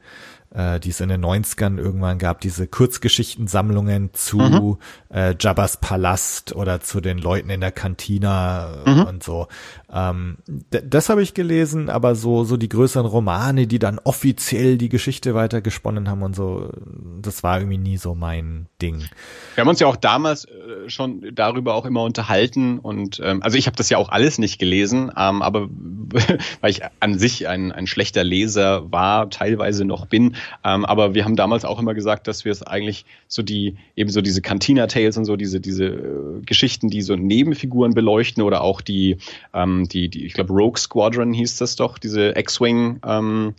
äh, 0.52 0.80
die 0.80 0.90
es 0.90 1.00
in 1.00 1.08
den 1.08 1.24
90ern 1.24 1.78
irgendwann 1.78 2.18
gab, 2.18 2.40
diese 2.40 2.66
Kurzgeschichtensammlungen 2.66 4.12
zu 4.12 4.38
mhm. 4.38 4.78
äh, 5.14 5.34
Jabba's 5.38 5.76
Palast 5.76 6.54
oder 6.54 6.80
zu 6.80 7.00
den 7.00 7.18
Leuten 7.18 7.50
in 7.50 7.60
der 7.60 7.72
Kantina 7.72 8.82
mhm. 8.84 9.02
und 9.04 9.22
so. 9.22 9.46
Ähm, 9.93 10.38
das 10.70 11.09
habe 11.09 11.22
ich 11.22 11.34
gelesen, 11.34 11.91
aber 11.91 12.14
so, 12.14 12.45
so 12.45 12.57
die 12.57 12.68
größeren 12.68 13.07
Romane, 13.07 13.66
die 13.66 13.78
dann 13.78 13.99
offiziell 13.99 14.78
die 14.78 14.88
Geschichte 14.88 15.34
weitergesponnen 15.34 16.09
haben 16.09 16.22
und 16.22 16.36
so, 16.36 16.70
das 17.20 17.43
war 17.43 17.59
irgendwie 17.59 17.78
nie 17.78 17.97
so 17.97 18.14
mein 18.14 18.66
Ding. 18.80 19.03
Wir 19.55 19.62
haben 19.62 19.68
uns 19.68 19.80
ja 19.80 19.88
auch 19.88 19.97
damals 19.97 20.45
äh, 20.45 20.88
schon 20.88 21.32
darüber 21.34 21.74
auch 21.74 21.86
immer 21.86 22.05
unterhalten 22.05 22.78
und 22.78 23.20
ähm, 23.24 23.43
also 23.43 23.59
ich 23.59 23.66
habe 23.66 23.76
das 23.76 23.91
ja 23.91 23.99
auch 23.99 24.11
alles 24.11 24.38
nicht 24.38 24.59
gelesen, 24.59 25.11
ähm, 25.16 25.43
aber 25.43 25.68
weil 26.61 26.70
ich 26.70 26.82
an 27.01 27.18
sich 27.18 27.49
ein, 27.49 27.72
ein 27.72 27.86
schlechter 27.86 28.22
Leser 28.22 28.93
war, 28.93 29.28
teilweise 29.30 29.84
noch 29.84 30.07
bin, 30.07 30.36
ähm, 30.64 30.84
aber 30.84 31.14
wir 31.14 31.24
haben 31.24 31.36
damals 31.36 31.64
auch 31.64 31.80
immer 31.80 31.95
gesagt, 31.95 32.28
dass 32.28 32.45
wir 32.45 32.53
es 32.53 32.62
eigentlich 32.62 33.05
so 33.26 33.43
die, 33.43 33.76
eben 33.97 34.11
so 34.11 34.20
diese 34.20 34.41
Cantina 34.41 34.86
Tales 34.86 35.16
und 35.16 35.24
so, 35.24 35.36
diese, 35.36 35.61
diese 35.61 35.86
äh, 35.86 36.41
Geschichten, 36.47 36.91
die 36.91 37.03
so 37.03 37.16
Nebenfiguren 37.16 37.93
beleuchten 37.93 38.43
oder 38.43 38.62
auch 38.62 38.80
die, 38.80 39.18
ähm, 39.53 39.80
die, 39.89 40.09
die, 40.09 40.26
ich 40.26 40.35
glaube, 40.35 40.53
Rogue 40.53 40.78
Squadron 40.78 41.33
hieß 41.33 41.57
das 41.57 41.76
doch, 41.76 41.99
diese 41.99 42.37
X-Wing 42.37 43.01
ähm, 43.05 43.55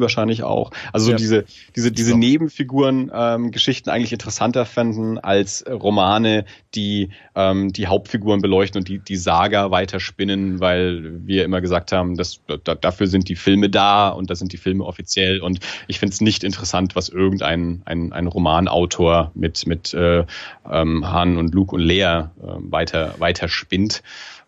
wahrscheinlich 0.00 0.42
auch. 0.42 0.70
Also 0.92 1.12
ja. 1.12 1.16
diese, 1.16 1.44
diese, 1.76 1.92
diese 1.92 2.16
Nebenfiguren 2.16 3.10
ähm, 3.14 3.50
Geschichten 3.50 3.90
eigentlich 3.90 4.12
interessanter 4.12 4.64
fanden 4.66 5.18
als 5.18 5.64
Romane, 5.68 6.44
die 6.74 7.10
ähm, 7.34 7.72
die 7.72 7.86
Hauptfiguren 7.86 8.40
beleuchten 8.40 8.80
und 8.80 8.88
die, 8.88 8.98
die 8.98 9.16
Saga 9.16 9.70
weiterspinnen, 9.70 10.60
weil 10.60 11.26
wir 11.26 11.44
immer 11.44 11.60
gesagt 11.60 11.92
haben, 11.92 12.16
dass 12.16 12.40
da, 12.64 12.74
dafür 12.74 13.06
sind 13.06 13.28
die 13.28 13.36
Filme 13.36 13.70
da 13.70 14.08
und 14.08 14.30
da 14.30 14.34
sind 14.34 14.52
die 14.52 14.56
Filme 14.56 14.84
offiziell 14.84 15.40
und 15.40 15.60
ich 15.86 15.98
finde 15.98 16.14
es 16.14 16.20
nicht 16.20 16.44
interessant, 16.44 16.96
was 16.96 17.08
irgendein 17.08 17.82
ein, 17.84 18.12
ein 18.12 18.26
Romanautor 18.26 19.30
mit, 19.34 19.66
mit 19.66 19.94
äh, 19.94 20.24
ähm, 20.70 21.10
Han 21.10 21.36
und 21.36 21.54
Luke 21.54 21.74
und 21.74 21.82
Lea 21.82 22.02
äh, 22.02 22.26
weiter, 22.42 23.14
weiter 23.18 23.48
spinnt. 23.48 24.02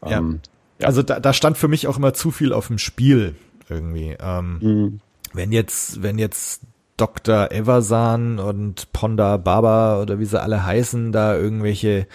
Ja. 0.05 0.19
Ähm, 0.19 0.41
ja. 0.79 0.87
Also 0.87 1.03
da, 1.03 1.21
da 1.21 1.33
stand 1.33 1.59
für 1.59 1.69
mich 1.69 1.87
auch 1.87 1.97
immer 1.97 2.15
zu 2.15 2.31
viel 2.31 2.53
auf 2.53 2.69
dem 2.69 2.79
Spiel 2.79 3.35
irgendwie. 3.69 4.17
Ähm, 4.21 4.59
mhm. 4.61 5.01
Wenn 5.33 5.53
jetzt, 5.53 6.03
wenn 6.03 6.19
jetzt 6.19 6.63
Dr. 6.97 7.53
Eversan 7.53 8.39
und 8.39 8.91
Ponda 8.93 9.37
Baba 9.37 10.01
oder 10.01 10.19
wie 10.19 10.25
sie 10.25 10.41
alle 10.41 10.65
heißen, 10.65 11.13
da 11.13 11.37
irgendwelche 11.37 12.07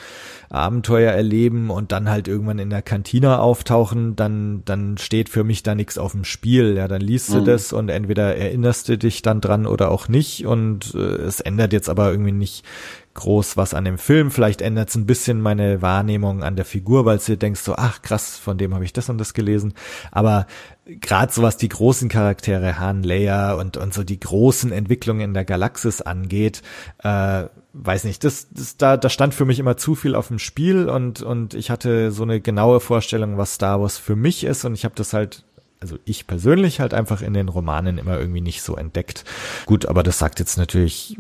Abenteuer 0.50 1.12
erleben 1.12 1.70
und 1.70 1.92
dann 1.92 2.10
halt 2.10 2.28
irgendwann 2.28 2.58
in 2.58 2.72
der 2.72 2.82
Kantine 2.82 3.40
auftauchen, 3.40 4.16
dann, 4.16 4.64
dann 4.66 4.98
steht 4.98 5.30
für 5.30 5.44
mich 5.44 5.62
da 5.62 5.76
nichts 5.76 6.00
auf 6.00 6.14
dem 6.14 6.24
Spiel. 6.24 6.76
Ja, 6.76 6.88
dann 6.88 7.02
liest 7.02 7.30
mhm. 7.30 7.34
du 7.36 7.44
das 7.44 7.74
und 7.74 7.90
entweder 7.90 8.36
erinnerst 8.36 8.90
du 8.90 8.98
dich 8.98 9.22
dann 9.22 9.40
dran 9.40 9.68
oder 9.68 9.92
auch 9.92 10.08
nicht 10.08 10.48
und 10.48 10.96
äh, 10.96 10.98
es 10.98 11.42
ändert 11.42 11.74
jetzt 11.74 11.90
aber 11.90 12.10
irgendwie 12.10 12.32
nicht 12.32 12.66
groß 13.14 13.58
was 13.58 13.74
an 13.74 13.86
dem 13.86 13.98
Film. 13.98 14.32
Vielleicht 14.32 14.62
ändert 14.62 14.90
es 14.90 14.96
ein 14.96 15.06
bisschen 15.06 15.42
meine 15.42 15.82
Wahrnehmung 15.82 16.44
an 16.44 16.56
der 16.56 16.66
Figur, 16.66 17.06
weil 17.06 17.18
du 17.18 17.38
denkst 17.38 17.62
so, 17.62 17.76
ach 17.76 18.02
krass, 18.02 18.38
von 18.38 18.58
dem 18.58 18.74
habe 18.74 18.86
ich 18.86 18.94
das 18.94 19.10
und 19.10 19.18
das 19.18 19.34
gelesen. 19.34 19.74
Aber 20.12 20.48
gerade 20.86 21.32
so 21.32 21.42
was 21.42 21.58
die 21.58 21.70
großen 21.70 22.10
Charaktere, 22.10 22.80
Han, 22.80 23.04
Leia 23.04 23.54
und, 23.54 23.78
und 23.78 23.94
so 23.94 24.04
die 24.04 24.20
großen 24.20 24.72
Entwicklungen 24.72 25.22
in 25.22 25.34
der 25.34 25.46
Galaxis 25.46 26.02
angeht, 26.02 26.62
äh, 27.04 27.46
weiß 27.74 28.04
nicht, 28.04 28.24
das, 28.24 28.50
das 28.52 28.78
da, 28.78 28.98
da 28.98 29.10
stand 29.10 29.34
für 29.34 29.46
mich 29.46 29.60
immer 29.60 29.78
zu 29.78 29.96
viel 29.96 30.16
auf 30.16 30.28
dem 30.28 30.40
Spiel 30.40 30.90
und, 30.90 31.22
und 31.22 31.54
ich 31.54 31.70
hatte 31.70 32.12
so 32.12 32.24
eine 32.24 32.42
genaue 32.42 32.80
Vorstellung, 32.80 33.38
was 33.38 33.54
Star 33.54 33.82
Wars 33.82 33.98
für 33.98 34.16
mich 34.16 34.44
ist 34.44 34.66
und 34.66 34.74
ich 34.74 34.84
habe 34.84 34.96
das 34.96 35.14
halt 35.14 35.46
also 35.82 35.98
ich 36.06 36.28
persönlich 36.28 36.80
halt 36.80 36.94
einfach 36.94 37.22
in 37.22 37.34
den 37.34 37.50
Romanen 37.50 37.98
immer 37.98 38.18
irgendwie 38.20 38.42
nicht 38.42 38.62
so 38.62 38.76
entdeckt. 38.76 39.26
Gut, 39.66 39.88
aber 39.88 40.04
das 40.04 40.20
sagt 40.20 40.40
jetzt 40.40 40.58
natürlich, 40.58 41.18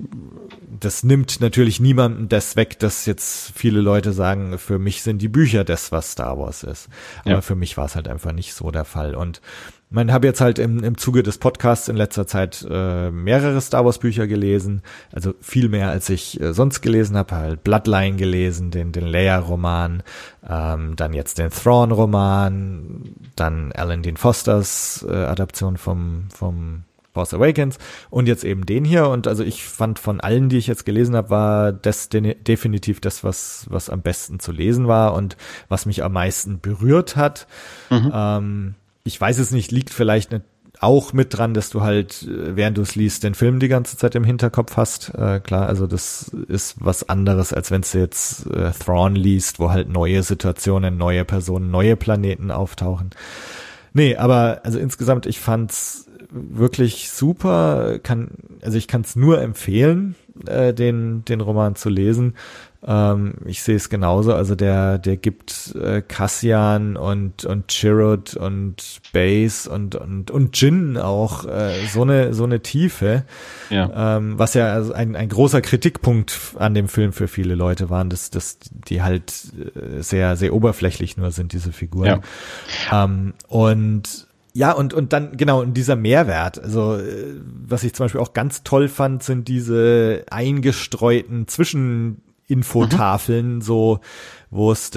das 0.79 1.03
nimmt 1.03 1.41
natürlich 1.41 1.79
niemandem 1.79 2.29
das 2.29 2.55
weg, 2.55 2.77
dass 2.77 3.07
jetzt 3.07 3.51
viele 3.55 3.81
Leute 3.81 4.13
sagen, 4.13 4.59
für 4.59 4.77
mich 4.77 5.01
sind 5.01 5.19
die 5.19 5.29
Bücher 5.29 5.63
das, 5.63 5.91
was 5.91 6.11
Star 6.11 6.37
Wars 6.37 6.61
ist. 6.61 6.89
Aber 7.21 7.31
ja. 7.31 7.41
für 7.41 7.55
mich 7.55 7.75
war 7.75 7.85
es 7.85 7.95
halt 7.95 8.07
einfach 8.07 8.33
nicht 8.33 8.53
so 8.53 8.69
der 8.69 8.85
Fall. 8.85 9.15
Und 9.15 9.41
man 9.91 10.11
habe 10.11 10.25
jetzt 10.25 10.39
halt 10.39 10.57
im, 10.57 10.83
im 10.83 10.97
Zuge 10.97 11.21
des 11.21 11.37
Podcasts 11.37 11.89
in 11.89 11.97
letzter 11.97 12.25
Zeit 12.25 12.65
äh, 12.67 13.11
mehrere 13.11 13.59
Star 13.59 13.83
Wars 13.85 13.99
Bücher 13.99 14.25
gelesen, 14.25 14.81
also 15.11 15.33
viel 15.41 15.67
mehr 15.67 15.89
als 15.89 16.09
ich 16.09 16.39
äh, 16.39 16.53
sonst 16.53 16.81
gelesen 16.81 17.17
habe, 17.17 17.35
halt 17.35 17.63
Bloodline 17.63 18.15
gelesen, 18.15 18.71
den 18.71 18.93
den 18.93 19.05
Leia 19.05 19.37
Roman, 19.37 20.01
ähm, 20.49 20.95
dann 20.95 21.13
jetzt 21.13 21.37
den 21.37 21.51
Thrawn 21.51 21.91
Roman, 21.91 23.15
dann 23.35 23.73
Alan 23.73 24.01
Dean 24.01 24.17
Fosters 24.17 25.05
äh, 25.07 25.13
Adaption 25.13 25.75
vom 25.75 26.29
vom 26.33 26.83
Force 27.13 27.33
Awakens 27.33 27.77
und 28.09 28.29
jetzt 28.29 28.45
eben 28.45 28.65
den 28.65 28.85
hier 28.85 29.09
und 29.09 29.27
also 29.27 29.43
ich 29.43 29.65
fand 29.65 29.99
von 29.99 30.21
allen, 30.21 30.47
die 30.47 30.57
ich 30.57 30.67
jetzt 30.67 30.85
gelesen 30.85 31.17
habe, 31.17 31.29
war 31.29 31.73
das 31.73 32.07
definitiv 32.07 33.01
das, 33.01 33.25
was 33.25 33.65
was 33.69 33.89
am 33.89 34.01
besten 34.01 34.39
zu 34.39 34.53
lesen 34.53 34.87
war 34.87 35.13
und 35.15 35.35
was 35.67 35.85
mich 35.85 36.01
am 36.01 36.13
meisten 36.13 36.61
berührt 36.61 37.17
hat. 37.17 37.47
Mhm. 37.89 38.11
Ähm, 38.15 38.75
ich 39.03 39.19
weiß 39.19 39.39
es 39.39 39.51
nicht, 39.51 39.71
liegt 39.71 39.89
vielleicht 39.89 40.31
nicht 40.31 40.43
auch 40.79 41.13
mit 41.13 41.37
dran, 41.37 41.53
dass 41.53 41.69
du 41.69 41.81
halt, 41.81 42.23
äh, 42.23 42.55
während 42.55 42.77
du 42.77 42.81
es 42.81 42.95
liest, 42.95 43.23
den 43.23 43.35
Film 43.35 43.59
die 43.59 43.67
ganze 43.67 43.97
Zeit 43.97 44.15
im 44.15 44.23
Hinterkopf 44.23 44.77
hast. 44.77 45.13
Äh, 45.15 45.39
klar, 45.39 45.67
also 45.67 45.85
das 45.85 46.31
ist 46.47 46.75
was 46.79 47.07
anderes, 47.07 47.53
als 47.53 47.69
wenn 47.69 47.81
du 47.81 47.99
jetzt 47.99 48.47
äh, 48.47 48.71
Thrawn 48.71 49.15
liest, 49.15 49.59
wo 49.59 49.69
halt 49.69 49.89
neue 49.89 50.23
Situationen, 50.23 50.97
neue 50.97 51.23
Personen, 51.23 51.69
neue 51.69 51.95
Planeten 51.95 52.49
auftauchen. 52.49 53.11
Nee, 53.93 54.15
aber 54.15 54.61
also 54.63 54.79
insgesamt, 54.79 55.25
ich 55.25 55.39
fand's 55.39 56.07
wirklich 56.31 57.11
super. 57.11 57.99
Kann, 57.99 58.29
also 58.63 58.77
ich 58.77 58.87
kann 58.87 59.01
es 59.01 59.15
nur 59.15 59.41
empfehlen, 59.41 60.15
äh, 60.47 60.73
den, 60.73 61.25
den 61.25 61.41
Roman 61.41 61.75
zu 61.75 61.89
lesen. 61.89 62.35
Ähm, 62.85 63.33
ich 63.45 63.61
sehe 63.61 63.75
es 63.75 63.89
genauso. 63.89 64.33
Also 64.33 64.55
der, 64.55 64.97
der 64.97 65.17
gibt 65.17 65.75
äh, 65.75 66.01
Cassian 66.01 66.97
und 66.97 67.45
und 67.45 67.71
Chirrut 67.71 68.35
und 68.35 69.01
Base 69.13 69.69
und 69.69 69.95
und 69.95 70.31
und 70.31 70.59
Jin 70.59 70.97
auch 70.97 71.45
äh, 71.45 71.85
so 71.87 72.01
eine 72.01 72.33
so 72.33 72.43
eine 72.43 72.61
Tiefe, 72.61 73.23
ja. 73.69 74.17
ähm, 74.17 74.39
was 74.39 74.55
ja 74.55 74.73
also 74.73 74.93
ein 74.93 75.15
ein 75.15 75.29
großer 75.29 75.61
Kritikpunkt 75.61 76.55
an 76.57 76.73
dem 76.73 76.87
Film 76.87 77.13
für 77.13 77.27
viele 77.27 77.53
Leute 77.53 77.91
waren, 77.91 78.09
dass 78.09 78.31
dass 78.31 78.57
die 78.71 79.03
halt 79.03 79.31
äh, 79.75 80.01
sehr 80.01 80.35
sehr 80.35 80.53
oberflächlich 80.53 81.17
nur 81.17 81.31
sind 81.31 81.53
diese 81.53 81.71
Figuren. 81.71 82.21
Ja. 82.89 83.03
Ähm, 83.03 83.33
und 83.47 84.27
ja, 84.53 84.73
und, 84.73 84.93
und 84.93 85.13
dann, 85.13 85.37
genau, 85.37 85.61
und 85.61 85.75
dieser 85.75 85.95
Mehrwert, 85.95 86.61
also 86.61 86.97
äh, 86.97 87.35
was 87.45 87.85
ich 87.85 87.93
zum 87.93 88.03
Beispiel 88.03 88.19
auch 88.19 88.33
ganz 88.33 88.63
toll 88.63 88.89
fand, 88.89 89.23
sind 89.23 89.47
diese 89.47 90.25
eingestreuten 90.29 91.47
Zwischen 91.47 92.21
Infotafeln, 92.51 93.55
mhm. 93.55 93.61
so 93.61 93.99
wo 94.53 94.73
es 94.73 94.91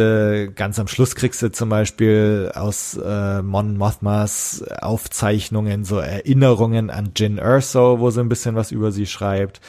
ganz 0.57 0.81
am 0.81 0.89
Schluss 0.89 1.15
kriegst 1.15 1.41
du 1.41 1.53
zum 1.53 1.69
Beispiel 1.69 2.51
aus 2.55 2.99
äh, 3.01 3.41
Mon 3.41 3.77
Mothmas 3.77 4.65
Aufzeichnungen 4.81 5.85
so 5.85 5.99
Erinnerungen 5.99 6.91
an 6.91 7.13
Jin 7.15 7.39
Erso, 7.39 8.01
wo 8.01 8.11
sie 8.11 8.21
ein 8.21 8.29
bisschen 8.29 8.57
was 8.57 8.73
über 8.73 8.91
sie 8.91 9.07
schreibt. 9.07 9.61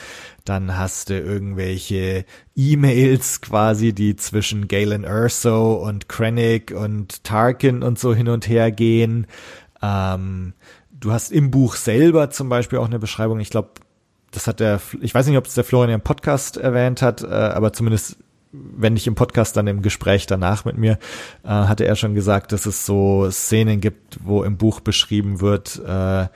Dann 0.43 0.75
hast 0.75 1.11
du 1.11 1.19
irgendwelche 1.19 2.25
E-Mails 2.55 3.41
quasi, 3.41 3.93
die 3.93 4.15
zwischen 4.15 4.67
Galen 4.67 5.03
Erso 5.03 5.73
und 5.73 6.09
Krennic 6.09 6.71
und 6.71 7.23
Tarkin 7.23 7.83
und 7.83 7.99
so 7.99 8.15
hin 8.15 8.27
und 8.27 8.49
her 8.49 8.71
gehen. 8.71 9.27
Ähm, 9.83 10.53
du 10.91 11.11
hast 11.11 11.31
im 11.31 11.51
Buch 11.51 11.75
selber 11.75 12.31
zum 12.31 12.49
Beispiel 12.49 12.79
auch 12.79 12.87
eine 12.87 12.99
Beschreibung, 12.99 13.39
ich 13.39 13.51
glaube, 13.51 13.69
das 14.35 14.47
hat 14.47 14.59
der, 14.59 14.79
ich 15.01 15.13
weiß 15.13 15.27
nicht, 15.27 15.37
ob 15.37 15.45
es 15.45 15.55
der 15.55 15.63
Florian 15.63 15.93
im 15.93 16.01
Podcast 16.01 16.57
erwähnt 16.57 17.01
hat, 17.01 17.23
äh, 17.23 17.27
aber 17.27 17.73
zumindest 17.73 18.17
wenn 18.77 18.93
nicht 18.93 19.07
im 19.07 19.15
Podcast, 19.15 19.57
dann 19.57 19.67
im 19.67 19.81
Gespräch 19.81 20.27
danach 20.27 20.65
mit 20.65 20.77
mir, 20.77 20.97
äh, 21.43 21.49
hatte 21.49 21.85
er 21.85 21.95
schon 21.95 22.15
gesagt, 22.15 22.51
dass 22.51 22.65
es 22.65 22.85
so 22.85 23.29
Szenen 23.29 23.81
gibt, 23.81 24.19
wo 24.23 24.43
im 24.43 24.57
Buch 24.57 24.79
beschrieben 24.79 25.41
wird, 25.41 25.81
äh, 25.85 26.27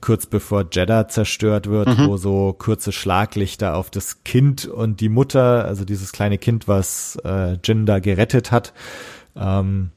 kurz 0.00 0.26
bevor 0.26 0.66
Jeddah 0.70 1.08
zerstört 1.08 1.68
wird, 1.68 1.98
mhm. 1.98 2.06
wo 2.08 2.16
so 2.16 2.54
kurze 2.58 2.92
Schlaglichter 2.92 3.76
auf 3.76 3.90
das 3.90 4.24
Kind 4.24 4.66
und 4.66 5.00
die 5.00 5.08
Mutter, 5.08 5.64
also 5.64 5.84
dieses 5.84 6.12
kleine 6.12 6.38
Kind, 6.38 6.68
was 6.68 7.16
äh, 7.24 7.56
Jin 7.62 7.86
da 7.86 7.98
gerettet 7.98 8.50
hat, 8.50 8.72
ähm, 9.36 9.90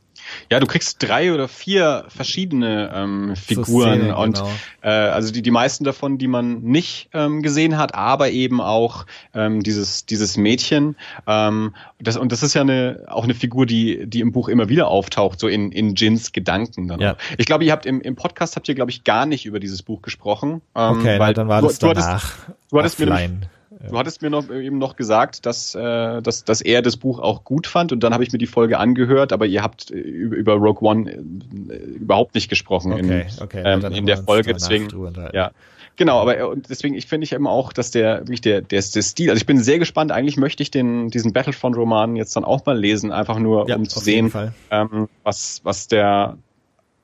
ja, 0.51 0.59
du 0.59 0.67
kriegst 0.67 1.01
drei 1.01 1.33
oder 1.33 1.47
vier 1.47 2.05
verschiedene 2.09 2.91
ähm, 2.93 3.35
Figuren 3.35 3.99
Szene, 3.99 4.17
und 4.17 4.37
genau. 4.37 4.49
äh, 4.81 4.89
also 4.89 5.31
die, 5.31 5.41
die 5.41 5.51
meisten 5.51 5.83
davon, 5.83 6.17
die 6.17 6.27
man 6.27 6.61
nicht 6.61 7.09
ähm, 7.13 7.41
gesehen 7.41 7.77
hat, 7.77 7.95
aber 7.95 8.29
eben 8.31 8.61
auch 8.61 9.05
ähm, 9.33 9.63
dieses, 9.63 10.05
dieses 10.05 10.37
Mädchen. 10.37 10.95
Ähm, 11.25 11.75
das, 11.99 12.17
und 12.17 12.31
das 12.31 12.43
ist 12.43 12.53
ja 12.53 12.61
eine, 12.61 13.05
auch 13.07 13.23
eine 13.23 13.33
Figur, 13.33 13.65
die, 13.65 14.05
die 14.07 14.19
im 14.19 14.31
Buch 14.31 14.49
immer 14.49 14.69
wieder 14.69 14.87
auftaucht, 14.87 15.39
so 15.39 15.47
in, 15.47 15.71
in 15.71 15.95
Jins 15.95 16.31
Gedanken. 16.31 16.87
Dann 16.87 16.99
ja. 16.99 17.17
Ich 17.37 17.45
glaube, 17.45 17.65
ihr 17.65 17.71
habt 17.71 17.85
im, 17.85 18.01
im 18.01 18.15
Podcast 18.15 18.55
habt 18.55 18.67
ihr, 18.69 18.75
glaube 18.75 18.91
ich, 18.91 19.03
gar 19.03 19.25
nicht 19.25 19.45
über 19.45 19.59
dieses 19.59 19.83
Buch 19.83 20.01
gesprochen. 20.01 20.61
Ähm, 20.75 20.99
okay, 20.99 21.19
weil 21.19 21.33
dann 21.33 21.47
war 21.47 21.61
das 21.61 21.79
du, 21.79 21.87
danach. 21.93 22.35
Du 22.69 22.79
hattest, 22.79 22.99
du 22.99 23.05
hattest 23.05 23.29
mir 23.31 23.47
Du 23.89 23.97
hattest 23.97 24.21
mir 24.21 24.29
noch 24.29 24.49
eben 24.49 24.77
noch 24.77 24.95
gesagt, 24.95 25.45
dass, 25.45 25.75
äh, 25.75 26.21
dass, 26.21 26.43
dass 26.43 26.61
er 26.61 26.81
das 26.81 26.97
Buch 26.97 27.19
auch 27.19 27.43
gut 27.43 27.67
fand 27.67 27.91
und 27.91 28.01
dann 28.01 28.13
habe 28.13 28.23
ich 28.23 28.31
mir 28.31 28.39
die 28.39 28.47
Folge 28.47 28.79
angehört, 28.79 29.31
aber 29.31 29.45
ihr 29.45 29.61
habt 29.61 29.91
äh, 29.91 29.95
über 29.95 30.53
Rogue 30.53 30.87
One 30.87 31.11
äh, 31.11 31.75
überhaupt 31.75 32.35
nicht 32.35 32.49
gesprochen 32.49 32.93
Okay, 32.93 33.27
in, 33.37 33.43
okay. 33.43 33.61
ähm, 33.65 33.85
in 33.93 34.05
der 34.05 34.17
Folge. 34.17 34.53
Deswegen, 34.53 34.87
ja, 35.33 35.51
genau. 35.95 36.19
Aber 36.19 36.37
äh, 36.37 36.57
deswegen, 36.69 36.95
ich 36.95 37.05
finde 37.05 37.25
ich 37.25 37.33
eben 37.33 37.47
auch, 37.47 37.71
dass 37.71 37.91
der 37.91 38.21
wirklich 38.21 38.41
der, 38.41 38.61
der, 38.61 38.81
der 38.81 39.01
Stil. 39.01 39.29
Also 39.29 39.39
ich 39.39 39.45
bin 39.45 39.59
sehr 39.59 39.79
gespannt. 39.79 40.11
Eigentlich 40.11 40.37
möchte 40.37 40.63
ich 40.63 40.71
den 40.71 41.09
diesen 41.09 41.33
Battlefront-Roman 41.33 42.15
jetzt 42.15 42.35
dann 42.35 42.45
auch 42.45 42.65
mal 42.65 42.77
lesen, 42.77 43.11
einfach 43.11 43.37
nur 43.37 43.69
Ja, 43.69 43.75
um 43.75 43.87
zu 43.87 43.99
sehen, 43.99 44.31
ähm, 44.71 45.07
was 45.23 45.61
was 45.63 45.87
der 45.87 46.37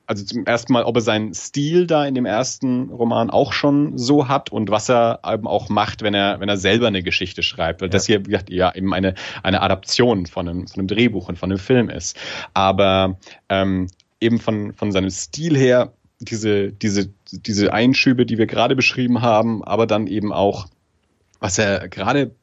also 0.06 0.24
zum 0.24 0.44
ersten 0.44 0.72
Mal, 0.72 0.84
ob 0.84 0.96
er 0.96 1.00
seinen 1.00 1.32
Stil 1.34 1.86
da 1.86 2.06
in 2.06 2.14
dem 2.14 2.26
ersten 2.26 2.90
Roman 2.90 3.30
auch 3.30 3.52
schon 3.52 3.96
so 3.96 4.28
hat 4.28 4.52
und 4.52 4.70
was 4.70 4.90
er 4.90 5.20
eben 5.26 5.46
auch 5.46 5.68
macht, 5.68 6.02
wenn 6.02 6.14
er, 6.14 6.40
wenn 6.40 6.48
er 6.48 6.56
selber 6.56 6.88
eine 6.88 7.02
Geschichte 7.02 7.42
schreibt. 7.42 7.80
Weil 7.80 7.88
Ja. 7.88 7.92
das 7.92 8.06
hier, 8.06 8.20
wie 8.20 8.30
gesagt, 8.30 8.50
ja 8.50 8.74
eben 8.74 8.92
eine, 8.92 9.14
eine 9.42 9.62
Adaption 9.62 10.26
von 10.26 10.48
einem, 10.48 10.66
von 10.68 10.80
einem 10.80 10.88
Drehbuch 10.88 11.28
und 11.28 11.38
von 11.38 11.50
einem 11.50 11.58
Film 11.58 11.88
ist. 11.88 12.18
Aber 12.52 13.18
ähm, 13.48 13.88
eben 14.20 14.38
von, 14.38 14.72
von 14.74 14.92
seinem 14.92 15.10
Stil 15.10 15.56
her, 15.56 15.92
diese, 16.20 16.72
diese, 16.72 17.10
diese 17.30 17.72
Einschübe, 17.72 18.26
die 18.26 18.38
wir 18.38 18.46
gerade 18.46 18.76
beschrieben 18.76 19.22
haben, 19.22 19.64
aber 19.64 19.86
dann 19.86 20.06
eben 20.06 20.32
auch, 20.32 20.66
was 21.40 21.58
er 21.58 21.88
gerade 21.88 22.34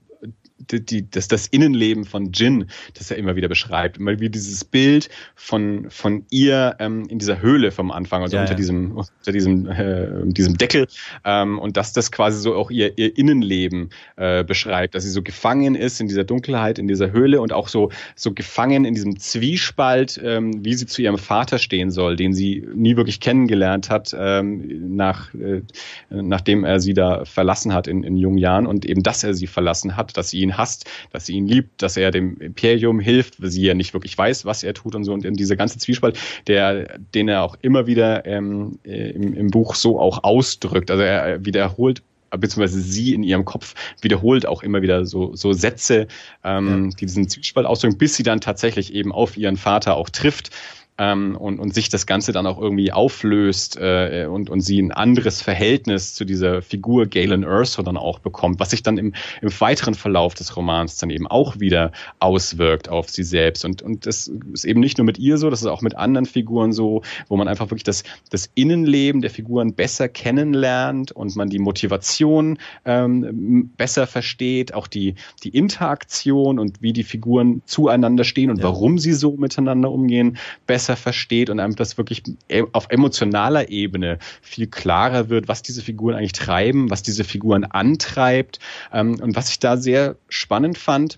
die, 0.70 0.86
die, 0.86 1.10
das, 1.10 1.28
das 1.28 1.48
Innenleben 1.48 2.06
von 2.06 2.32
Jin, 2.32 2.66
das 2.94 3.12
er 3.12 3.18
immer 3.18 3.36
wieder 3.36 3.48
beschreibt. 3.48 3.98
Immer 3.98 4.20
wie 4.20 4.30
dieses 4.30 4.64
Bild 4.64 5.10
von, 5.36 5.90
von 5.90 6.26
ihr 6.30 6.76
ähm, 6.80 7.06
in 7.10 7.20
dieser 7.20 7.42
Höhle 7.42 7.72
vom 7.72 7.92
Anfang, 7.92 8.22
also 8.22 8.36
Ja, 8.36 8.42
unter 8.42 8.54
ja. 8.54 8.58
diesem, 8.58 8.92
unter 8.98 9.32
diesem, 9.32 9.68
äh, 9.68 10.08
diesem 10.26 10.58
Deckel. 10.58 10.88
Ähm, 11.26 11.60
und 11.60 11.78
dass 11.78 11.94
das 11.94 12.12
quasi 12.12 12.40
so 12.40 12.56
auch 12.56 12.72
ihr, 12.72 12.98
ihr 12.98 13.18
Innenleben 13.18 13.90
äh, 14.16 14.44
beschreibt, 14.44 14.96
dass 14.96 15.04
sie 15.04 15.10
so 15.10 15.22
gefangen 15.22 15.76
ist 15.76 16.00
in 16.02 16.08
dieser 16.08 16.24
Dunkelheit, 16.24 16.80
in 16.80 16.88
dieser 16.88 17.12
Höhle 17.12 17.42
und 17.42 17.54
auch 17.54 17.68
so, 17.68 17.92
so 18.16 18.34
gefangen 18.34 18.86
in 18.86 18.94
diesem 18.94 19.20
Zwiespalt, 19.20 20.20
ähm, 20.24 20.64
wie 20.64 20.74
sie 20.74 20.86
zu 20.86 21.02
ihrem 21.02 21.18
Vater 21.18 21.58
stehen 21.58 21.92
soll, 21.92 22.16
den 22.16 22.34
sie 22.34 22.68
nie 22.74 22.96
wirklich 22.96 23.20
kennengelernt 23.20 23.90
hat, 23.90 24.16
ähm, 24.18 24.96
nach, 24.96 25.34
äh, 25.34 25.62
nachdem 26.10 26.64
er 26.64 26.80
sie 26.80 26.94
da 26.94 27.26
verlassen 27.26 27.74
hat 27.74 27.88
in, 27.88 28.04
in 28.04 28.18
jungen 28.18 28.38
Jahren 28.38 28.68
und 28.68 28.86
eben, 28.86 29.04
dass 29.04 29.24
er 29.24 29.34
sie 29.34 29.48
verlassen 29.48 29.96
hat, 29.96 30.18
dass 30.18 30.30
sie 30.30 30.40
ihn 30.40 30.51
hasst, 30.58 30.90
dass 31.12 31.26
sie 31.26 31.34
ihn 31.34 31.48
liebt, 31.48 31.82
dass 31.82 31.98
er 31.98 32.12
dem 32.12 32.38
Imperium 32.38 33.00
hilft, 33.00 33.42
weil 33.42 33.50
sie 33.50 33.64
ja 33.64 33.74
nicht 33.74 33.94
wirklich 33.94 34.18
weiß, 34.18 34.46
was 34.46 34.64
er 34.64 34.74
tut 34.74 34.96
und 34.96 35.04
so. 35.04 35.14
Und 35.14 35.26
in 35.26 35.36
dieser 35.36 35.56
ganze 35.56 35.80
Zwiespalt, 35.80 36.18
der, 36.48 37.00
den 37.14 37.28
er 37.28 37.44
auch 37.44 37.58
immer 37.62 37.88
wieder 37.88 38.26
ähm, 38.26 38.80
äh, 38.84 39.12
im, 39.12 39.34
im 39.34 39.50
Buch 39.50 39.76
so 39.76 40.00
auch 40.00 40.24
ausdrückt. 40.24 40.92
Also 40.92 41.04
er 41.04 41.46
wiederholt 41.46 42.02
beziehungsweise 42.38 42.80
sie 42.80 43.14
in 43.14 43.24
ihrem 43.24 43.46
Kopf 43.46 43.76
wiederholt 44.02 44.46
auch 44.46 44.64
immer 44.64 44.82
wieder 44.82 45.06
so, 45.06 45.36
so 45.36 45.54
Sätze, 45.54 46.08
ähm, 46.44 46.92
die 46.92 47.06
diesen 47.06 47.28
Zwiespalt 47.28 47.68
ausdrücken, 47.68 47.98
bis 47.98 48.16
sie 48.16 48.24
dann 48.24 48.40
tatsächlich 48.40 48.94
eben 48.94 49.12
auf 49.12 49.38
ihren 49.38 49.58
Vater 49.58 49.96
auch 49.98 50.10
trifft 50.10 50.50
ähm, 50.98 51.36
und, 51.36 51.60
und 51.60 51.74
sich 51.74 51.90
das 51.90 52.06
Ganze 52.06 52.32
dann 52.32 52.46
auch 52.46 52.60
irgendwie 52.60 52.92
auflöst 52.92 53.78
äh, 53.78 54.28
und, 54.30 54.50
und 54.50 54.62
sie 54.62 54.80
ein 54.80 54.92
anderes 54.92 55.42
Verhältnis 55.42 56.14
zu 56.14 56.26
dieser 56.26 56.62
Figur 56.62 57.08
Galen 57.08 57.44
Erso 57.44 57.82
dann 57.82 57.98
auch 57.98 58.20
bekommt, 58.20 58.60
was 58.60 58.72
sich 58.72 58.84
dann 58.84 58.98
im, 58.98 59.14
im 59.42 59.62
weiteren 59.62 59.96
Verlauf 59.96 60.34
des 60.34 60.56
Romans 60.56 60.98
dann 60.98 61.10
eben 61.10 61.28
auch 61.28 61.60
wieder 61.60 61.92
auswirkt 62.20 62.90
auf 62.90 63.10
sie 63.10 63.24
selbst. 63.24 63.66
Und, 63.66 63.82
und 63.82 64.06
das 64.06 64.32
ist 64.54 64.66
eben 64.66 64.80
nicht 64.80 64.98
nur 64.98 65.06
mit 65.06 65.18
ihr 65.18 65.38
so, 65.38 65.50
das 65.50 65.62
ist 65.62 65.68
auch 65.68 65.82
mit 65.82 65.96
anderen 65.96 66.26
Figuren 66.26 66.72
so, 66.72 67.02
wo 67.28 67.38
man 67.38 67.48
einfach 67.48 67.72
wirklich 67.72 67.84
das, 67.84 68.04
das 68.30 68.52
Innenleben 68.54 69.22
der 69.22 69.32
Figuren 69.32 69.74
besser 69.74 70.08
kennenlernt 70.08 71.12
und 71.12 71.36
man 71.36 71.50
die 71.50 71.60
Motivation 71.60 72.60
ähm, 72.86 73.72
besser 73.78 74.06
versteht, 74.06 74.74
auch 74.74 74.88
die, 74.88 75.16
die 75.44 75.50
Interaktion 75.50 76.60
und 76.60 76.82
wie 76.82 76.94
die 76.94 77.04
Figuren 77.04 77.62
zueinander 77.66 78.24
stehen 78.24 78.50
und 78.52 78.58
Ja. 78.60 78.66
warum 78.66 79.00
sie 79.00 79.14
so 79.14 79.38
miteinander 79.38 79.92
umgehen, 79.92 80.38
besser 80.68 80.81
versteht 80.88 81.50
und 81.50 81.60
einem 81.60 81.76
das 81.76 81.98
wirklich 81.98 82.24
e- 82.50 82.64
auf 82.72 82.88
emotionaler 82.90 83.70
Ebene 83.70 84.20
viel 84.42 84.68
klarer 84.68 85.30
wird, 85.30 85.48
was 85.48 85.62
diese 85.62 85.82
Figuren 85.82 86.16
eigentlich 86.16 86.34
treiben, 86.34 86.90
was 86.90 87.04
diese 87.04 87.24
Figuren 87.24 87.64
antreibt. 87.64 88.60
Ähm, 88.92 89.20
und 89.22 89.36
was 89.36 89.50
ich 89.50 89.60
da 89.60 89.78
sehr 89.78 90.18
spannend 90.30 90.78
fand, 90.78 91.18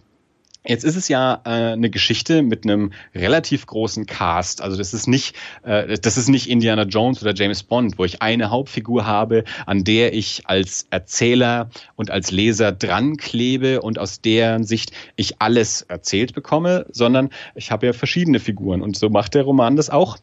Jetzt 0.65 0.85
ist 0.85 0.95
es 0.95 1.09
ja 1.09 1.41
äh, 1.45 1.73
eine 1.73 1.89
Geschichte 1.89 2.41
mit 2.41 2.63
einem 2.63 2.93
relativ 3.13 3.65
großen 3.65 4.05
Cast. 4.05 4.61
Also 4.61 4.77
das 4.77 4.93
ist 4.93 5.07
nicht, 5.07 5.35
äh, 5.63 5.97
das 5.97 6.17
ist 6.17 6.29
nicht 6.29 6.49
Indiana 6.49 6.83
Jones 6.83 7.21
oder 7.21 7.33
James 7.33 7.63
Bond, 7.63 7.97
wo 7.97 8.05
ich 8.05 8.21
eine 8.21 8.49
Hauptfigur 8.49 9.05
habe, 9.05 9.43
an 9.65 9.83
der 9.83 10.13
ich 10.13 10.43
als 10.45 10.87
Erzähler 10.89 11.69
und 11.95 12.11
als 12.11 12.31
Leser 12.31 12.71
dran 12.71 13.17
klebe 13.17 13.81
und 13.81 13.99
aus 13.99 14.21
deren 14.21 14.63
Sicht 14.63 14.93
ich 15.17 15.41
alles 15.41 15.81
erzählt 15.81 16.33
bekomme, 16.33 16.85
sondern 16.91 17.29
ich 17.55 17.71
habe 17.71 17.87
ja 17.87 17.93
verschiedene 17.93 18.39
Figuren 18.39 18.81
und 18.81 18.95
so 18.97 19.09
macht 19.09 19.33
der 19.33 19.43
Roman 19.43 19.75
das 19.75 19.89
auch 19.89 20.17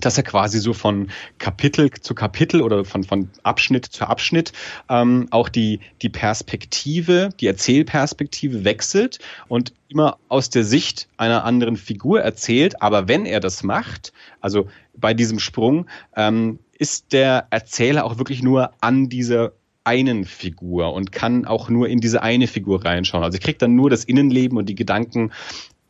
dass 0.00 0.16
er 0.16 0.22
quasi 0.22 0.58
so 0.58 0.72
von 0.72 1.10
Kapitel 1.38 1.90
zu 1.90 2.14
Kapitel 2.14 2.62
oder 2.62 2.84
von, 2.84 3.04
von 3.04 3.28
Abschnitt 3.42 3.86
zu 3.86 4.06
Abschnitt 4.06 4.52
ähm, 4.88 5.28
auch 5.30 5.48
die, 5.48 5.80
die 6.02 6.08
Perspektive, 6.08 7.30
die 7.40 7.46
Erzählperspektive 7.46 8.64
wechselt 8.64 9.18
und 9.48 9.72
immer 9.88 10.18
aus 10.28 10.50
der 10.50 10.64
Sicht 10.64 11.08
einer 11.16 11.44
anderen 11.44 11.76
Figur 11.76 12.20
erzählt. 12.20 12.82
Aber 12.82 13.08
wenn 13.08 13.26
er 13.26 13.40
das 13.40 13.62
macht, 13.62 14.12
also 14.40 14.68
bei 14.96 15.14
diesem 15.14 15.38
Sprung, 15.38 15.86
ähm, 16.16 16.58
ist 16.78 17.12
der 17.12 17.46
Erzähler 17.50 18.04
auch 18.04 18.18
wirklich 18.18 18.42
nur 18.42 18.70
an 18.80 19.08
dieser 19.08 19.52
einen 19.84 20.24
Figur 20.24 20.92
und 20.92 21.10
kann 21.10 21.46
auch 21.46 21.68
nur 21.68 21.88
in 21.88 22.00
diese 22.00 22.22
eine 22.22 22.46
Figur 22.46 22.84
reinschauen. 22.84 23.24
Also 23.24 23.36
ich 23.36 23.42
kriege 23.42 23.58
dann 23.58 23.74
nur 23.74 23.90
das 23.90 24.04
Innenleben 24.04 24.58
und 24.58 24.68
die 24.68 24.74
Gedanken 24.74 25.32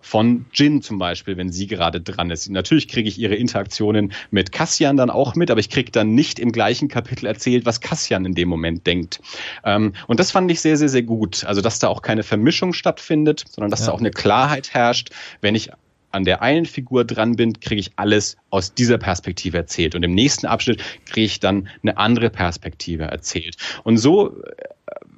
von 0.01 0.47
Jin 0.53 0.83
zum 0.83 0.99
Beispiel, 0.99 1.37
wenn 1.37 1.53
sie 1.53 1.67
gerade 1.67 2.01
dran 2.01 2.31
ist. 2.31 2.49
Natürlich 2.49 2.89
kriege 2.89 3.09
ich 3.09 3.19
ihre 3.19 3.35
Interaktionen 3.35 4.13
mit 4.31 4.53
Cassian 4.53 4.97
dann 4.97 5.11
auch 5.11 5.35
mit, 5.35 5.51
aber 5.51 5.61
ich 5.61 5.71
kriege 5.71 5.91
dann 5.91 6.15
nicht 6.15 6.39
im 6.39 6.53
gleichen 6.53 6.89
Kapitel 6.89 7.27
erzählt, 7.27 7.67
was 7.67 7.81
Cassian 7.81 8.25
in 8.25 8.35
dem 8.35 8.49
Moment 8.49 8.87
denkt. 8.87 9.21
Ähm, 9.65 9.93
und 10.07 10.21
das 10.21 10.31
fand 10.31 10.51
ich 10.51 10.61
sehr, 10.61 10.77
sehr, 10.77 10.89
sehr 10.89 11.03
gut. 11.03 11.45
Also, 11.45 11.61
dass 11.61 11.79
da 11.79 11.89
auch 11.89 12.03
keine 12.03 12.23
Vermischung 12.23 12.73
stattfindet, 12.73 13.45
sondern 13.51 13.71
dass 13.71 13.81
Ja. 13.81 13.87
da 13.87 13.93
auch 13.93 14.01
eine 14.01 14.11
Klarheit 14.11 14.75
herrscht. 14.75 15.11
Wenn 15.41 15.55
ich 15.55 15.71
an 16.13 16.25
der 16.25 16.43
einen 16.43 16.67
Figur 16.67 17.05
dran 17.05 17.37
bin, 17.37 17.61
kriege 17.61 17.81
ich 17.81 17.93
alles 17.97 18.37
aus 18.51 18.75
dieser 18.75 18.99
Perspektive 18.99 19.57
erzählt. 19.57 19.95
Und 19.95 20.03
im 20.03 20.13
nächsten 20.13 20.47
Abschnitt 20.47 20.83
kriege 21.07 21.27
ich 21.27 21.41
dann 21.41 21.69
eine 21.83 21.99
andere 21.99 22.31
Perspektive 22.31 23.05
erzählt. 23.05 23.57
Und 23.85 23.99
so, 23.99 24.43
äh, 24.43 24.53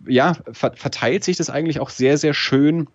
ja, 0.07 0.37
ver 0.53 0.73
verteilt 0.75 1.25
sich 1.25 1.37
das 1.37 1.49
eigentlich 1.49 1.81
auch 1.81 1.89
sehr, 1.89 2.19
sehr 2.19 2.35
schön 2.35 2.89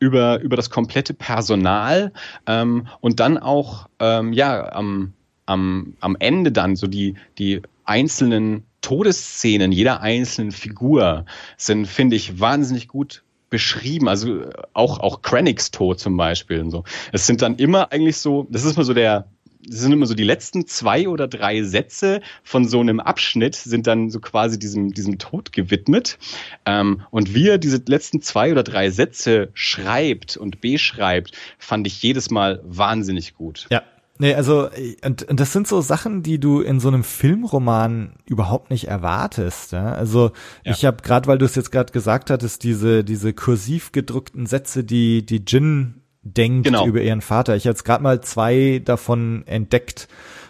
über, 0.00 0.40
über 0.40 0.56
das 0.56 0.70
komplette 0.70 1.14
Personal 1.14 2.12
ähm, 2.46 2.88
und 3.00 3.20
dann 3.20 3.38
auch 3.38 3.88
ähm, 4.00 4.32
ja 4.32 4.72
am, 4.72 5.12
am, 5.46 5.94
am 6.00 6.16
Ende 6.18 6.50
dann 6.50 6.74
so 6.74 6.88
die, 6.88 7.14
die 7.38 7.62
einzelnen 7.84 8.64
Todesszenen 8.80 9.72
jeder 9.72 10.00
einzelnen 10.00 10.52
Figur 10.52 11.26
sind, 11.56 11.86
finde 11.86 12.16
ich, 12.16 12.40
wahnsinnig 12.40 12.88
gut 12.88 13.22
beschrieben. 13.50 14.08
Also 14.08 14.42
äh, 14.42 14.50
auch, 14.72 15.00
auch 15.00 15.22
Krennics 15.22 15.70
Tod 15.70 16.00
zum 16.00 16.16
Beispiel 16.16 16.60
und 16.60 16.70
so. 16.70 16.84
Es 17.12 17.26
sind 17.26 17.42
dann 17.42 17.56
immer 17.56 17.92
eigentlich 17.92 18.16
so, 18.16 18.46
das 18.50 18.64
ist 18.64 18.76
mal 18.76 18.84
so 18.84 18.94
der, 18.94 19.26
sind 19.68 19.92
immer 19.92 20.06
so 20.06 20.14
die 20.14 20.24
letzten 20.24 20.66
zwei 20.66 21.08
oder 21.08 21.28
drei 21.28 21.62
Sätze 21.62 22.20
von 22.42 22.66
so 22.66 22.80
einem 22.80 23.00
Abschnitt 23.00 23.54
sind 23.54 23.86
dann 23.86 24.10
so 24.10 24.20
quasi 24.20 24.58
diesem, 24.58 24.92
diesem 24.92 25.18
Tod 25.18 25.52
gewidmet. 25.52 26.18
Ähm, 26.66 27.02
und 27.10 27.34
wie 27.34 27.48
er 27.48 27.58
diese 27.58 27.82
letzten 27.86 28.22
zwei 28.22 28.52
oder 28.52 28.62
drei 28.62 28.90
Sätze 28.90 29.50
schreibt 29.54 30.36
und 30.36 30.60
beschreibt, 30.60 31.32
fand 31.58 31.86
ich 31.86 32.02
jedes 32.02 32.30
Mal 32.30 32.60
wahnsinnig 32.64 33.34
gut. 33.34 33.66
Ja. 33.70 33.82
Nee, 34.18 34.34
also, 34.34 34.68
und, 35.02 35.22
und 35.22 35.40
das 35.40 35.54
sind 35.54 35.66
so 35.66 35.80
Sachen, 35.80 36.22
die 36.22 36.38
du 36.38 36.60
in 36.60 36.78
so 36.78 36.88
einem 36.88 37.04
Filmroman 37.04 38.12
überhaupt 38.26 38.70
nicht 38.70 38.86
erwartest. 38.86 39.72
Ja? 39.72 39.92
Also 39.92 40.32
Ja. 40.62 40.72
ich 40.72 40.84
habe 40.84 41.02
gerade, 41.02 41.26
weil 41.26 41.38
du 41.38 41.46
es 41.46 41.54
jetzt 41.54 41.72
gerade 41.72 41.90
gesagt 41.90 42.28
hattest, 42.28 42.62
diese, 42.62 43.02
diese 43.02 43.32
kursiv 43.32 43.92
gedruckten 43.92 44.44
Sätze, 44.44 44.84
die 44.84 45.24
die 45.24 45.42
Jin 45.46 45.99
denkt 46.22 46.64
Genau. 46.66 46.86
über 46.86 47.00
ihren 47.00 47.20
Vater. 47.20 47.56
Ich 47.56 47.64
habe 47.64 47.70
jetzt 47.72 47.84
gerade 47.84 48.02
mal 48.02 48.20
zwei 48.20 48.80
davon 48.84 49.42
entdeckt, 49.46 50.08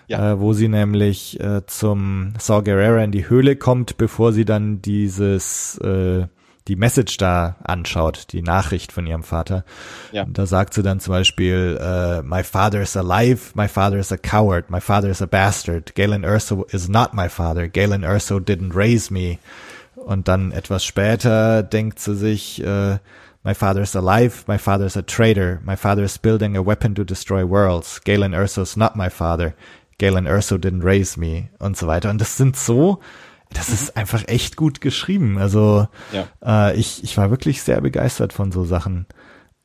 Ja. 0.09 0.33
äh, 0.33 0.41
wo 0.41 0.53
sie 0.53 0.69
nämlich 0.69 1.39
äh, 1.41 1.65
zum 1.67 2.33
Saw 2.39 2.63
Gerrera 2.63 3.03
in 3.05 3.13
die 3.13 3.29
Höhle 3.29 3.57
kommt, 3.57 3.97
bevor 3.97 4.33
sie 4.33 4.45
dann 4.45 4.83
dieses 4.83 5.79
äh, 5.79 6.27
die 6.69 6.77
Message 6.77 7.17
da 7.17 7.57
anschaut, 7.65 8.27
die 8.33 8.43
Nachricht 8.43 8.93
von 8.93 9.07
ihrem 9.07 9.23
Vater. 9.23 9.65
Ja. 10.13 10.25
Und 10.25 10.37
da 10.39 10.47
sagt 10.47 10.75
sie 10.75 10.83
dann 10.83 11.01
zum 11.01 11.13
Beispiel, 11.13 11.79
äh, 11.81 12.23
my 12.23 12.45
father 12.45 12.81
is 12.83 12.97
alive, 12.97 13.53
my 13.55 13.67
father 13.67 13.99
is 13.99 14.13
a 14.13 14.17
coward, 14.17 14.71
my 14.71 14.81
father 14.81 15.09
is 15.09 15.23
a 15.23 15.27
bastard, 15.27 15.95
Galen 15.95 16.23
Erso 16.25 16.65
is 16.73 16.89
not 16.89 17.15
my 17.15 17.29
father, 17.29 17.67
Galen 17.69 18.03
Erso 18.05 18.37
didn't 18.39 18.75
raise 18.77 19.13
me. 19.13 19.39
Und 19.97 20.29
dann 20.29 20.53
etwas 20.53 20.85
später 20.85 21.63
denkt 21.63 21.99
sie 21.99 22.15
sich, 22.15 22.63
äh, 22.63 22.99
my 23.45 23.55
father 23.55 23.83
is 23.83 23.95
alive, 23.95 24.45
my 24.47 24.59
father 24.59 24.87
is 24.87 24.97
a 24.97 25.03
traitor, 25.03 25.61
my 25.65 25.77
father 25.77 26.05
is 26.05 26.19
building 26.19 26.57
a 26.57 26.63
weapon 26.63 26.95
to 26.95 27.05
destroy 27.05 27.45
worlds, 27.45 28.01
Galen 28.05 28.33
Erso 28.33 28.63
is 28.63 28.77
not 28.77 28.97
my 28.97 29.09
father, 29.09 29.55
Galen 29.99 30.27
Erso 30.27 30.59
didn't 30.59 30.85
raise 30.85 31.19
me 31.19 31.51
und 31.59 31.77
so 31.77 31.87
weiter. 31.87 32.11
Und 32.11 32.21
das 32.21 32.37
sind 32.37 32.57
so 32.57 33.01
das 33.53 33.69
ist 33.69 33.97
einfach 33.97 34.23
echt 34.29 34.57
gut 34.57 34.81
geschrieben. 34.81 35.39
Also 35.39 35.89
ja. 36.13 36.29
äh, 36.71 36.77
ich, 36.77 37.03
ich 37.03 37.17
war 37.17 37.31
wirklich 37.31 37.63
sehr 37.63 37.81
begeistert 37.81 38.33
von 38.33 38.53
so 38.53 38.65
Sachen. 38.65 39.07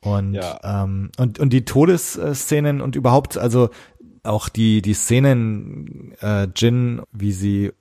Und, 0.00 0.34
ja. 0.34 0.58
ähm, 0.62 1.10
und, 1.18 1.38
und 1.38 1.52
die 1.52 1.64
Todesszenen 1.64 2.80
und 2.80 2.96
überhaupt, 2.96 3.38
also 3.38 3.70
auch 4.22 4.48
die, 4.48 4.82
die 4.82 4.94
Szenen, 4.94 6.14
äh, 6.20 6.48
Jin, 6.54 7.02
wie 7.12 7.32
sie 7.32 7.72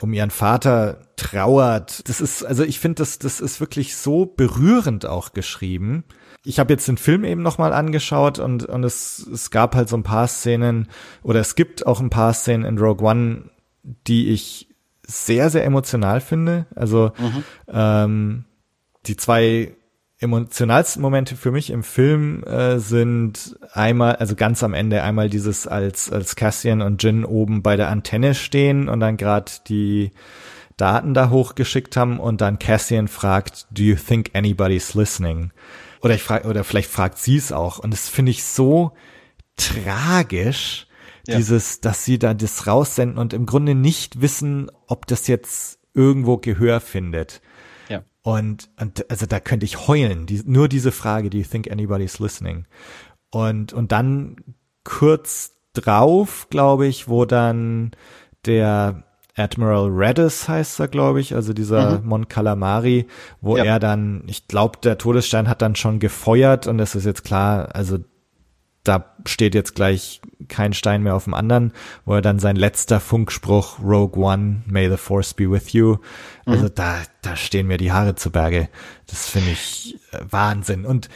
um 0.00 0.12
ihren 0.12 0.30
Vater 0.30 1.00
trauert. 1.16 2.08
Das 2.08 2.20
ist, 2.20 2.44
also 2.44 2.62
ich 2.62 2.78
finde, 2.78 2.96
das, 2.96 3.18
das 3.18 3.40
ist 3.40 3.60
wirklich 3.60 3.96
so 3.96 4.26
berührend 4.26 5.06
auch 5.06 5.32
geschrieben. 5.32 6.04
Ich 6.44 6.58
habe 6.58 6.72
jetzt 6.72 6.86
den 6.86 6.98
Film 6.98 7.24
eben 7.24 7.42
nochmal 7.42 7.72
angeschaut 7.72 8.38
und, 8.38 8.64
und 8.66 8.84
es, 8.84 9.18
es 9.26 9.50
gab 9.50 9.74
halt 9.74 9.88
so 9.88 9.96
ein 9.96 10.02
paar 10.02 10.28
Szenen 10.28 10.88
oder 11.22 11.40
es 11.40 11.54
gibt 11.54 11.86
auch 11.86 12.00
ein 12.00 12.10
paar 12.10 12.34
Szenen 12.34 12.64
in 12.64 12.78
Rogue 12.78 13.06
One, 13.06 13.50
die 14.06 14.28
ich 14.28 14.68
sehr, 15.06 15.50
sehr 15.50 15.64
emotional 15.64 16.20
finde. 16.20 16.66
Also 16.74 17.12
mhm. 17.18 17.44
ähm, 17.68 18.44
die 19.06 19.16
zwei 19.16 19.74
emotionalsten 20.18 21.02
Momente 21.02 21.36
für 21.36 21.52
mich 21.52 21.70
im 21.70 21.82
Film 21.82 22.42
äh, 22.44 22.78
sind 22.78 23.58
einmal, 23.72 24.16
also 24.16 24.34
ganz 24.34 24.62
am 24.62 24.72
Ende 24.72 25.02
einmal 25.02 25.28
dieses, 25.28 25.66
als, 25.66 26.10
als 26.10 26.36
Cassian 26.36 26.80
und 26.80 27.02
Jin 27.02 27.24
oben 27.24 27.62
bei 27.62 27.76
der 27.76 27.88
Antenne 27.88 28.34
stehen 28.34 28.88
und 28.88 29.00
dann 29.00 29.18
gerade 29.18 29.52
die 29.68 30.12
Daten 30.76 31.14
da 31.14 31.30
hochgeschickt 31.30 31.96
haben 31.96 32.18
und 32.18 32.40
dann 32.40 32.58
Cassian 32.58 33.08
fragt, 33.08 33.66
do 33.70 33.82
you 33.82 33.96
think 33.96 34.30
anybody's 34.34 34.94
listening? 34.94 35.52
Oder 36.02 36.14
ich 36.14 36.22
frage, 36.22 36.48
oder 36.48 36.64
vielleicht 36.64 36.90
fragt 36.90 37.18
sie 37.18 37.36
es 37.36 37.52
auch. 37.52 37.78
Und 37.78 37.92
das 37.92 38.08
finde 38.08 38.30
ich 38.30 38.44
so 38.44 38.92
tragisch, 39.56 40.86
ja. 41.26 41.36
dieses, 41.36 41.80
dass 41.80 42.04
sie 42.04 42.18
da 42.18 42.34
das 42.34 42.66
raussenden 42.66 43.18
und 43.18 43.32
im 43.32 43.46
Grunde 43.46 43.74
nicht 43.74 44.20
wissen, 44.20 44.70
ob 44.86 45.06
das 45.06 45.26
jetzt 45.26 45.78
irgendwo 45.94 46.36
Gehör 46.36 46.80
findet. 46.80 47.40
Und, 48.26 48.70
und 48.80 49.08
also 49.08 49.24
da 49.24 49.38
könnte 49.38 49.66
ich 49.66 49.86
heulen. 49.86 50.26
Die, 50.26 50.42
nur 50.44 50.66
diese 50.66 50.90
Frage, 50.90 51.30
do 51.30 51.38
you 51.38 51.44
think 51.44 51.70
anybody's 51.70 52.18
listening? 52.18 52.66
Und, 53.30 53.72
und 53.72 53.92
dann 53.92 54.38
kurz 54.82 55.52
drauf, 55.74 56.48
glaube 56.50 56.88
ich, 56.88 57.06
wo 57.06 57.24
dann 57.24 57.92
der 58.44 59.04
Admiral 59.36 59.90
Redis 59.90 60.48
heißt 60.48 60.80
er, 60.80 60.88
glaube 60.88 61.20
ich, 61.20 61.36
also 61.36 61.52
dieser 61.52 62.00
mhm. 62.00 62.08
Mon 62.08 62.26
Calamari, 62.26 63.06
wo 63.40 63.56
ja. 63.56 63.62
er 63.62 63.78
dann, 63.78 64.24
ich 64.26 64.48
glaube, 64.48 64.78
der 64.82 64.98
Todesstein 64.98 65.48
hat 65.48 65.62
dann 65.62 65.76
schon 65.76 66.00
gefeuert 66.00 66.66
und 66.66 66.80
es 66.80 66.96
ist 66.96 67.04
jetzt 67.04 67.22
klar, 67.22 67.76
also 67.76 67.98
da 68.86 69.14
steht 69.26 69.54
jetzt 69.54 69.74
gleich 69.74 70.20
kein 70.48 70.72
Stein 70.72 71.02
mehr 71.02 71.14
auf 71.14 71.24
dem 71.24 71.34
anderen, 71.34 71.72
wo 72.04 72.14
er 72.14 72.22
dann 72.22 72.38
sein 72.38 72.56
letzter 72.56 73.00
Funkspruch 73.00 73.78
Rogue 73.80 74.22
One, 74.22 74.62
May 74.66 74.88
the 74.88 74.96
Force 74.96 75.34
be 75.34 75.50
with 75.50 75.72
you. 75.72 75.96
Also 76.44 76.66
mhm. 76.66 76.74
da, 76.74 77.02
da 77.22 77.36
stehen 77.36 77.66
mir 77.66 77.78
die 77.78 77.92
Haare 77.92 78.14
zu 78.14 78.30
Berge. 78.30 78.68
Das 79.06 79.28
finde 79.28 79.50
ich 79.50 79.96
äh, 80.12 80.18
Wahnsinn. 80.30 80.84
Und 80.84 81.08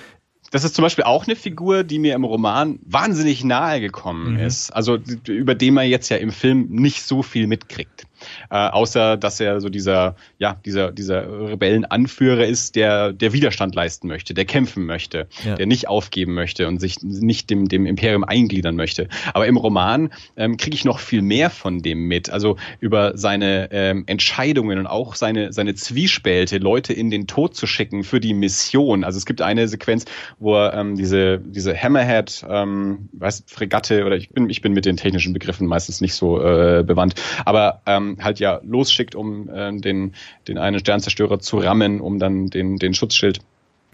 das 0.50 0.64
ist 0.64 0.74
zum 0.74 0.82
Beispiel 0.82 1.04
auch 1.04 1.26
eine 1.26 1.36
Figur, 1.36 1.84
die 1.84 2.00
mir 2.00 2.14
im 2.14 2.24
Roman 2.24 2.80
wahnsinnig 2.82 3.44
nahe 3.44 3.80
gekommen 3.80 4.34
mhm. 4.34 4.40
ist. 4.40 4.70
Also 4.70 4.98
über 5.26 5.54
den 5.54 5.74
man 5.74 5.86
jetzt 5.86 6.08
ja 6.08 6.16
im 6.16 6.32
Film 6.32 6.66
nicht 6.70 7.02
so 7.02 7.22
viel 7.22 7.46
mitkriegt 7.46 8.06
äh, 8.50 8.56
außer 8.56 9.16
dass 9.16 9.40
er 9.40 9.60
so 9.60 9.68
dieser, 9.68 10.16
ja, 10.38 10.56
dieser, 10.64 10.92
dieser 10.92 11.50
Rebellenanführer 11.50 12.46
ist, 12.46 12.76
der, 12.76 13.12
der 13.12 13.32
Widerstand 13.32 13.74
leisten 13.74 14.08
möchte, 14.08 14.34
der 14.34 14.44
kämpfen 14.44 14.86
möchte, 14.86 15.26
ja. 15.44 15.54
der 15.56 15.66
nicht 15.66 15.88
aufgeben 15.88 16.34
möchte 16.34 16.66
und 16.68 16.80
sich 16.80 17.02
nicht 17.02 17.50
dem, 17.50 17.68
dem 17.68 17.86
Imperium 17.86 18.24
eingliedern 18.24 18.76
möchte. 18.76 19.08
Aber 19.34 19.46
im 19.46 19.56
Roman 19.56 20.10
ähm, 20.36 20.56
kriege 20.56 20.74
ich 20.74 20.84
noch 20.84 20.98
viel 20.98 21.22
mehr 21.22 21.50
von 21.50 21.82
dem 21.82 22.06
mit, 22.06 22.30
also 22.30 22.56
über 22.80 23.16
seine 23.16 23.68
ähm, 23.72 24.04
Entscheidungen 24.06 24.78
und 24.78 24.86
auch 24.86 25.14
seine, 25.14 25.52
seine 25.52 25.74
Zwiespälte, 25.74 26.58
Leute 26.58 26.92
in 26.92 27.10
den 27.10 27.26
Tod 27.26 27.54
zu 27.54 27.66
schicken 27.66 28.04
für 28.04 28.20
die 28.20 28.34
Mission. 28.34 29.04
Also 29.04 29.18
es 29.18 29.26
gibt 29.26 29.42
eine 29.42 29.68
Sequenz, 29.68 30.04
wo 30.38 30.56
er 30.56 30.74
ähm, 30.74 30.96
diese, 30.96 31.38
diese 31.38 31.76
Hammerhead, 31.76 32.44
ähm, 32.48 33.08
weiß, 33.12 33.44
Fregatte, 33.46 34.04
oder 34.04 34.16
ich 34.16 34.30
bin, 34.30 34.48
ich 34.50 34.62
bin 34.62 34.72
mit 34.72 34.84
den 34.84 34.96
technischen 34.96 35.32
Begriffen 35.32 35.66
meistens 35.66 36.00
nicht 36.00 36.14
so 36.14 36.40
äh, 36.40 36.82
bewandt, 36.86 37.14
aber 37.44 37.82
ähm, 37.86 38.16
halt 38.22 38.40
ja 38.40 38.60
losschickt, 38.64 39.14
um 39.14 39.48
äh, 39.48 39.72
den, 39.78 40.14
den 40.48 40.58
einen 40.58 40.80
Sternzerstörer 40.80 41.40
zu 41.40 41.58
rammen, 41.58 42.00
um 42.00 42.18
dann 42.18 42.48
den, 42.48 42.76
den 42.76 42.94
Schutzschild 42.94 43.40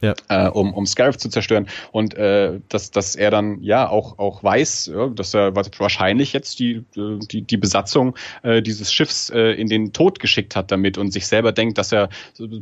ja. 0.00 0.14
äh, 0.28 0.48
um, 0.48 0.74
um 0.74 0.86
Scarif 0.86 1.16
zu 1.16 1.28
zerstören 1.28 1.68
und 1.92 2.14
äh, 2.14 2.60
dass, 2.68 2.90
dass 2.90 3.16
er 3.16 3.30
dann 3.30 3.62
ja 3.62 3.88
auch, 3.88 4.18
auch 4.18 4.42
weiß, 4.42 4.90
ja, 4.94 5.08
dass 5.08 5.34
er 5.34 5.54
wahrscheinlich 5.54 6.32
jetzt 6.32 6.58
die, 6.58 6.84
die, 6.94 7.42
die 7.42 7.56
Besatzung 7.56 8.16
äh, 8.42 8.62
dieses 8.62 8.92
Schiffs 8.92 9.30
äh, 9.30 9.52
in 9.52 9.68
den 9.68 9.92
Tod 9.92 10.20
geschickt 10.20 10.56
hat 10.56 10.70
damit 10.70 10.98
und 10.98 11.12
sich 11.12 11.26
selber 11.26 11.52
denkt, 11.52 11.78
dass 11.78 11.92
er 11.92 12.08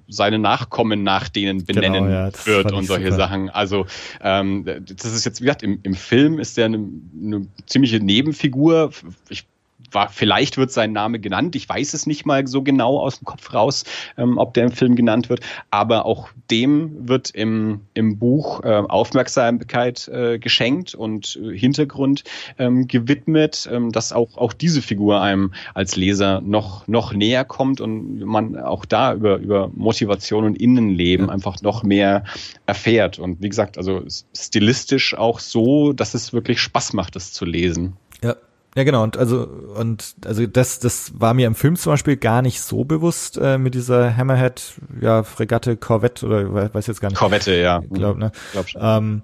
seine 0.08 0.38
Nachkommen 0.38 1.02
nach 1.02 1.28
denen 1.28 1.64
genau, 1.64 1.80
benennen 1.80 2.04
genau, 2.04 2.26
ja, 2.26 2.46
wird 2.46 2.72
und 2.72 2.84
solche 2.86 3.06
super. 3.06 3.16
Sachen. 3.16 3.50
Also 3.50 3.86
ähm, 4.20 4.64
das 4.64 5.12
ist 5.12 5.24
jetzt, 5.24 5.40
wie 5.40 5.44
gesagt, 5.44 5.62
im, 5.62 5.80
im 5.82 5.94
Film 5.94 6.38
ist 6.38 6.56
der 6.56 6.66
eine, 6.66 6.78
eine 6.78 7.46
ziemliche 7.66 8.00
Nebenfigur. 8.00 8.90
Ich 9.28 9.44
war, 9.94 10.08
vielleicht 10.08 10.56
wird 10.56 10.70
sein 10.70 10.92
Name 10.92 11.20
genannt. 11.20 11.56
Ich 11.56 11.68
weiß 11.68 11.94
es 11.94 12.06
nicht 12.06 12.26
mal 12.26 12.46
so 12.46 12.62
genau 12.62 12.98
aus 12.98 13.18
dem 13.18 13.24
Kopf 13.24 13.52
raus, 13.54 13.84
ähm, 14.16 14.38
ob 14.38 14.54
der 14.54 14.64
im 14.64 14.72
Film 14.72 14.96
genannt 14.96 15.28
wird. 15.28 15.40
Aber 15.70 16.06
auch 16.06 16.28
dem 16.50 17.08
wird 17.08 17.30
im, 17.30 17.80
im 17.94 18.18
Buch 18.18 18.62
äh, 18.62 18.68
Aufmerksamkeit 18.68 20.08
äh, 20.08 20.38
geschenkt 20.38 20.94
und 20.94 21.38
äh, 21.42 21.56
Hintergrund 21.56 22.24
ähm, 22.58 22.88
gewidmet, 22.88 23.68
ähm, 23.70 23.92
dass 23.92 24.12
auch, 24.12 24.36
auch 24.36 24.52
diese 24.52 24.82
Figur 24.82 25.20
einem 25.20 25.52
als 25.74 25.96
Leser 25.96 26.40
noch, 26.40 26.86
noch 26.88 27.12
näher 27.12 27.44
kommt 27.44 27.80
und 27.80 28.20
man 28.20 28.58
auch 28.58 28.84
da 28.84 29.14
über, 29.14 29.36
über 29.38 29.70
Motivation 29.74 30.44
und 30.44 30.56
Innenleben 30.60 31.30
einfach 31.30 31.60
noch 31.62 31.82
mehr 31.82 32.24
erfährt. 32.66 33.18
Und 33.18 33.42
wie 33.42 33.48
gesagt, 33.48 33.78
also 33.78 34.02
stilistisch 34.36 35.16
auch 35.16 35.38
so, 35.38 35.92
dass 35.92 36.14
es 36.14 36.32
wirklich 36.32 36.60
Spaß 36.60 36.92
macht, 36.92 37.16
das 37.16 37.32
zu 37.32 37.44
lesen. 37.44 37.96
Ja, 38.22 38.36
ja, 38.74 38.84
genau. 38.84 39.02
Und 39.02 39.16
also, 39.16 39.46
und 39.76 40.16
also 40.24 40.46
das, 40.46 40.80
das 40.80 41.12
war 41.18 41.34
mir 41.34 41.46
im 41.46 41.54
Film 41.54 41.76
zum 41.76 41.92
Beispiel 41.92 42.16
gar 42.16 42.42
nicht 42.42 42.60
so 42.60 42.84
bewusst 42.84 43.38
äh, 43.40 43.58
mit 43.58 43.74
dieser 43.74 44.16
Hammerhead, 44.16 44.74
ja, 45.00 45.22
Fregatte, 45.22 45.76
Corvette 45.76 46.26
oder 46.26 46.74
weiß 46.74 46.86
jetzt 46.86 47.00
gar 47.00 47.08
nicht. 47.08 47.18
Korvette, 47.18 47.54
ja. 47.54 47.80
Glaub, 47.90 48.16
ne? 48.16 48.32
Glaub 48.52 48.68
schon. 48.68 48.80
Ähm, 48.82 49.22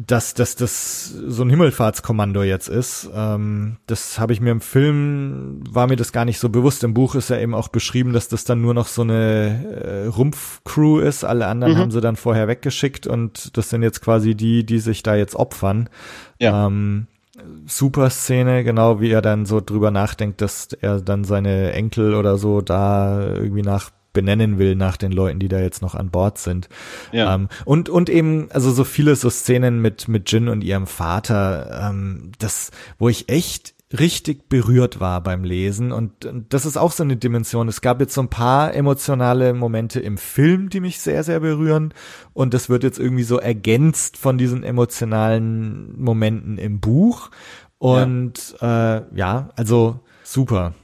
dass, 0.00 0.34
dass 0.34 0.54
das 0.54 1.08
so 1.08 1.42
ein 1.42 1.50
Himmelfahrtskommando 1.50 2.44
jetzt 2.44 2.68
ist. 2.68 3.10
Ähm, 3.12 3.78
das 3.88 4.20
habe 4.20 4.32
ich 4.32 4.40
mir 4.40 4.52
im 4.52 4.60
Film, 4.60 5.60
war 5.68 5.88
mir 5.88 5.96
das 5.96 6.12
gar 6.12 6.24
nicht 6.24 6.38
so 6.38 6.50
bewusst. 6.50 6.84
Im 6.84 6.94
Buch 6.94 7.16
ist 7.16 7.30
ja 7.30 7.38
eben 7.38 7.52
auch 7.52 7.66
beschrieben, 7.66 8.12
dass 8.12 8.28
das 8.28 8.44
dann 8.44 8.60
nur 8.60 8.74
noch 8.74 8.86
so 8.86 9.02
eine 9.02 10.04
äh, 10.04 10.06
Rumpfcrew 10.06 11.00
ist. 11.00 11.24
Alle 11.24 11.48
anderen 11.48 11.74
mhm. 11.74 11.78
haben 11.78 11.90
sie 11.90 12.00
dann 12.00 12.14
vorher 12.14 12.46
weggeschickt 12.46 13.08
und 13.08 13.56
das 13.56 13.70
sind 13.70 13.82
jetzt 13.82 14.00
quasi 14.00 14.36
die, 14.36 14.64
die 14.64 14.78
sich 14.78 15.02
da 15.02 15.16
jetzt 15.16 15.34
opfern. 15.34 15.88
Ja. 16.38 16.68
Ähm, 16.68 17.08
super 17.66 18.10
Szene, 18.10 18.64
genau 18.64 19.00
wie 19.00 19.10
er 19.10 19.22
dann 19.22 19.46
so 19.46 19.60
drüber 19.60 19.90
nachdenkt, 19.90 20.40
dass 20.40 20.72
er 20.72 21.00
dann 21.00 21.24
seine 21.24 21.72
Enkel 21.72 22.14
oder 22.14 22.38
so 22.38 22.60
da 22.60 23.34
irgendwie 23.34 23.62
nach 23.62 23.90
benennen 24.12 24.58
will 24.58 24.74
nach 24.74 24.96
den 24.96 25.12
Leuten, 25.12 25.38
die 25.38 25.48
da 25.48 25.60
jetzt 25.60 25.80
noch 25.80 25.94
an 25.94 26.10
Bord 26.10 26.38
sind. 26.38 26.68
Ja. 27.12 27.34
Ähm, 27.34 27.48
und, 27.64 27.88
und 27.88 28.10
eben, 28.10 28.48
also 28.50 28.72
so 28.72 28.82
viele 28.84 29.14
so 29.14 29.30
Szenen 29.30 29.80
mit, 29.80 30.08
mit 30.08 30.32
Jin 30.32 30.48
und 30.48 30.64
ihrem 30.64 30.86
Vater, 30.86 31.88
ähm, 31.88 32.32
das, 32.38 32.72
wo 32.98 33.08
ich 33.08 33.28
echt 33.28 33.74
richtig 33.92 34.48
berührt 34.48 35.00
war 35.00 35.22
beim 35.22 35.44
Lesen. 35.44 35.92
Und, 35.92 36.24
und 36.24 36.52
das 36.52 36.66
ist 36.66 36.76
auch 36.76 36.92
so 36.92 37.02
eine 37.02 37.16
Dimension. 37.16 37.68
Es 37.68 37.80
gab 37.80 38.00
jetzt 38.00 38.14
so 38.14 38.20
ein 38.20 38.28
paar 38.28 38.74
emotionale 38.74 39.54
Momente 39.54 40.00
im 40.00 40.18
Film, 40.18 40.68
die 40.68 40.80
mich 40.80 41.00
sehr, 41.00 41.24
sehr 41.24 41.40
berühren. 41.40 41.94
Und 42.34 42.54
das 42.54 42.68
wird 42.68 42.82
jetzt 42.82 42.98
irgendwie 42.98 43.22
so 43.22 43.38
ergänzt 43.38 44.16
von 44.16 44.36
diesen 44.36 44.62
emotionalen 44.62 46.00
Momenten 46.00 46.58
im 46.58 46.80
Buch. 46.80 47.30
Und 47.78 48.56
ja, 48.60 48.96
äh, 48.96 49.02
ja 49.14 49.48
also 49.56 50.00
super. 50.22 50.74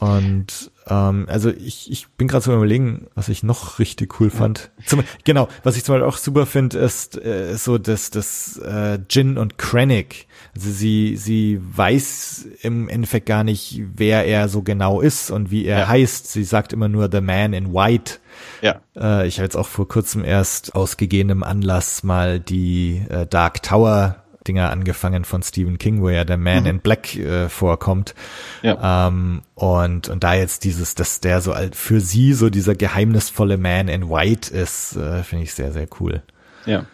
Und 0.00 0.70
ähm, 0.86 1.26
also 1.28 1.50
ich, 1.50 1.90
ich 1.90 2.08
bin 2.08 2.28
gerade 2.28 2.44
so 2.44 2.54
überlegen, 2.54 3.06
was 3.14 3.28
ich 3.28 3.42
noch 3.42 3.78
richtig 3.78 4.20
cool 4.20 4.28
fand. 4.28 4.70
Zum, 4.84 5.02
genau, 5.24 5.48
was 5.62 5.76
ich 5.76 5.84
zum 5.84 5.94
Beispiel 5.94 6.08
auch 6.08 6.18
super 6.18 6.44
finde, 6.44 6.78
ist 6.78 7.16
äh, 7.16 7.56
so 7.56 7.78
das, 7.78 8.10
das 8.10 8.58
äh, 8.58 8.98
Jin 9.08 9.38
und 9.38 9.56
Krennic. 9.56 10.26
Also 10.54 10.70
sie, 10.70 11.16
sie 11.16 11.60
weiß 11.60 12.46
im 12.62 12.88
Endeffekt 12.88 13.26
gar 13.26 13.42
nicht, 13.42 13.82
wer 13.96 14.24
er 14.24 14.48
so 14.48 14.62
genau 14.62 15.00
ist 15.00 15.30
und 15.30 15.50
wie 15.50 15.64
er 15.64 15.80
ja. 15.80 15.88
heißt. 15.88 16.30
Sie 16.30 16.44
sagt 16.44 16.72
immer 16.72 16.88
nur 16.88 17.08
The 17.10 17.20
Man 17.20 17.52
in 17.52 17.74
White. 17.74 18.18
Ja. 18.62 18.80
Äh, 18.96 19.26
ich 19.26 19.38
habe 19.38 19.44
jetzt 19.44 19.56
auch 19.56 19.66
vor 19.66 19.88
kurzem 19.88 20.24
erst 20.24 20.74
aus 20.74 20.96
gegebenem 20.96 21.42
Anlass 21.42 22.04
mal 22.04 22.38
die 22.38 23.02
äh, 23.08 23.26
Dark 23.26 23.62
Tower 23.62 24.24
Dinger 24.46 24.70
angefangen 24.70 25.24
von 25.24 25.42
Stephen 25.42 25.78
King, 25.78 26.02
wo 26.02 26.10
ja 26.10 26.24
der 26.24 26.36
Man 26.36 26.64
mhm. 26.64 26.66
in 26.66 26.78
Black 26.80 27.16
äh, 27.16 27.48
vorkommt. 27.48 28.14
Ja. 28.62 29.08
Ähm, 29.08 29.42
und, 29.54 30.08
und 30.08 30.22
da 30.22 30.34
jetzt 30.34 30.64
dieses, 30.64 30.94
dass 30.94 31.20
der 31.20 31.40
so 31.40 31.54
für 31.72 32.00
sie 32.00 32.34
so 32.34 32.50
dieser 32.50 32.74
geheimnisvolle 32.74 33.56
Man 33.56 33.88
in 33.88 34.08
White 34.08 34.54
ist, 34.54 34.96
äh, 34.96 35.22
finde 35.22 35.44
ich 35.44 35.54
sehr, 35.54 35.72
sehr 35.72 35.88
cool. 36.00 36.22
Ja, 36.66 36.86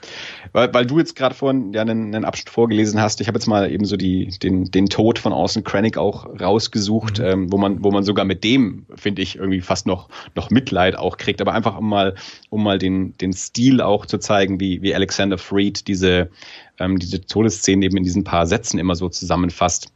weil, 0.53 0.73
weil 0.75 0.87
du 0.87 0.99
jetzt 0.99 1.17
gerade 1.17 1.35
vorhin 1.35 1.73
ja 1.73 1.83
einen, 1.83 2.15
einen 2.15 2.25
Abschnitt 2.25 2.51
vorgelesen 2.51 3.01
hast. 3.01 3.21
Ich 3.21 3.29
habe 3.29 3.39
jetzt 3.39 3.47
mal 3.47 3.71
eben 3.71 3.85
so 3.85 3.97
die, 3.97 4.27
den, 4.43 4.71
den 4.71 4.89
Tod 4.89 5.19
von 5.19 5.33
Orson 5.33 5.65
Krennic 5.65 5.97
auch 5.97 6.27
rausgesucht, 6.41 7.19
mhm. 7.19 7.25
ähm, 7.25 7.53
wo 7.53 7.59
man, 7.59 7.83
wo 7.85 7.91
man 7.91 8.05
sogar 8.05 8.25
mit 8.25 8.45
dem, 8.45 8.87
finde 8.95 9.23
ich, 9.23 9.37
irgendwie 9.37 9.61
fast 9.61 9.87
noch, 9.87 10.09
noch 10.35 10.51
Mitleid 10.51 10.97
auch 10.97 11.17
kriegt. 11.17 11.41
Aber 11.41 11.53
einfach 11.53 11.79
um 11.79 11.89
mal, 11.89 12.15
um 12.49 12.63
mal 12.63 12.79
den, 12.79 13.17
den 13.19 13.33
Stil 13.33 13.81
auch 13.81 14.07
zu 14.07 14.19
zeigen, 14.19 14.61
wie, 14.61 14.83
wie 14.83 14.95
Alexander 14.95 15.39
Freed 15.39 15.87
diese, 15.89 16.31
ähm, 16.79 16.99
diese 16.99 17.21
Todesszenen 17.21 17.83
eben 17.83 17.97
in 17.97 18.05
diesen 18.05 18.25
paar 18.25 18.47
Sätzen 18.47 18.79
immer 18.79 18.95
so 18.95 19.09
zusammenfasst. 19.09 19.93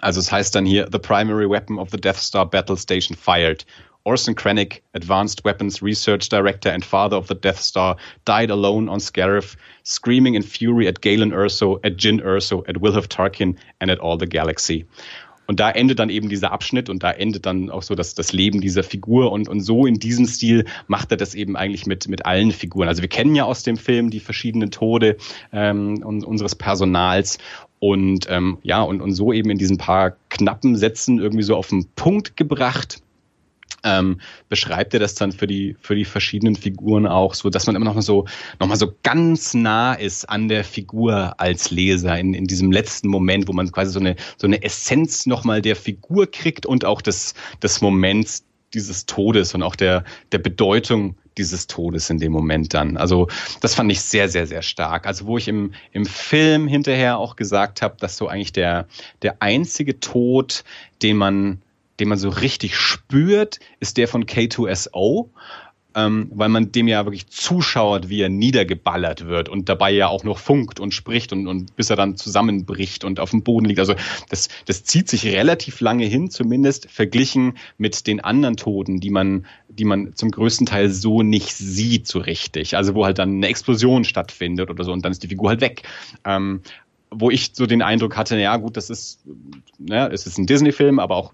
Also 0.00 0.20
es 0.20 0.30
heißt 0.30 0.54
dann 0.54 0.66
hier, 0.66 0.88
the 0.92 0.98
primary 0.98 1.48
weapon 1.48 1.78
of 1.78 1.90
the 1.90 1.96
Death 1.96 2.18
Star 2.18 2.44
battle 2.48 2.76
station 2.76 3.16
fired. 3.16 3.64
Orson 4.06 4.36
Krennic, 4.36 4.82
Advanced 4.94 5.44
Weapons 5.44 5.82
Research 5.82 6.28
Director 6.28 6.70
and 6.70 6.84
father 6.84 7.16
of 7.16 7.26
the 7.26 7.34
Death 7.34 7.60
Star, 7.60 7.96
died 8.24 8.50
alone 8.50 8.88
on 8.88 9.00
Scarif, 9.00 9.56
screaming 9.82 10.36
in 10.36 10.42
fury 10.42 10.86
at 10.86 11.00
Galen 11.00 11.32
Erso, 11.32 11.80
at 11.84 11.96
Jin 11.96 12.20
Erso, 12.20 12.62
at 12.68 12.80
Wilhelm 12.80 13.08
Tarkin 13.08 13.56
and 13.80 13.90
at 13.90 13.98
all 13.98 14.16
the 14.16 14.26
galaxy. 14.26 14.86
Und 15.48 15.60
da 15.60 15.70
endet 15.70 15.98
dann 15.98 16.10
eben 16.10 16.28
dieser 16.28 16.52
Abschnitt 16.52 16.88
und 16.88 17.02
da 17.02 17.10
endet 17.10 17.46
dann 17.46 17.70
auch 17.70 17.82
so 17.82 17.94
das, 17.94 18.14
das 18.14 18.32
Leben 18.32 18.60
dieser 18.60 18.82
Figur 18.82 19.32
und, 19.32 19.48
und 19.48 19.60
so 19.60 19.86
in 19.86 19.98
diesem 19.98 20.26
Stil 20.26 20.64
macht 20.86 21.10
er 21.10 21.16
das 21.16 21.34
eben 21.34 21.56
eigentlich 21.56 21.86
mit, 21.86 22.08
mit 22.08 22.26
allen 22.26 22.52
Figuren. 22.52 22.88
Also 22.88 23.02
wir 23.02 23.08
kennen 23.08 23.34
ja 23.34 23.44
aus 23.44 23.62
dem 23.62 23.76
Film 23.76 24.10
die 24.10 24.20
verschiedenen 24.20 24.70
Tode 24.70 25.16
ähm, 25.52 26.02
unseres 26.02 26.54
Personals 26.54 27.38
und 27.78 28.26
ähm, 28.28 28.58
ja, 28.62 28.82
und, 28.82 29.00
und 29.00 29.12
so 29.12 29.32
eben 29.32 29.50
in 29.50 29.58
diesen 29.58 29.78
paar 29.78 30.16
knappen 30.30 30.76
Sätzen 30.76 31.18
irgendwie 31.18 31.44
so 31.44 31.56
auf 31.56 31.68
den 31.68 31.86
Punkt 31.94 32.36
gebracht 32.36 33.02
ähm, 33.84 34.20
beschreibt 34.48 34.94
er 34.94 35.00
das 35.00 35.14
dann 35.14 35.32
für 35.32 35.46
die 35.46 35.76
für 35.80 35.94
die 35.94 36.04
verschiedenen 36.04 36.56
Figuren 36.56 37.06
auch 37.06 37.34
so, 37.34 37.50
dass 37.50 37.66
man 37.66 37.76
immer 37.76 37.84
noch 37.84 37.94
mal 37.94 38.02
so 38.02 38.26
noch 38.60 38.68
mal 38.68 38.76
so 38.76 38.92
ganz 39.02 39.54
nah 39.54 39.94
ist 39.94 40.28
an 40.28 40.48
der 40.48 40.64
Figur 40.64 41.38
als 41.38 41.70
Leser 41.70 42.18
in, 42.18 42.34
in 42.34 42.46
diesem 42.46 42.72
letzten 42.72 43.08
Moment, 43.08 43.48
wo 43.48 43.52
man 43.52 43.70
quasi 43.70 43.92
so 43.92 44.00
eine 44.00 44.16
so 44.36 44.46
eine 44.46 44.62
Essenz 44.62 45.26
noch 45.26 45.44
mal 45.44 45.62
der 45.62 45.76
Figur 45.76 46.30
kriegt 46.30 46.66
und 46.66 46.84
auch 46.84 47.00
des 47.00 47.34
des 47.62 47.80
Moments 47.80 48.44
dieses 48.74 49.06
Todes 49.06 49.54
und 49.54 49.62
auch 49.62 49.76
der 49.76 50.04
der 50.32 50.38
Bedeutung 50.38 51.16
dieses 51.38 51.66
Todes 51.66 52.10
in 52.10 52.18
dem 52.18 52.32
Moment 52.32 52.74
dann. 52.74 52.96
Also 52.96 53.28
das 53.60 53.74
fand 53.74 53.90
ich 53.92 54.00
sehr, 54.00 54.28
sehr, 54.28 54.46
sehr 54.46 54.62
stark. 54.62 55.06
Also 55.06 55.26
wo 55.26 55.36
ich 55.38 55.48
im, 55.48 55.72
im 55.92 56.06
Film 56.06 56.66
hinterher 56.66 57.18
auch 57.18 57.36
gesagt 57.36 57.82
habe, 57.82 57.96
dass 58.00 58.16
so 58.16 58.28
eigentlich 58.28 58.52
der, 58.52 58.86
der 59.22 59.42
einzige 59.42 60.00
Tod, 60.00 60.64
den 61.02 61.16
man 61.16 61.60
den 62.00 62.08
man 62.08 62.18
so 62.18 62.28
richtig 62.28 62.76
spürt, 62.76 63.58
ist 63.80 63.96
der 63.96 64.08
von 64.08 64.24
K2SO, 64.24 65.30
ähm, 65.96 66.30
weil 66.34 66.50
man 66.50 66.70
dem 66.72 66.88
ja 66.88 67.06
wirklich 67.06 67.26
zuschaut, 67.28 68.10
wie 68.10 68.20
er 68.20 68.28
niedergeballert 68.28 69.26
wird 69.26 69.48
und 69.48 69.70
dabei 69.70 69.90
ja 69.90 70.08
auch 70.08 70.24
noch 70.24 70.38
funkt 70.38 70.78
und 70.78 70.92
spricht 70.92 71.32
und, 71.32 71.46
und 71.46 71.74
bis 71.74 71.88
er 71.88 71.96
dann 71.96 72.16
zusammenbricht 72.16 73.02
und 73.02 73.18
auf 73.18 73.30
dem 73.30 73.42
Boden 73.42 73.64
liegt. 73.64 73.80
Also 73.80 73.94
das, 74.28 74.48
das 74.66 74.84
zieht 74.84 75.08
sich 75.08 75.24
relativ 75.24 75.80
lange 75.80 76.04
hin, 76.04 76.30
zumindest 76.30 76.90
verglichen 76.90 77.56
mit 77.78 78.06
den 78.06 78.20
anderen 78.20 78.58
Toten, 78.58 79.00
die 79.00 79.08
man, 79.08 79.46
die 79.68 79.86
man 79.86 80.14
zum 80.14 80.30
größten 80.30 80.66
Teil 80.66 80.90
so 80.90 81.22
nicht 81.22 81.54
sieht 81.54 82.06
so 82.06 82.18
richtig. 82.18 82.76
Also 82.76 82.94
wo 82.94 83.06
halt 83.06 83.18
dann 83.18 83.36
eine 83.36 83.48
Explosion 83.48 84.04
stattfindet 84.04 84.68
oder 84.68 84.84
so 84.84 84.92
und 84.92 85.02
dann 85.02 85.12
ist 85.12 85.22
die 85.22 85.28
Figur 85.28 85.48
halt 85.48 85.62
weg. 85.62 85.82
Ähm, 86.26 86.60
wo 87.18 87.30
ich 87.30 87.52
so 87.54 87.66
den 87.66 87.82
Eindruck 87.82 88.16
hatte, 88.16 88.38
ja 88.38 88.56
gut, 88.58 88.76
das 88.76 88.90
ist, 88.90 89.20
ne, 89.78 90.10
es 90.12 90.26
ist 90.26 90.38
ein 90.38 90.46
Disney-Film, 90.46 90.98
aber 90.98 91.16
auch, 91.16 91.32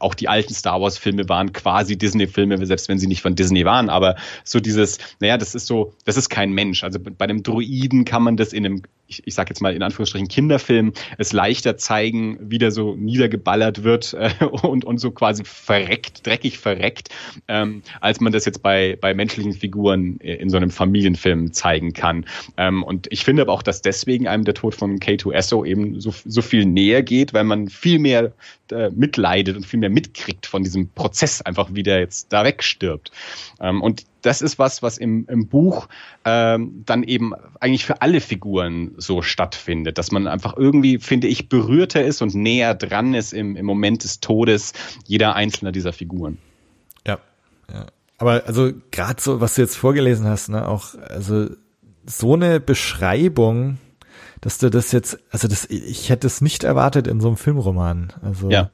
auch 0.00 0.14
die 0.14 0.28
alten 0.28 0.52
Star 0.52 0.80
Wars-Filme 0.80 1.28
waren 1.28 1.52
quasi 1.52 1.96
Disney-Filme, 1.96 2.64
selbst 2.66 2.88
wenn 2.88 2.98
sie 2.98 3.06
nicht 3.06 3.22
von 3.22 3.36
Disney 3.36 3.64
waren. 3.64 3.88
Aber 3.88 4.16
so 4.44 4.58
dieses, 4.58 4.98
naja, 5.20 5.38
das 5.38 5.54
ist 5.54 5.66
so, 5.66 5.92
das 6.04 6.16
ist 6.16 6.28
kein 6.28 6.50
Mensch. 6.52 6.82
Also 6.82 6.98
bei 6.98 7.24
einem 7.24 7.42
Druiden 7.42 8.04
kann 8.04 8.22
man 8.22 8.36
das 8.36 8.52
in 8.52 8.66
einem 8.66 8.82
ich, 9.06 9.22
ich 9.26 9.34
sage 9.34 9.50
jetzt 9.50 9.60
mal 9.60 9.74
in 9.74 9.82
Anführungsstrichen 9.82 10.28
Kinderfilm 10.28 10.92
es 11.18 11.32
leichter 11.32 11.76
zeigen, 11.76 12.38
wie 12.40 12.58
der 12.58 12.70
so 12.70 12.94
niedergeballert 12.94 13.84
wird 13.84 14.14
äh, 14.14 14.44
und, 14.44 14.84
und 14.84 14.98
so 14.98 15.10
quasi 15.10 15.44
verreckt, 15.44 16.26
dreckig 16.26 16.58
verreckt, 16.58 17.08
ähm, 17.48 17.82
als 18.00 18.20
man 18.20 18.32
das 18.32 18.44
jetzt 18.44 18.62
bei, 18.62 18.96
bei 19.00 19.14
menschlichen 19.14 19.52
Figuren 19.52 20.16
in 20.18 20.50
so 20.50 20.56
einem 20.56 20.70
Familienfilm 20.70 21.52
zeigen 21.52 21.92
kann. 21.92 22.26
Ähm, 22.56 22.82
und 22.82 23.06
ich 23.10 23.24
finde 23.24 23.42
aber 23.42 23.52
auch, 23.52 23.62
dass 23.62 23.82
deswegen 23.82 24.28
einem 24.28 24.44
der 24.44 24.54
Tod 24.54 24.74
von 24.74 24.98
K2SO 24.98 25.64
eben 25.64 26.00
so, 26.00 26.12
so 26.24 26.42
viel 26.42 26.66
näher 26.66 27.02
geht, 27.02 27.32
weil 27.32 27.44
man 27.44 27.68
viel 27.68 27.98
mehr 27.98 28.32
äh, 28.70 28.90
mitleidet 28.90 29.56
und 29.56 29.66
viel 29.66 29.80
mehr 29.80 29.90
mitkriegt 29.90 30.46
von 30.46 30.62
diesem 30.62 30.88
Prozess, 30.88 31.42
einfach 31.42 31.68
wie 31.72 31.82
der 31.82 32.00
jetzt 32.00 32.32
da 32.32 32.44
wegstirbt. 32.44 33.12
Ähm, 33.60 33.82
und 33.82 34.04
das 34.22 34.42
ist 34.42 34.58
was, 34.58 34.82
was 34.82 34.98
im, 34.98 35.26
im 35.28 35.48
Buch 35.48 35.88
ähm, 36.24 36.82
dann 36.84 37.02
eben 37.02 37.32
eigentlich 37.60 37.84
für 37.84 38.02
alle 38.02 38.20
Figuren 38.20 38.92
so 38.96 39.22
stattfindet, 39.22 39.98
dass 39.98 40.10
man 40.10 40.26
einfach 40.26 40.56
irgendwie, 40.56 40.98
finde 40.98 41.28
ich, 41.28 41.48
berührter 41.48 42.04
ist 42.04 42.22
und 42.22 42.34
näher 42.34 42.74
dran 42.74 43.14
ist 43.14 43.32
im, 43.32 43.56
im 43.56 43.66
Moment 43.66 44.04
des 44.04 44.20
Todes 44.20 44.72
jeder 45.06 45.34
einzelner 45.36 45.72
dieser 45.72 45.92
Figuren. 45.92 46.38
Ja, 47.06 47.18
ja. 47.72 47.86
Aber 48.18 48.44
also 48.46 48.72
gerade 48.90 49.20
so, 49.20 49.40
was 49.40 49.54
du 49.54 49.62
jetzt 49.62 49.76
vorgelesen 49.76 50.26
hast, 50.26 50.48
ne, 50.48 50.66
auch 50.66 50.94
also 50.94 51.48
so 52.06 52.34
eine 52.34 52.60
Beschreibung, 52.60 53.78
dass 54.40 54.58
du 54.58 54.70
das 54.70 54.92
jetzt, 54.92 55.18
also 55.30 55.48
das, 55.48 55.66
ich 55.66 56.08
hätte 56.08 56.26
es 56.26 56.40
nicht 56.40 56.64
erwartet 56.64 57.06
in 57.06 57.20
so 57.20 57.28
einem 57.28 57.36
Filmroman. 57.36 58.12
Also 58.22 58.50
ja. 58.50 58.70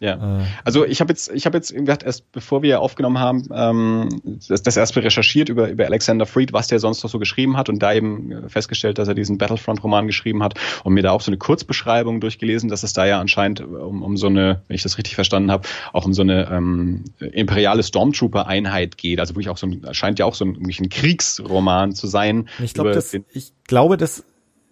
Ja. 0.00 0.40
Äh. 0.40 0.44
Also 0.64 0.84
ich 0.84 1.00
habe 1.00 1.12
jetzt, 1.12 1.30
ich 1.32 1.46
habe 1.46 1.58
jetzt 1.58 1.74
gesagt, 1.74 2.02
erst 2.02 2.32
bevor 2.32 2.62
wir 2.62 2.80
aufgenommen 2.80 3.18
haben, 3.18 3.48
ähm, 3.54 4.08
das, 4.48 4.62
das 4.62 4.76
erst 4.76 4.96
recherchiert 4.96 5.50
über, 5.50 5.68
über 5.68 5.84
Alexander 5.84 6.26
Freed, 6.26 6.52
was 6.52 6.68
der 6.68 6.78
sonst 6.78 7.02
noch 7.02 7.10
so 7.10 7.18
geschrieben 7.18 7.56
hat 7.56 7.68
und 7.68 7.80
da 7.80 7.92
eben 7.92 8.48
festgestellt, 8.48 8.98
dass 8.98 9.08
er 9.08 9.14
diesen 9.14 9.36
Battlefront-Roman 9.36 10.06
geschrieben 10.06 10.42
hat 10.42 10.54
und 10.84 10.94
mir 10.94 11.02
da 11.02 11.10
auch 11.12 11.20
so 11.20 11.30
eine 11.30 11.36
Kurzbeschreibung 11.36 12.20
durchgelesen, 12.20 12.70
dass 12.70 12.82
es 12.82 12.94
da 12.94 13.04
ja 13.06 13.20
anscheinend 13.20 13.60
um, 13.60 14.02
um 14.02 14.16
so 14.16 14.26
eine, 14.26 14.62
wenn 14.66 14.74
ich 14.74 14.82
das 14.82 14.96
richtig 14.96 15.14
verstanden 15.14 15.50
habe, 15.50 15.68
auch 15.92 16.06
um 16.06 16.14
so 16.14 16.22
eine 16.22 16.50
ähm, 16.50 17.04
imperiale 17.18 17.82
Stormtrooper-Einheit 17.82 18.96
geht. 18.96 19.20
Also 19.20 19.34
wirklich 19.34 19.50
auch 19.50 19.58
so 19.58 19.66
ein, 19.66 19.86
scheint 19.92 20.18
ja 20.18 20.24
auch 20.24 20.34
so 20.34 20.46
ein, 20.46 20.56
ein 20.56 20.88
Kriegsroman 20.88 21.94
zu 21.94 22.06
sein. 22.06 22.48
Ich 22.62 22.72
glaube, 22.72 22.92
das, 22.92 23.12
ich 23.12 23.52
glaube, 23.66 23.98
das 23.98 24.24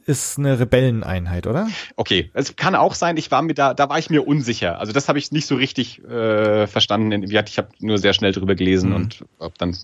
ist 0.09 0.39
eine 0.39 0.59
Rebelleneinheit, 0.59 1.47
oder? 1.47 1.69
Okay, 1.97 2.31
es 2.33 2.57
kann 2.57 2.75
auch 2.75 2.95
sein, 2.95 3.19
ich 3.19 3.31
war 3.31 3.43
mir 3.43 3.53
da, 3.53 3.75
da 3.75 3.91
war 3.91 3.99
ich 3.99 4.09
mir 4.09 4.27
unsicher. 4.27 4.81
Also 4.81 4.93
das 4.93 5.07
habe 5.07 5.19
ich 5.19 5.33
nicht 5.33 5.47
so 5.47 5.55
richtig 5.55 6.03
äh, 6.03 6.67
verstanden. 6.67 7.23
Ich 7.23 7.59
habe 7.59 7.69
nur 7.79 7.99
sehr 7.99 8.15
schnell 8.15 8.33
drüber 8.33 8.55
gelesen 8.55 8.91
mhm. 8.91 8.97
und 8.97 9.25
ob 9.39 9.59
dann. 9.59 9.77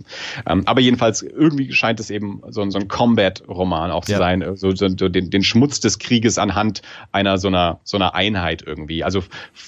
Ähm, 0.47 0.63
aber 0.65 0.81
jedenfalls 0.81 1.21
irgendwie 1.21 1.71
scheint 1.73 2.01
es 2.01 2.09
eben 2.09 2.43
so, 2.49 2.69
so 2.71 2.79
ein 2.79 2.89
Combat-Roman 2.89 3.91
auch 3.91 4.07
zu 4.07 4.13
ja. 4.13 4.19
sein, 4.19 4.57
so, 4.57 4.75
so, 4.75 4.89
so 4.89 5.11
den, 5.11 5.29
den 5.29 5.45
Schmutz 5.45 5.81
des 5.81 5.99
Krieges 5.99 6.39
anhand 6.39 6.81
einer 7.13 7.37
so 7.37 7.49
einer 7.49 7.81
so 7.85 7.99
einer 7.99 8.15
Einheit 8.15 8.63
irgendwie. 8.67 9.05
Also 9.05 9.23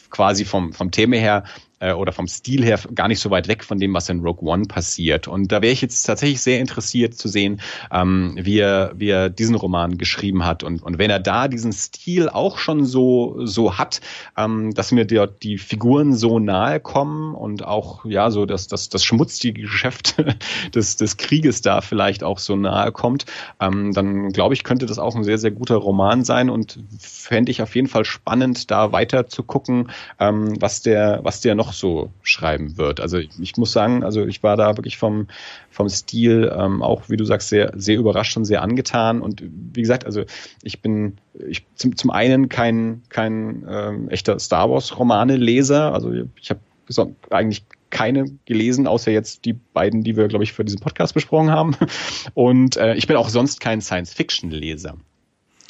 quasi 0.09 0.47
vom 0.47 0.73
vom 0.73 0.91
Thema 0.91 1.17
her 1.17 1.45
äh, 1.81 1.93
oder 1.93 2.13
vom 2.13 2.27
Stil 2.27 2.65
her 2.65 2.79
gar 2.95 3.09
nicht 3.09 3.21
so 3.21 3.31
weit 3.31 3.49
weg 3.49 3.65
von 3.65 3.79
dem, 3.79 3.95
was 3.95 4.09
in 4.09 4.21
Rogue 4.21 4.49
One 4.49 4.65
passiert. 4.65 5.29
Und 5.29 5.53
da 5.53 5.63
wäre 5.63 5.73
ich 5.73 5.83
jetzt 5.83 6.03
tatsächlich 6.03 6.41
sehr 6.41 6.61
interessiert 6.61 7.15
zu 7.15 7.29
sehen, 7.29 7.61
ähm, 7.93 8.37
wie, 8.41 8.59
er, 8.59 8.93
wie 8.97 9.11
er 9.11 9.31
diesen 9.31 9.55
Roman 9.55 9.99
geschrieben 9.99 10.45
hat. 10.45 10.63
Und, 10.63 10.83
und 10.83 10.99
wenn 10.99 11.11
er 11.11 11.21
da 11.21 11.49
diesen 11.49 11.73
Stil 11.73 12.29
auch 12.29 12.59
schon 12.59 12.85
so, 12.85 13.45
so 13.45 13.79
hat, 13.79 14.01
ähm, 14.37 14.73
dass 14.75 14.93
mir 14.93 15.05
die, 15.05 15.25
die 15.43 15.59
Figuren 15.59 16.15
so 16.15 16.39
nahe 16.39 16.81
kommen 16.81 17.35
und 17.35 17.65
auch 17.65 18.05
ja 18.05 18.31
so 18.31 18.47
das, 18.47 18.69
das, 18.69 18.89
das 18.89 19.05
schmutzige 19.05 19.63
Geschäft 19.63 20.17
des, 20.75 20.97
des 20.97 21.17
Krieges 21.17 21.61
da 21.61 21.81
vielleicht 21.81 22.25
auch 22.25 22.39
so 22.39 22.57
nahe 22.57 22.93
kommt, 22.93 23.27
ähm, 23.61 23.93
dann 23.93 24.31
glaube 24.31 24.55
ich, 24.55 24.65
könnte 24.65 24.87
das 24.87 24.99
auch 24.99 25.15
ein 25.15 25.25
sehr, 25.25 25.39
sehr 25.39 25.51
guter 25.51 25.77
Roman 25.77 26.25
sein 26.25 26.51
und 26.51 26.79
fände 26.99 27.51
ich 27.51 27.63
auf 27.63 27.75
jeden 27.75 27.89
Fall 27.89 28.05
spannend, 28.05 28.71
da 28.71 28.93
weiter 28.93 29.27
zu 29.27 29.43
gucken, 29.43 29.91
ähm, 30.19 30.61
was 30.61 30.83
der, 30.83 31.21
was 31.23 31.41
der 31.41 31.55
noch 31.55 31.66
noch 31.67 31.73
so 31.73 32.11
schreiben 32.23 32.79
wird. 32.79 33.01
Also 33.01 33.19
ich, 33.19 33.31
ich 33.41 33.57
muss 33.57 33.73
sagen, 33.73 34.03
also 34.03 34.25
ich 34.25 34.43
war 34.43 34.57
da 34.57 34.77
wirklich 34.77 34.97
vom, 34.97 35.27
vom 35.71 35.89
Stil 35.89 36.53
ähm, 36.57 36.83
auch, 36.83 37.09
wie 37.09 37.17
du 37.17 37.25
sagst, 37.25 37.49
sehr, 37.49 37.73
sehr 37.77 37.99
überrascht 37.99 38.37
und 38.37 38.45
sehr 38.45 38.63
angetan. 38.63 39.21
Und 39.21 39.43
wie 39.43 39.81
gesagt, 39.81 40.07
also 40.07 40.25
ich 40.63 40.81
bin 40.81 41.19
ich, 41.49 41.67
zum, 41.75 41.97
zum 41.97 42.11
einen 42.11 42.49
kein, 42.49 43.03
kein 43.09 43.67
ähm, 43.69 44.09
echter 44.09 44.39
Star 44.39 44.71
Wars-Romane-Leser. 44.71 45.93
Also 45.93 46.13
ich 46.41 46.51
habe 46.51 46.61
eigentlich 47.31 47.65
keine 47.91 48.27
gelesen, 48.45 48.87
außer 48.87 49.11
jetzt 49.11 49.45
die 49.45 49.53
beiden, 49.53 50.03
die 50.03 50.17
wir, 50.17 50.29
glaube 50.29 50.45
ich, 50.45 50.53
für 50.53 50.65
diesen 50.65 50.81
Podcast 50.81 51.15
besprochen 51.15 51.51
haben. 51.51 51.77
Und 52.35 52.77
äh, 52.77 52.95
ich 52.95 53.07
bin 53.07 53.17
auch 53.17 53.29
sonst 53.29 53.61
kein 53.61 53.81
Science-Fiction-Leser. 53.81 54.97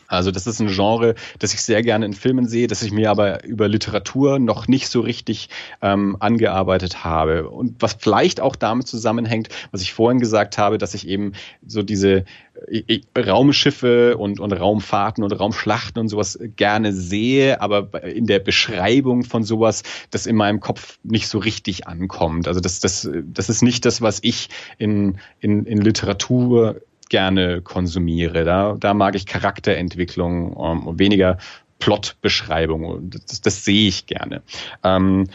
Also 0.08 0.30
das 0.30 0.46
ist 0.46 0.60
ein 0.60 0.68
Genre, 0.68 1.14
das 1.38 1.54
ich 1.54 1.62
sehr 1.62 1.82
gerne 1.82 2.06
in 2.06 2.12
Filmen 2.12 2.48
sehe, 2.48 2.66
das 2.66 2.82
ich 2.82 2.92
mir 2.92 3.10
aber 3.10 3.44
über 3.44 3.68
Literatur 3.68 4.38
noch 4.38 4.68
nicht 4.68 4.88
so 4.88 5.00
richtig 5.00 5.48
ähm, 5.82 6.16
angearbeitet 6.20 7.04
habe. 7.04 7.48
Und 7.48 7.80
was 7.80 7.94
vielleicht 7.94 8.40
auch 8.40 8.56
damit 8.56 8.86
zusammenhängt, 8.86 9.48
was 9.72 9.82
ich 9.82 9.92
vorhin 9.92 10.20
gesagt 10.20 10.58
habe, 10.58 10.78
dass 10.78 10.94
ich 10.94 11.08
eben 11.08 11.32
so 11.66 11.82
diese 11.82 12.24
äh, 12.68 13.00
Raumschiffe 13.18 14.16
und, 14.16 14.40
und 14.40 14.52
Raumfahrten 14.52 15.24
und 15.24 15.32
Raumschlachten 15.32 16.00
und 16.00 16.08
sowas 16.08 16.38
gerne 16.56 16.92
sehe, 16.92 17.60
aber 17.60 18.04
in 18.04 18.26
der 18.26 18.38
Beschreibung 18.38 19.24
von 19.24 19.44
sowas, 19.44 19.82
das 20.10 20.26
in 20.26 20.36
meinem 20.36 20.60
Kopf 20.60 20.98
nicht 21.02 21.28
so 21.28 21.38
richtig 21.38 21.86
ankommt. 21.86 22.48
Also 22.48 22.60
das, 22.60 22.80
das, 22.80 23.08
das 23.24 23.48
ist 23.48 23.62
nicht 23.62 23.84
das, 23.84 24.00
was 24.00 24.18
ich 24.22 24.48
in, 24.78 25.18
in, 25.40 25.66
in 25.66 25.80
Literatur 25.80 26.80
gerne 27.08 27.62
konsumiere. 27.62 28.44
Da, 28.44 28.76
da 28.78 28.94
mag 28.94 29.14
ich 29.14 29.26
Charakterentwicklung 29.26 30.56
ähm, 30.58 30.86
und 30.86 30.98
weniger 30.98 31.38
Plotbeschreibung. 31.78 33.10
Das, 33.10 33.40
das 33.40 33.64
sehe 33.64 33.88
ich 33.88 34.06
gerne. 34.06 34.42
Ähm, 34.82 35.28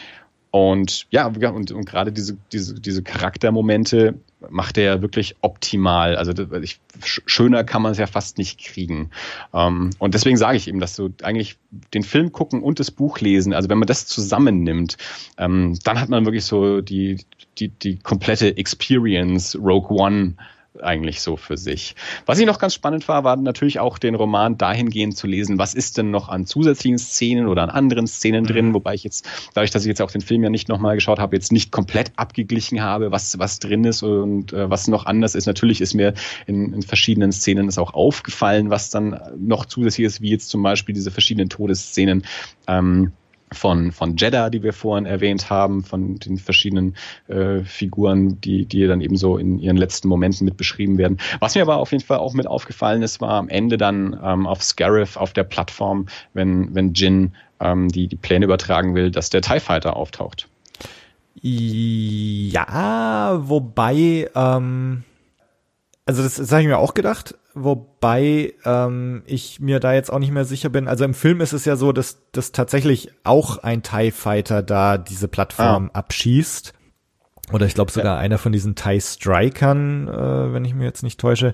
und 0.51 1.07
ja, 1.11 1.27
und, 1.27 1.71
und 1.71 1.85
gerade 1.85 2.11
diese, 2.11 2.37
diese, 2.51 2.75
diese 2.75 3.03
Charaktermomente 3.03 4.15
macht 4.49 4.77
er 4.77 4.83
ja 4.83 5.01
wirklich 5.01 5.37
optimal. 5.39 6.17
Also 6.17 6.33
ich, 6.61 6.81
schöner 7.05 7.63
kann 7.63 7.81
man 7.81 7.93
es 7.93 7.97
ja 7.97 8.07
fast 8.07 8.37
nicht 8.37 8.59
kriegen. 8.59 9.11
Ähm, 9.53 9.91
und 9.97 10.13
deswegen 10.13 10.35
sage 10.35 10.57
ich 10.57 10.67
eben, 10.67 10.81
dass 10.81 10.97
du 10.97 11.13
eigentlich 11.23 11.57
den 11.93 12.03
Film 12.03 12.33
gucken 12.33 12.61
und 12.61 12.81
das 12.81 12.91
Buch 12.91 13.19
lesen, 13.19 13.53
also 13.53 13.69
wenn 13.69 13.77
man 13.77 13.87
das 13.87 14.07
zusammennimmt, 14.07 14.97
ähm, 15.37 15.77
dann 15.85 16.01
hat 16.01 16.09
man 16.09 16.25
wirklich 16.25 16.43
so 16.43 16.81
die, 16.81 17.23
die, 17.57 17.69
die 17.69 17.99
komplette 17.99 18.57
Experience 18.57 19.55
Rogue 19.55 19.97
One 19.97 20.35
eigentlich 20.83 21.21
so 21.21 21.37
für 21.37 21.57
sich. 21.57 21.95
Was 22.25 22.39
ich 22.39 22.45
noch 22.45 22.59
ganz 22.59 22.73
spannend 22.73 23.07
war, 23.07 23.23
war 23.23 23.35
natürlich 23.35 23.79
auch 23.79 23.97
den 23.97 24.15
Roman 24.15 24.57
dahingehend 24.57 25.17
zu 25.17 25.27
lesen, 25.27 25.57
was 25.57 25.73
ist 25.73 25.97
denn 25.97 26.11
noch 26.11 26.29
an 26.29 26.45
zusätzlichen 26.45 26.97
Szenen 26.97 27.47
oder 27.47 27.63
an 27.63 27.69
anderen 27.69 28.07
Szenen 28.07 28.45
drin, 28.45 28.69
mhm. 28.69 28.73
wobei 28.73 28.93
ich 28.93 29.03
jetzt, 29.03 29.27
dadurch, 29.53 29.71
dass 29.71 29.83
ich 29.83 29.87
jetzt 29.87 30.01
auch 30.01 30.11
den 30.11 30.21
Film 30.21 30.43
ja 30.43 30.49
nicht 30.49 30.69
nochmal 30.69 30.95
geschaut 30.95 31.19
habe, 31.19 31.35
jetzt 31.35 31.51
nicht 31.51 31.71
komplett 31.71 32.11
abgeglichen 32.15 32.81
habe, 32.81 33.11
was, 33.11 33.39
was 33.39 33.59
drin 33.59 33.83
ist 33.83 34.03
und 34.03 34.53
äh, 34.53 34.69
was 34.69 34.87
noch 34.87 35.05
anders 35.05 35.35
ist. 35.35 35.45
Natürlich 35.45 35.81
ist 35.81 35.93
mir 35.93 36.13
in, 36.47 36.73
in 36.73 36.81
verschiedenen 36.81 37.31
Szenen 37.31 37.67
es 37.67 37.77
auch 37.77 37.93
aufgefallen, 37.93 38.69
was 38.69 38.89
dann 38.89 39.19
noch 39.37 39.65
zusätzlich 39.65 40.05
ist, 40.05 40.21
wie 40.21 40.31
jetzt 40.31 40.49
zum 40.49 40.63
Beispiel 40.63 40.93
diese 40.93 41.11
verschiedenen 41.11 41.49
Todesszenen. 41.49 42.23
Ähm, 42.67 43.13
von, 43.53 43.91
von 43.91 44.15
Jeddah, 44.15 44.49
die 44.49 44.63
wir 44.63 44.73
vorhin 44.73 45.05
erwähnt 45.05 45.49
haben, 45.49 45.83
von 45.83 46.15
den 46.15 46.37
verschiedenen 46.37 46.95
äh, 47.27 47.63
Figuren, 47.63 48.39
die, 48.41 48.65
die 48.65 48.87
dann 48.87 49.01
eben 49.01 49.17
so 49.17 49.37
in 49.37 49.59
ihren 49.59 49.77
letzten 49.77 50.07
Momenten 50.07 50.45
mit 50.45 50.57
beschrieben 50.57 50.97
werden. 50.97 51.17
Was 51.39 51.55
mir 51.55 51.61
aber 51.61 51.77
auf 51.77 51.91
jeden 51.91 52.03
Fall 52.03 52.19
auch 52.19 52.33
mit 52.33 52.47
aufgefallen 52.47 53.01
ist, 53.01 53.21
war 53.21 53.33
am 53.33 53.49
Ende 53.49 53.77
dann 53.77 54.17
ähm, 54.23 54.47
auf 54.47 54.63
Scarif, 54.63 55.17
auf 55.17 55.33
der 55.33 55.43
Plattform, 55.43 56.07
wenn, 56.33 56.73
wenn 56.73 56.93
Jin 56.93 57.33
ähm, 57.59 57.89
die, 57.89 58.07
die 58.07 58.15
Pläne 58.15 58.45
übertragen 58.45 58.95
will, 58.95 59.11
dass 59.11 59.29
der 59.29 59.41
TIE 59.41 59.59
Fighter 59.59 59.95
auftaucht. 59.95 60.47
Ja, 61.41 63.39
wobei, 63.41 64.29
ähm, 64.35 65.03
also 66.05 66.23
das, 66.23 66.35
das 66.35 66.51
habe 66.51 66.61
ich 66.61 66.67
mir 66.67 66.77
auch 66.77 66.93
gedacht, 66.93 67.35
wobei 67.53 68.53
ähm, 68.65 69.23
ich 69.25 69.59
mir 69.59 69.79
da 69.79 69.93
jetzt 69.93 70.11
auch 70.11 70.19
nicht 70.19 70.31
mehr 70.31 70.45
sicher 70.45 70.69
bin. 70.69 70.87
Also 70.87 71.03
im 71.03 71.13
Film 71.13 71.41
ist 71.41 71.53
es 71.53 71.65
ja 71.65 71.75
so, 71.75 71.91
dass, 71.91 72.31
dass 72.31 72.51
tatsächlich 72.51 73.11
auch 73.23 73.57
ein 73.59 73.83
TIE 73.83 74.11
Fighter 74.11 74.63
da 74.63 74.97
diese 74.97 75.27
Plattform 75.27 75.89
ah. 75.93 75.99
abschießt. 75.99 76.73
Oder 77.51 77.65
ich 77.65 77.73
glaube 77.73 77.91
sogar 77.91 78.15
ja. 78.15 78.19
einer 78.19 78.37
von 78.37 78.51
diesen 78.51 78.75
TIE 78.75 79.01
Strikern, 79.01 80.07
äh, 80.07 80.53
wenn 80.53 80.63
ich 80.63 80.73
mir 80.73 80.85
jetzt 80.85 81.03
nicht 81.03 81.19
täusche. 81.19 81.53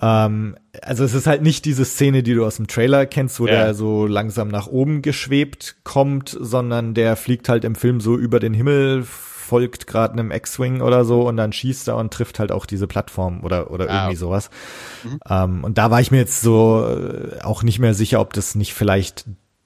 Ähm, 0.00 0.56
also 0.82 1.04
es 1.04 1.14
ist 1.14 1.26
halt 1.26 1.42
nicht 1.42 1.64
diese 1.64 1.84
Szene, 1.84 2.22
die 2.22 2.34
du 2.34 2.44
aus 2.44 2.56
dem 2.56 2.66
Trailer 2.66 3.06
kennst, 3.06 3.40
wo 3.40 3.46
ja. 3.46 3.52
der 3.52 3.74
so 3.74 4.06
langsam 4.06 4.48
nach 4.48 4.66
oben 4.66 5.00
geschwebt 5.00 5.76
kommt, 5.84 6.36
sondern 6.38 6.94
der 6.94 7.16
fliegt 7.16 7.48
halt 7.48 7.64
im 7.64 7.74
Film 7.74 8.00
so 8.00 8.16
über 8.16 8.40
den 8.40 8.52
Himmel 8.52 9.04
folgt 9.48 9.86
gerade 9.86 10.12
einem 10.12 10.30
X-Wing 10.30 10.82
oder 10.82 11.04
so 11.06 11.26
und 11.26 11.38
dann 11.38 11.52
schießt 11.52 11.88
er 11.88 11.96
und 11.96 12.12
trifft 12.12 12.38
halt 12.38 12.52
auch 12.52 12.66
diese 12.66 12.86
Plattform 12.86 13.42
oder, 13.42 13.70
oder 13.70 13.88
ah, 13.88 14.02
irgendwie 14.02 14.16
sowas. 14.16 14.50
Mhm. 15.04 15.20
Ähm, 15.28 15.64
und 15.64 15.78
da 15.78 15.90
war 15.90 16.00
ich 16.00 16.10
mir 16.10 16.18
jetzt 16.18 16.42
so 16.42 16.86
äh, 16.86 17.40
auch 17.42 17.62
nicht 17.62 17.78
mehr 17.78 17.94
sicher, 17.94 18.20
ob 18.20 18.34
das 18.34 18.54
nicht 18.54 18.74
vielleicht 18.74 19.24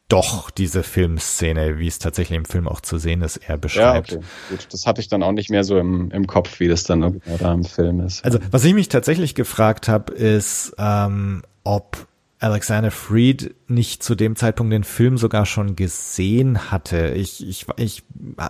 doch 0.08 0.50
diese 0.50 0.82
Filmszene, 0.82 1.78
wie 1.78 1.88
es 1.88 1.98
tatsächlich 1.98 2.36
im 2.36 2.44
Film 2.44 2.68
auch 2.68 2.80
zu 2.80 2.98
sehen 2.98 3.22
ist, 3.22 3.38
er 3.38 3.56
beschreibt. 3.56 4.12
Ja, 4.12 4.18
okay. 4.18 4.26
Gut, 4.50 4.68
das 4.70 4.86
hatte 4.86 5.00
ich 5.00 5.08
dann 5.08 5.22
auch 5.22 5.32
nicht 5.32 5.50
mehr 5.50 5.64
so 5.64 5.78
im, 5.78 6.10
im 6.10 6.26
Kopf, 6.26 6.60
wie 6.60 6.68
das 6.68 6.84
dann 6.84 7.20
da 7.40 7.52
im 7.52 7.64
Film 7.64 8.00
ist. 8.00 8.24
Also, 8.24 8.38
was 8.50 8.64
ich 8.64 8.74
mich 8.74 8.88
tatsächlich 8.88 9.34
gefragt 9.34 9.88
habe, 9.88 10.12
ist, 10.12 10.74
ähm, 10.78 11.42
ob 11.64 12.06
Alexander 12.42 12.90
Freed 12.90 13.54
nicht 13.68 14.02
zu 14.02 14.16
dem 14.16 14.34
Zeitpunkt 14.34 14.72
den 14.72 14.82
Film 14.82 15.16
sogar 15.16 15.46
schon 15.46 15.76
gesehen 15.76 16.72
hatte. 16.72 17.10
Ich, 17.10 17.46
ich, 17.46 17.66
ich 17.76 18.02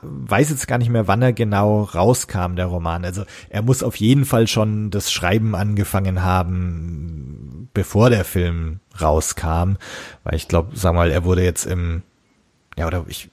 weiß 0.03 0.49
jetzt 0.49 0.67
gar 0.67 0.79
nicht 0.79 0.89
mehr, 0.89 1.09
wann 1.09 1.21
er 1.21 1.35
genau 1.35 1.83
rauskam, 1.83 2.55
der 2.57 2.67
Roman. 2.67 3.05
Also 3.05 3.25
er 3.51 3.61
muss 3.61 3.83
auf 3.83 3.97
jeden 3.97 4.25
Fall 4.25 4.47
schon 4.47 4.91
das 4.91 5.13
Schreiben 5.13 5.55
angefangen 5.55 6.23
haben, 6.23 7.69
bevor 7.75 8.09
der 8.09 8.25
Film 8.25 8.81
rauskam. 8.99 9.75
Weil 10.25 10.37
ich 10.37 10.49
glaube, 10.49 10.71
sag 10.75 10.95
mal, 10.95 11.11
er 11.11 11.25
wurde 11.25 11.45
jetzt 11.45 11.67
im, 11.67 12.03
ja, 12.79 12.87
oder 12.87 13.05
ich, 13.09 13.29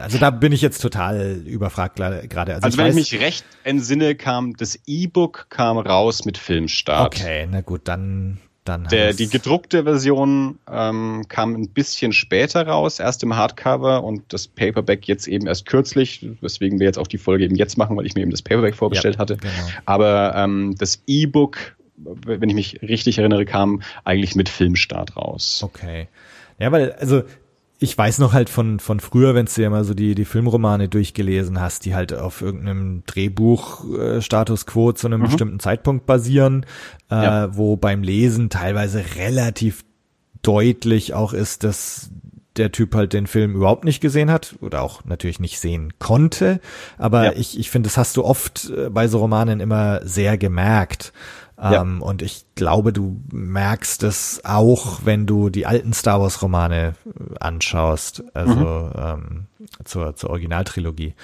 also 0.00 0.18
da 0.18 0.30
bin 0.30 0.50
ich 0.50 0.60
jetzt 0.60 0.80
total 0.80 1.40
überfragt 1.46 1.94
gerade. 1.96 2.54
Also, 2.54 2.64
also 2.64 2.78
wenn 2.78 2.86
weiß, 2.86 2.96
ich 2.96 3.12
mich 3.12 3.20
recht 3.20 3.44
entsinne, 3.62 4.16
kam 4.16 4.56
das 4.56 4.76
E-Book 4.86 5.46
kam 5.50 5.78
raus 5.78 6.24
mit 6.24 6.36
Filmstart. 6.36 7.14
Okay, 7.14 7.46
na 7.48 7.60
gut, 7.60 7.82
dann 7.84 8.38
dann 8.64 8.84
Der, 8.88 9.12
die 9.12 9.28
gedruckte 9.28 9.84
Version 9.84 10.58
ähm, 10.70 11.24
kam 11.28 11.54
ein 11.54 11.68
bisschen 11.68 12.12
später 12.12 12.66
raus, 12.66 12.98
erst 12.98 13.22
im 13.22 13.36
Hardcover 13.36 14.02
und 14.02 14.32
das 14.32 14.48
Paperback 14.48 15.06
jetzt 15.06 15.28
eben 15.28 15.46
erst 15.46 15.66
kürzlich, 15.66 16.26
weswegen 16.40 16.78
wir 16.80 16.86
jetzt 16.86 16.98
auch 16.98 17.06
die 17.06 17.18
Folge 17.18 17.44
eben 17.44 17.56
jetzt 17.56 17.76
machen, 17.76 17.96
weil 17.96 18.06
ich 18.06 18.14
mir 18.14 18.22
eben 18.22 18.30
das 18.30 18.42
Paperback 18.42 18.74
vorgestellt 18.74 19.16
ja, 19.16 19.20
hatte. 19.20 19.36
Genau. 19.36 19.52
Aber 19.84 20.34
ähm, 20.34 20.74
das 20.78 21.02
E-Book, 21.06 21.76
wenn 21.96 22.48
ich 22.48 22.54
mich 22.54 22.82
richtig 22.82 23.18
erinnere, 23.18 23.44
kam 23.44 23.82
eigentlich 24.02 24.34
mit 24.34 24.48
Filmstart 24.48 25.16
raus. 25.16 25.60
Okay. 25.62 26.08
Ja, 26.58 26.72
weil, 26.72 26.92
also 26.92 27.22
ich 27.78 27.96
weiß 27.96 28.18
noch 28.18 28.32
halt 28.32 28.48
von, 28.48 28.78
von 28.78 29.00
früher, 29.00 29.34
wenn 29.34 29.46
du 29.46 29.62
ja 29.62 29.68
mal 29.68 29.84
so 29.84 29.94
die, 29.94 30.14
die 30.14 30.24
Filmromane 30.24 30.88
durchgelesen 30.88 31.60
hast, 31.60 31.84
die 31.84 31.94
halt 31.94 32.14
auf 32.14 32.40
irgendeinem 32.40 33.02
Drehbuch 33.06 33.84
äh, 33.98 34.20
Status 34.22 34.66
Quo 34.66 34.92
zu 34.92 35.06
einem 35.06 35.20
mhm. 35.20 35.24
bestimmten 35.24 35.60
Zeitpunkt 35.60 36.06
basieren, 36.06 36.66
äh, 37.10 37.14
ja. 37.14 37.56
wo 37.56 37.76
beim 37.76 38.02
Lesen 38.02 38.48
teilweise 38.48 39.04
relativ 39.16 39.84
deutlich 40.42 41.14
auch 41.14 41.32
ist, 41.32 41.64
dass 41.64 42.10
der 42.56 42.70
Typ 42.70 42.94
halt 42.94 43.12
den 43.12 43.26
Film 43.26 43.54
überhaupt 43.54 43.84
nicht 43.84 44.00
gesehen 44.00 44.30
hat 44.30 44.54
oder 44.60 44.82
auch 44.82 45.04
natürlich 45.04 45.40
nicht 45.40 45.58
sehen 45.58 45.92
konnte. 45.98 46.60
Aber 46.98 47.24
ja. 47.24 47.32
ich, 47.32 47.58
ich 47.58 47.70
finde, 47.70 47.88
das 47.88 47.96
hast 47.96 48.16
du 48.16 48.24
oft 48.24 48.70
äh, 48.70 48.90
bei 48.90 49.08
so 49.08 49.18
Romanen 49.18 49.60
immer 49.60 50.00
sehr 50.06 50.38
gemerkt. 50.38 51.12
Ja. 51.64 51.80
Ähm, 51.80 52.02
und 52.02 52.20
ich 52.20 52.44
glaube, 52.56 52.92
du 52.92 53.22
merkst 53.32 54.02
es 54.02 54.42
auch, 54.44 55.00
wenn 55.04 55.24
du 55.24 55.48
die 55.48 55.64
alten 55.64 55.94
Star 55.94 56.20
Wars 56.20 56.42
Romane 56.42 56.92
äh, 57.06 57.38
anschaust, 57.40 58.22
also 58.34 58.54
mhm. 58.54 58.90
ähm, 58.96 59.46
zur, 59.84 60.14
zur 60.14 60.30
Originaltrilogie. 60.30 61.14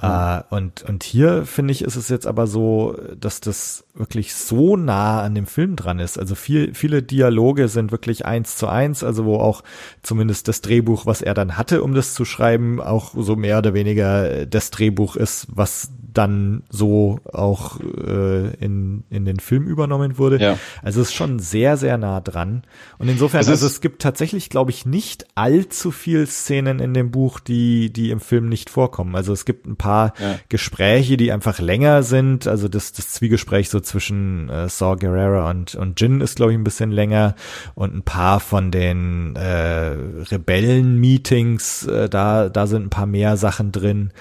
Äh, 0.00 0.40
und, 0.48 0.82
und 0.88 1.04
hier 1.04 1.44
finde 1.44 1.72
ich, 1.72 1.82
ist 1.82 1.96
es 1.96 2.08
jetzt 2.08 2.26
aber 2.26 2.46
so, 2.46 2.96
dass 3.20 3.40
das 3.40 3.84
wirklich 3.94 4.34
so 4.34 4.76
nah 4.76 5.20
an 5.22 5.34
dem 5.34 5.46
Film 5.46 5.76
dran 5.76 5.98
ist. 5.98 6.18
Also 6.18 6.34
viel, 6.34 6.72
viele 6.72 7.02
Dialoge 7.02 7.68
sind 7.68 7.92
wirklich 7.92 8.24
eins 8.24 8.56
zu 8.56 8.66
eins, 8.66 9.04
also 9.04 9.26
wo 9.26 9.36
auch 9.36 9.62
zumindest 10.02 10.48
das 10.48 10.62
Drehbuch, 10.62 11.04
was 11.04 11.20
er 11.20 11.34
dann 11.34 11.58
hatte, 11.58 11.82
um 11.82 11.94
das 11.94 12.14
zu 12.14 12.24
schreiben, 12.24 12.80
auch 12.80 13.12
so 13.16 13.36
mehr 13.36 13.58
oder 13.58 13.74
weniger 13.74 14.46
das 14.46 14.70
Drehbuch 14.70 15.14
ist, 15.14 15.46
was 15.50 15.90
dann 16.14 16.62
so 16.70 17.18
auch 17.32 17.80
äh, 17.80 18.54
in, 18.54 19.04
in 19.10 19.24
den 19.24 19.40
Film 19.40 19.66
übernommen 19.66 20.16
wurde. 20.16 20.40
Ja. 20.40 20.58
Also 20.82 21.00
es 21.00 21.08
ist 21.08 21.14
schon 21.14 21.38
sehr, 21.38 21.76
sehr 21.76 21.98
nah 21.98 22.20
dran. 22.20 22.62
Und 22.98 23.08
insofern, 23.08 23.40
es 23.40 23.48
also 23.48 23.66
es 23.66 23.80
gibt 23.80 24.00
tatsächlich, 24.00 24.48
glaube 24.48 24.70
ich, 24.70 24.86
nicht 24.86 25.26
allzu 25.34 25.90
viel 25.90 26.26
Szenen 26.26 26.78
in 26.78 26.94
dem 26.94 27.10
Buch, 27.10 27.40
die, 27.40 27.92
die 27.92 28.10
im 28.10 28.20
Film 28.20 28.48
nicht 28.48 28.70
vorkommen. 28.70 29.14
Also 29.16 29.32
es 29.32 29.44
gibt 29.44 29.66
ein 29.66 29.76
paar 29.76 30.14
ja. 30.20 30.38
Gespräche, 30.48 31.16
die 31.16 31.32
einfach 31.32 31.58
länger 31.58 32.02
sind. 32.02 32.46
Also 32.46 32.68
das, 32.68 32.92
das 32.92 33.10
Zwiegespräch 33.10 33.68
so 33.68 33.80
zwischen 33.80 34.48
äh, 34.48 34.68
Saw 34.68 34.96
Gerrera 34.96 35.50
und, 35.50 35.74
und 35.74 36.00
Jin 36.00 36.20
ist, 36.20 36.36
glaube 36.36 36.52
ich, 36.52 36.58
ein 36.58 36.64
bisschen 36.64 36.92
länger. 36.92 37.34
Und 37.74 37.94
ein 37.94 38.02
paar 38.02 38.40
von 38.40 38.70
den 38.70 39.36
äh, 39.36 39.96
Rebellen-Meetings, 40.30 41.86
äh, 41.86 42.08
da, 42.08 42.48
da 42.48 42.66
sind 42.66 42.86
ein 42.86 42.90
paar 42.90 43.06
mehr 43.06 43.36
Sachen 43.36 43.72
drin. 43.72 44.12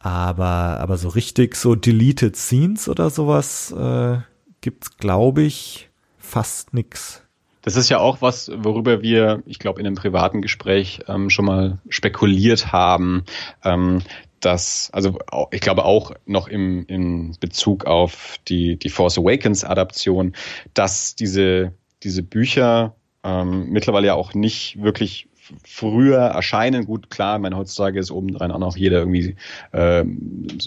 Aber, 0.00 0.78
aber 0.80 0.96
so 0.96 1.08
richtig 1.08 1.56
so 1.56 1.74
Deleted 1.74 2.36
Scenes 2.36 2.88
oder 2.88 3.10
sowas 3.10 3.72
äh, 3.72 4.18
gibt's, 4.60 4.96
glaube 4.96 5.42
ich, 5.42 5.90
fast 6.18 6.72
nix. 6.72 7.22
Das 7.62 7.76
ist 7.76 7.88
ja 7.88 7.98
auch 7.98 8.22
was, 8.22 8.50
worüber 8.54 9.02
wir, 9.02 9.42
ich 9.44 9.58
glaube, 9.58 9.80
in 9.80 9.86
einem 9.86 9.96
privaten 9.96 10.40
Gespräch 10.40 11.00
ähm, 11.08 11.28
schon 11.30 11.44
mal 11.44 11.78
spekuliert 11.88 12.72
haben, 12.72 13.24
ähm, 13.64 14.02
dass, 14.40 14.88
also 14.92 15.18
ich 15.50 15.60
glaube 15.60 15.84
auch 15.84 16.12
noch 16.24 16.46
im, 16.46 16.86
im 16.86 17.34
Bezug 17.40 17.84
auf 17.84 18.36
die, 18.48 18.76
die 18.76 18.88
Force 18.88 19.18
Awakens 19.18 19.64
Adaption, 19.64 20.34
dass 20.74 21.16
diese, 21.16 21.72
diese 22.04 22.22
Bücher 22.22 22.94
ähm, 23.24 23.68
mittlerweile 23.70 24.06
ja 24.06 24.14
auch 24.14 24.32
nicht 24.32 24.80
wirklich 24.80 25.27
früher 25.64 26.18
erscheinen. 26.18 26.84
Gut, 26.84 27.10
klar, 27.10 27.38
mein 27.38 27.56
heutzutage 27.56 27.98
ist 27.98 28.10
obendrein 28.10 28.50
auch 28.50 28.58
noch 28.58 28.76
jeder 28.76 28.98
irgendwie 28.98 29.36
äh, 29.72 30.04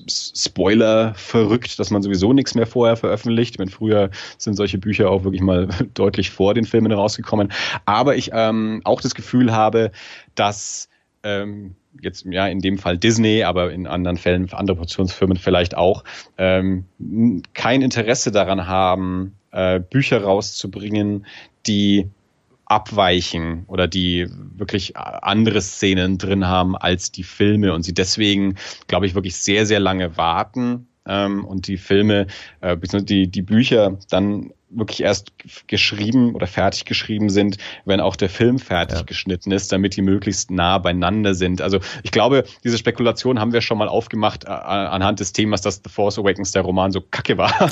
Spoiler 0.08 1.14
verrückt, 1.16 1.80
dass 1.80 1.92
man 1.92 2.02
sowieso 2.02 2.34
nichts 2.34 2.56
mehr 2.56 2.68
vorher 2.68 2.98
veröffentlicht. 2.98 3.56
Ich 3.56 3.60
meine, 3.60 3.72
früher 3.72 4.10
sind 4.38 4.56
solche 4.56 4.78
Bücher 4.78 5.10
auch 5.10 5.24
wirklich 5.24 5.42
mal 5.42 5.68
deutlich 5.94 6.32
vor 6.32 6.54
den 6.54 6.66
Filmen 6.66 6.92
rausgekommen. 6.92 7.52
Aber 7.86 8.16
ich 8.16 8.32
ähm, 8.34 8.82
auch 8.84 9.02
das 9.02 9.16
Gefühl 9.16 9.52
habe, 9.52 9.92
dass 10.36 10.90
ähm, 11.24 11.76
jetzt 12.02 12.26
ja 12.26 12.48
in 12.48 12.60
dem 12.60 12.78
Fall 12.78 12.98
Disney, 12.98 13.44
aber 13.44 13.72
in 13.72 13.88
anderen 13.88 14.18
Fällen 14.18 14.52
andere 14.54 14.76
Produktionsfirmen 14.76 15.38
vielleicht 15.38 15.76
auch 15.76 16.04
ähm, 16.38 16.86
kein 17.54 17.82
Interesse 17.82 18.32
daran 18.32 18.68
haben, 18.68 19.36
äh, 19.52 19.80
Bücher 19.80 20.24
rauszubringen, 20.24 21.26
die 21.68 22.10
abweichen 22.72 23.66
oder 23.68 23.90
die 23.90 24.28
wirklich 24.56 24.96
andere 24.96 25.62
Szenen 25.62 26.18
drin 26.18 26.48
haben 26.48 26.78
als 26.78 27.12
die 27.12 27.24
Filme 27.24 27.74
und 27.74 27.84
sie 27.84 27.94
deswegen, 27.94 28.56
glaube 28.88 29.06
ich, 29.06 29.14
wirklich 29.14 29.36
sehr, 29.36 29.66
sehr 29.66 29.82
lange 29.82 30.16
warten 30.16 30.88
ähm, 31.06 31.44
und 31.44 31.68
die 31.68 31.76
Filme, 31.76 32.28
äh, 32.62 32.78
die, 32.78 33.28
die 33.28 33.42
Bücher 33.42 34.00
dann 34.10 34.54
wirklich 34.74 35.02
erst 35.02 35.32
geschrieben 35.68 36.36
oder 36.36 36.48
fertig 36.48 36.86
geschrieben 36.86 37.30
sind, 37.30 37.58
wenn 37.86 38.00
auch 38.00 38.16
der 38.16 38.30
Film 38.30 38.60
fertig 38.60 39.00
ja. 39.00 39.04
geschnitten 39.04 39.52
ist, 39.52 39.72
damit 39.72 39.96
die 39.96 40.02
möglichst 40.02 40.52
nah 40.52 40.78
beieinander 40.78 41.36
sind. 41.36 41.62
Also 41.62 41.80
ich 42.04 42.12
glaube, 42.12 42.44
diese 42.64 42.78
Spekulation 42.78 43.40
haben 43.40 43.54
wir 43.54 43.62
schon 43.62 43.78
mal 43.78 43.88
aufgemacht 43.88 44.46
äh, 44.46 44.50
anhand 44.50 45.20
des 45.20 45.34
Themas, 45.34 45.62
dass 45.62 45.82
The 45.84 45.90
Force 45.90 46.18
Awakens 46.18 46.52
der 46.52 46.64
Roman 46.64 46.92
so 46.92 47.02
kacke 47.02 47.38
war. 47.38 47.54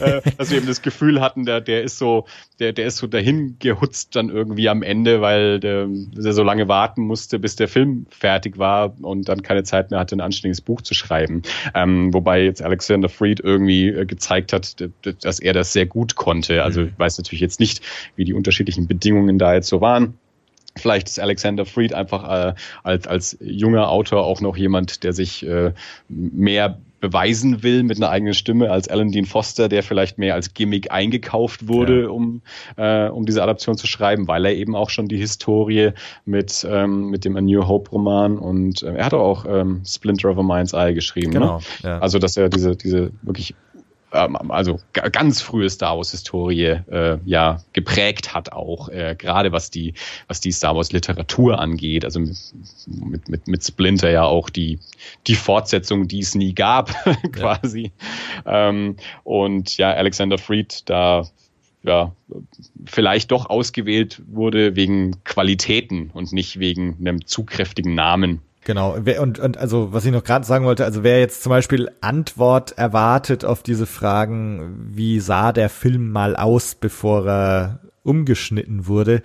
äh, 0.00 0.20
dass 0.36 0.50
wir 0.50 0.58
eben 0.58 0.66
das 0.66 0.82
Gefühl 0.82 1.20
hatten, 1.20 1.44
der, 1.44 1.60
der 1.60 1.82
ist 1.82 1.98
so, 1.98 2.26
der, 2.58 2.72
der 2.72 2.86
ist 2.86 2.96
so 2.96 3.06
dahin 3.06 3.56
gehutzt 3.58 4.16
dann 4.16 4.28
irgendwie 4.28 4.68
am 4.68 4.82
Ende, 4.82 5.20
weil 5.20 5.60
der, 5.60 5.86
der 5.88 6.32
so 6.32 6.42
lange 6.42 6.68
warten 6.68 7.02
musste, 7.02 7.38
bis 7.38 7.56
der 7.56 7.68
Film 7.68 8.06
fertig 8.10 8.58
war 8.58 8.94
und 9.02 9.28
dann 9.28 9.42
keine 9.42 9.62
Zeit 9.62 9.90
mehr 9.90 10.00
hatte, 10.00 10.16
ein 10.16 10.20
anständiges 10.20 10.60
Buch 10.60 10.82
zu 10.82 10.94
schreiben. 10.94 11.42
Ähm, 11.74 12.12
wobei 12.12 12.44
jetzt 12.44 12.62
Alexander 12.62 13.08
Freed 13.08 13.40
irgendwie 13.40 13.88
äh, 13.88 14.06
gezeigt 14.06 14.52
hat, 14.52 14.76
dass 15.02 15.40
er 15.40 15.52
das 15.52 15.72
sehr 15.72 15.86
gut 15.86 16.16
konnte. 16.24 16.62
Also 16.62 16.80
mhm. 16.80 16.88
ich 16.88 16.98
weiß 16.98 17.18
natürlich 17.18 17.42
jetzt 17.42 17.60
nicht, 17.60 17.82
wie 18.16 18.24
die 18.24 18.32
unterschiedlichen 18.32 18.86
Bedingungen 18.86 19.38
da 19.38 19.52
jetzt 19.52 19.68
so 19.68 19.82
waren. 19.82 20.14
Vielleicht 20.76 21.06
ist 21.06 21.20
Alexander 21.20 21.66
Freed 21.66 21.92
einfach 21.92 22.24
äh, 22.24 22.54
als, 22.82 23.06
als 23.06 23.36
junger 23.40 23.90
Autor 23.90 24.24
auch 24.24 24.40
noch 24.40 24.56
jemand, 24.56 25.04
der 25.04 25.12
sich 25.12 25.46
äh, 25.46 25.72
mehr 26.08 26.78
beweisen 27.00 27.62
will 27.62 27.82
mit 27.82 27.98
einer 27.98 28.08
eigenen 28.08 28.32
Stimme 28.32 28.70
als 28.70 28.88
Alan 28.88 29.12
Dean 29.12 29.26
Foster, 29.26 29.68
der 29.68 29.82
vielleicht 29.82 30.16
mehr 30.16 30.32
als 30.32 30.54
Gimmick 30.54 30.90
eingekauft 30.90 31.68
wurde, 31.68 32.04
ja. 32.04 32.08
um, 32.08 32.40
äh, 32.76 33.08
um 33.08 33.26
diese 33.26 33.42
Adaption 33.42 33.76
zu 33.76 33.86
schreiben, 33.86 34.26
weil 34.26 34.46
er 34.46 34.54
eben 34.54 34.74
auch 34.74 34.88
schon 34.88 35.06
die 35.06 35.18
Historie 35.18 35.90
mit, 36.24 36.66
ähm, 36.68 37.10
mit 37.10 37.26
dem 37.26 37.36
A 37.36 37.42
New 37.42 37.68
Hope 37.68 37.90
Roman 37.90 38.38
und 38.38 38.82
äh, 38.82 38.94
er 38.94 39.04
hat 39.04 39.12
auch 39.12 39.44
ähm, 39.46 39.82
Splinter 39.86 40.30
of 40.30 40.38
a 40.38 40.42
Mind's 40.42 40.72
Eye 40.72 40.94
geschrieben. 40.94 41.34
Ne? 41.34 41.40
Genau. 41.40 41.58
Ne? 41.58 41.64
Ja. 41.82 41.98
Also, 41.98 42.18
dass 42.18 42.38
er 42.38 42.48
diese, 42.48 42.74
diese 42.74 43.10
wirklich 43.20 43.54
ähm, 44.14 44.50
also 44.50 44.80
ganz 45.12 45.42
frühe 45.42 45.68
Star 45.68 45.96
Wars 45.96 46.12
Historie 46.12 46.80
äh, 46.90 47.18
ja 47.24 47.62
geprägt 47.72 48.34
hat 48.34 48.52
auch 48.52 48.88
äh, 48.88 49.14
gerade 49.18 49.52
was 49.52 49.70
die 49.70 49.94
was 50.28 50.40
die 50.40 50.52
Star 50.52 50.76
Wars 50.76 50.92
Literatur 50.92 51.58
angeht 51.58 52.04
also 52.04 52.20
mit 52.86 53.28
mit 53.28 53.48
mit 53.48 53.64
Splinter 53.64 54.10
ja 54.10 54.24
auch 54.24 54.48
die 54.48 54.78
die 55.26 55.34
Fortsetzung 55.34 56.08
die 56.08 56.20
es 56.20 56.34
nie 56.34 56.54
gab 56.54 56.94
quasi 57.32 57.92
ja. 58.46 58.68
ähm, 58.68 58.96
und 59.24 59.76
ja 59.76 59.92
Alexander 59.92 60.38
Freed 60.38 60.88
da 60.88 61.24
ja, 61.84 62.16
vielleicht 62.86 63.30
doch 63.30 63.50
ausgewählt 63.50 64.22
wurde 64.26 64.74
wegen 64.74 65.22
Qualitäten 65.24 66.10
und 66.12 66.32
nicht 66.32 66.58
wegen 66.58 66.96
einem 66.98 67.26
zu 67.26 67.44
kräftigen 67.44 67.94
Namen. 67.94 68.40
Genau, 68.64 68.94
und, 68.94 69.38
und 69.38 69.58
also 69.58 69.92
was 69.92 70.06
ich 70.06 70.12
noch 70.12 70.24
gerade 70.24 70.46
sagen 70.46 70.64
wollte, 70.64 70.84
also 70.84 71.02
wer 71.02 71.20
jetzt 71.20 71.42
zum 71.42 71.50
Beispiel 71.50 71.90
Antwort 72.00 72.72
erwartet 72.78 73.44
auf 73.44 73.62
diese 73.62 73.86
Fragen, 73.86 74.88
wie 74.90 75.20
sah 75.20 75.52
der 75.52 75.68
Film 75.68 76.10
mal 76.10 76.34
aus, 76.34 76.74
bevor 76.74 77.26
er 77.26 77.80
umgeschnitten 78.02 78.86
wurde, 78.86 79.22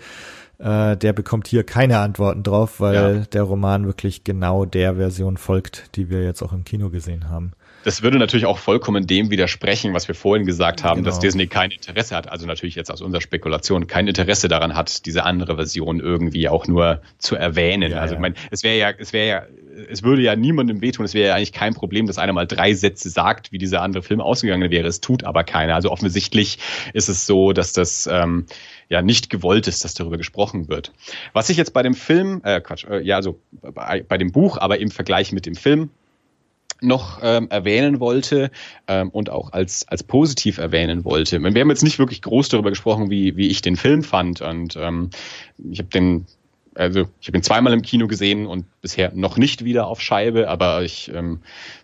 äh, 0.57 0.97
der 0.97 1.13
bekommt 1.13 1.47
hier 1.47 1.63
keine 1.63 1.99
Antworten 1.99 2.43
drauf, 2.43 2.81
weil 2.81 2.93
ja. 2.93 3.25
der 3.31 3.43
Roman 3.43 3.85
wirklich 3.85 4.25
genau 4.25 4.65
der 4.65 4.95
Version 4.95 5.37
folgt, 5.37 5.95
die 5.95 6.09
wir 6.09 6.23
jetzt 6.23 6.41
auch 6.41 6.51
im 6.51 6.65
Kino 6.65 6.89
gesehen 6.89 7.29
haben. 7.29 7.53
Das 7.83 8.01
würde 8.03 8.17
natürlich 8.17 8.45
auch 8.45 8.57
vollkommen 8.57 9.07
dem 9.07 9.29
widersprechen, 9.29 9.93
was 9.93 10.07
wir 10.07 10.15
vorhin 10.15 10.45
gesagt 10.45 10.83
haben, 10.83 11.01
genau. 11.01 11.09
dass 11.09 11.19
Disney 11.19 11.47
kein 11.47 11.71
Interesse 11.71 12.15
hat, 12.15 12.29
also 12.29 12.45
natürlich 12.45 12.75
jetzt 12.75 12.91
aus 12.91 13.01
unserer 13.01 13.21
Spekulation 13.21 13.87
kein 13.87 14.07
Interesse 14.07 14.47
daran 14.47 14.75
hat, 14.75 15.05
diese 15.05 15.23
andere 15.23 15.55
Version 15.55 15.99
irgendwie 15.99 16.49
auch 16.49 16.67
nur 16.67 17.01
zu 17.17 17.35
erwähnen. 17.35 17.91
Ja, 17.91 17.99
also 17.99 18.15
ich 18.15 18.19
meine, 18.19 18.35
es 18.51 18.63
wäre 18.63 18.77
ja, 18.77 18.91
es 18.97 19.13
wäre 19.13 19.27
ja, 19.27 19.43
es 19.89 20.03
würde 20.03 20.21
ja 20.21 20.35
niemandem 20.35 20.81
wehtun, 20.81 21.05
es 21.05 21.13
wäre 21.13 21.29
ja 21.29 21.35
eigentlich 21.35 21.53
kein 21.53 21.73
Problem, 21.73 22.05
dass 22.07 22.17
einer 22.17 22.33
mal 22.33 22.45
drei 22.45 22.73
Sätze 22.73 23.09
sagt, 23.09 23.51
wie 23.51 23.57
dieser 23.57 23.81
andere 23.81 24.03
Film 24.03 24.19
ausgegangen 24.19 24.69
wäre. 24.71 24.87
Es 24.87 24.99
tut 24.99 25.23
aber 25.23 25.43
keiner. 25.43 25.75
Also 25.75 25.91
offensichtlich 25.91 26.59
ist 26.93 27.07
es 27.07 27.25
so, 27.25 27.53
dass 27.53 27.73
das 27.73 28.07
ähm, 28.11 28.45
ja 28.89 29.01
nicht 29.01 29.29
gewollt 29.29 29.67
ist, 29.67 29.83
dass 29.83 29.93
darüber 29.93 30.17
gesprochen 30.17 30.67
wird. 30.67 30.91
Was 31.33 31.49
ich 31.49 31.57
jetzt 31.57 31.73
bei 31.73 31.83
dem 31.83 31.93
Film, 31.93 32.41
äh, 32.43 32.59
Quatsch, 32.59 32.85
äh, 32.85 33.01
ja, 33.01 33.15
also 33.15 33.39
bei, 33.51 34.03
bei 34.07 34.17
dem 34.17 34.31
Buch, 34.31 34.57
aber 34.57 34.79
im 34.79 34.91
Vergleich 34.91 35.31
mit 35.31 35.45
dem 35.45 35.55
Film 35.55 35.91
noch 36.81 37.19
ähm, 37.21 37.47
erwähnen 37.49 37.99
wollte 37.99 38.51
ähm, 38.87 39.09
und 39.09 39.29
auch 39.29 39.51
als, 39.51 39.87
als 39.87 40.03
positiv 40.03 40.57
erwähnen 40.57 41.05
wollte. 41.05 41.41
Wir 41.41 41.61
haben 41.61 41.69
jetzt 41.69 41.83
nicht 41.83 41.99
wirklich 41.99 42.21
groß 42.21 42.49
darüber 42.49 42.69
gesprochen, 42.69 43.09
wie, 43.09 43.35
wie 43.37 43.47
ich 43.47 43.61
den 43.61 43.75
Film 43.75 44.03
fand. 44.03 44.41
Und 44.41 44.75
ähm, 44.77 45.09
ich 45.69 45.79
habe 45.79 45.89
den, 45.89 46.25
also 46.75 47.07
ich 47.19 47.27
habe 47.27 47.37
ihn 47.37 47.43
zweimal 47.43 47.73
im 47.73 47.81
Kino 47.81 48.07
gesehen 48.07 48.45
und 48.45 48.65
bisher 48.81 49.11
noch 49.13 49.37
nicht 49.37 49.65
wieder 49.65 49.87
auf 49.87 50.01
Scheibe, 50.01 50.49
aber 50.49 50.83
ich 50.83 51.11
ähm, 51.13 51.41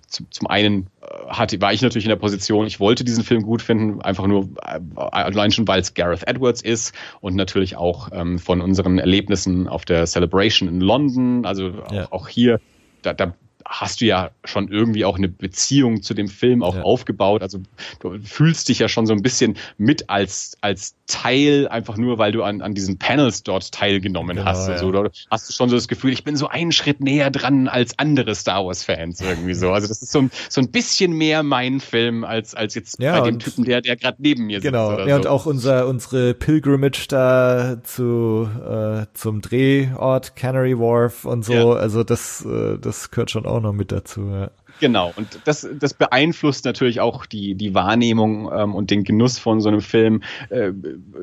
zum, 0.07 0.27
zum 0.31 0.47
einen 0.47 0.87
äh, 1.01 1.27
hatte, 1.27 1.59
war 1.61 1.73
ich 1.73 1.81
natürlich 1.81 2.05
in 2.05 2.09
der 2.09 2.15
Position, 2.15 2.67
ich 2.67 2.79
wollte 2.79 3.03
diesen 3.03 3.23
Film 3.23 3.43
gut 3.43 3.61
finden, 3.61 4.01
einfach 4.01 4.27
nur 4.27 4.49
äh, 4.63 4.79
allein 4.95 5.51
schon, 5.51 5.67
weil 5.67 5.81
es 5.81 5.93
Gareth 5.93 6.27
Edwards 6.27 6.61
ist 6.61 6.93
und 7.21 7.35
natürlich 7.35 7.75
auch 7.75 8.09
ähm, 8.13 8.39
von 8.39 8.61
unseren 8.61 8.99
Erlebnissen 8.99 9.67
auf 9.67 9.85
der 9.85 10.05
Celebration 10.05 10.69
in 10.69 10.79
London, 10.79 11.45
also 11.45 11.69
ja. 11.91 12.05
auch, 12.05 12.11
auch 12.11 12.27
hier 12.27 12.59
da, 13.01 13.13
da 13.13 13.33
hast 13.67 14.01
du 14.01 14.05
ja 14.05 14.29
schon 14.43 14.67
irgendwie 14.67 15.05
auch 15.05 15.17
eine 15.17 15.27
Beziehung 15.27 16.03
zu 16.03 16.13
dem 16.13 16.27
Film 16.27 16.61
auch 16.61 16.75
ja. 16.75 16.83
aufgebaut. 16.83 17.41
Also 17.41 17.59
du 17.99 18.19
fühlst 18.23 18.69
dich 18.69 18.79
ja 18.79 18.87
schon 18.87 19.07
so 19.07 19.13
ein 19.13 19.23
bisschen 19.23 19.57
mit 19.77 20.09
als, 20.09 20.55
als 20.61 20.95
Teil, 21.07 21.67
einfach 21.67 21.97
nur, 21.97 22.17
weil 22.17 22.31
du 22.31 22.43
an, 22.43 22.61
an 22.61 22.73
diesen 22.73 22.97
Panels 22.97 23.43
dort 23.43 23.71
teilgenommen 23.71 24.37
genau, 24.37 24.49
hast. 24.49 24.69
Also, 24.69 24.93
ja. 24.93 25.09
hast 25.31 25.49
du 25.49 25.53
schon 25.53 25.69
so 25.69 25.75
das 25.75 25.87
Gefühl, 25.87 26.13
ich 26.13 26.23
bin 26.23 26.35
so 26.35 26.47
einen 26.47 26.71
Schritt 26.71 26.99
näher 26.99 27.31
dran 27.31 27.67
als 27.67 27.97
andere 27.97 28.35
Star 28.35 28.65
Wars-Fans 28.65 29.21
irgendwie 29.21 29.55
so. 29.55 29.71
Also 29.71 29.87
das 29.87 30.01
ist 30.01 30.11
so 30.11 30.19
ein, 30.19 30.31
so 30.49 30.61
ein 30.61 30.69
bisschen 30.69 31.13
mehr 31.13 31.41
mein 31.41 31.79
Film 31.79 32.23
als, 32.23 32.53
als 32.53 32.75
jetzt 32.75 32.99
ja, 32.99 33.19
bei 33.19 33.29
dem 33.29 33.39
Typen, 33.39 33.65
der, 33.65 33.81
der 33.81 33.95
gerade 33.95 34.17
neben 34.19 34.45
mir 34.45 34.61
sitzt. 34.61 34.71
Genau, 34.71 34.91
ja, 34.99 35.07
so. 35.07 35.15
und 35.15 35.27
auch 35.27 35.45
unser, 35.45 35.87
unsere 35.87 36.33
Pilgrimage 36.33 37.07
da 37.07 37.77
zu, 37.83 38.49
äh, 38.63 39.05
zum 39.13 39.41
Drehort 39.41 40.35
Canary 40.35 40.77
Wharf 40.77 41.25
und 41.25 41.43
so. 41.43 41.73
Also 41.73 42.03
das, 42.03 42.45
äh, 42.45 42.77
das 42.79 43.11
gehört 43.11 43.31
schon 43.31 43.45
auch 43.45 43.54
auch 43.55 43.61
noch 43.61 43.73
mit 43.73 43.91
dazu. 43.91 44.21
Ja. 44.29 44.51
Genau, 44.81 45.13
und 45.15 45.39
das, 45.45 45.67
das 45.79 45.93
beeinflusst 45.93 46.65
natürlich 46.65 46.99
auch 46.99 47.25
die, 47.25 47.55
die 47.55 47.73
Wahrnehmung 47.73 48.51
ähm, 48.53 48.75
und 48.75 48.91
den 48.91 49.05
Genuss 49.05 49.39
von 49.39 49.61
so 49.61 49.69
einem 49.69 49.79
Film 49.79 50.21
äh, 50.49 50.71